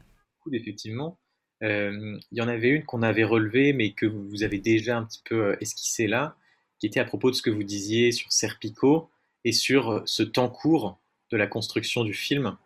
Effectivement. 0.51 1.19
Euh, 1.63 2.19
il 2.31 2.37
y 2.37 2.41
en 2.41 2.47
avait 2.47 2.69
une 2.69 2.83
qu'on 2.83 3.01
avait 3.01 3.23
relevée, 3.23 3.73
mais 3.73 3.93
que 3.93 4.05
vous 4.05 4.43
avez 4.43 4.59
déjà 4.59 4.97
un 4.97 5.05
petit 5.05 5.21
peu 5.25 5.45
euh, 5.47 5.57
esquissée 5.59 6.07
là, 6.07 6.35
qui 6.79 6.85
était 6.85 6.99
à 6.99 7.05
propos 7.05 7.31
de 7.31 7.35
ce 7.35 7.41
que 7.41 7.49
vous 7.49 7.63
disiez 7.63 8.11
sur 8.11 8.31
Serpico 8.31 9.09
et 9.43 9.51
sur 9.51 9.89
euh, 9.89 10.01
ce 10.05 10.23
temps 10.23 10.49
court 10.49 10.99
de 11.31 11.37
la 11.37 11.47
construction 11.47 12.03
du 12.03 12.13
film 12.13 12.57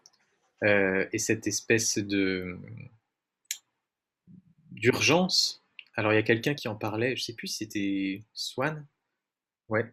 et 0.64 1.18
cette 1.18 1.48
espèce 1.48 1.98
de 1.98 2.56
d'urgence. 4.70 5.66
Alors 5.96 6.14
il 6.14 6.18
y 6.18 6.20
a 6.20 6.24
quelqu'un 6.24 6.54
qui 6.54 6.68
en 6.68 6.76
parlait, 6.76 7.16
je 7.16 7.24
sais 7.24 7.34
plus 7.34 7.48
si 7.48 7.58
c'était 7.58 8.22
Swan. 8.36 8.86
Ouais. 9.70 9.90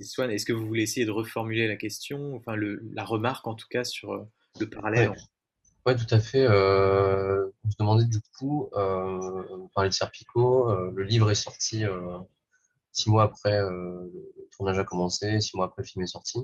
Swan, 0.00 0.30
est-ce 0.30 0.46
que 0.46 0.52
vous 0.52 0.64
voulez 0.64 0.84
essayer 0.84 1.04
de 1.04 1.10
reformuler 1.10 1.66
la 1.66 1.74
question, 1.74 2.36
enfin 2.36 2.54
le, 2.54 2.80
la 2.92 3.02
remarque 3.02 3.48
en 3.48 3.56
tout 3.56 3.66
cas 3.68 3.82
sur 3.82 4.28
le 4.60 4.70
parallèle. 4.70 5.16
Oui, 5.86 5.96
tout 5.96 6.14
à 6.14 6.20
fait. 6.20 6.44
Euh, 6.46 7.46
on 7.64 7.70
se 7.70 7.76
demandait 7.78 8.04
du 8.04 8.20
coup, 8.38 8.68
euh, 8.74 9.44
on 9.50 9.68
parlait 9.68 9.88
de 9.88 9.94
Serpico, 9.94 10.70
euh, 10.70 10.90
le 10.94 11.04
livre 11.04 11.30
est 11.30 11.34
sorti 11.34 11.84
six 12.92 13.08
mois 13.08 13.22
après 13.24 13.60
le 13.60 14.12
tournage 14.56 14.78
a 14.78 14.84
commencé, 14.84 15.40
six 15.40 15.56
mois 15.56 15.66
après 15.66 15.82
le 15.82 15.86
film 15.86 16.02
est 16.02 16.06
sorti. 16.06 16.38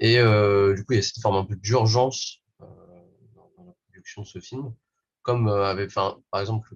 Et 0.00 0.16
du 0.16 0.84
coup, 0.84 0.92
il 0.92 0.96
y 0.96 0.98
a 0.98 1.02
cette 1.02 1.22
forme 1.22 1.36
un 1.36 1.44
peu 1.44 1.56
d'urgence 1.56 2.40
dans, 2.58 3.64
la 3.64 3.72
production 3.86 4.22
de 4.22 4.26
ce 4.26 4.38
film. 4.40 4.74
Comme 5.22 5.48
enfin, 5.48 6.18
par 6.30 6.40
exemple, 6.40 6.68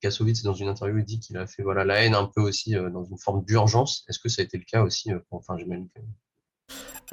Kassovitz, 0.00 0.42
dans 0.42 0.54
une 0.54 0.68
interview, 0.68 0.98
il 0.98 1.04
dit 1.04 1.18
qu'il 1.20 1.36
a 1.38 1.46
fait 1.46 1.62
voilà, 1.62 1.84
la 1.84 2.04
haine 2.04 2.14
un 2.14 2.26
peu 2.26 2.42
aussi 2.42 2.74
dans 2.74 3.04
une 3.04 3.18
forme 3.18 3.44
d'urgence. 3.44 4.04
Est-ce 4.08 4.18
que 4.18 4.28
ça 4.28 4.42
a 4.42 4.44
été 4.44 4.58
le 4.58 4.64
cas 4.64 4.82
aussi 4.82 5.10
enfin, 5.30 5.56
j'imagine 5.58 5.88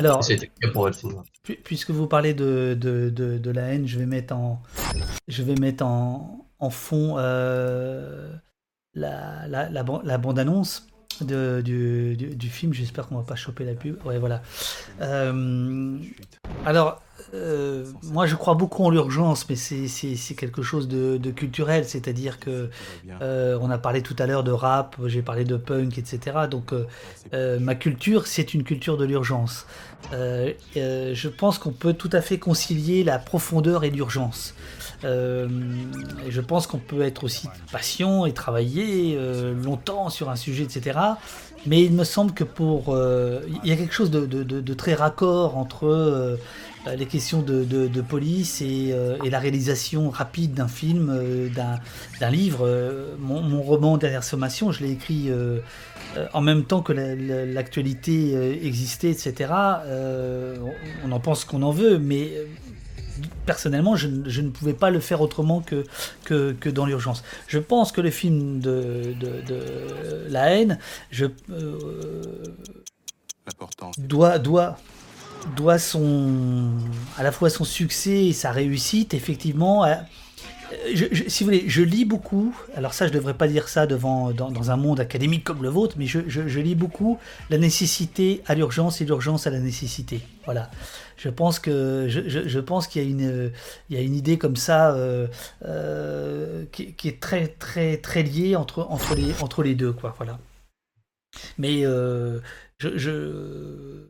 alors, 0.06 0.22
puisque 1.64 1.91
vous 1.91 2.07
parlez 2.07 2.34
de, 2.34 2.78
de, 2.80 3.10
de, 3.10 3.52
la 3.52 3.73
haine, 3.73 3.88
je 3.88 3.98
vais 3.98 4.06
mettre 4.06 4.36
en, 4.36 4.61
je 5.28 5.44
vais 5.44 5.56
mettre 5.56 5.86
en, 5.86 6.48
en 6.60 6.69
fond 6.69 7.15
euh, 7.18 8.34
la, 8.94 9.48
la, 9.48 9.69
la, 9.69 9.84
la 10.03 10.18
bande-annonce 10.18 10.88
du, 11.26 11.64
du, 11.64 12.15
du, 12.15 12.49
film. 12.49 12.73
J'espère 12.73 13.07
qu'on 13.07 13.18
va 13.18 13.23
pas 13.23 13.35
choper 13.35 13.65
la 13.65 13.73
pub. 13.73 13.98
Ouais, 14.06 14.19
voilà. 14.19 14.41
Euh, 15.02 15.98
alors, 16.65 17.02
euh, 17.34 17.85
moi, 18.03 18.26
je 18.26 18.35
crois 18.35 18.56
beaucoup 18.56 18.84
en 18.84 18.89
l'urgence, 18.89 19.48
mais 19.49 19.56
c'est 19.56 20.35
quelque 20.35 20.61
chose 20.61 20.88
de, 20.88 21.31
culturel, 21.31 21.85
c'est-à-dire 21.85 22.39
que 22.39 22.69
euh, 23.22 23.57
on 23.61 23.69
a 23.69 23.77
parlé 23.77 24.02
tout 24.02 24.15
à 24.19 24.26
l'heure 24.26 24.43
de 24.43 24.52
rap, 24.52 24.95
j'ai 25.06 25.22
parlé 25.22 25.45
de 25.45 25.56
punk, 25.56 25.98
etc. 25.98 26.48
Donc, 26.49 26.73
euh, 27.34 27.60
ma 27.60 27.76
culture, 27.76 28.27
c'est 28.27 28.53
une 28.53 28.64
culture 28.64 28.98
de 28.98 29.06
l'urgence. 29.06 29.65
je 30.11 31.27
pense 31.27 31.57
qu'on 31.57 31.72
peut 31.72 31.93
tout 31.93 32.10
à 32.11 32.22
fait 32.22 32.38
concilier 32.38 33.03
la 33.03 33.19
profondeur 33.19 33.84
et 33.84 33.89
l'urgence. 33.89 34.53
Je 35.03 36.41
pense 36.41 36.68
qu'on 36.68 36.78
peut 36.78 37.02
être 37.02 37.23
aussi 37.23 37.48
patient 37.72 38.26
et 38.26 38.34
travailler 38.34 39.18
longtemps 39.64 40.10
sur 40.10 40.30
un 40.30 40.36
sujet, 40.36 40.64
etc. 40.64 40.99
Mais 41.65 41.84
il 41.84 41.94
me 41.94 42.03
semble 42.03 42.34
que 42.34 42.44
pour, 42.44 42.98
il 43.64 43.69
y 43.69 43.72
a 43.72 43.76
quelque 43.76 43.94
chose 43.94 44.11
de, 44.11 44.73
très 44.73 44.94
raccord 44.94 45.57
entre 45.57 46.38
euh, 46.88 46.95
les 46.95 47.06
questions 47.06 47.44
de, 47.44 48.02
police 48.02 48.61
euh, 48.64 49.18
et, 49.23 49.30
la 49.30 49.40
réalisation 49.40 50.10
rapide 50.10 50.56
d'un 50.56 50.68
film, 50.68 51.11
euh, 51.14 51.49
d'un 52.19 52.30
livre. 52.30 52.68
Mon, 53.19 53.61
roman 53.61 53.98
Derrière 53.98 54.23
Sommation, 54.23 54.72
je 54.72 54.84
l'ai 54.84 54.91
écrit 54.91 55.30
en 56.34 56.41
même 56.41 56.64
temps 56.64 56.82
que 56.82 56.94
l'actualité 56.94 58.65
existait, 58.65 59.11
etc. 59.11 59.52
on 61.06 61.11
en 61.11 61.19
pense 61.19 61.45
qu'on 61.45 61.61
en 61.61 61.72
veut, 61.72 61.99
mais 61.99 62.32
personnellement, 63.45 63.95
je, 63.95 64.07
ne 64.07 64.49
pouvais 64.49 64.73
pas 64.73 64.89
le 64.89 64.99
faire 64.99 65.22
autrement 65.22 65.61
que, 65.61 65.85
que, 66.23 66.69
dans 66.69 66.85
l'urgence. 66.85 67.23
Je 67.48 67.60
pense 67.60 67.91
que 67.91 68.02
le 68.02 68.11
film 68.11 68.60
de, 68.60 69.15
La 70.30 70.52
haine, 70.52 70.80
je, 71.10 71.26
doit, 73.98 74.39
doit, 74.39 74.77
doit 75.56 75.80
son, 75.80 76.72
à 77.18 77.23
la 77.23 77.31
fois 77.31 77.49
son 77.49 77.64
succès 77.64 78.26
et 78.26 78.34
sa 78.34 78.52
réussite, 78.52 79.14
effectivement. 79.14 79.85
si 81.27 81.43
vous 81.43 81.49
voulez, 81.49 81.65
je 81.68 81.81
lis 81.81 82.06
beaucoup. 82.06 82.56
Alors 82.76 82.93
ça, 82.93 83.07
je 83.07 83.11
devrais 83.11 83.34
pas 83.34 83.48
dire 83.48 83.68
ça 83.68 83.88
devant 83.88 84.31
dans, 84.31 84.72
un 84.72 84.77
monde 84.77 84.99
académique 84.99 85.43
comme 85.43 85.64
le 85.64 85.69
vôtre, 85.69 85.95
mais 85.98 86.06
je, 86.06 86.60
lis 86.60 86.76
beaucoup 86.76 87.18
la 87.49 87.57
nécessité 87.57 88.41
à 88.48 88.56
l'urgence 88.56 89.02
et 89.02 89.06
l'urgence 89.06 89.48
à 89.48 89.49
la 89.49 89.60
nécessité. 89.60 90.22
Voilà. 90.45 90.69
Je 91.22 91.30
pense 91.30 91.60
que 91.60 92.07
je, 92.07 92.60
pense 92.60 92.88
qu'il 92.88 93.03
y 93.03 93.06
a 93.06 93.07
une 93.07 93.52
il 93.89 93.95
y 93.95 93.99
a 93.99 94.02
une 94.02 94.15
idée 94.15 94.39
comme 94.39 94.56
ça 94.56 94.95
euh, 94.95 95.27
euh, 95.64 96.65
qui, 96.72 96.95
est 97.07 97.22
très 97.22 97.48
très 97.48 97.98
très 97.98 98.23
liée 98.23 98.56
entre 98.56 98.80
entre 98.89 99.14
les 99.14 99.31
entre 99.43 99.61
les 99.61 99.76
deux 99.76 99.93
quoi. 99.93 100.15
Voilà. 100.18 100.39
Mais 101.60 101.85
euh, 101.85 102.39
je 102.80 104.07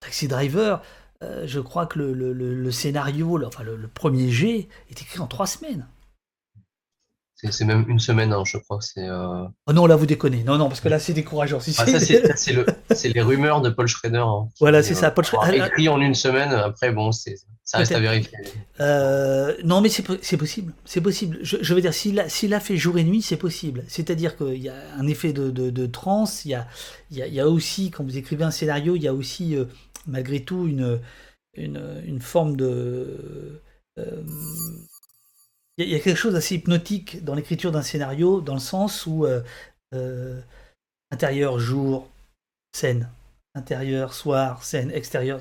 Taxi 0.00 0.26
Driver, 0.26 0.82
euh, 1.22 1.46
je 1.46 1.60
crois 1.60 1.86
que 1.86 1.98
le, 2.00 2.70
scénario, 2.72 3.40
enfin 3.46 3.62
le, 3.62 3.88
premier 3.88 4.30
jet, 4.30 4.68
est 4.90 5.00
écrit 5.00 5.20
en 5.20 5.26
trois 5.28 5.46
semaines. 5.46 5.86
C'est 7.50 7.64
même 7.64 7.84
une 7.88 8.00
semaine, 8.00 8.32
hein, 8.32 8.42
je 8.44 8.58
crois. 8.58 8.78
C'est. 8.80 9.06
Euh, 9.06 9.44
oh 9.68 9.72
non, 9.72 9.86
là 9.86 9.94
vous 9.94 10.06
déconnez. 10.06 10.42
Non, 10.42 10.58
non, 10.58 10.68
parce 10.68 10.80
que 10.80 10.88
là 10.88 10.98
c'est 10.98 11.12
décourageant. 11.12 11.58
Ah, 11.78 11.86
c'est 12.94 13.08
les 13.08 13.22
rumeurs 13.22 13.60
de 13.60 13.70
Paul 13.70 13.86
Schrader. 13.86 14.18
Hein. 14.18 14.48
voilà, 14.58 14.82
c'est 14.82 14.94
ça. 14.94 15.12
Paul 15.12 15.24
Schrader. 15.24 15.58
Écrit 15.66 15.88
en 15.88 16.00
une 16.00 16.14
semaine. 16.14 16.50
Après, 16.50 16.90
bon, 16.90 17.12
ça 17.12 17.30
reste 17.74 17.92
à 17.92 18.00
vérifier. 18.00 18.36
Euh, 18.80 19.54
non, 19.62 19.80
mais 19.80 19.88
c'est 19.88 20.02
possible. 20.02 20.72
C'est 20.84 21.00
possible. 21.00 21.38
Je, 21.42 21.74
veux 21.74 21.80
dire, 21.80 21.94
s'il 21.94 22.18
a, 22.18 22.24
a, 22.24 22.60
fait 22.60 22.76
jour 22.76 22.98
et 22.98 23.04
nuit, 23.04 23.22
c'est 23.22 23.36
possible. 23.36 23.84
C'est-à-dire 23.86 24.36
qu'il 24.36 24.58
y 24.58 24.68
a 24.68 24.74
un 24.98 25.06
effet 25.06 25.32
de, 25.32 25.50
de, 25.50 25.70
de 25.70 25.86
transe. 25.86 26.44
Il 26.44 26.50
y 26.50 26.54
a, 26.54 26.66
il 27.12 27.18
y, 27.18 27.40
a, 27.40 27.48
aussi, 27.48 27.92
quand 27.92 28.02
vous 28.02 28.18
écrivez 28.18 28.42
un 28.42 28.50
scénario, 28.50 28.96
il 28.96 29.02
y 29.02 29.08
a 29.08 29.14
aussi 29.14 29.56
malgré 30.08 30.40
tout 30.40 30.66
une, 30.66 31.00
une, 31.54 32.20
forme 32.20 32.56
de... 32.56 33.62
Euh, 33.98 34.22
il 35.78 35.88
y, 35.88 35.94
a 35.94 36.00
quelque 36.00 36.16
chose 36.16 36.34
d'assez 36.34 36.56
hypnotique 36.56 37.24
dans 37.24 37.34
l'écriture 37.34 37.72
d'un 37.72 37.82
scénario, 37.82 38.40
dans 38.40 38.54
le 38.54 38.60
sens 38.60 39.06
où 39.06 39.24
euh, 39.24 39.40
euh, 39.94 40.40
intérieur, 41.10 41.58
jour, 41.58 42.08
scène, 42.72 43.08
intérieur, 43.54 44.12
soir, 44.12 44.62
scène, 44.62 44.90
extérieur, 44.90 45.40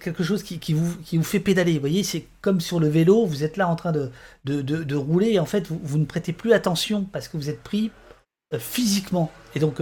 quelque 0.00 0.22
chose 0.22 0.42
qui, 0.42 0.72
vous, 0.72 0.96
qui 0.98 1.16
vous 1.16 1.24
fait 1.24 1.40
pédaler. 1.40 1.74
Vous 1.74 1.80
voyez, 1.80 2.04
c'est 2.04 2.26
comme 2.40 2.60
sur 2.60 2.80
le 2.80 2.88
vélo, 2.88 3.26
vous 3.26 3.44
êtes 3.44 3.56
là 3.56 3.68
en 3.68 3.76
train 3.76 3.92
de, 3.92 4.10
de, 4.44 4.94
rouler 4.94 5.32
et 5.32 5.38
en 5.38 5.46
fait, 5.46 5.66
vous, 5.66 5.80
vous, 5.82 5.98
ne 5.98 6.04
prêtez 6.04 6.32
plus 6.32 6.52
attention 6.52 7.04
parce 7.04 7.28
que 7.28 7.36
vous 7.36 7.50
êtes 7.50 7.62
pris 7.62 7.90
physiquement. 8.58 9.30
Et 9.54 9.58
donc, 9.58 9.80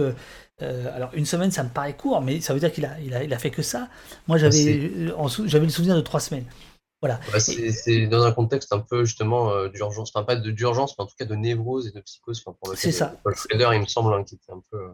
euh, 0.61 0.95
alors 0.95 1.11
une 1.13 1.25
semaine, 1.25 1.51
ça 1.51 1.63
me 1.63 1.69
paraît 1.69 1.95
court, 1.95 2.21
mais 2.21 2.39
ça 2.39 2.53
veut 2.53 2.59
dire 2.59 2.71
qu'il 2.71 2.85
a, 2.85 2.99
il 3.01 3.13
a, 3.13 3.23
il 3.23 3.33
a 3.33 3.39
fait 3.39 3.51
que 3.51 3.61
ça. 3.61 3.89
Moi, 4.27 4.37
euh, 4.41 4.49
j'avais 5.45 5.65
le 5.65 5.71
souvenir 5.71 5.95
de 5.95 6.01
trois 6.01 6.19
semaines. 6.19 6.45
Voilà. 7.05 7.19
Bah, 7.31 7.39
c'est, 7.39 8.07
dans 8.07 8.23
un 8.23 8.31
contexte 8.31 8.73
un 8.73 8.79
peu 8.79 9.05
justement 9.05 9.51
euh, 9.51 9.69
d'urgence, 9.69 10.11
enfin 10.13 10.25
pas 10.25 10.35
de 10.35 10.51
d'urgence, 10.51 10.95
mais 10.97 11.03
en 11.03 11.07
tout 11.07 11.15
cas 11.17 11.25
de 11.25 11.35
névrose 11.35 11.87
et 11.87 11.91
de 11.91 12.01
psychose. 12.01 12.41
Enfin, 12.43 12.57
pour 12.59 12.75
c'est 12.75 12.91
ça. 12.91 13.15
Paul 13.23 13.35
Schrader, 13.35 13.69
il 13.73 13.81
me 13.81 13.85
semble, 13.85 14.13
hein, 14.13 14.23
qui 14.23 14.35
était 14.35 14.51
un 14.51 14.61
peu 14.71 14.89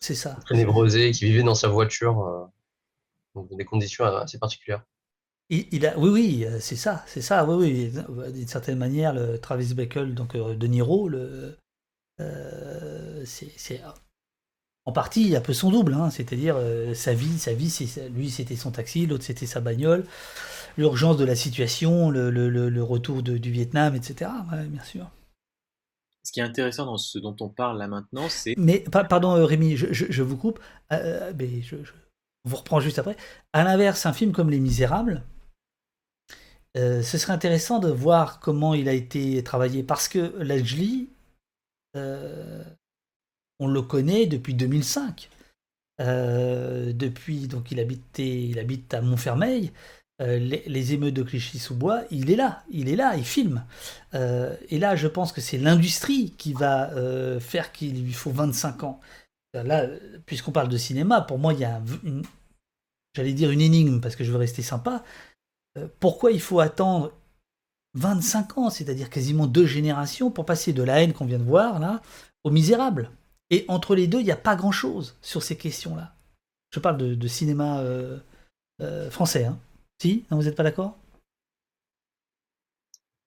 c'est 0.00 0.14
ça. 0.14 0.36
très 0.44 0.54
névrosé, 0.54 1.10
qui 1.10 1.24
vivait 1.24 1.42
dans 1.42 1.54
sa 1.54 1.68
voiture 1.68 2.50
dans 3.34 3.48
des 3.50 3.64
conditions 3.64 4.04
assez 4.04 4.38
particulières. 4.38 4.82
Il, 5.48 5.86
a, 5.86 5.96
oui, 5.98 6.08
oui, 6.10 6.46
c'est 6.60 6.76
ça, 6.76 7.04
c'est 7.06 7.20
ça, 7.20 7.44
oui, 7.44 7.92
oui. 8.08 8.32
D'une 8.32 8.48
certaine 8.48 8.78
manière, 8.78 9.12
le 9.12 9.38
Travis 9.38 9.74
Bickle, 9.74 10.14
donc 10.14 10.36
de 10.36 10.66
Niro, 10.66 11.08
le, 11.08 11.56
c'est 13.24 13.80
en 14.86 14.92
partie 14.92 15.34
un 15.34 15.40
peu 15.40 15.52
son 15.52 15.70
double, 15.70 15.94
hein, 15.94 16.10
c'est-à-dire 16.10 16.54
euh, 16.56 16.94
sa 16.94 17.12
vie, 17.12 17.38
sa 17.38 17.52
vie, 17.52 17.72
lui 18.14 18.30
c'était 18.30 18.54
son 18.54 18.70
taxi, 18.70 19.06
l'autre 19.06 19.24
c'était 19.24 19.46
sa 19.46 19.60
bagnole, 19.60 20.06
l'urgence 20.76 21.16
de 21.16 21.24
la 21.24 21.34
situation, 21.34 22.10
le, 22.10 22.82
retour 22.82 23.22
du 23.22 23.50
Vietnam, 23.50 23.94
etc. 23.94 24.30
bien 24.68 24.82
sûr. 24.82 25.10
Ce 26.22 26.32
qui 26.32 26.40
est 26.40 26.44
intéressant 26.44 26.86
dans 26.86 26.98
ce 26.98 27.18
dont 27.18 27.36
on 27.40 27.48
parle 27.48 27.78
là 27.78 27.86
maintenant, 27.86 28.28
c'est... 28.28 28.54
Mais 28.58 28.80
pardon 28.80 29.36
euh, 29.36 29.44
Rémi, 29.44 29.76
je, 29.76 30.22
vous 30.22 30.36
coupe, 30.36 30.58
euh, 30.92 31.32
mais 31.38 31.62
je, 31.62 31.76
vous 32.44 32.56
reprends 32.56 32.80
juste 32.80 32.98
après. 32.98 33.16
À 33.52 33.62
l'inverse, 33.62 34.06
un 34.06 34.12
film 34.12 34.32
comme 34.32 34.50
Les 34.50 34.60
Misérables, 34.60 35.22
ce 36.74 37.02
serait 37.02 37.32
intéressant 37.32 37.78
de 37.78 37.88
voir 37.88 38.38
comment 38.38 38.74
il 38.74 38.88
a 38.88 38.92
été 38.92 39.42
travaillé, 39.42 39.82
parce 39.82 40.08
que 40.08 40.36
Lajli, 40.42 41.08
on 41.94 43.68
le 43.68 43.82
connaît 43.82 44.26
depuis 44.26 44.54
2005. 44.54 45.30
Euh, 46.00 46.92
depuis, 46.92 47.48
donc 47.48 47.70
il, 47.70 47.80
habitait, 47.80 48.42
il 48.42 48.58
habite 48.58 48.92
à 48.94 49.00
Montfermeil. 49.00 49.72
Euh, 50.22 50.38
les, 50.38 50.94
émeutes 50.94 51.14
de 51.14 51.22
Clichy-sous-Bois, 51.22 52.04
il 52.10 52.30
est 52.30 52.36
là, 52.36 52.64
il 52.70 52.88
est 52.88 52.96
là, 52.96 53.16
il 53.16 53.24
filme. 53.24 53.64
Euh, 54.14 54.56
et 54.70 54.78
là, 54.78 54.96
je 54.96 55.08
pense 55.08 55.30
que 55.30 55.42
c'est 55.42 55.58
l'industrie 55.58 56.32
qui 56.38 56.54
va 56.54 56.90
faire 57.40 57.72
qu'il 57.72 58.02
lui 58.02 58.12
faut 58.12 58.30
25 58.30 58.84
ans. 58.84 59.00
Là, 59.52 59.86
puisqu'on 60.26 60.52
parle 60.52 60.68
de 60.68 60.76
cinéma, 60.76 61.22
pour 61.22 61.38
moi, 61.38 61.54
il 61.54 61.60
y 61.60 61.64
a, 61.64 61.80
j'allais 63.14 63.32
dire 63.32 63.50
une 63.50 63.60
énigme 63.60 64.00
parce 64.00 64.16
que 64.16 64.24
je 64.24 64.30
veux 64.30 64.38
rester 64.38 64.62
sympa. 64.62 65.02
pourquoi 66.00 66.32
il 66.32 66.40
faut 66.40 66.60
attendre 66.60 67.12
25 67.94 68.58
ans, 68.58 68.70
c'est-à-dire 68.70 69.08
quasiment 69.08 69.46
deux 69.46 69.66
générations, 69.66 70.30
pour 70.30 70.44
passer 70.44 70.72
de 70.72 70.82
la 70.82 71.02
haine 71.02 71.14
qu'on 71.14 71.24
vient 71.24 71.38
de 71.38 71.44
voir 71.44 71.78
là 71.78 72.02
au 72.44 72.50
misérable? 72.50 73.10
Et 73.50 73.64
entre 73.68 73.94
les 73.94 74.06
deux, 74.06 74.20
il 74.20 74.24
n'y 74.24 74.32
a 74.32 74.36
pas 74.36 74.56
grand-chose 74.56 75.16
sur 75.22 75.42
ces 75.42 75.56
questions-là. 75.56 76.14
Je 76.72 76.80
parle 76.80 76.96
de, 77.16 77.28
cinéma 77.28 77.80
euh, 77.80 78.18
euh, 78.82 79.10
français. 79.10 79.44
Hein. 79.44 79.58
Si 80.00 80.24
Non, 80.30 80.38
vous 80.38 80.44
n'êtes 80.44 80.56
pas 80.56 80.62
d'accord? 80.62 80.96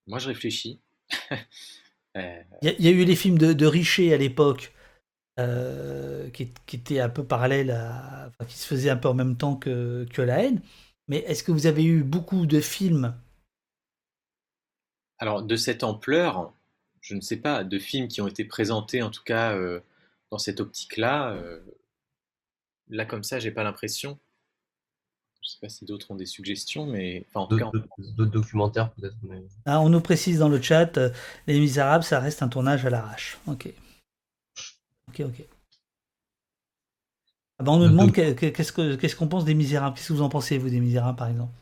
Moi, 0.08 0.20
je 0.20 0.28
réfléchis. 0.28 0.80
Euh, 2.18 2.42
il 2.64 2.84
y, 2.84 2.88
a 2.88 2.92
eu 2.92 3.06
les 3.06 3.16
films 3.16 3.38
de, 3.38 3.66
Richer 3.68 4.16
à 4.16 4.18
l'époque, 4.18 4.74
qui, 6.34 6.52
étaient 6.74 7.00
un 7.00 7.08
peu 7.08 7.24
parallèles, 7.24 7.70
à, 7.70 8.32
qui 8.48 8.58
se 8.58 8.66
faisaient 8.66 8.90
un 8.90 8.98
peu 8.98 9.08
en 9.08 9.14
même 9.14 9.38
temps 9.38 9.56
que, 9.56 10.08
que 10.12 10.24
La 10.24 10.44
haine. 10.44 10.60
Mais 11.08 11.18
est-ce 11.18 11.44
que 11.44 11.52
vous 11.52 11.68
avez 11.68 11.86
eu 11.86 12.02
beaucoup 12.02 12.48
de 12.48 12.62
films? 12.62 13.16
Alors, 15.20 15.44
de 15.44 15.56
cette 15.56 15.84
ampleur, 15.84 16.52
je 17.00 17.14
ne 17.14 17.22
sais 17.22 17.38
pas, 17.38 17.64
de 17.64 17.78
films 17.78 18.08
qui 18.08 18.22
ont 18.22 18.28
été 18.28 18.44
présentés, 18.44 19.04
en 19.04 19.12
tout 19.12 19.24
cas 19.24 19.56
dans 20.32 20.38
cette 20.38 20.60
optique-là, 20.60 21.34
euh, 21.34 21.60
là 22.90 23.06
comme 23.06 23.24
ça, 23.24 23.40
j'ai 23.40 23.52
pas 23.52 23.64
l'impression. 23.64 24.20
Je 25.42 25.50
sais 25.50 25.58
pas 25.62 25.70
si 25.70 25.86
d'autres 25.86 26.12
ont 26.12 26.16
des 26.16 26.26
suggestions, 26.26 26.86
mais 26.86 27.26
enfin, 27.30 27.42
en 27.42 27.48
tout 27.48 27.58
cas, 27.58 27.72
d'autres 27.98 28.32
documentaires 28.32 28.92
peut-être. 28.92 29.16
Ah, 29.66 29.82
on 29.82 29.90
nous 29.90 30.02
précise 30.02 30.40
dans 30.40 30.50
le 30.50 30.62
chat, 30.62 30.98
euh, 30.98 31.10
Les 31.48 31.60
Misérables, 31.60 32.04
ça 32.04 32.20
reste 32.20 32.44
un 32.44 32.50
tournage 32.50 32.86
à 32.86 32.90
l'arrache. 32.90 33.38
Ok. 33.48 33.74
Ok, 35.08 35.22
ok. 35.22 35.46
Ah 37.58 37.64
ben, 37.64 37.72
on 37.74 37.80
nous 37.80 37.90
demande 37.90 38.14
qu'est-ce 38.14 39.16
qu'on 39.16 39.28
pense 39.28 39.46
des 39.46 39.54
Misérables? 39.54 39.96
Qu'est-ce 39.96 40.10
que 40.10 40.14
vous 40.14 40.22
en 40.22 40.30
pensez, 40.30 40.58
vous, 40.58 40.70
des 40.70 40.80
Misérables, 40.80 41.18
par 41.18 41.30
exemple? 41.30 41.54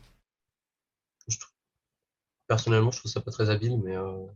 Personnellement, 2.46 2.90
je 2.90 2.98
trouve 2.98 3.10
ça 3.10 3.20
pas 3.20 3.30
très 3.30 3.50
habile, 3.50 3.78
mais 3.82 3.96
euh, 3.96 4.26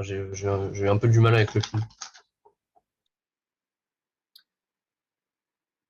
j'ai 0.00 0.16
eu 0.16 0.88
un 0.88 0.98
peu 0.98 1.08
du 1.08 1.20
mal 1.20 1.34
avec 1.34 1.54
le 1.54 1.60
film. 1.60 1.82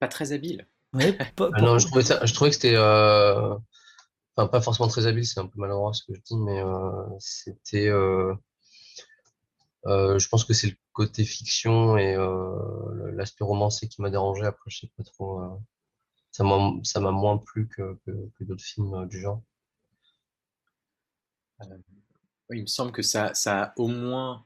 pas 0.03 0.09
très 0.09 0.33
habile. 0.33 0.67
Ah 1.55 1.63
non, 1.63 1.79
je 1.79 1.87
trouvais, 1.87 2.03
ça, 2.03 2.25
je 2.25 2.35
trouvais 2.35 2.51
que 2.51 2.57
c'était. 2.57 2.77
Euh, 2.77 3.55
enfin 4.37 4.49
pas 4.49 4.61
forcément 4.61 4.89
très 4.89 5.07
habile, 5.07 5.27
c'est 5.27 5.41
un 5.41 5.47
peu 5.47 5.59
maladroit 5.61 5.93
ce 5.95 6.05
que 6.05 6.15
je 6.15 6.21
dis, 6.21 6.37
mais 6.37 6.63
c'était, 7.19 7.89
je 9.87 10.29
pense 10.29 10.45
que 10.45 10.53
c'est 10.53 10.69
le 10.69 10.77
côté 10.93 11.25
fiction 11.25 11.97
et 11.97 12.17
l'aspect 13.15 13.45
romancé 13.45 13.89
qui 13.89 14.03
m'a 14.03 14.11
dérangé. 14.11 14.45
Après, 14.45 14.71
je 14.71 14.81
sais 14.81 14.91
pas 14.97 15.05
trop, 15.05 15.41
ça 16.31 16.45
m'a, 16.45 16.73
ça 16.83 17.01
m'a 17.01 17.11
moins 17.11 17.39
plu 17.39 17.69
que, 17.69 17.99
que, 18.07 18.45
d'autres 18.45 18.65
films 18.65 19.07
du 19.09 19.21
genre. 19.21 19.43
il 22.51 22.63
me 22.63 22.67
semble 22.67 22.93
que 22.93 23.03
ça, 23.03 23.35
ça 23.35 23.63
a 23.63 23.75
au 23.77 23.89
moins 23.89 24.45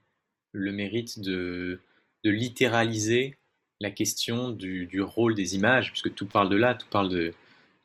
le 0.53 0.73
mérite 0.73 1.21
de, 1.21 1.81
de 2.25 2.31
littéraliser 2.31 3.39
la 3.81 3.91
question 3.91 4.51
du, 4.51 4.87
du, 4.87 5.03
rôle 5.03 5.35
des 5.35 5.55
images, 5.55 5.91
puisque 5.91 6.15
tout 6.15 6.27
parle 6.27 6.49
de 6.49 6.57
là, 6.57 6.75
tout 6.75 6.87
parle 6.91 7.33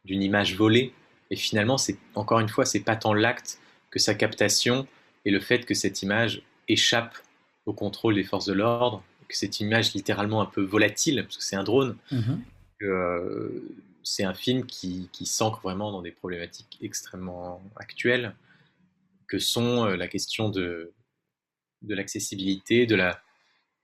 d'une 0.05 0.23
image 0.23 0.55
volée. 0.55 0.93
Et 1.29 1.35
finalement, 1.35 1.77
c'est 1.77 1.97
encore 2.15 2.39
une 2.39 2.49
fois, 2.49 2.65
c'est 2.65 2.81
pas 2.81 2.95
tant 2.95 3.13
l'acte 3.13 3.59
que 3.89 3.99
sa 3.99 4.15
captation 4.15 4.87
et 5.25 5.31
le 5.31 5.39
fait 5.39 5.65
que 5.65 5.73
cette 5.73 6.01
image 6.01 6.41
échappe 6.67 7.17
au 7.65 7.73
contrôle 7.73 8.15
des 8.15 8.23
forces 8.23 8.45
de 8.45 8.53
l'ordre, 8.53 9.03
que 9.27 9.37
cette 9.37 9.59
image 9.59 9.93
littéralement 9.93 10.41
un 10.41 10.45
peu 10.45 10.61
volatile, 10.61 11.23
parce 11.23 11.37
que 11.37 11.43
c'est 11.43 11.55
un 11.55 11.63
drone, 11.63 11.97
mhm. 12.11 12.41
euh, 12.81 13.49
c'est 14.03 14.23
un 14.23 14.33
film 14.33 14.65
qui, 14.65 15.09
qui 15.11 15.25
s'ancre 15.25 15.61
vraiment 15.61 15.91
dans 15.91 16.01
des 16.01 16.11
problématiques 16.11 16.77
extrêmement 16.81 17.61
actuelles, 17.75 18.35
que 19.27 19.39
sont 19.39 19.85
euh, 19.85 19.95
la 19.95 20.07
question 20.07 20.49
de, 20.49 20.91
de 21.81 21.95
l'accessibilité, 21.95 22.85
de 22.85 22.95
la, 22.95 23.21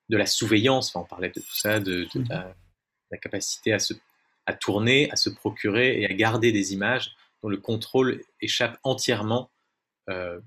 de 0.09 0.17
la 0.17 0.25
surveillance, 0.25 0.89
enfin, 0.89 1.03
on 1.03 1.07
parlait 1.07 1.29
de 1.29 1.39
tout 1.39 1.55
ça, 1.55 1.79
de, 1.79 2.07
mhm. 2.15 2.27
la, 2.29 3.17
capacité 3.17 3.73
à, 3.73 3.79
se, 3.79 3.93
à 4.45 4.53
tourner, 4.53 5.11
à 5.11 5.15
se 5.15 5.29
procurer 5.29 6.01
et 6.01 6.05
à 6.05 6.13
garder 6.13 6.51
des 6.51 6.73
images 6.73 7.15
dont 7.41 7.49
le 7.49 7.57
contrôle 7.57 8.23
échappe 8.41 8.79
entièrement 8.84 9.51
euh, 10.09 10.39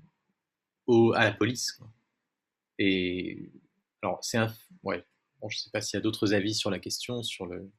au, 0.87 1.13
à 1.13 1.23
la 1.25 1.31
police. 1.31 1.79
Et 2.79 3.51
alors, 4.01 4.23
c'est 4.23 4.37
un. 4.37 4.53
Ouais, 4.83 5.05
je 5.49 5.55
ne 5.55 5.59
sais 5.59 5.69
pas 5.71 5.81
s'il 5.81 5.97
y 5.97 5.99
a 5.99 6.01
d'autres 6.01 6.33
avis 6.33 6.53
sur 6.53 6.69
la 6.69 6.79
question, 6.79 7.23
sur, 7.23 7.45
le, 7.45 7.71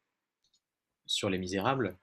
sur 1.06 1.28
les 1.28 1.38
misérables, 1.38 1.98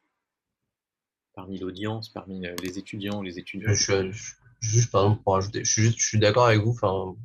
parmi 1.34 1.58
l'audience, 1.58 2.10
parmi 2.10 2.46
les 2.62 2.78
étudiants, 2.78 3.22
les 3.22 3.40
étudiants. 3.40 3.74
Je, 3.74 4.12
juste, 4.60 4.92
par 4.92 5.04
exemple, 5.04 5.24
pour 5.24 5.38
ajouter, 5.38 5.64
je 5.64 5.90
suis, 5.92 6.20
d'accord 6.20 6.48
avec 6.48 6.60
vous. 6.60 6.72
Enfin, 6.72 7.16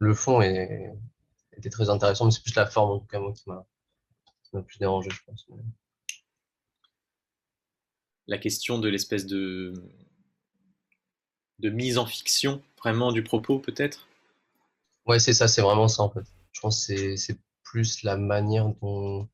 le 0.00 0.14
fond 0.14 0.40
est, 0.40 0.92
était 1.56 1.70
très 1.70 1.90
intéressant, 1.90 2.24
mais 2.24 2.30
c'est 2.32 2.42
plus 2.42 2.54
la 2.54 2.66
forme, 2.66 2.90
en 2.90 2.98
tout 2.98 3.06
cas, 3.06 3.20
moi, 3.20 3.32
qui 3.32 3.48
m'a 3.48 4.62
plus 4.62 4.78
dérangé, 4.78 5.10
je 5.10 5.22
pense. 5.24 5.46
La 8.26 8.38
question 8.38 8.78
de 8.78 8.88
l'espèce 8.88 9.26
de, 9.26 9.74
de 11.58 11.70
mise 11.70 11.98
en 11.98 12.06
fiction, 12.06 12.62
vraiment, 12.78 13.12
du 13.12 13.22
propos, 13.22 13.58
peut-être? 13.58 14.08
Ouais, 15.06 15.18
c'est 15.18 15.34
ça, 15.34 15.48
c'est 15.48 15.62
vraiment 15.62 15.88
ça, 15.88 16.02
en 16.02 16.10
fait. 16.10 16.24
Je 16.52 16.60
pense 16.60 16.86
que 16.86 17.16
c'est 17.16 17.38
plus 17.62 18.02
la 18.02 18.16
manière 18.16 18.68
dont, 18.80 19.28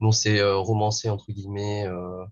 dont 0.00 0.12
c'est 0.12 0.38
euh, 0.38 0.56
romancé, 0.56 1.10
entre 1.10 1.32
guillemets. 1.32 1.86
Euh, 1.88 2.24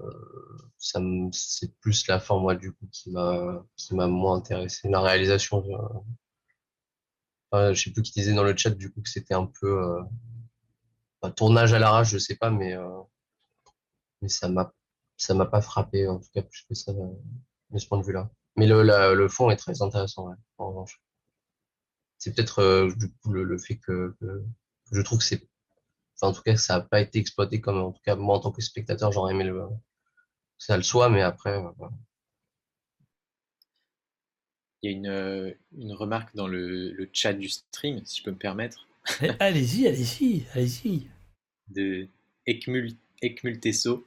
euh, 0.00 1.28
c'est 1.32 1.74
plus 1.80 2.06
la 2.06 2.20
forme, 2.20 2.42
moi, 2.42 2.54
du 2.54 2.72
coup, 2.72 2.86
qui 2.92 3.10
m'a 3.10 3.64
moins 3.90 4.36
intéressé. 4.36 4.88
La 4.88 5.00
réalisation, 5.00 5.64
je 7.52 7.74
sais 7.74 7.90
plus 7.90 8.02
qui 8.02 8.12
disait 8.12 8.34
dans 8.34 8.44
le 8.44 8.56
chat 8.56 8.70
du 8.70 8.90
coup 8.92 9.02
que 9.02 9.08
c'était 9.08 9.34
un 9.34 9.46
peu 9.46 9.82
euh, 9.82 10.02
un 11.22 11.30
tournage 11.30 11.72
à 11.72 11.78
l'arrache, 11.78 12.10
je 12.10 12.18
sais 12.18 12.36
pas, 12.36 12.50
mais 12.50 12.74
euh, 12.74 13.00
mais 14.22 14.28
ça 14.28 14.48
m'a 14.48 14.72
ça 15.16 15.34
m'a 15.34 15.46
pas 15.46 15.60
frappé 15.62 16.06
en 16.08 16.18
tout 16.18 16.28
cas 16.34 16.42
plus 16.42 16.64
que 16.68 16.74
ça 16.74 16.92
euh, 16.92 17.08
de 17.70 17.78
ce 17.78 17.86
point 17.86 17.98
de 17.98 18.04
vue-là. 18.04 18.30
Mais 18.56 18.66
le, 18.66 18.82
le 19.14 19.28
fond 19.28 19.50
est 19.50 19.56
très 19.56 19.82
intéressant, 19.82 20.34
en 20.58 20.68
revanche. 20.68 21.00
C'est 22.18 22.34
peut-être 22.34 22.88
du 22.96 23.12
coup 23.12 23.32
le, 23.32 23.58
fait 23.58 23.76
que, 23.78 24.16
je 24.90 25.00
trouve 25.02 25.18
que 25.18 25.24
c'est 25.24 25.48
enfin, 26.16 26.32
en 26.32 26.34
tout 26.34 26.42
cas 26.42 26.56
ça 26.56 26.78
n'a 26.78 26.80
pas 26.80 27.00
été 27.00 27.20
exploité 27.20 27.60
comme 27.60 27.78
en 27.78 27.92
tout 27.92 28.02
cas 28.04 28.16
moi 28.16 28.36
en 28.36 28.40
tant 28.40 28.50
que 28.50 28.62
spectateur 28.62 29.12
j'aurais 29.12 29.32
aimé 29.32 29.44
le 29.44 29.60
que 30.58 30.64
ça 30.64 30.76
le 30.76 30.82
soit, 30.82 31.08
mais 31.08 31.22
après 31.22 31.62
il 34.82 34.90
y 34.90 34.94
a 34.94 34.96
une, 34.96 35.08
euh, 35.08 35.52
une 35.76 35.92
remarque 35.92 36.34
dans 36.34 36.46
le, 36.46 36.92
le, 36.92 37.08
chat 37.12 37.32
du 37.32 37.48
stream, 37.48 38.00
si 38.04 38.18
je 38.18 38.24
peux 38.24 38.30
me 38.30 38.36
permettre. 38.36 38.86
Eh, 39.22 39.30
allez-y, 39.40 39.86
allez-y, 39.86 40.44
allez-y. 40.54 41.06
De 41.68 42.08
Ekmulteso. 42.46 44.06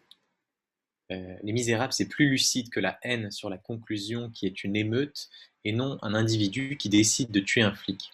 Euh, 1.11 1.35
les 1.43 1.51
Misérables, 1.51 1.91
c'est 1.91 2.07
plus 2.07 2.29
lucide 2.29 2.69
que 2.69 2.79
la 2.79 2.97
haine 3.03 3.31
sur 3.31 3.49
la 3.49 3.57
conclusion 3.57 4.29
qui 4.29 4.45
est 4.45 4.63
une 4.63 4.75
émeute 4.75 5.29
et 5.65 5.73
non 5.73 5.97
un 6.01 6.13
individu 6.13 6.77
qui 6.77 6.87
décide 6.87 7.31
de 7.31 7.39
tuer 7.41 7.61
un 7.61 7.73
flic. 7.73 8.11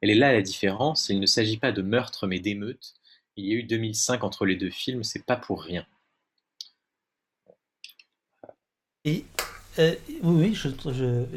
Elle 0.00 0.10
est 0.10 0.16
là 0.16 0.32
la 0.32 0.42
différence, 0.42 1.08
il 1.08 1.20
ne 1.20 1.26
s'agit 1.26 1.58
pas 1.58 1.70
de 1.70 1.82
meurtre 1.82 2.26
mais 2.26 2.40
d'émeute. 2.40 2.94
Il 3.36 3.46
y 3.46 3.52
a 3.52 3.54
eu 3.54 3.62
2005 3.62 4.24
entre 4.24 4.44
les 4.44 4.56
deux 4.56 4.70
films, 4.70 5.04
c'est 5.04 5.24
pas 5.24 5.36
pour 5.36 5.62
rien. 5.62 5.86
Et 9.04 9.24
euh, 9.78 9.94
oui, 10.22 10.54
oui, 10.54 10.74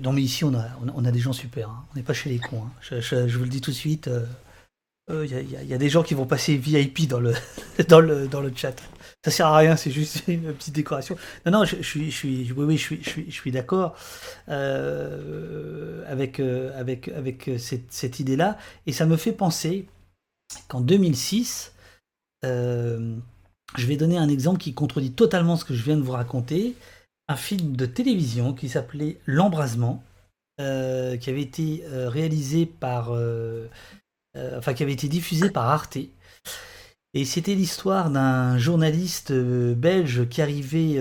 non 0.01 0.11
mais 0.11 0.21
ici 0.21 0.43
on 0.43 0.53
a, 0.53 1.11
des 1.11 1.19
gens 1.19 1.31
super, 1.31 1.69
hein. 1.69 1.85
on 1.91 1.95
n'est 1.95 2.03
pas 2.03 2.13
chez 2.13 2.29
les 2.29 2.39
cons. 2.39 2.63
Hein. 2.63 2.99
Je, 2.99 3.37
vous 3.37 3.43
le 3.43 3.49
dis 3.49 3.61
tout 3.61 3.71
de 3.71 3.75
suite, 3.75 4.07
il 4.07 5.13
euh, 5.13 5.23
euh, 5.23 5.25
y, 5.25 5.67
y, 5.67 5.73
a 5.73 5.77
des 5.77 5.89
gens 5.89 6.03
qui 6.03 6.15
vont 6.15 6.25
passer 6.25 6.57
VIP 6.57 7.07
dans 7.07 7.19
le, 7.19 7.33
chat. 8.55 8.75
Ça 9.23 9.31
sert 9.31 9.47
à 9.47 9.57
rien, 9.57 9.77
c'est 9.77 9.91
juste 9.91 10.23
une 10.27 10.53
petite 10.53 10.75
décoration. 10.75 11.15
Non, 11.45 11.51
non, 11.51 11.63
je, 11.63 11.81
suis, 11.81 13.51
d'accord 13.51 13.95
avec, 16.07 16.41
cette 17.57 18.19
idée-là, 18.19 18.57
et 18.85 18.91
ça 18.91 19.05
me 19.05 19.15
fait 19.15 19.31
penser 19.31 19.87
qu'en 20.67 20.81
2006, 20.81 21.71
je 22.43 23.87
vais 23.87 23.95
donner 23.95 24.17
un 24.17 24.27
exemple 24.27 24.59
qui 24.59 24.73
contredit 24.73 25.13
totalement 25.13 25.55
ce 25.55 25.63
que 25.63 25.73
je 25.73 25.83
viens 25.83 25.95
de 25.95 26.01
vous 26.01 26.11
raconter 26.11 26.75
un 27.27 27.35
film 27.35 27.75
de 27.75 27.85
télévision 27.85 28.53
qui 28.53 28.69
s'appelait 28.69 29.17
L'Embrasement, 29.25 30.03
euh, 30.61 31.17
qui 31.17 31.29
avait 31.29 31.41
été 31.41 31.83
euh, 31.87 32.07
réalisé 32.07 32.65
par. 32.65 33.09
Euh, 33.11 33.67
enfin, 34.57 34.73
qui 34.73 34.83
avait 34.83 34.93
été 34.93 35.09
diffusé 35.09 35.49
par 35.49 35.67
Arte. 35.67 35.97
Et 37.13 37.23
c'était 37.23 37.55
l'histoire 37.55 38.09
d'un 38.09 38.57
journaliste 38.57 39.31
belge 39.31 40.27
qui 40.27 40.41
arrivait 40.41 40.99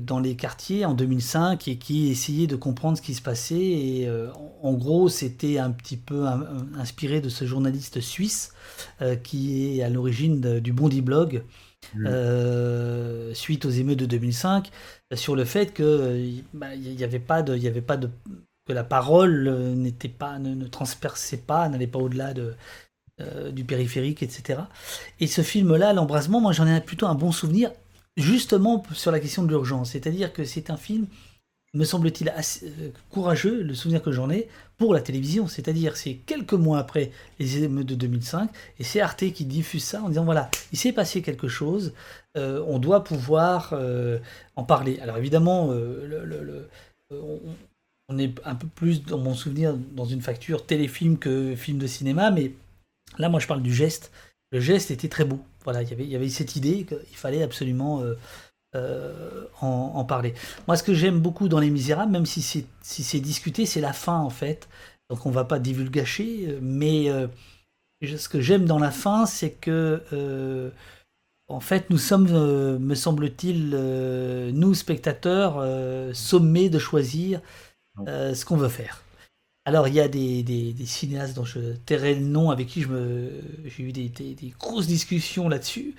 dans 0.00 0.18
les 0.18 0.34
quartiers 0.34 0.86
en 0.86 0.94
2005 0.94 1.68
et 1.68 1.76
qui 1.76 2.10
essayait 2.10 2.46
de 2.46 2.56
comprendre 2.56 2.96
ce 2.96 3.02
qui 3.02 3.12
se 3.12 3.20
passait. 3.20 3.60
Et 3.60 4.10
en 4.62 4.72
gros, 4.72 5.10
c'était 5.10 5.58
un 5.58 5.72
petit 5.72 5.98
peu 5.98 6.24
inspiré 6.78 7.20
de 7.20 7.28
ce 7.28 7.44
journaliste 7.44 8.00
suisse 8.00 8.54
qui 9.24 9.78
est 9.78 9.82
à 9.82 9.90
l'origine 9.90 10.58
du 10.58 10.72
Bondi 10.72 11.02
Blog. 11.02 11.44
Mmh. 11.94 13.34
suite 13.34 13.64
aux 13.64 13.70
émeutes 13.70 13.98
de 13.98 14.06
2005 14.06 14.70
sur 15.14 15.36
le 15.36 15.44
fait 15.44 15.72
que 15.72 16.16
il 16.18 16.44
bah, 16.52 16.76
n'y 16.76 17.04
avait 17.04 17.18
pas 17.18 17.42
de, 17.42 17.56
y 17.56 17.68
avait 17.68 17.80
pas 17.80 17.96
de, 17.96 18.10
que 18.66 18.72
la 18.72 18.84
parole 18.84 19.48
euh, 19.48 19.74
n'était 19.74 20.08
pas, 20.08 20.38
ne, 20.38 20.66
transperçait 20.66 21.38
pas, 21.38 21.68
n'allait 21.68 21.86
pas 21.86 21.98
au-delà 21.98 22.34
de, 22.34 22.54
euh, 23.20 23.50
du 23.52 23.64
périphérique, 23.64 24.22
etc. 24.22 24.60
Et 25.20 25.26
ce 25.26 25.42
film-là, 25.42 25.92
l'embrasement, 25.92 26.40
moi 26.40 26.52
j'en 26.52 26.66
ai 26.66 26.80
plutôt 26.80 27.06
un 27.06 27.14
bon 27.14 27.32
souvenir, 27.32 27.70
justement 28.16 28.82
sur 28.92 29.12
la 29.12 29.20
question 29.20 29.44
de 29.44 29.48
l'urgence. 29.48 29.92
C'est-à-dire 29.92 30.32
que 30.32 30.44
c'est 30.44 30.70
un 30.70 30.76
film 30.76 31.06
me 31.76 31.84
semble-t-il, 31.84 32.30
assez 32.30 32.66
euh, 32.66 32.90
courageux, 33.10 33.62
le 33.62 33.74
souvenir 33.74 34.02
que 34.02 34.12
j'en 34.12 34.30
ai, 34.30 34.48
pour 34.78 34.94
la 34.94 35.00
télévision. 35.00 35.46
C'est-à-dire, 35.46 35.96
c'est 35.96 36.14
quelques 36.14 36.54
mois 36.54 36.78
après 36.78 37.10
les 37.38 37.62
émeutes 37.62 37.86
de 37.86 37.94
2005, 37.94 38.50
et 38.78 38.84
c'est 38.84 39.00
Arte 39.00 39.30
qui 39.32 39.44
diffuse 39.44 39.84
ça 39.84 40.02
en 40.02 40.08
disant, 40.08 40.24
voilà, 40.24 40.50
il 40.72 40.78
s'est 40.78 40.92
passé 40.92 41.22
quelque 41.22 41.48
chose, 41.48 41.92
euh, 42.36 42.64
on 42.66 42.78
doit 42.78 43.04
pouvoir 43.04 43.70
euh, 43.72 44.18
en 44.56 44.64
parler. 44.64 44.98
Alors 45.00 45.18
évidemment, 45.18 45.70
on, 48.08 48.18
est 48.18 48.34
un 48.44 48.54
peu 48.54 48.66
plus, 48.68 49.02
dans 49.04 49.18
mon 49.18 49.34
souvenir, 49.34 49.74
dans 49.92 50.06
une 50.06 50.22
facture 50.22 50.66
téléfilm 50.66 51.18
que 51.18 51.54
film 51.54 51.78
de 51.78 51.86
cinéma, 51.86 52.30
mais 52.30 52.52
là, 53.18 53.28
moi, 53.28 53.40
je 53.40 53.46
parle 53.46 53.62
du 53.62 53.74
geste. 53.74 54.12
Le 54.52 54.60
geste 54.60 54.90
était 54.90 55.08
très 55.08 55.24
beau. 55.24 55.40
Voilà, 55.64 55.82
il 55.82 56.08
y 56.08 56.14
avait 56.14 56.28
cette 56.28 56.54
idée 56.54 56.84
qu'il 56.84 57.16
fallait 57.16 57.42
absolument 57.42 58.00
euh, 58.74 59.46
en, 59.60 60.04
parler. 60.04 60.34
Moi, 60.66 60.76
ce 60.76 60.82
que 60.82 60.92
j'aime 60.92 61.20
beaucoup 61.20 61.48
dans 61.48 61.58
Les 61.58 61.70
Misérables, 61.70 62.12
même 62.12 62.26
si 62.26 62.42
c'est 62.42 62.66
si 62.82 63.20
discuté, 63.20 63.64
c'est 63.64 63.80
la 63.80 63.92
fin 63.92 64.18
en 64.18 64.30
fait. 64.30 64.68
Donc 65.08 65.24
on 65.24 65.30
va 65.30 65.44
pas 65.44 65.58
divulgacher, 65.58 66.58
mais 66.60 67.08
euh, 67.08 67.26
ce 68.02 68.28
que 68.28 68.40
j'aime 68.40 68.66
dans 68.66 68.78
la 68.78 68.90
fin, 68.90 69.24
c'est 69.24 69.52
que 69.52 70.02
euh, 70.12 70.70
en 71.48 71.60
fait, 71.60 71.90
nous 71.90 71.98
sommes, 71.98 72.28
me 72.78 72.94
semble-t-il, 72.94 73.70
nous 74.52 74.74
spectateurs, 74.74 75.64
sommés 76.14 76.68
de 76.68 76.78
choisir 76.78 77.40
ce 78.06 78.44
qu'on 78.44 78.56
veut 78.56 78.68
faire. 78.68 79.02
Alors, 79.64 79.88
il 79.88 79.94
y 79.94 80.00
a 80.00 80.08
des, 80.08 80.42
des, 80.42 80.86
cinéastes 80.86 81.34
dont 81.34 81.44
je 81.44 81.76
tairai 81.86 82.14
le 82.14 82.24
nom 82.24 82.50
avec 82.50 82.66
qui 82.66 82.82
j'ai 82.82 83.82
eu 83.82 83.92
des, 83.92 84.08
des 84.08 84.54
grosses 84.58 84.86
discussions 84.86 85.48
là-dessus. 85.48 85.94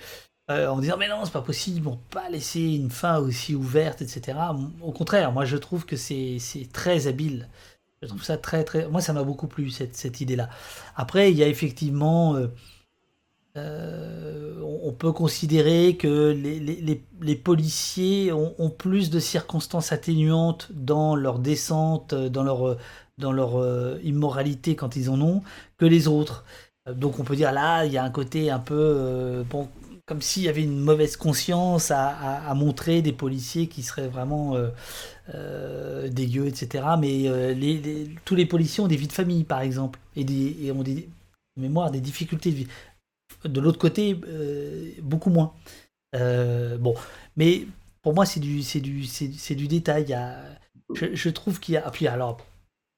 En 0.48 0.78
disant 0.78 0.96
mais 0.98 1.08
non 1.08 1.24
c'est 1.24 1.32
pas 1.32 1.42
possible, 1.42 1.88
on 1.88 1.96
peut 1.96 2.20
pas 2.20 2.30
laisser 2.30 2.60
une 2.60 2.90
fin 2.90 3.18
aussi 3.18 3.54
ouverte, 3.54 4.02
etc. 4.02 4.38
Au 4.82 4.92
contraire, 4.92 5.32
moi 5.32 5.44
je 5.44 5.56
trouve 5.56 5.84
que 5.84 5.96
c'est 5.96 6.38
très 6.72 7.06
habile. 7.06 7.48
Je 8.00 8.06
trouve 8.08 8.22
ça 8.22 8.38
très 8.38 8.64
très. 8.64 8.88
Moi 8.88 9.00
ça 9.00 9.12
m'a 9.12 9.24
beaucoup 9.24 9.46
plu 9.48 9.70
cette, 9.70 9.96
cette 9.96 10.20
idée-là. 10.20 10.48
Après 10.96 11.30
il 11.30 11.36
y 11.36 11.42
a 11.42 11.48
effectivement 11.48 12.36
euh, 13.58 14.54
on 14.62 14.92
peut 14.92 15.12
considérer 15.12 15.96
que 15.96 16.30
les, 16.32 17.36
policiers 17.36 18.32
ont, 18.32 18.70
plus 18.70 19.10
de 19.10 19.20
circonstances 19.20 19.92
atténuantes 19.92 20.68
dans 20.72 21.14
leur 21.14 21.38
descente, 21.38 22.14
dans 22.14 22.42
leur, 22.42 22.76
dans 23.18 23.32
leur 23.32 23.58
euh, 23.58 23.98
immoralité 24.02 24.76
quand 24.76 24.96
ils 24.96 25.10
en 25.10 25.20
ont, 25.20 25.42
que 25.76 25.84
les 25.86 26.08
autres. 26.08 26.44
Donc 26.90 27.18
on 27.18 27.24
peut 27.24 27.36
dire 27.36 27.52
là, 27.52 27.84
il 27.84 27.92
y 27.92 27.98
a 27.98 28.04
un 28.04 28.10
côté 28.10 28.50
un 28.50 28.58
peu... 28.58 28.74
Euh, 28.76 29.42
bon, 29.44 29.68
comme 30.08 30.22
s'il 30.22 30.44
y 30.44 30.48
avait 30.48 30.62
une 30.62 30.80
mauvaise 30.80 31.16
conscience 31.16 31.90
à, 31.90 32.52
montrer 32.56 33.02
des 33.02 33.12
policiers 33.12 33.66
qui 33.68 33.82
seraient 33.82 34.08
vraiment 34.08 34.56
dégueux, 36.08 36.46
etc. 36.46 36.84
Mais 36.98 37.26
tous 38.24 38.34
les 38.34 38.46
policiers 38.46 38.82
ont 38.82 38.88
des 38.88 38.96
vies 38.96 39.06
de 39.06 39.12
famille, 39.12 39.44
par 39.44 39.60
exemple, 39.60 40.00
et, 40.16 40.72
ont 40.72 40.82
des 40.82 41.08
mémoires, 41.56 41.90
des 41.90 42.00
difficultés 42.00 42.50
de 42.50 42.56
vie 42.56 42.68
de 43.44 43.60
l'autre 43.60 43.78
côté, 43.78 44.18
euh, 44.28 44.90
beaucoup 45.02 45.30
moins. 45.30 45.52
Euh, 46.16 46.78
bon, 46.78 46.94
mais 47.36 47.66
pour 48.02 48.14
moi, 48.14 48.26
c'est 48.26 48.40
du, 48.40 48.62
détail. 49.68 50.16
je, 50.94 51.28
trouve 51.28 51.60
qu'il 51.60 51.74
y 51.74 51.76
a. 51.76 51.90
Puis 51.90 52.06
alors, 52.06 52.38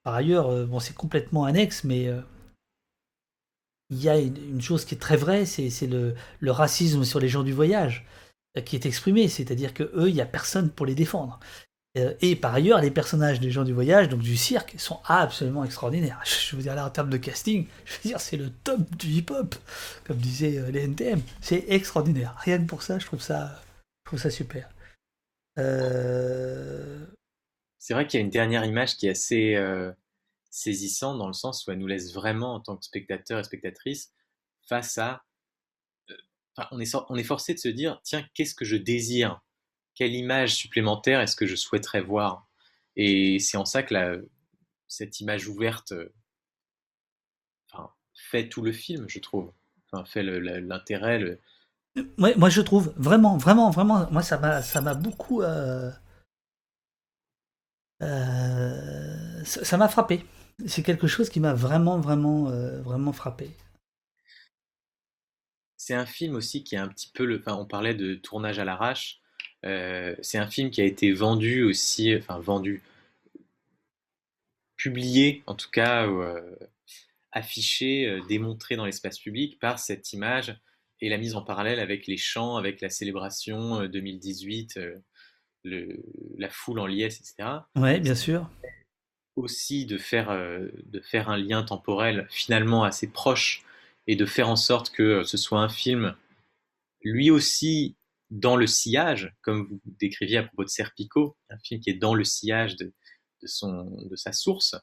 par 0.02 0.14
ailleurs, 0.14 0.48
euh, 0.48 0.66
bon, 0.66 0.80
c'est 0.80 0.94
complètement 0.94 1.44
annexe, 1.44 1.84
mais 1.84 2.08
il 3.90 4.02
y 4.02 4.08
a 4.08 4.18
une, 4.18 4.62
chose 4.62 4.84
qui 4.84 4.94
est 4.94 4.98
très 4.98 5.16
vraie, 5.16 5.44
c'est, 5.44 5.70
le, 5.86 6.14
racisme 6.50 7.04
sur 7.04 7.18
les 7.20 7.28
gens 7.28 7.42
du 7.42 7.52
voyage 7.52 8.06
qui 8.64 8.76
est 8.76 8.86
exprimé, 8.86 9.28
c'est-à-dire 9.28 9.74
que 9.74 9.84
eux, 9.94 10.08
il 10.08 10.14
n'y 10.14 10.20
a 10.20 10.26
personne 10.26 10.70
pour 10.70 10.86
les 10.86 10.94
défendre. 10.94 11.38
Euh, 11.98 12.14
et 12.20 12.36
par 12.36 12.54
ailleurs, 12.54 12.80
les 12.80 12.90
personnages 12.90 13.40
des 13.40 13.50
gens 13.50 13.64
du 13.64 13.72
voyage, 13.72 14.08
donc 14.08 14.20
du 14.20 14.36
cirque, 14.36 14.74
sont 14.78 15.00
absolument 15.04 15.64
extraordinaires. 15.64 16.20
Je 16.24 16.54
veux 16.54 16.62
dire, 16.62 16.74
là, 16.74 16.86
en 16.86 16.90
termes 16.90 17.10
de 17.10 17.16
casting, 17.16 17.66
je 17.84 17.94
veux 17.94 18.10
dire, 18.10 18.20
c'est 18.20 18.36
le 18.36 18.50
top 18.50 18.80
du 18.96 19.08
hip-hop, 19.08 19.56
comme 20.04 20.18
disaient 20.18 20.58
euh, 20.58 20.70
les 20.70 20.84
NTM. 20.84 21.20
C'est 21.40 21.64
extraordinaire. 21.68 22.36
Rien 22.38 22.58
que 22.58 22.66
pour 22.66 22.82
ça, 22.82 22.98
je 22.98 23.06
trouve 23.06 23.20
ça, 23.20 23.60
je 24.04 24.10
trouve 24.10 24.20
ça 24.20 24.30
super. 24.30 24.68
Euh, 25.58 27.06
c'est 27.78 27.94
vrai 27.94 28.06
qu'il 28.06 28.20
y 28.20 28.22
a 28.22 28.24
une 28.24 28.30
dernière 28.30 28.64
image 28.64 28.96
qui 28.96 29.08
est 29.08 29.10
assez 29.10 29.56
saisissante 30.50 31.18
dans 31.18 31.26
le 31.26 31.32
sens 31.32 31.66
où 31.66 31.70
elle 31.70 31.78
nous 31.78 31.86
laisse 31.86 32.12
vraiment, 32.12 32.54
en 32.54 32.60
tant 32.60 32.76
que 32.76 32.84
spectateur 32.84 33.40
et 33.40 33.44
spectatrice, 33.44 34.12
face 34.68 34.98
à. 34.98 35.24
on, 36.70 36.80
est, 36.80 36.94
on 37.08 37.16
est 37.16 37.24
forcé 37.24 37.54
de 37.54 37.58
se 37.58 37.68
dire 37.68 38.00
tiens, 38.04 38.26
qu'est-ce 38.34 38.54
que 38.54 38.64
je 38.64 38.76
désire? 38.76 39.40
Quelle 39.94 40.14
image 40.14 40.54
supplémentaire 40.54 41.20
est-ce 41.20 41.36
que 41.36 41.46
je 41.46 41.56
souhaiterais 41.56 42.00
voir? 42.02 42.48
Et 42.96 43.38
c'est 43.38 43.56
en 43.56 43.64
ça 43.64 43.82
que 43.82 44.28
cette 44.88 45.20
image 45.20 45.48
ouverte 45.48 45.92
fait 48.20 48.48
tout 48.48 48.62
le 48.62 48.72
film, 48.72 49.06
je 49.08 49.18
trouve. 49.18 49.52
Fait 50.06 50.22
l'intérêt. 50.22 51.38
moi, 52.16 52.48
je 52.48 52.60
trouve 52.60 52.94
vraiment, 52.96 53.36
vraiment, 53.36 53.70
vraiment. 53.70 54.08
Moi, 54.10 54.22
ça 54.22 54.38
m'a, 54.38 54.94
beaucoup. 54.94 55.42
Euh, 55.42 55.90
euh, 58.02 59.44
ça 59.44 59.76
m'a 59.76 59.88
frappé. 59.88 60.24
C'est 60.66 60.82
quelque 60.82 61.06
chose 61.06 61.28
qui 61.28 61.40
m'a 61.40 61.54
vraiment, 61.54 61.98
vraiment, 61.98 62.48
euh, 62.50 62.80
vraiment 62.82 63.12
frappé. 63.12 63.50
C'est 65.76 65.94
un 65.94 66.06
film 66.06 66.34
aussi 66.34 66.62
qui 66.62 66.74
est 66.74 66.78
un 66.78 66.88
petit 66.88 67.10
peu 67.12 67.24
le. 67.24 67.38
Enfin, 67.38 67.54
on 67.56 67.66
parlait 67.66 67.94
de 67.94 68.14
tournage 68.14 68.58
à 68.58 68.64
l'arrache. 68.64 69.20
Euh, 69.64 70.14
c'est 70.22 70.38
un 70.38 70.48
film 70.48 70.70
qui 70.70 70.80
a 70.80 70.84
été 70.84 71.12
vendu 71.12 71.62
aussi, 71.62 72.14
enfin 72.16 72.38
vendu, 72.38 72.82
publié 74.76 75.42
en 75.46 75.54
tout 75.54 75.70
cas, 75.70 76.06
euh, 76.06 76.56
affiché, 77.32 78.20
démontré 78.28 78.76
dans 78.76 78.86
l'espace 78.86 79.18
public 79.18 79.58
par 79.58 79.78
cette 79.78 80.12
image 80.12 80.58
et 81.00 81.08
la 81.08 81.18
mise 81.18 81.34
en 81.34 81.42
parallèle 81.42 81.80
avec 81.80 82.06
les 82.06 82.16
chants, 82.16 82.56
avec 82.56 82.80
la 82.80 82.88
célébration 82.88 83.86
2018, 83.86 84.78
la 85.64 86.48
foule 86.48 86.78
en 86.78 86.86
liesse, 86.86 87.20
etc. 87.20 87.60
Oui, 87.76 88.00
bien 88.00 88.14
sûr. 88.14 88.48
Aussi 89.36 89.86
de 89.86 89.96
faire, 89.96 90.30
de 90.30 91.00
faire 91.00 91.30
un 91.30 91.38
lien 91.38 91.62
temporel 91.62 92.26
finalement 92.30 92.84
assez 92.84 93.10
proche 93.10 93.64
et 94.06 94.16
de 94.16 94.26
faire 94.26 94.48
en 94.48 94.56
sorte 94.56 94.90
que 94.90 95.22
ce 95.22 95.36
soit 95.36 95.60
un 95.60 95.68
film 95.68 96.16
lui 97.02 97.30
aussi 97.30 97.96
dans 98.30 98.56
le 98.56 98.66
sillage, 98.66 99.34
comme 99.42 99.66
vous 99.66 99.80
décriviez 99.84 100.38
à 100.38 100.42
propos 100.44 100.64
de 100.64 100.68
Serpico, 100.68 101.36
un 101.48 101.58
film 101.58 101.80
qui 101.80 101.90
est 101.90 101.94
dans 101.94 102.14
le 102.14 102.24
sillage 102.24 102.76
de, 102.76 102.92
son, 103.44 103.84
de 104.08 104.16
sa 104.16 104.32
source. 104.32 104.76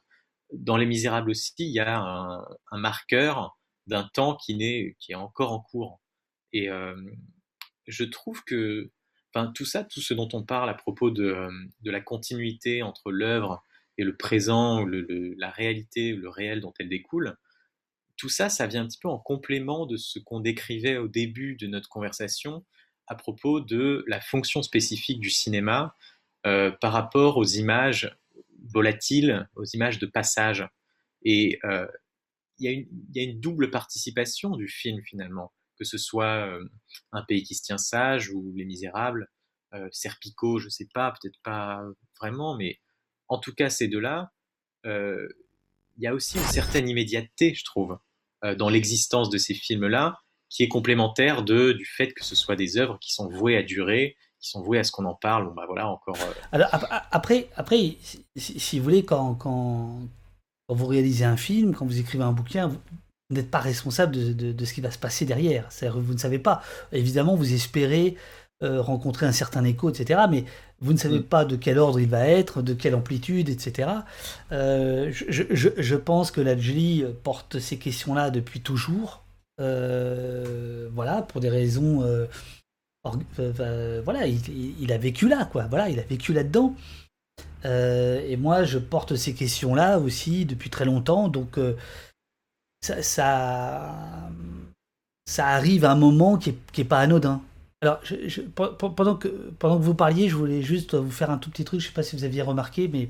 Dans 0.52 0.76
Les 0.76 0.86
Misérables 0.86 1.30
aussi, 1.30 1.54
il 1.58 1.72
y 1.72 1.80
a 1.80 1.98
un, 1.98 2.78
marqueur 2.78 3.58
d'un 3.86 4.08
temps 4.12 4.36
qui, 4.36 4.52
est, 4.62 4.96
qui 4.98 5.12
est 5.12 5.16
encore 5.16 5.52
en 5.52 5.60
cours. 5.60 6.00
Et 6.52 6.68
euh, 6.68 6.94
je 7.86 8.04
trouve 8.04 8.42
que 8.44 8.90
tout 9.54 9.64
ça, 9.64 9.84
tout 9.84 10.00
ce 10.00 10.14
dont 10.14 10.28
on 10.32 10.42
parle 10.42 10.68
à 10.68 10.74
propos 10.74 11.10
de, 11.10 11.48
de 11.82 11.90
la 11.90 12.00
continuité 12.00 12.82
entre 12.82 13.12
l'œuvre 13.12 13.62
et 13.98 14.04
le 14.04 14.16
présent, 14.16 14.86
la 14.86 15.50
réalité, 15.50 16.12
le 16.12 16.28
réel 16.28 16.60
dont 16.60 16.72
elle 16.78 16.88
découle, 16.88 17.36
tout 18.16 18.28
ça, 18.28 18.48
ça 18.48 18.66
vient 18.66 18.82
un 18.82 18.86
petit 18.86 18.98
peu 18.98 19.08
en 19.08 19.18
complément 19.18 19.86
de 19.86 19.96
ce 19.96 20.18
qu'on 20.18 20.40
décrivait 20.40 20.96
au 20.96 21.08
début 21.08 21.56
de 21.56 21.66
notre 21.66 21.88
conversation, 21.88 22.64
à 23.06 23.16
propos 23.16 23.60
de 23.60 24.04
la 24.06 24.20
fonction 24.20 24.62
spécifique 24.62 25.20
du 25.20 25.30
cinéma 25.30 25.96
euh, 26.46 26.70
par 26.70 26.92
rapport 26.92 27.36
aux 27.36 27.44
images 27.44 28.16
volatiles, 28.72 29.48
aux 29.56 29.64
images 29.64 29.98
de 29.98 30.06
passage. 30.06 30.68
Et 31.22 31.58
euh, 31.64 31.86
il 32.58 32.86
y, 33.14 33.20
a 33.20 33.22
une 33.22 33.40
double 33.40 33.70
participation 33.70 34.56
du 34.56 34.68
film 34.68 35.00
finalement, 35.02 35.52
que 35.76 35.84
ce 35.84 35.96
soit 35.96 36.46
euh, 36.46 36.64
Un 37.12 37.22
pays 37.22 37.44
qui 37.44 37.54
se 37.54 37.62
tient 37.62 37.78
sage 37.78 38.30
ou 38.30 38.52
Les 38.54 38.64
Misérables, 38.64 39.28
Serpico, 39.92 40.58
je 40.58 40.64
ne 40.64 40.70
sais 40.70 40.88
pas, 40.94 41.12
peut-être 41.12 41.38
pas 41.42 41.84
vraiment, 42.18 42.56
mais 42.56 42.80
en 43.28 43.38
tout 43.38 43.54
cas 43.54 43.70
ces 43.70 43.88
deux-là, 43.88 44.30
il 44.84 46.02
y 46.04 46.06
a 46.06 46.14
aussi 46.14 46.38
une 46.38 46.44
certaine 46.44 46.88
immédiateté, 46.88 47.54
je 47.54 47.64
trouve, 47.64 47.98
dans 48.56 48.68
l'existence 48.68 49.30
de 49.30 49.38
ces 49.38 49.54
films-là, 49.54 50.18
qui 50.48 50.62
est 50.62 50.68
complémentaire 50.68 51.42
de, 51.42 51.72
du 51.72 51.84
fait 51.84 52.12
que 52.12 52.24
ce 52.24 52.34
soit 52.34 52.56
des 52.56 52.78
œuvres 52.78 52.98
qui 53.00 53.12
sont 53.12 53.28
vouées 53.28 53.56
à 53.56 53.62
durer, 53.62 54.16
qui 54.40 54.50
sont 54.50 54.62
vouées 54.62 54.78
à 54.78 54.84
ce 54.84 54.92
qu'on 54.92 55.04
en 55.04 55.14
parle. 55.14 55.46
Bon, 55.46 55.54
bah 55.54 55.64
voilà, 55.66 55.88
encore. 55.88 56.16
Euh, 56.20 56.32
Alors, 56.52 56.68
après, 57.10 57.48
après 57.56 57.96
si, 58.36 58.78
vous 58.78 58.84
voulez, 58.84 59.04
quand, 59.04 59.34
quand, 59.34 59.98
vous 60.68 60.86
réalisez 60.86 61.24
un 61.24 61.36
film, 61.36 61.74
quand 61.74 61.86
vous 61.86 61.98
écrivez 61.98 62.24
un 62.24 62.32
bouquin, 62.32 62.68
vous, 62.68 62.78
n'êtes 63.30 63.50
pas 63.50 63.60
responsable 63.60 64.34
de, 64.34 64.52
de, 64.52 64.64
ce 64.64 64.72
qui 64.72 64.80
va 64.80 64.90
se 64.90 64.98
passer 64.98 65.26
derrière. 65.26 65.68
Vous 65.94 66.14
ne 66.14 66.18
savez 66.18 66.38
pas. 66.38 66.62
Évidemment, 66.92 67.34
vous 67.34 67.52
espérez 67.52 68.16
euh, 68.64 68.82
rencontrer 68.82 69.24
un 69.24 69.30
certain 69.30 69.62
écho, 69.62 69.88
etc. 69.88 70.22
Mais 70.28 70.44
vous 70.80 70.92
ne 70.92 70.98
savez 70.98 71.20
pas 71.20 71.44
de 71.44 71.54
quel 71.54 71.78
ordre 71.78 72.00
il 72.00 72.08
va 72.08 72.26
être, 72.26 72.60
de 72.60 72.74
quelle 72.74 72.96
amplitude, 72.96 73.50
etc. 73.50 73.88
Euh, 74.50 75.12
je, 75.12 75.44
je, 75.48 75.68
je, 75.76 75.94
pense 75.94 76.32
que 76.32 76.40
la 76.40 76.58
Julie 76.58 77.04
porte 77.22 77.60
ces 77.60 77.78
questions-là 77.78 78.30
depuis 78.30 78.60
toujours. 78.60 79.22
Euh, 79.60 80.88
voilà, 80.92 81.22
pour 81.22 81.40
des 81.40 81.50
raisons. 81.50 82.04
Voilà, 83.04 84.26
il, 84.26 84.92
a 84.92 84.98
vécu 84.98 85.28
là, 85.28 85.44
quoi. 85.44 85.68
Voilà, 85.68 85.88
il 85.88 86.00
a 86.00 86.02
vécu 86.02 86.32
là-dedans. 86.32 86.74
et 87.64 88.36
moi, 88.36 88.64
je 88.64 88.78
porte 88.78 89.14
ces 89.14 89.34
questions-là 89.34 90.00
aussi 90.00 90.46
depuis 90.46 90.68
très 90.68 90.84
longtemps. 90.84 91.28
Donc, 91.28 91.60
ça, 92.82 93.04
ça, 93.04 93.94
arrive 95.38 95.84
à 95.84 95.92
un 95.92 95.96
moment 95.96 96.38
qui 96.38 96.50
n'est 96.50 96.58
est 96.78 96.84
pas 96.84 96.98
anodin. 96.98 97.40
Alors, 97.80 98.00
pendant, 98.66 99.14
que, 99.14 99.28
pendant 99.28 99.78
que 99.78 99.84
vous 99.84 99.94
parliez, 99.94 100.28
je 100.28 100.34
voulais 100.34 100.62
juste 100.62 100.94
vous 100.94 101.10
faire 101.10 101.30
un 101.30 101.38
tout 101.38 101.50
petit 101.50 101.64
truc. 101.64 101.80
Je 101.80 101.86
ne 101.86 101.88
sais 101.88 101.94
pas 101.94 102.02
si 102.02 102.16
vous 102.16 102.24
aviez 102.24 102.42
remarqué, 102.42 102.88
mais 102.88 103.08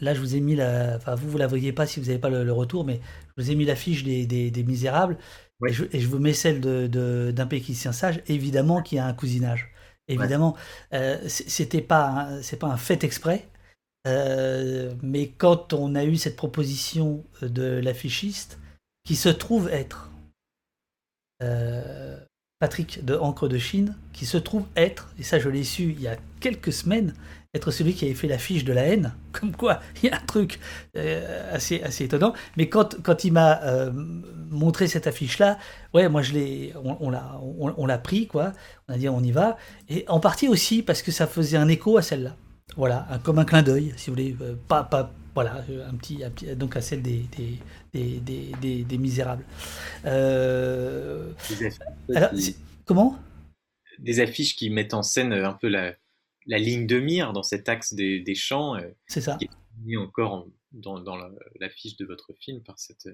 là, 0.00 0.14
je 0.14 0.20
vous 0.20 0.36
ai 0.36 0.40
mis 0.40 0.56
la. 0.56 0.96
Enfin, 0.96 1.14
vous, 1.14 1.28
vous 1.30 1.38
la 1.38 1.46
voyez 1.46 1.72
pas 1.72 1.86
si 1.86 2.00
vous 2.00 2.06
n'avez 2.06 2.18
pas 2.18 2.30
le, 2.30 2.52
retour, 2.52 2.84
mais 2.84 3.00
je 3.36 3.42
vous 3.42 3.50
ai 3.50 3.54
mis 3.54 3.66
l'affiche 3.66 4.04
des, 4.04 4.26
des, 4.26 4.62
Misérables. 4.62 5.18
Et, 5.66 5.72
je, 5.72 5.84
et, 5.92 6.00
je, 6.00 6.08
vous 6.08 6.18
mets 6.18 6.32
celle 6.32 6.60
d'un 6.60 6.88
de, 6.88 7.32
d'un 7.32 7.92
sage, 7.92 8.22
évidemment, 8.26 8.80
qui 8.80 8.98
a 8.98 9.06
un 9.06 9.12
cousinage. 9.12 9.70
Évidemment, 10.08 10.56
euh, 10.94 11.18
c'était 11.28 11.82
pas, 11.82 12.30
c'est 12.42 12.58
pas 12.58 12.68
un 12.68 12.78
fait 12.78 13.04
exprès. 13.04 13.46
Euh, 14.06 14.94
mais 15.02 15.28
quand 15.28 15.74
on 15.74 15.94
a 15.94 16.04
eu 16.04 16.16
cette 16.16 16.36
proposition 16.36 17.24
de 17.42 17.78
l'affichiste, 17.82 18.58
qui 19.04 19.16
se 19.16 19.28
trouve 19.28 19.68
être 19.68 20.10
euh, 21.42 22.18
Patrick 22.58 23.04
de 23.04 23.14
Encre 23.14 23.48
de 23.48 23.58
Chine, 23.58 23.94
qui 24.12 24.26
se 24.26 24.36
trouve 24.36 24.64
être, 24.76 25.12
et 25.18 25.22
ça 25.22 25.38
je 25.38 25.48
l'ai 25.48 25.62
su 25.62 25.94
il 25.96 26.00
y 26.00 26.08
a 26.08 26.16
quelques 26.40 26.72
semaines, 26.72 27.14
être 27.54 27.70
celui 27.70 27.94
qui 27.94 28.04
avait 28.04 28.14
fait 28.14 28.26
l'affiche 28.26 28.64
de 28.64 28.72
la 28.72 28.82
haine. 28.82 29.12
Comme 29.32 29.52
quoi, 29.52 29.80
il 30.02 30.08
y 30.08 30.12
a 30.12 30.16
un 30.16 30.26
truc 30.26 30.58
assez, 31.52 31.80
assez 31.82 32.04
étonnant. 32.04 32.32
Mais 32.56 32.68
quand, 32.68 33.00
quand 33.02 33.24
il 33.24 33.32
m'a 33.32 33.60
montré 34.50 34.88
cette 34.88 35.06
affiche-là, 35.06 35.58
ouais, 35.94 36.08
moi 36.08 36.22
je 36.22 36.32
l'ai, 36.32 36.74
on, 36.82 37.10
l'a, 37.10 37.98
pris, 37.98 38.26
quoi. 38.26 38.52
On 38.88 38.94
a 38.94 38.98
dit 38.98 39.08
on 39.08 39.22
y 39.22 39.30
va. 39.30 39.56
Et 39.88 40.04
en 40.08 40.18
partie 40.18 40.48
aussi 40.48 40.82
parce 40.82 41.02
que 41.02 41.12
ça 41.12 41.28
faisait 41.28 41.56
un 41.56 41.68
écho 41.68 41.96
à 41.96 42.02
celle-là. 42.02 42.34
Voilà, 42.76 43.06
comme 43.22 43.38
un 43.38 43.44
clin 43.44 43.62
d'œil, 43.62 43.94
si 43.96 44.10
vous 44.10 44.16
voulez. 44.16 44.36
pas, 44.66 44.82
pas, 44.82 45.12
voilà, 45.40 45.64
un 45.86 45.96
petit, 45.96 46.24
donc 46.56 46.76
à 46.76 46.80
celle 46.80 47.00
des, 47.00 47.22
des, 47.92 48.18
des, 48.18 48.82
des, 48.82 48.98
misérables. 48.98 49.44
Euh, 50.04 51.32
comment? 52.84 53.16
Des 54.00 54.18
affiches 54.18 54.56
qui 54.56 54.68
mettent 54.68 54.94
en 54.94 55.04
scène 55.04 55.32
un 55.32 55.52
peu 55.52 55.68
la, 55.68 55.94
la 56.46 56.58
ligne 56.58 56.88
de 56.88 56.98
mire 56.98 57.32
dans 57.32 57.44
cet 57.44 57.68
axe 57.68 57.94
des, 57.94 58.18
des 58.18 58.34
champs. 58.34 58.74
Euh, 58.74 58.90
C'est 59.06 59.20
ça. 59.20 59.36
Qui 59.36 59.44
est 59.44 59.50
mis 59.84 59.96
encore 59.96 60.48
dans, 60.72 60.98
dans 60.98 61.16
l'affiche 61.60 61.96
de 61.96 62.04
votre 62.04 62.32
film 62.32 62.60
par, 62.64 62.76
cette, 62.80 63.08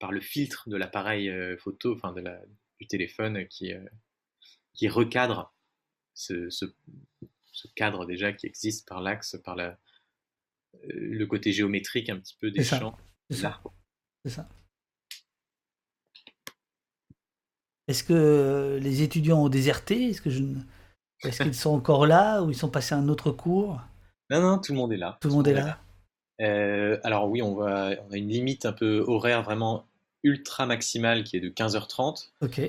par 0.00 0.10
le 0.10 0.20
filtre 0.20 0.68
de 0.68 0.76
l'appareil 0.76 1.30
euh, 1.30 1.56
photo, 1.56 1.94
enfin 1.94 2.12
de 2.12 2.20
la, 2.20 2.42
du 2.80 2.88
téléphone 2.88 3.46
qui, 3.46 3.72
qui 4.74 4.88
recadre 4.88 5.54
ce, 6.14 6.50
ce, 6.50 6.64
ce, 7.52 7.68
cadre 7.76 8.06
déjà 8.06 8.32
qui 8.32 8.46
existe 8.46 8.88
par 8.88 9.00
l'axe, 9.00 9.40
par 9.44 9.54
la, 9.54 9.78
le 10.88 11.24
côté 11.26 11.52
géométrique 11.52 12.10
un 12.10 12.18
petit 12.18 12.36
peu 12.40 12.50
des 12.50 12.64
champs. 12.64 12.96
C'est 13.30 13.38
ça. 13.38 13.60
C'est 14.24 14.32
ça. 14.32 14.48
Est-ce 17.88 18.04
que 18.04 18.78
les 18.82 19.02
étudiants 19.02 19.42
ont 19.44 19.48
déserté? 19.48 20.10
Est-ce 20.10 20.20
que 20.20 20.30
je 20.30 20.42
Est-ce 21.24 21.42
qu'ils 21.42 21.54
sont 21.54 21.70
encore 21.70 22.06
là 22.06 22.42
ou 22.42 22.50
ils 22.50 22.56
sont 22.56 22.68
passés 22.68 22.94
à 22.94 22.98
un 22.98 23.08
autre 23.08 23.32
cours? 23.32 23.80
Non, 24.30 24.40
non, 24.40 24.58
tout 24.58 24.72
le 24.72 24.78
monde 24.78 24.92
est 24.92 24.98
là. 24.98 25.18
Tout 25.20 25.28
le 25.28 25.34
monde 25.34 25.48
est 25.48 25.54
là. 25.54 25.78
Euh, 26.40 26.98
alors 27.02 27.28
oui, 27.28 27.42
on, 27.42 27.56
va, 27.56 27.90
on 28.08 28.12
a 28.12 28.16
une 28.16 28.28
limite 28.28 28.66
un 28.66 28.72
peu 28.72 29.04
horaire 29.08 29.42
vraiment 29.42 29.84
ultra 30.22 30.66
maximale 30.66 31.24
qui 31.24 31.36
est 31.36 31.40
de 31.40 31.48
15h30. 31.48 32.30
Ok. 32.42 32.60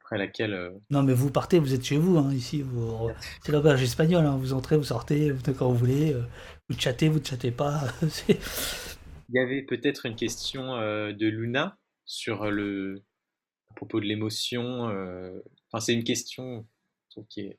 Après 0.00 0.18
laquelle... 0.18 0.52
Euh, 0.52 0.70
non 0.90 1.02
mais 1.02 1.14
vous 1.14 1.30
partez, 1.30 1.58
vous 1.58 1.72
êtes 1.72 1.84
chez 1.84 1.96
vous, 1.96 2.18
hein, 2.18 2.34
ici. 2.34 2.60
Vous... 2.60 3.08
C'est 3.42 3.52
l'auberge 3.52 3.82
espagnole, 3.82 4.26
hein. 4.26 4.36
vous 4.36 4.52
entrez, 4.52 4.76
vous 4.76 4.84
sortez, 4.84 5.32
quand 5.56 5.68
vous 5.68 5.76
voulez. 5.76 6.12
Euh, 6.12 6.22
vous 6.70 6.78
chattez, 6.78 7.08
vous 7.08 7.18
ne 7.18 7.24
chattez 7.24 7.50
pas. 7.50 7.82
Il 8.28 9.34
y 9.34 9.40
avait 9.40 9.62
peut-être 9.62 10.06
une 10.06 10.14
question 10.14 10.76
euh, 10.76 11.12
de 11.12 11.26
Luna 11.26 11.76
sur 12.04 12.48
le 12.48 13.02
à 13.70 13.74
propos 13.74 13.98
de 13.98 14.04
l'émotion. 14.04 14.88
Euh, 14.88 15.40
enfin, 15.70 15.84
c'est 15.84 15.94
une 15.94 16.04
question 16.04 16.66
qui 17.28 17.40
est, 17.40 17.58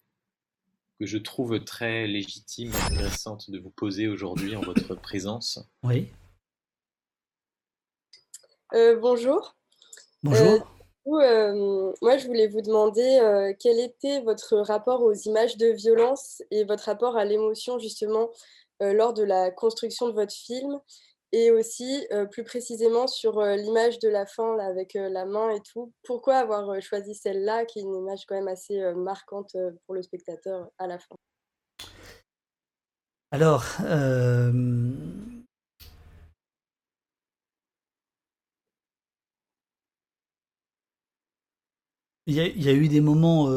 que 1.00 1.06
je 1.06 1.18
trouve 1.18 1.62
très 1.64 2.08
légitime 2.08 2.72
et 2.72 2.94
intéressante 2.94 3.52
de 3.52 3.60
vous 3.60 3.70
poser 3.70 4.08
aujourd'hui 4.08 4.56
en 4.56 4.62
votre 4.62 4.96
présence. 4.96 5.60
Oui. 5.84 6.08
Euh, 8.74 8.98
bonjour. 8.98 9.58
Bonjour. 10.24 10.66
moi, 11.06 12.18
je 12.18 12.28
voulais 12.28 12.48
vous 12.48 12.62
demander 12.62 13.54
quel 13.60 13.80
était 13.80 14.22
votre 14.22 14.58
rapport 14.58 15.02
aux 15.02 15.14
images 15.14 15.58
de 15.58 15.68
violence 15.68 16.42
et 16.50 16.64
votre 16.64 16.86
rapport 16.86 17.18
à 17.18 17.26
l'émotion 17.26 17.78
justement 17.78 18.30
lors 18.82 19.14
de 19.14 19.24
la 19.24 19.52
construction 19.52 20.08
de 20.08 20.14
votre 20.14 20.34
film 20.34 20.80
et 21.32 21.50
aussi, 21.52 22.06
plus 22.32 22.44
précisément, 22.44 23.08
sur 23.08 23.42
l'image 23.42 24.00
de 24.00 24.10
la 24.10 24.26
fin 24.26 24.58
avec 24.60 24.96
la 24.96 25.26
main 25.26 25.50
et 25.52 25.62
tout. 25.62 25.94
Pourquoi 26.04 26.36
avoir 26.38 26.82
choisi 26.82 27.16
celle-là, 27.16 27.66
qui 27.66 27.80
est 27.80 27.84
une 27.84 27.96
image 27.96 28.26
quand 28.28 28.36
même 28.36 28.50
assez 28.50 28.82
marquante 28.96 29.56
pour 29.86 29.96
le 29.96 30.02
spectateur 30.02 30.68
à 30.78 30.88
la 30.88 31.00
fin? 31.00 31.16
Alors, 33.32 33.64
il 42.28 42.36
y, 42.36 42.70
a 42.70 42.74
eu 42.74 42.88
des 42.90 43.02
moments 43.02 43.48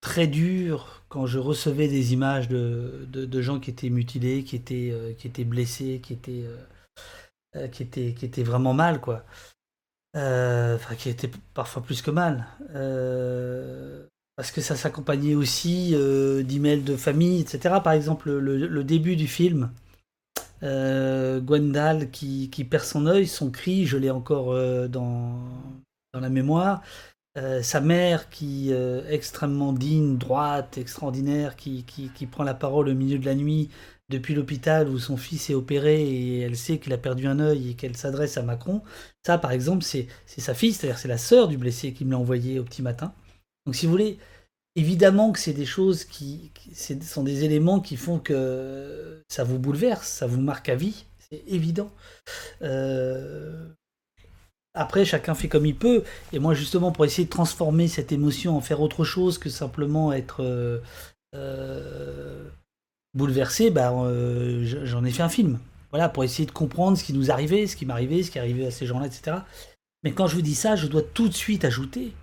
très 0.00 0.28
durs 0.28 1.01
quand 1.12 1.26
je 1.26 1.38
recevais 1.38 1.88
des 1.88 2.14
images 2.14 2.48
de, 2.48 3.06
de, 3.06 3.42
gens 3.42 3.60
qui 3.60 3.68
étaient 3.68 3.90
mutilés, 3.90 4.44
qui 4.44 4.56
étaient, 4.56 4.88
euh, 4.90 5.12
qui 5.12 5.26
étaient 5.26 5.44
blessés, 5.44 6.00
qui 6.02 6.14
étaient, 6.14 6.46
euh, 6.46 6.56
euh, 7.54 7.68
qui 7.68 7.82
étaient, 7.82 8.14
qui 8.14 8.24
étaient 8.24 8.42
vraiment 8.42 8.72
mal, 8.72 8.98
quoi. 8.98 9.22
Enfin, 10.14 10.94
qui 10.96 11.10
étaient 11.10 11.30
parfois 11.52 11.82
plus 11.82 12.00
que 12.00 12.10
mal. 12.10 12.46
parce 14.36 14.50
que 14.52 14.62
ça 14.62 14.74
s'accompagnait 14.74 15.34
aussi 15.34 15.90
d'emails 15.90 16.82
de 16.82 16.96
famille, 16.96 17.42
etc. 17.42 17.74
Par 17.84 17.92
exemple, 17.92 18.30
le, 18.32 18.82
début 18.82 19.16
du 19.16 19.28
film, 19.28 19.70
Gwendal 20.62 22.10
qui, 22.10 22.48
qui, 22.48 22.64
perd 22.64 22.84
son 22.84 23.06
œil, 23.06 23.26
son 23.26 23.50
cri, 23.50 23.84
je 23.84 23.98
l'ai 23.98 24.10
encore 24.10 24.54
dans, 24.88 25.38
dans 26.14 26.20
la 26.20 26.30
mémoire. 26.30 26.82
Euh, 27.38 27.62
sa 27.62 27.80
mère 27.80 28.28
qui 28.28 28.68
euh, 28.72 29.02
extrêmement 29.08 29.72
digne, 29.72 30.18
droite, 30.18 30.76
extraordinaire, 30.76 31.56
qui, 31.56 31.84
qui, 31.84 32.26
prend 32.26 32.44
la 32.44 32.52
parole 32.52 32.90
au 32.90 32.94
milieu 32.94 33.18
de 33.18 33.24
la 33.24 33.34
nuit 33.34 33.70
depuis 34.10 34.34
l'hôpital 34.34 34.88
où 34.90 34.98
son 34.98 35.16
fils 35.16 35.48
est 35.48 35.54
opéré 35.54 36.02
et 36.02 36.40
elle 36.40 36.56
sait 36.56 36.78
qu'il 36.78 36.92
a 36.92 36.98
perdu 36.98 37.26
un 37.26 37.40
œil 37.40 37.70
et 37.70 37.74
qu'elle 37.74 37.96
s'adresse 37.96 38.36
à 38.36 38.42
Macron. 38.42 38.82
Ça, 39.24 39.38
par 39.38 39.52
exemple, 39.52 39.82
c'est 39.82 40.08
sa 40.26 40.52
fille, 40.52 40.74
c'est-à-dire 40.74 40.98
c'est 40.98 41.08
la 41.08 41.16
sœur 41.16 41.48
du 41.48 41.56
blessé 41.56 41.94
qui 41.94 42.04
me 42.04 42.10
l'a 42.10 42.18
envoyé 42.18 42.58
au 42.58 42.64
petit 42.64 42.82
matin. 42.82 43.14
Donc, 43.64 43.76
si 43.76 43.86
vous 43.86 43.92
voulez, 43.92 44.18
évidemment 44.76 45.32
que 45.32 45.38
c'est 45.38 45.54
des 45.54 45.64
choses 45.64 46.04
qui, 46.04 46.50
qui 46.54 46.74
sont 46.74 47.22
des 47.22 47.44
éléments 47.44 47.80
qui 47.80 47.96
font 47.96 48.18
que 48.18 49.22
ça 49.28 49.44
vous 49.44 49.58
bouleverse, 49.58 50.06
ça 50.06 50.26
vous 50.26 50.40
marque 50.42 50.68
à 50.68 50.74
vie, 50.74 51.06
c'est 51.30 51.42
évident. 51.46 51.90
Euh, 52.60 53.68
après, 54.74 55.04
chacun 55.04 55.34
fait 55.34 55.48
comme 55.48 55.66
il 55.66 55.76
peut. 55.76 56.04
Et 56.32 56.38
moi, 56.38 56.54
justement, 56.54 56.92
pour 56.92 57.04
essayer 57.04 57.24
de 57.24 57.30
transformer 57.30 57.88
cette 57.88 58.12
émotion 58.12 58.56
en 58.56 58.60
faire 58.60 58.80
autre 58.80 59.04
chose 59.04 59.38
que 59.38 59.50
simplement 59.50 60.12
être 60.12 60.42
euh, 60.42 60.80
euh, 61.34 62.48
bouleversé, 63.14 63.70
bah, 63.70 63.92
euh, 63.92 64.64
j'en 64.84 65.04
ai 65.04 65.10
fait 65.10 65.22
un 65.22 65.28
film. 65.28 65.58
Voilà, 65.90 66.08
pour 66.08 66.24
essayer 66.24 66.46
de 66.46 66.52
comprendre 66.52 66.96
ce 66.96 67.04
qui 67.04 67.12
nous 67.12 67.30
arrivait, 67.30 67.66
ce 67.66 67.76
qui 67.76 67.84
m'arrivait, 67.84 68.22
ce 68.22 68.30
qui 68.30 68.38
arrivait 68.38 68.66
à 68.66 68.70
ces 68.70 68.86
gens-là, 68.86 69.06
etc. 69.06 69.38
Mais 70.02 70.12
quand 70.12 70.26
je 70.26 70.36
vous 70.36 70.42
dis 70.42 70.54
ça, 70.54 70.74
je 70.74 70.86
dois 70.86 71.02
tout 71.02 71.28
de 71.28 71.34
suite 71.34 71.66
ajouter, 71.66 72.14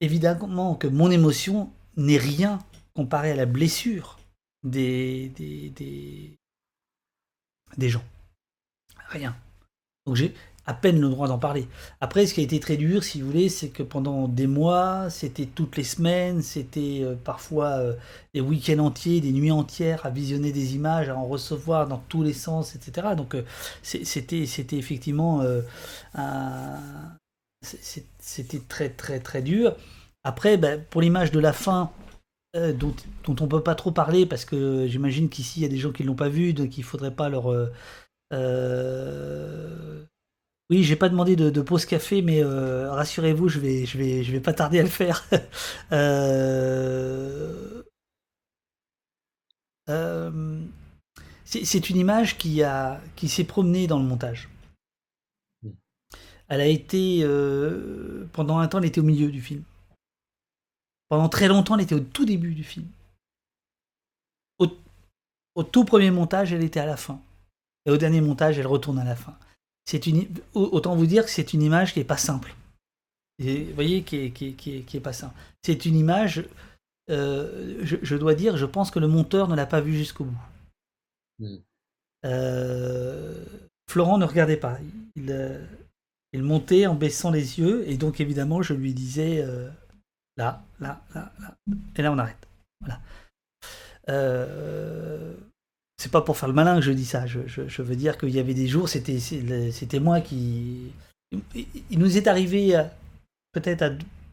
évidemment, 0.00 0.76
que 0.76 0.86
mon 0.86 1.10
émotion 1.10 1.72
n'est 1.96 2.18
rien 2.18 2.60
comparé 2.94 3.32
à 3.32 3.36
la 3.36 3.46
blessure 3.46 4.20
des, 4.62 5.32
des, 7.76 7.88
gens. 7.88 8.04
Rien. 9.08 9.36
Donc 10.06 10.16
à 10.68 10.74
peine 10.74 11.00
le 11.00 11.08
droit 11.08 11.28
d'en 11.28 11.38
parler. 11.38 11.66
Après, 12.02 12.26
ce 12.26 12.34
qui 12.34 12.40
a 12.40 12.42
été 12.44 12.60
très 12.60 12.76
dur, 12.76 13.02
si 13.02 13.22
vous 13.22 13.26
voulez, 13.28 13.48
c'est 13.48 13.70
que 13.70 13.82
pendant 13.82 14.28
des 14.28 14.46
mois, 14.46 15.08
c'était 15.08 15.46
toutes 15.46 15.78
les 15.78 15.82
semaines, 15.82 16.42
c'était 16.42 17.00
euh, 17.02 17.14
parfois 17.14 17.68
euh, 17.78 17.94
des 18.34 18.42
week-ends 18.42 18.80
entiers, 18.80 19.22
des 19.22 19.32
nuits 19.32 19.50
entières 19.50 20.04
à 20.04 20.10
visionner 20.10 20.52
des 20.52 20.74
images, 20.74 21.08
à 21.08 21.16
en 21.16 21.24
recevoir 21.24 21.88
dans 21.88 22.02
tous 22.10 22.22
les 22.22 22.34
sens, 22.34 22.76
etc. 22.76 23.14
Donc, 23.16 23.34
euh, 23.34 23.44
c'était, 23.82 24.44
c'était 24.44 24.76
effectivement 24.76 25.42
c'était 27.62 28.60
très 28.68 28.90
très 28.90 29.20
très 29.20 29.40
dur. 29.42 29.74
Après, 30.22 30.58
ben, 30.58 30.84
pour 30.90 31.00
l'image 31.00 31.32
de 31.32 31.40
la 31.40 31.54
fin, 31.54 31.90
dont, 32.54 32.94
dont, 33.24 33.36
on 33.40 33.48
peut 33.48 33.62
pas 33.62 33.74
trop 33.74 33.90
parler 33.90 34.26
parce 34.26 34.44
que 34.44 34.86
j'imagine 34.86 35.28
qu'ici 35.28 35.60
il 35.60 35.62
y 35.62 35.66
a 35.66 35.68
des 35.68 35.78
gens 35.78 35.92
qui 35.92 36.02
l'ont 36.02 36.14
pas 36.14 36.28
vu, 36.28 36.52
donc 36.52 36.76
il 36.76 36.84
faudrait 36.84 37.14
pas 37.14 37.28
leur 37.30 37.50
oui, 40.70 40.82
j'ai 40.82 40.96
pas 40.96 41.08
demandé 41.08 41.34
de, 41.34 41.62
pause 41.62 41.86
café, 41.86 42.20
mais 42.20 42.44
euh, 42.44 42.92
rassurez-vous, 42.92 43.48
je 43.48 43.58
vais, 43.58 43.86
je 43.86 43.96
vais, 43.96 44.22
je 44.22 44.32
vais 44.32 44.40
pas 44.40 44.52
tarder 44.52 44.80
à 44.80 44.82
le 44.82 44.88
faire. 44.88 45.24
Euh, 45.92 47.82
euh, 49.88 50.60
c'est 51.44 51.88
une 51.88 51.96
image 51.96 52.36
qui 52.36 52.62
a, 52.62 53.00
qui 53.16 53.28
s'est 53.30 53.44
promenée 53.44 53.86
dans 53.86 53.98
le 53.98 54.04
montage. 54.04 54.50
Elle 56.48 56.60
a 56.60 56.66
été 56.66 57.22
pendant 58.32 58.58
un 58.58 58.68
temps, 58.68 58.78
elle 58.78 58.84
était 58.84 59.00
au 59.00 59.04
milieu 59.04 59.30
du 59.30 59.40
film. 59.40 59.62
Pendant 61.08 61.30
très 61.30 61.48
longtemps, 61.48 61.76
elle 61.76 61.84
était 61.84 61.94
au 61.94 62.00
tout 62.00 62.26
début 62.26 62.54
du 62.54 62.64
film. 62.64 62.86
au 65.54 65.62
tout 65.64 65.84
premier 65.84 66.10
montage, 66.10 66.52
elle 66.52 66.62
était 66.62 66.80
à 66.80 66.86
la 66.86 66.98
fin. 66.98 67.20
Et 67.86 67.90
au 67.90 67.96
dernier 67.96 68.20
montage, 68.20 68.58
elle 68.58 68.66
retourne 68.66 68.98
à 68.98 69.04
la 69.04 69.16
fin 69.16 69.36
c'est 69.88 70.06
une, 70.06 70.28
autant 70.52 70.94
vous 70.94 71.06
dire 71.06 71.24
que 71.24 71.30
c'est 71.30 71.54
une 71.54 71.62
image 71.62 71.94
qui 71.94 72.00
est 72.00 72.04
pas 72.04 72.18
simple. 72.18 72.54
vous 73.38 73.74
voyez, 73.74 74.02
qui 74.02 74.16
est, 74.16 74.30
qui, 74.30 74.84
est, 74.92 75.00
pas 75.00 75.14
simple. 75.14 75.34
C'est 75.62 75.86
une 75.86 75.96
image, 75.96 76.44
euh, 77.08 77.80
je, 77.82 78.16
dois 78.16 78.34
dire, 78.34 78.58
je 78.58 78.66
pense 78.66 78.90
que 78.90 78.98
le 78.98 79.08
monteur 79.08 79.48
ne 79.48 79.56
l'a 79.56 79.64
pas 79.64 79.80
vue 79.80 79.96
jusqu'au 79.96 80.24
bout. 80.24 80.38
Hmm. 81.38 81.56
Euh, 82.26 83.46
Florent 83.88 84.18
ne 84.18 84.26
regardait 84.26 84.58
pas. 84.58 84.76
Il, 85.16 85.30
euh, 85.30 85.64
il, 86.34 86.42
montait 86.42 86.86
en 86.86 86.94
baissant 86.94 87.30
les 87.30 87.58
yeux, 87.58 87.88
et 87.88 87.96
donc 87.96 88.20
évidemment, 88.20 88.60
je 88.60 88.74
lui 88.74 88.92
disais 88.92 89.42
là, 90.36 90.62
là, 90.80 91.00
là, 91.14 91.32
là. 91.40 91.56
Et 91.96 92.02
là, 92.02 92.12
on 92.12 92.18
arrête. 92.18 92.46
Voilà. 92.82 93.00
Euh, 94.10 95.34
c'est 95.98 96.12
pas 96.12 96.22
pour 96.22 96.36
faire 96.36 96.48
le 96.48 96.54
malin 96.54 96.76
que 96.76 96.82
je 96.82 96.92
dis 96.92 97.04
ça. 97.04 97.26
Je, 97.26 97.82
veux 97.82 97.96
dire 97.96 98.16
qu'il 98.18 98.30
y 98.30 98.38
avait 98.38 98.54
des 98.54 98.68
jours, 98.68 98.88
c'était 98.88 100.00
moi 100.00 100.20
qui. 100.20 100.92
Il 101.90 101.98
nous 101.98 102.16
est 102.16 102.26
arrivé 102.26 102.80
peut-être 103.52 103.82
à 103.82 103.90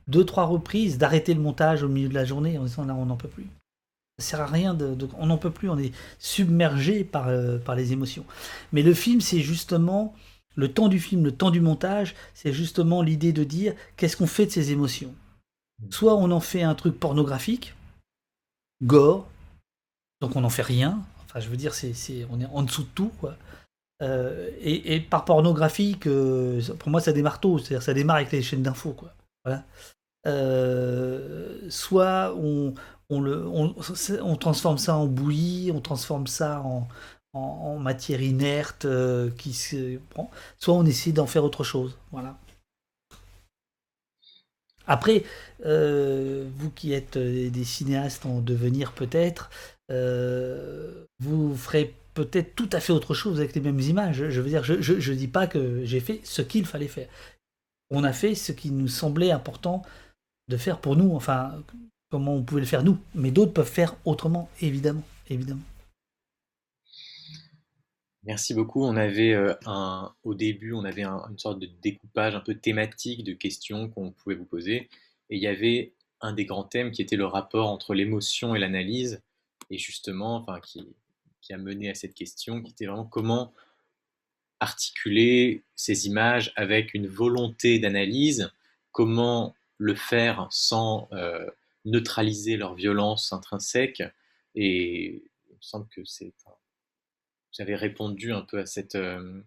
deux 0.07 0.23
trois 0.23 0.45
reprises 0.45 0.97
d'arrêter 0.97 1.33
le 1.33 1.41
montage 1.41 1.83
au 1.83 1.89
milieu 1.89 2.07
de 2.07 2.13
la 2.13 2.25
journée 2.25 2.57
en 2.57 2.63
disant 2.63 2.85
là 2.85 2.95
on 2.95 3.07
n'en 3.07 3.17
peut 3.17 3.27
plus. 3.27 3.47
Ça 4.19 4.25
sert 4.25 4.41
à 4.41 4.45
rien 4.45 4.77
on 5.17 5.25
n'en 5.25 5.37
peut 5.37 5.51
plus, 5.51 5.69
on 5.69 5.77
est 5.77 5.91
submergé 6.19 7.03
par, 7.03 7.27
euh, 7.27 7.57
par 7.57 7.75
les 7.75 7.91
émotions. 7.91 8.25
Mais 8.71 8.81
le 8.81 8.93
film, 8.93 9.19
c'est 9.19 9.41
justement 9.41 10.15
le 10.55 10.71
temps 10.71 10.87
du 10.87 10.99
film, 10.99 11.25
le 11.25 11.33
temps 11.33 11.51
du 11.51 11.59
montage, 11.59 12.15
c'est 12.33 12.53
justement 12.53 13.01
l'idée 13.01 13.33
de 13.33 13.43
dire 13.43 13.73
qu'est-ce 13.97 14.15
qu'on 14.15 14.27
fait 14.27 14.45
de 14.45 14.51
ces 14.51 14.71
émotions? 14.71 15.13
Soit 15.89 16.15
on 16.15 16.31
en 16.31 16.39
fait 16.39 16.63
un 16.63 16.75
truc 16.75 16.97
pornographique, 16.97 17.75
gore, 18.81 19.27
donc 20.21 20.37
on 20.37 20.41
n'en 20.41 20.49
fait 20.49 20.61
rien. 20.61 21.03
Je 21.39 21.49
veux 21.49 21.57
dire, 21.57 21.73
c'est, 21.73 21.93
on 22.29 22.39
est 22.39 22.45
en 22.45 22.63
dessous 22.63 22.83
de 22.83 22.89
tout. 22.95 23.11
Euh, 24.01 24.49
et, 24.61 24.99
par 24.99 25.25
pornographique, 25.25 26.07
euh, 26.07 26.61
pour 26.79 26.89
moi, 26.89 26.99
ça 26.99 27.13
démarre 27.13 27.39
tôt, 27.39 27.57
c'est-à-dire 27.57 27.83
ça 27.83 27.93
démarre 27.93 28.17
avec 28.17 28.31
les 28.31 28.41
chaînes 28.41 28.63
d'infos, 28.63 28.93
quoi. 28.93 29.13
Voilà. 29.43 29.63
soit 31.69 32.33
on, 32.35 32.73
on, 33.09 33.21
le, 33.21 33.45
on, 33.47 34.35
transforme 34.35 34.77
ça 34.77 34.95
en 34.95 35.05
bouillie, 35.05 35.71
on 35.71 35.81
transforme 35.81 36.27
ça 36.27 36.61
en, 36.61 36.87
en, 37.33 37.77
matière 37.77 38.21
inerte 38.21 38.85
euh, 38.85 39.29
qui 39.37 39.53
se 39.53 39.99
soit 40.57 40.73
on 40.73 40.85
essaie 40.85 41.11
d'en 41.11 41.27
faire 41.27 41.43
autre 41.43 41.63
chose. 41.63 41.97
Voilà. 42.11 42.37
Après, 44.87 45.23
euh, 45.65 46.47
vous 46.57 46.69
qui 46.69 46.93
êtes 46.93 47.17
des 47.17 47.63
cinéastes 47.63 48.25
en 48.25 48.39
devenir 48.39 48.93
peut-être, 48.93 49.49
euh, 49.91 51.05
vous 51.19 51.55
ferez 51.55 51.95
peut-être 52.13 52.55
tout 52.55 52.69
à 52.71 52.79
fait 52.79 52.93
autre 52.93 53.13
chose 53.13 53.39
avec 53.39 53.55
les 53.55 53.61
mêmes 53.61 53.79
images. 53.79 54.29
Je 54.29 54.41
veux 54.41 54.49
dire, 54.49 54.63
je 54.63 55.13
dis 55.13 55.27
pas 55.27 55.47
que 55.47 55.83
j'ai 55.85 55.99
fait 55.99 56.21
ce 56.23 56.41
qu'il 56.41 56.65
fallait 56.65 56.87
faire. 56.87 57.09
On 57.89 58.03
a 58.03 58.13
fait 58.13 58.35
ce 58.35 58.51
qui 58.51 58.71
nous 58.71 58.87
semblait 58.87 59.31
important 59.31 59.83
de 60.47 60.57
faire 60.57 60.79
pour 60.79 60.95
nous. 60.95 61.15
Enfin, 61.15 61.61
comment 62.09 62.35
on 62.35 62.43
pouvait 62.43 62.61
le 62.61 62.67
faire 62.67 62.83
nous, 62.83 62.97
mais 63.13 63.31
d'autres 63.31 63.53
peuvent 63.53 63.69
faire 63.69 63.95
autrement, 64.05 64.49
évidemment, 64.61 65.03
évidemment. 65.29 65.61
Merci 68.23 68.53
beaucoup. 68.53 68.83
On 68.83 68.95
avait 68.95 69.33
euh, 69.33 69.53
au 70.23 70.33
début, 70.33 70.73
on 70.73 70.83
avait 70.83 71.03
une 71.03 71.37
sorte 71.37 71.59
de 71.59 71.69
découpage 71.81 72.35
un 72.35 72.39
peu 72.39 72.55
thématique 72.55 73.23
de 73.23 73.33
questions 73.33 73.89
qu'on 73.89 74.11
pouvait 74.11 74.35
vous 74.35 74.45
poser, 74.45 74.89
et 75.29 75.35
il 75.35 75.41
y 75.41 75.47
avait 75.47 75.93
un 76.21 76.33
des 76.33 76.45
grands 76.45 76.63
thèmes 76.63 76.91
qui 76.91 77.01
était 77.01 77.17
le 77.17 77.25
rapport 77.25 77.69
entre 77.69 77.93
l'émotion 77.93 78.55
et 78.55 78.59
l'analyse, 78.59 79.21
et 79.69 79.77
justement, 79.77 80.35
enfin, 80.35 80.59
qui, 80.59 80.87
qui 81.41 81.53
a 81.53 81.57
mené 81.57 81.89
à 81.89 81.95
cette 81.95 82.13
question, 82.13 82.61
qui 82.61 82.71
était 82.71 82.85
vraiment 82.85 83.05
comment 83.05 83.53
articuler 84.59 85.63
ces 85.75 86.07
images 86.07 86.53
avec 86.55 86.93
une 86.93 87.07
volonté 87.07 87.79
d'analyse, 87.79 88.51
comment 88.91 89.55
le 89.77 89.95
faire 89.95 90.47
sans 90.49 91.07
euh, 91.11 91.45
neutraliser 91.83 92.57
leur 92.57 92.73
violence 92.73 93.33
intrinsèque. 93.33 94.03
Et 94.55 95.23
il 95.49 95.55
me 95.55 95.61
semble 95.61 95.87
que 95.89 96.03
c'est. 96.05 96.33
Vous 96.45 97.61
avez 97.61 97.75
répondu 97.75 98.33
un 98.33 98.41
peu 98.41 98.59
à, 98.59 98.65
cette, 98.65 98.95
euh, 98.95 99.41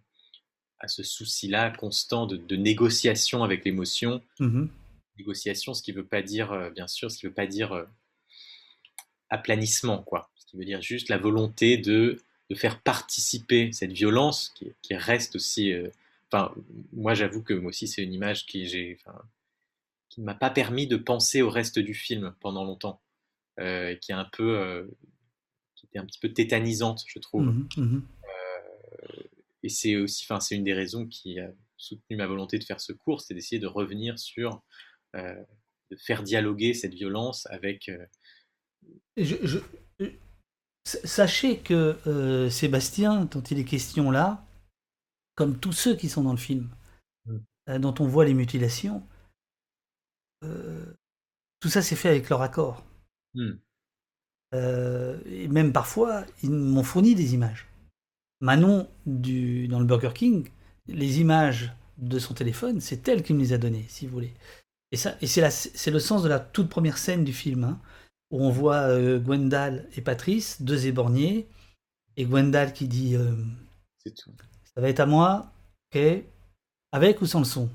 à 0.78 0.88
ce 0.88 1.02
souci-là 1.02 1.70
constant 1.70 2.26
de, 2.26 2.56
négociation 2.56 3.42
avec 3.42 3.64
l'émotion. 3.64 4.22
Mm-hmm. 4.40 4.68
Négociation, 5.18 5.74
ce 5.74 5.82
qui 5.82 5.92
ne 5.92 5.96
veut 5.96 6.06
pas 6.06 6.22
dire, 6.22 6.52
euh, 6.52 6.70
bien 6.70 6.86
sûr, 6.86 7.10
ce 7.10 7.18
qui 7.18 7.26
veut 7.26 7.32
pas 7.32 7.46
dire 7.46 7.86
aplanissement, 9.30 10.02
quoi. 10.02 10.30
Ce 10.36 10.46
qui 10.46 10.56
veut 10.56 10.64
dire 10.64 10.82
juste 10.82 11.08
la 11.08 11.18
volonté 11.18 11.76
de, 11.76 12.22
de 12.50 12.54
faire 12.54 12.80
participer 12.80 13.70
cette 13.72 13.92
violence 13.92 14.50
qui, 14.54 14.72
qui 14.82 14.94
reste 14.94 15.36
aussi. 15.36 15.72
Enfin, 16.30 16.54
moi, 16.92 17.14
j'avoue 17.14 17.42
que 17.42 17.54
moi 17.54 17.70
aussi, 17.70 17.88
c'est 17.88 18.02
une 18.02 18.12
image 18.12 18.46
qui 18.46 18.66
j'ai 18.66 18.98
qui 20.08 20.20
ne 20.20 20.26
m'a 20.26 20.34
pas 20.34 20.50
permis 20.50 20.86
de 20.86 20.96
penser 20.96 21.42
au 21.42 21.50
reste 21.50 21.78
du 21.78 21.94
film 21.94 22.34
pendant 22.40 22.64
longtemps, 22.64 23.00
euh, 23.60 23.94
qui 23.96 24.12
est 24.12 24.16
un 24.16 24.28
peu, 24.32 24.58
euh, 24.58 24.86
qui 25.74 25.86
était 25.86 25.98
un 25.98 26.06
petit 26.06 26.18
peu 26.18 26.32
tétanisante, 26.32 27.04
je 27.06 27.18
trouve. 27.18 27.44
Mmh 27.44 27.68
mmh 27.76 28.02
euh, 28.24 29.22
et 29.62 29.68
c'est 29.68 29.96
aussi, 29.96 30.24
enfin, 30.24 30.40
c'est 30.40 30.54
une 30.54 30.64
des 30.64 30.74
raisons 30.74 31.06
qui 31.06 31.40
a 31.40 31.50
soutenu 31.76 32.16
ma 32.16 32.26
volonté 32.26 32.58
de 32.58 32.64
faire 32.64 32.80
ce 32.80 32.92
cours, 32.92 33.20
c'est 33.20 33.34
d'essayer 33.34 33.58
de 33.58 33.66
revenir 33.66 34.18
sur, 34.18 34.62
de 35.14 35.96
faire 35.96 36.22
dialoguer 36.22 36.74
cette 36.74 36.94
violence 36.94 37.46
avec. 37.46 37.90
Je, 39.16 39.58
Sachez 40.84 41.58
que 41.58 42.48
Sébastien, 42.50 43.26
dont 43.26 43.42
il 43.42 43.58
est 43.58 43.64
question 43.64 44.10
là, 44.10 44.46
comme 45.34 45.58
tous 45.58 45.72
ceux 45.72 45.94
qui 45.94 46.08
sont 46.08 46.22
dans 46.22 46.32
le 46.32 46.38
film, 46.38 46.70
mmh. 47.26 47.78
dont 47.78 47.94
on 48.00 48.06
voit 48.06 48.24
les 48.24 48.32
mutilations, 48.32 49.02
euh, 50.44 50.84
tout 51.60 51.68
ça 51.68 51.82
s'est 51.82 51.96
fait 51.96 52.08
avec 52.08 52.28
leur 52.28 52.42
accord. 52.42 52.84
Euh, 54.54 55.20
et 55.26 55.48
même 55.48 55.72
parfois, 55.72 56.24
ils 56.42 56.50
m'ont 56.50 56.82
fourni 56.82 57.14
des 57.14 57.34
images. 57.34 57.66
Manon, 58.40 58.88
du, 59.06 59.68
dans 59.68 59.80
le 59.80 59.84
Burger 59.84 60.12
King, 60.14 60.48
les 60.86 61.20
images 61.20 61.72
de 61.98 62.18
son 62.18 62.34
téléphone, 62.34 62.80
c'est 62.80 63.08
elle 63.08 63.22
qui 63.22 63.34
me 63.34 63.40
les 63.40 63.52
a 63.52 63.58
données, 63.58 63.84
si 63.88 64.06
vous 64.06 64.12
voulez. 64.12 64.34
Et, 64.92 64.96
ça, 64.96 65.16
et 65.20 65.26
c'est 65.26 65.90
le 65.90 65.98
sens 65.98 66.22
de 66.22 66.28
la 66.28 66.38
toute 66.38 66.68
première 66.68 66.98
scène 66.98 67.24
du 67.24 67.32
film, 67.32 67.64
hein, 67.64 67.80
où 68.30 68.44
on 68.44 68.50
voit 68.50 68.88
euh, 68.88 69.18
Gwendal 69.18 69.88
et 69.96 70.00
Patrice, 70.00 70.62
deux 70.62 70.86
éborgnés, 70.86 71.48
et 72.16 72.24
Gwendal 72.24 72.72
qui 72.72 72.88
dit 72.88 73.16
Ça 74.04 74.80
va 74.80 74.88
être 74.88 75.00
à 75.00 75.06
moi, 75.06 75.52
ok 75.94 76.00
Avec 76.92 77.22
ou 77.22 77.26
sans 77.26 77.40
le 77.40 77.44
son 77.44 77.70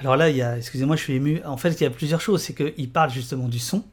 alors 0.00 0.16
là, 0.16 0.30
il 0.30 0.36
y 0.36 0.42
a, 0.42 0.56
excusez-moi, 0.56 0.96
je 0.96 1.02
suis 1.02 1.12
ému. 1.12 1.44
En 1.44 1.58
fait, 1.58 1.72
il 1.72 1.82
y 1.82 1.86
a 1.86 1.90
plusieurs 1.90 2.22
choses. 2.22 2.42
C'est 2.42 2.54
qu'il 2.54 2.90
parle 2.90 3.10
justement 3.10 3.48
du 3.48 3.58
son, 3.58 3.84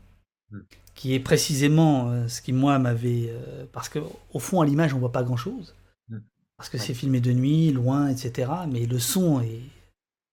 hmm. 0.51 0.59
qui 0.95 1.13
est 1.13 1.19
précisément 1.19 2.09
euh, 2.09 2.27
ce 2.29 2.41
qui, 2.41 2.53
moi, 2.53 2.79
m'avait. 2.79 3.29
Euh, 3.29 3.65
parce 3.73 3.89
qu'au 3.89 4.39
fond, 4.39 4.61
à 4.61 4.65
l'image, 4.65 4.93
on 4.93 4.99
voit 4.99 5.11
pas 5.11 5.23
grand-chose. 5.23 5.75
Hmm. 6.07 6.19
Parce 6.55 6.69
que 6.69 6.77
c'est 6.77 6.93
filmé 6.93 7.19
de 7.19 7.33
nuit, 7.33 7.71
loin, 7.71 8.07
etc. 8.07 8.49
Mais 8.69 8.85
le 8.85 8.99
son 8.99 9.41
est. 9.41 9.61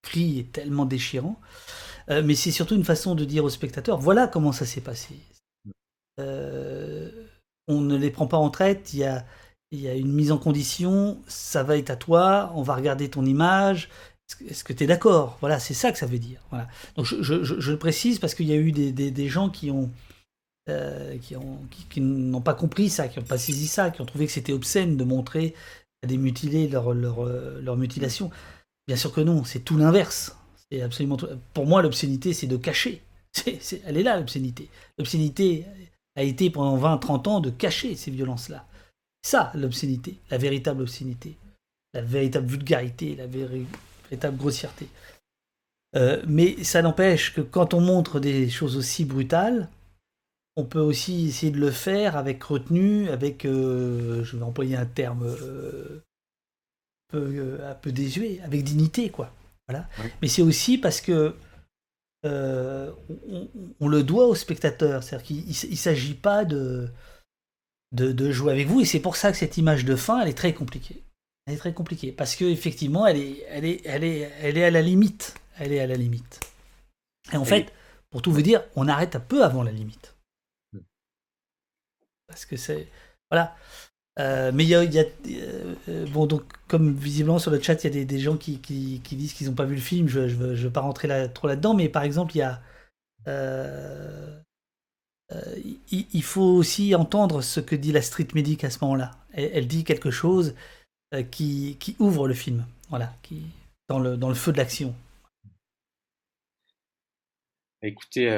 cri 0.02 0.38
est 0.38 0.52
tellement 0.52 0.86
déchirant. 0.86 1.40
Euh, 2.10 2.22
mais 2.24 2.35
c'est 2.35 2.51
surtout 2.51 2.74
une 2.74 2.85
façon 2.85 3.14
de 3.14 3.24
dire 3.24 3.44
aux 3.44 3.51
spectateurs 3.51 3.98
voilà 3.98 4.26
comment 4.28 4.52
ça 4.52 4.66
s'est 4.66 4.81
passé. 4.81 5.14
Hmm. 6.16 7.09
on 7.66 7.81
ne 7.81 7.97
les 7.97 8.10
prend 8.10 8.26
pas 8.26 8.36
en 8.36 8.51
traite, 8.51 8.93
il 8.93 9.01
y 9.01 9.05
a, 9.05 9.24
y 9.72 9.89
a 9.89 9.94
une 9.94 10.12
mise 10.12 10.31
en 10.31 10.39
condition, 10.39 11.18
ça 11.26 11.62
va 11.62 11.76
être 11.76 11.90
à 11.90 11.97
toi, 11.97 12.52
on 12.55 12.62
va 12.62 12.74
regarder 12.74 13.09
ton 13.09 13.24
image, 13.24 13.89
est-ce 14.48 14.64
que 14.64 14.72
tu 14.72 14.85
es 14.85 14.86
d'accord? 14.86 15.36
Voilà, 15.40 15.59
c'est 15.59 15.74
ça 15.74 15.93
que 15.93 15.98
ça 15.98 16.06
veut 16.06 16.18
dire. 16.18 16.40
Voilà. 16.51 16.68
Donc 16.97 17.06
je, 17.06 17.70
le 17.70 17.78
précise 17.78 18.18
parce 18.18 18.35
qu'il 18.35 18.47
y 18.47 18.52
a 18.52 18.56
eu 18.56 18.72
des, 18.72 19.28
gens 19.28 19.51
qui 19.51 19.70
ont 19.70 19.90
euh, 20.70 21.18
qui 21.18 21.36
ont 21.36 21.59
qui, 21.90 22.01
n'ont 22.01 22.40
pas 22.40 22.55
compris 22.55 22.89
ça, 22.89 23.09
qui 23.09 23.18
n'ont 23.18 23.26
pas 23.26 23.39
saisi 23.39 23.66
ça, 23.66 23.90
qui 23.90 24.01
ont 24.01 24.06
trouvé 24.06 24.26
que 24.26 24.32
c'était 24.32 24.52
obscène 24.52 24.97
de 24.97 25.05
montrer 25.05 25.55
à 26.02 26.06
des 26.06 26.16
mutilés 26.16 26.68
leur, 26.68 26.94
leur, 26.94 27.24
leur 27.24 27.76
mutilation. 27.76 28.31
Bien 28.86 28.97
sûr 28.97 29.12
que 29.12 29.20
non, 29.20 29.44
c'est 29.44 29.60
tout 29.60 29.76
l'inverse. 29.76 30.36
Absolument 30.82 31.18
Pour 31.52 31.66
moi, 31.66 31.82
l'obscénité, 31.82 32.32
c'est 32.32 32.46
de 32.46 32.56
cacher. 32.56 33.02
Elle 33.86 33.96
est 33.96 34.02
là, 34.02 34.16
l'obscénité. 34.16 34.68
L'obscénité 34.98 35.64
a 36.16 36.22
été 36.22 36.51
pendant 36.51 36.78
20-30 36.78 37.28
ans 37.28 37.40
de 37.40 37.51
cacher 37.51 37.96
ces 37.96 38.10
violences-là. 38.10 38.66
Ça, 39.22 39.51
l'obscénité, 39.55 40.18
la 40.30 40.38
véritable 40.38 40.82
obscénité, 40.82 41.36
la 41.94 42.02
véritable 42.02 42.46
vulgarité, 42.46 43.16
la 43.16 43.26
véritable 43.26 44.36
grossièreté. 44.36 44.86
Euh, 45.96 46.22
mais 46.26 46.62
ça 46.64 46.82
n'empêche 46.82 47.32
que 47.32 47.40
quand 47.40 47.72
on 47.72 47.80
montre 47.80 48.20
des 48.20 48.51
choses 48.51 48.76
aussi 48.76 49.05
brutales, 49.05 49.68
on 50.56 50.64
peut 50.64 50.80
aussi 50.80 51.28
essayer 51.28 51.52
de 51.52 51.59
le 51.59 51.70
faire 51.70 52.16
avec 52.16 52.42
retenue, 52.44 53.09
avec, 53.09 53.44
euh, 53.44 54.22
je 54.24 54.36
vais 54.36 54.42
employer 54.42 54.76
un 54.76 54.86
terme 54.86 55.24
euh, 55.24 56.02
un 57.12 57.74
peu 57.74 57.92
désuet, 57.92 58.40
avec 58.44 58.62
dignité, 58.62 59.09
quoi. 59.10 59.32
Voilà. 59.69 59.89
Mais 60.20 60.28
c'est 60.28 60.43
aussi 60.43 60.78
parce 60.78 61.01
que 61.01 61.36
on, 62.24 63.89
le 63.89 64.03
doit 64.03 64.27
au 64.27 64.35
spectateur, 64.35 65.03
c'est-à-dire 65.03 65.27
qu'il 65.27 65.47
ne 65.47 65.77
s'agit 65.77 66.15
pas 66.15 66.47
de, 66.47 66.89
de, 67.93 68.12
de, 68.12 68.31
jouer 68.31 68.53
avec 68.53 68.66
vous, 68.66 68.81
et 68.81 68.86
c'est 68.86 69.01
pour 69.01 69.16
ça 69.16 69.31
que 69.31 69.36
cette 69.36 69.59
image 69.59 69.85
de 69.85 69.95
fin, 69.95 70.23
elle 70.23 70.28
est 70.28 70.36
très 70.36 70.55
compliquée. 70.55 71.05
Elle 71.47 71.55
est 71.55 71.59
très 71.59 71.74
compliquée 71.74 72.12
parce 72.12 72.36
que 72.36 72.45
effectivement, 72.45 73.07
elle 73.07 73.19
est, 73.19 73.45
elle 73.49 73.65
est, 73.65 73.82
elle 73.85 74.05
est, 74.05 74.32
elle 74.41 74.57
est 74.57 74.65
à 74.65 74.70
la 74.70 74.81
limite. 74.81 75.35
Elle 75.57 75.73
est 75.73 75.81
à 75.81 75.86
la 75.86 75.97
limite. 75.97 76.41
Et 77.32 77.36
en 77.36 77.45
fait, 77.45 77.73
pour 78.11 78.23
tout 78.23 78.32
vous 78.32 78.43
dire, 78.43 78.65
on 78.77 78.89
arrête 78.89 79.15
un 79.16 79.20
peu 79.20 79.45
avant 79.45 79.62
la 79.62 79.70
limite. 79.70 80.15
Hmm. 80.73 80.81
Parce 82.27 82.47
que 82.47 82.57
c'est 82.57 82.89
voilà. 83.31 83.57
Euh, 84.20 84.53
mais 84.55 84.62
il 84.62 84.70
y 84.70 84.74
a, 84.77 85.05
euh, 85.89 86.07
bon 86.12 86.27
donc 86.27 86.45
comme 86.69 86.95
visiblement 86.95 87.41
sur 87.41 87.51
le 87.51 87.61
chat 87.61 87.82
il 87.82 87.97
y 87.97 88.01
a 88.01 88.05
des, 88.05 88.19
gens 88.20 88.36
qui, 88.36 88.59
disent 88.59 89.32
qu'ils 89.32 89.49
n'ont 89.49 89.55
pas 89.55 89.65
vu 89.65 89.74
le 89.74 89.81
film. 89.81 90.09
Je, 90.09 90.28
je 90.28 90.36
veux, 90.36 90.70
pas 90.70 90.81
rentrer 90.81 91.09
trop 91.32 91.49
là-dedans, 91.49 91.74
mais 91.74 91.89
par 91.89 92.05
exemple 92.05 92.35
il 92.36 92.39
y 92.39 92.43
a 92.43 92.61
euh, 93.27 94.39
il, 95.91 96.23
faut 96.23 96.43
aussi 96.43 96.95
entendre 96.95 97.43
ce 97.43 97.59
que 97.59 97.74
dit 97.74 97.91
la 97.91 98.03
street 98.03 98.28
medic 98.35 98.62
à 98.62 98.70
ce 98.70 98.78
moment-là. 98.82 99.11
Elle, 99.32 99.66
dit 99.66 99.82
quelque 99.82 100.11
chose 100.11 100.55
qui, 101.32 101.97
ouvre 101.99 102.28
le 102.28 102.35
film, 102.35 102.65
voilà, 102.91 103.12
dans, 103.89 103.99
le, 103.99 104.16
dans 104.16 104.28
le 104.28 104.35
feu 104.35 104.53
de 104.53 104.59
l'action. 104.59 104.95
Écoutez, 107.82 108.28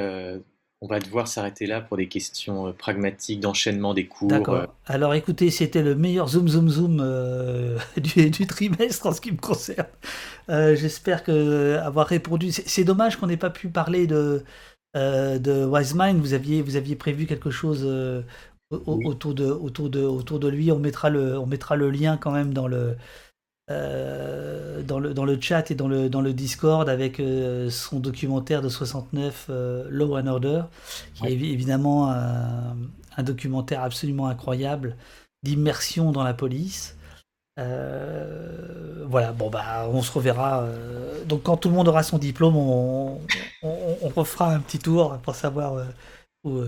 on 0.83 0.87
va 0.87 1.01
devoir 1.01 1.27
s'arrêter 1.27 1.67
là 1.67 1.81
pour 1.81 1.97
des 1.97 2.07
questions 2.07 2.69
euh, 2.69 2.73
pragmatiques 2.73 3.41
d'enchaînement 3.41 3.95
des 3.95 4.07
cours. 4.07 4.29
D'accord. 4.29 4.55
Euh. 4.55 4.67
Alors 4.87 5.15
écoutez, 5.15 5.51
c'était 5.51 5.83
le 5.83 5.95
meilleur 5.95 6.29
zoom 6.29 6.49
zoom 6.49 6.69
zoom 6.69 7.01
euh, 7.01 7.79
du, 7.97 8.47
trimestre 8.47 9.07
en 9.07 9.13
ce 9.13 9.21
qui 9.21 9.33
me 9.33 9.39
concerne. 9.39 9.87
J'espère 10.49 11.25
que 11.25 11.79
avoir 11.79 12.07
répondu. 12.07 12.53
C'est 12.53 12.85
dommage 12.85 13.17
qu'on 13.17 13.27
n'ait 13.27 13.37
pas 13.37 13.51
pu 13.51 13.69
parler 13.69 14.07
de 14.07 14.45
de 14.95 15.65
Wise 15.67 15.95
Mind. 15.95 16.21
Vous 16.21 16.35
aviez 16.35 16.63
vous 16.63 16.77
aviez 16.77 16.95
prévu 16.95 17.27
quelque 17.27 17.51
chose 17.51 17.85
autour 18.71 19.35
de 19.35 19.47
autour 19.47 19.91
de 19.91 20.03
autour 20.03 20.39
de 20.39 20.49
lui. 20.49 20.71
On 20.71 20.79
mettra 20.79 21.11
le 21.11 21.39
on 21.39 21.47
mettra 21.47 21.75
le 21.75 21.91
lien 21.91 22.17
quand 22.17 22.31
même 22.31 22.55
dans 22.55 22.69
le 22.69 22.97
euh, 23.69 24.83
dans, 24.83 25.01
le, 25.01 25.13
dans 25.13 25.25
le 25.25 25.41
chat 25.41 25.73
et 25.73 25.75
dans 25.75 25.89
le, 25.89 26.09
dans 26.09 26.21
le 26.21 26.33
Discord 26.33 26.89
avec 26.89 27.19
euh, 27.19 27.69
son 27.69 27.99
documentaire 27.99 28.63
de 28.63 28.69
69, 28.69 29.47
euh, 29.51 29.89
Law 29.91 30.17
and 30.17 30.29
Order, 30.29 30.63
qui 31.15 31.27
est 31.27 31.33
évidemment 31.33 32.11
un, 32.11 33.23
documentaire 33.25 33.83
absolument 33.83 34.29
incroyable 34.29 34.95
d'immersion 35.43 36.13
dans 36.13 36.23
la 36.23 36.35
police. 36.35 36.97
voilà, 37.57 39.33
bon 39.33 39.51
bah 39.51 39.89
on 39.91 40.03
se 40.03 40.13
reverra. 40.13 40.69
donc 41.27 41.43
quand 41.45 41.57
tout 41.57 41.69
le 41.69 41.75
monde 41.75 41.89
aura 41.89 42.03
son 42.03 42.19
diplôme, 42.19 42.57
on, 42.57 43.21
on, 43.63 43.97
on 44.03 44.09
refera 44.09 44.53
un 44.53 44.61
petit 44.61 44.79
tour 44.79 45.19
pour 45.23 45.35
savoir 45.35 45.87
où, 46.45 46.61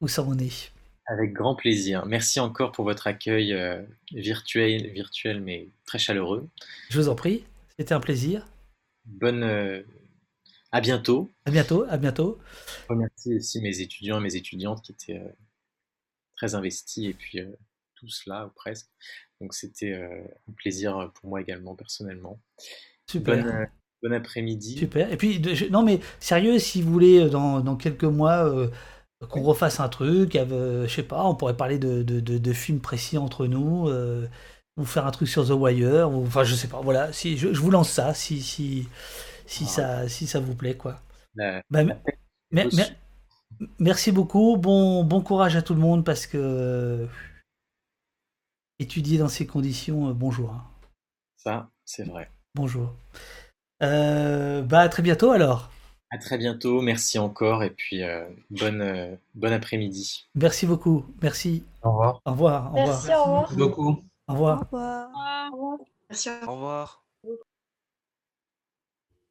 où 0.00 0.08
ça 0.08 0.22
en 0.22 0.38
est. 0.38 0.72
Avec 1.06 1.32
grand 1.32 1.56
plaisir. 1.56 2.06
Merci 2.06 2.38
encore 2.38 2.70
pour 2.70 2.84
votre 2.84 3.08
accueil 3.08 3.52
euh, 3.52 3.82
virtuel, 4.12 4.88
virtuel, 4.92 5.40
mais 5.40 5.68
très 5.84 5.98
chaleureux. 5.98 6.48
Je 6.90 7.00
vous 7.00 7.08
en 7.08 7.16
prie, 7.16 7.44
c'était 7.76 7.92
un 7.92 8.00
plaisir. 8.00 8.46
Bonne. 9.04 9.42
Euh, 9.42 9.82
à 10.70 10.80
bientôt. 10.80 11.28
À 11.44 11.50
bientôt, 11.50 11.84
à 11.88 11.96
bientôt. 11.96 12.38
Je 12.84 12.94
remercie 12.94 13.34
aussi 13.34 13.60
mes 13.60 13.80
étudiants 13.80 14.20
et 14.20 14.22
mes 14.22 14.36
étudiantes 14.36 14.82
qui 14.82 14.92
étaient 14.92 15.18
euh, 15.18 15.32
très 16.36 16.54
investis 16.54 17.10
et 17.10 17.14
puis 17.14 17.40
tous 17.96 18.22
là, 18.26 18.46
ou 18.46 18.50
presque. 18.50 18.88
Donc 19.40 19.54
c'était 19.54 19.94
un 19.94 20.52
plaisir 20.52 21.10
pour 21.14 21.28
moi 21.28 21.40
également, 21.40 21.74
personnellement. 21.74 22.40
Super. 23.10 23.68
Bon, 24.02 24.12
après-midi. 24.12 24.78
Super. 24.78 25.12
Et 25.12 25.16
puis, 25.16 25.40
non 25.70 25.82
mais 25.82 26.00
sérieux, 26.20 26.58
si 26.58 26.80
vous 26.80 26.92
voulez, 26.92 27.28
dans, 27.28 27.60
dans 27.60 27.76
quelques 27.76 28.04
mois 28.04 28.70
qu'on 29.28 29.42
refasse 29.42 29.80
un 29.80 29.88
truc, 29.88 30.34
je 30.34 30.86
sais 30.88 31.02
pas, 31.02 31.24
on 31.24 31.34
pourrait 31.34 31.56
parler 31.56 31.78
de, 31.78 32.02
de, 32.02 32.52
films 32.52 32.80
précis 32.80 33.18
entre 33.18 33.46
nous, 33.46 33.88
euh, 33.88 34.26
ou 34.76 34.84
faire 34.84 35.06
un 35.06 35.10
truc 35.10 35.28
sur 35.28 35.46
The 35.46 35.50
Wire, 35.50 36.10
ou, 36.10 36.26
enfin 36.26 36.44
je 36.44 36.54
sais 36.54 36.68
pas, 36.68 36.80
voilà, 36.80 37.12
si, 37.12 37.36
je, 37.36 37.48
vous 37.48 37.70
lance 37.70 37.90
ça, 37.90 38.14
si, 38.14 38.40
si, 38.40 38.88
si, 39.46 39.66
ça, 39.66 40.08
si 40.08 40.26
ça 40.26 40.40
vous 40.40 40.54
plaît, 40.54 40.76
quoi. 40.76 41.00
Bah, 41.70 41.82
merci 43.78 44.12
beaucoup, 44.12 44.56
bon, 44.56 45.04
bon 45.04 45.20
courage 45.20 45.56
à 45.56 45.62
tout 45.62 45.74
le 45.74 45.80
monde, 45.80 46.04
parce 46.04 46.26
que 46.26 47.08
étudier 48.78 49.18
dans 49.18 49.28
ces 49.28 49.46
conditions, 49.46 50.08
euh, 50.08 50.12
bonjour. 50.12 50.50
Hein. 50.50 50.64
Ça, 51.36 51.70
c'est 51.84 52.04
vrai. 52.04 52.30
Bonjour. 52.54 52.94
Euh, 53.82 54.62
bah 54.62 54.80
à 54.80 54.88
très 54.88 55.02
bientôt 55.02 55.30
alors. 55.32 55.70
À 56.12 56.18
très 56.18 56.36
bientôt, 56.36 56.82
merci 56.82 57.18
encore 57.18 57.64
et 57.64 57.70
puis 57.70 58.02
euh, 58.02 58.26
bonne, 58.50 58.82
euh, 58.82 59.16
bon 59.34 59.50
après-midi. 59.50 60.28
Merci 60.34 60.66
beaucoup, 60.66 61.06
merci. 61.22 61.64
Au 61.82 61.90
revoir. 61.90 62.20
Au 62.26 62.30
revoir. 62.32 62.72
Merci, 62.74 63.08
au 63.14 63.24
revoir. 63.24 63.40
Merci 63.40 63.56
beaucoup. 63.56 63.98
Au 64.28 64.32
revoir. 64.34 64.60
Au 64.60 64.64
revoir. 65.56 65.78
Merci. 66.10 66.28
Au 66.46 66.52
revoir. 66.52 67.01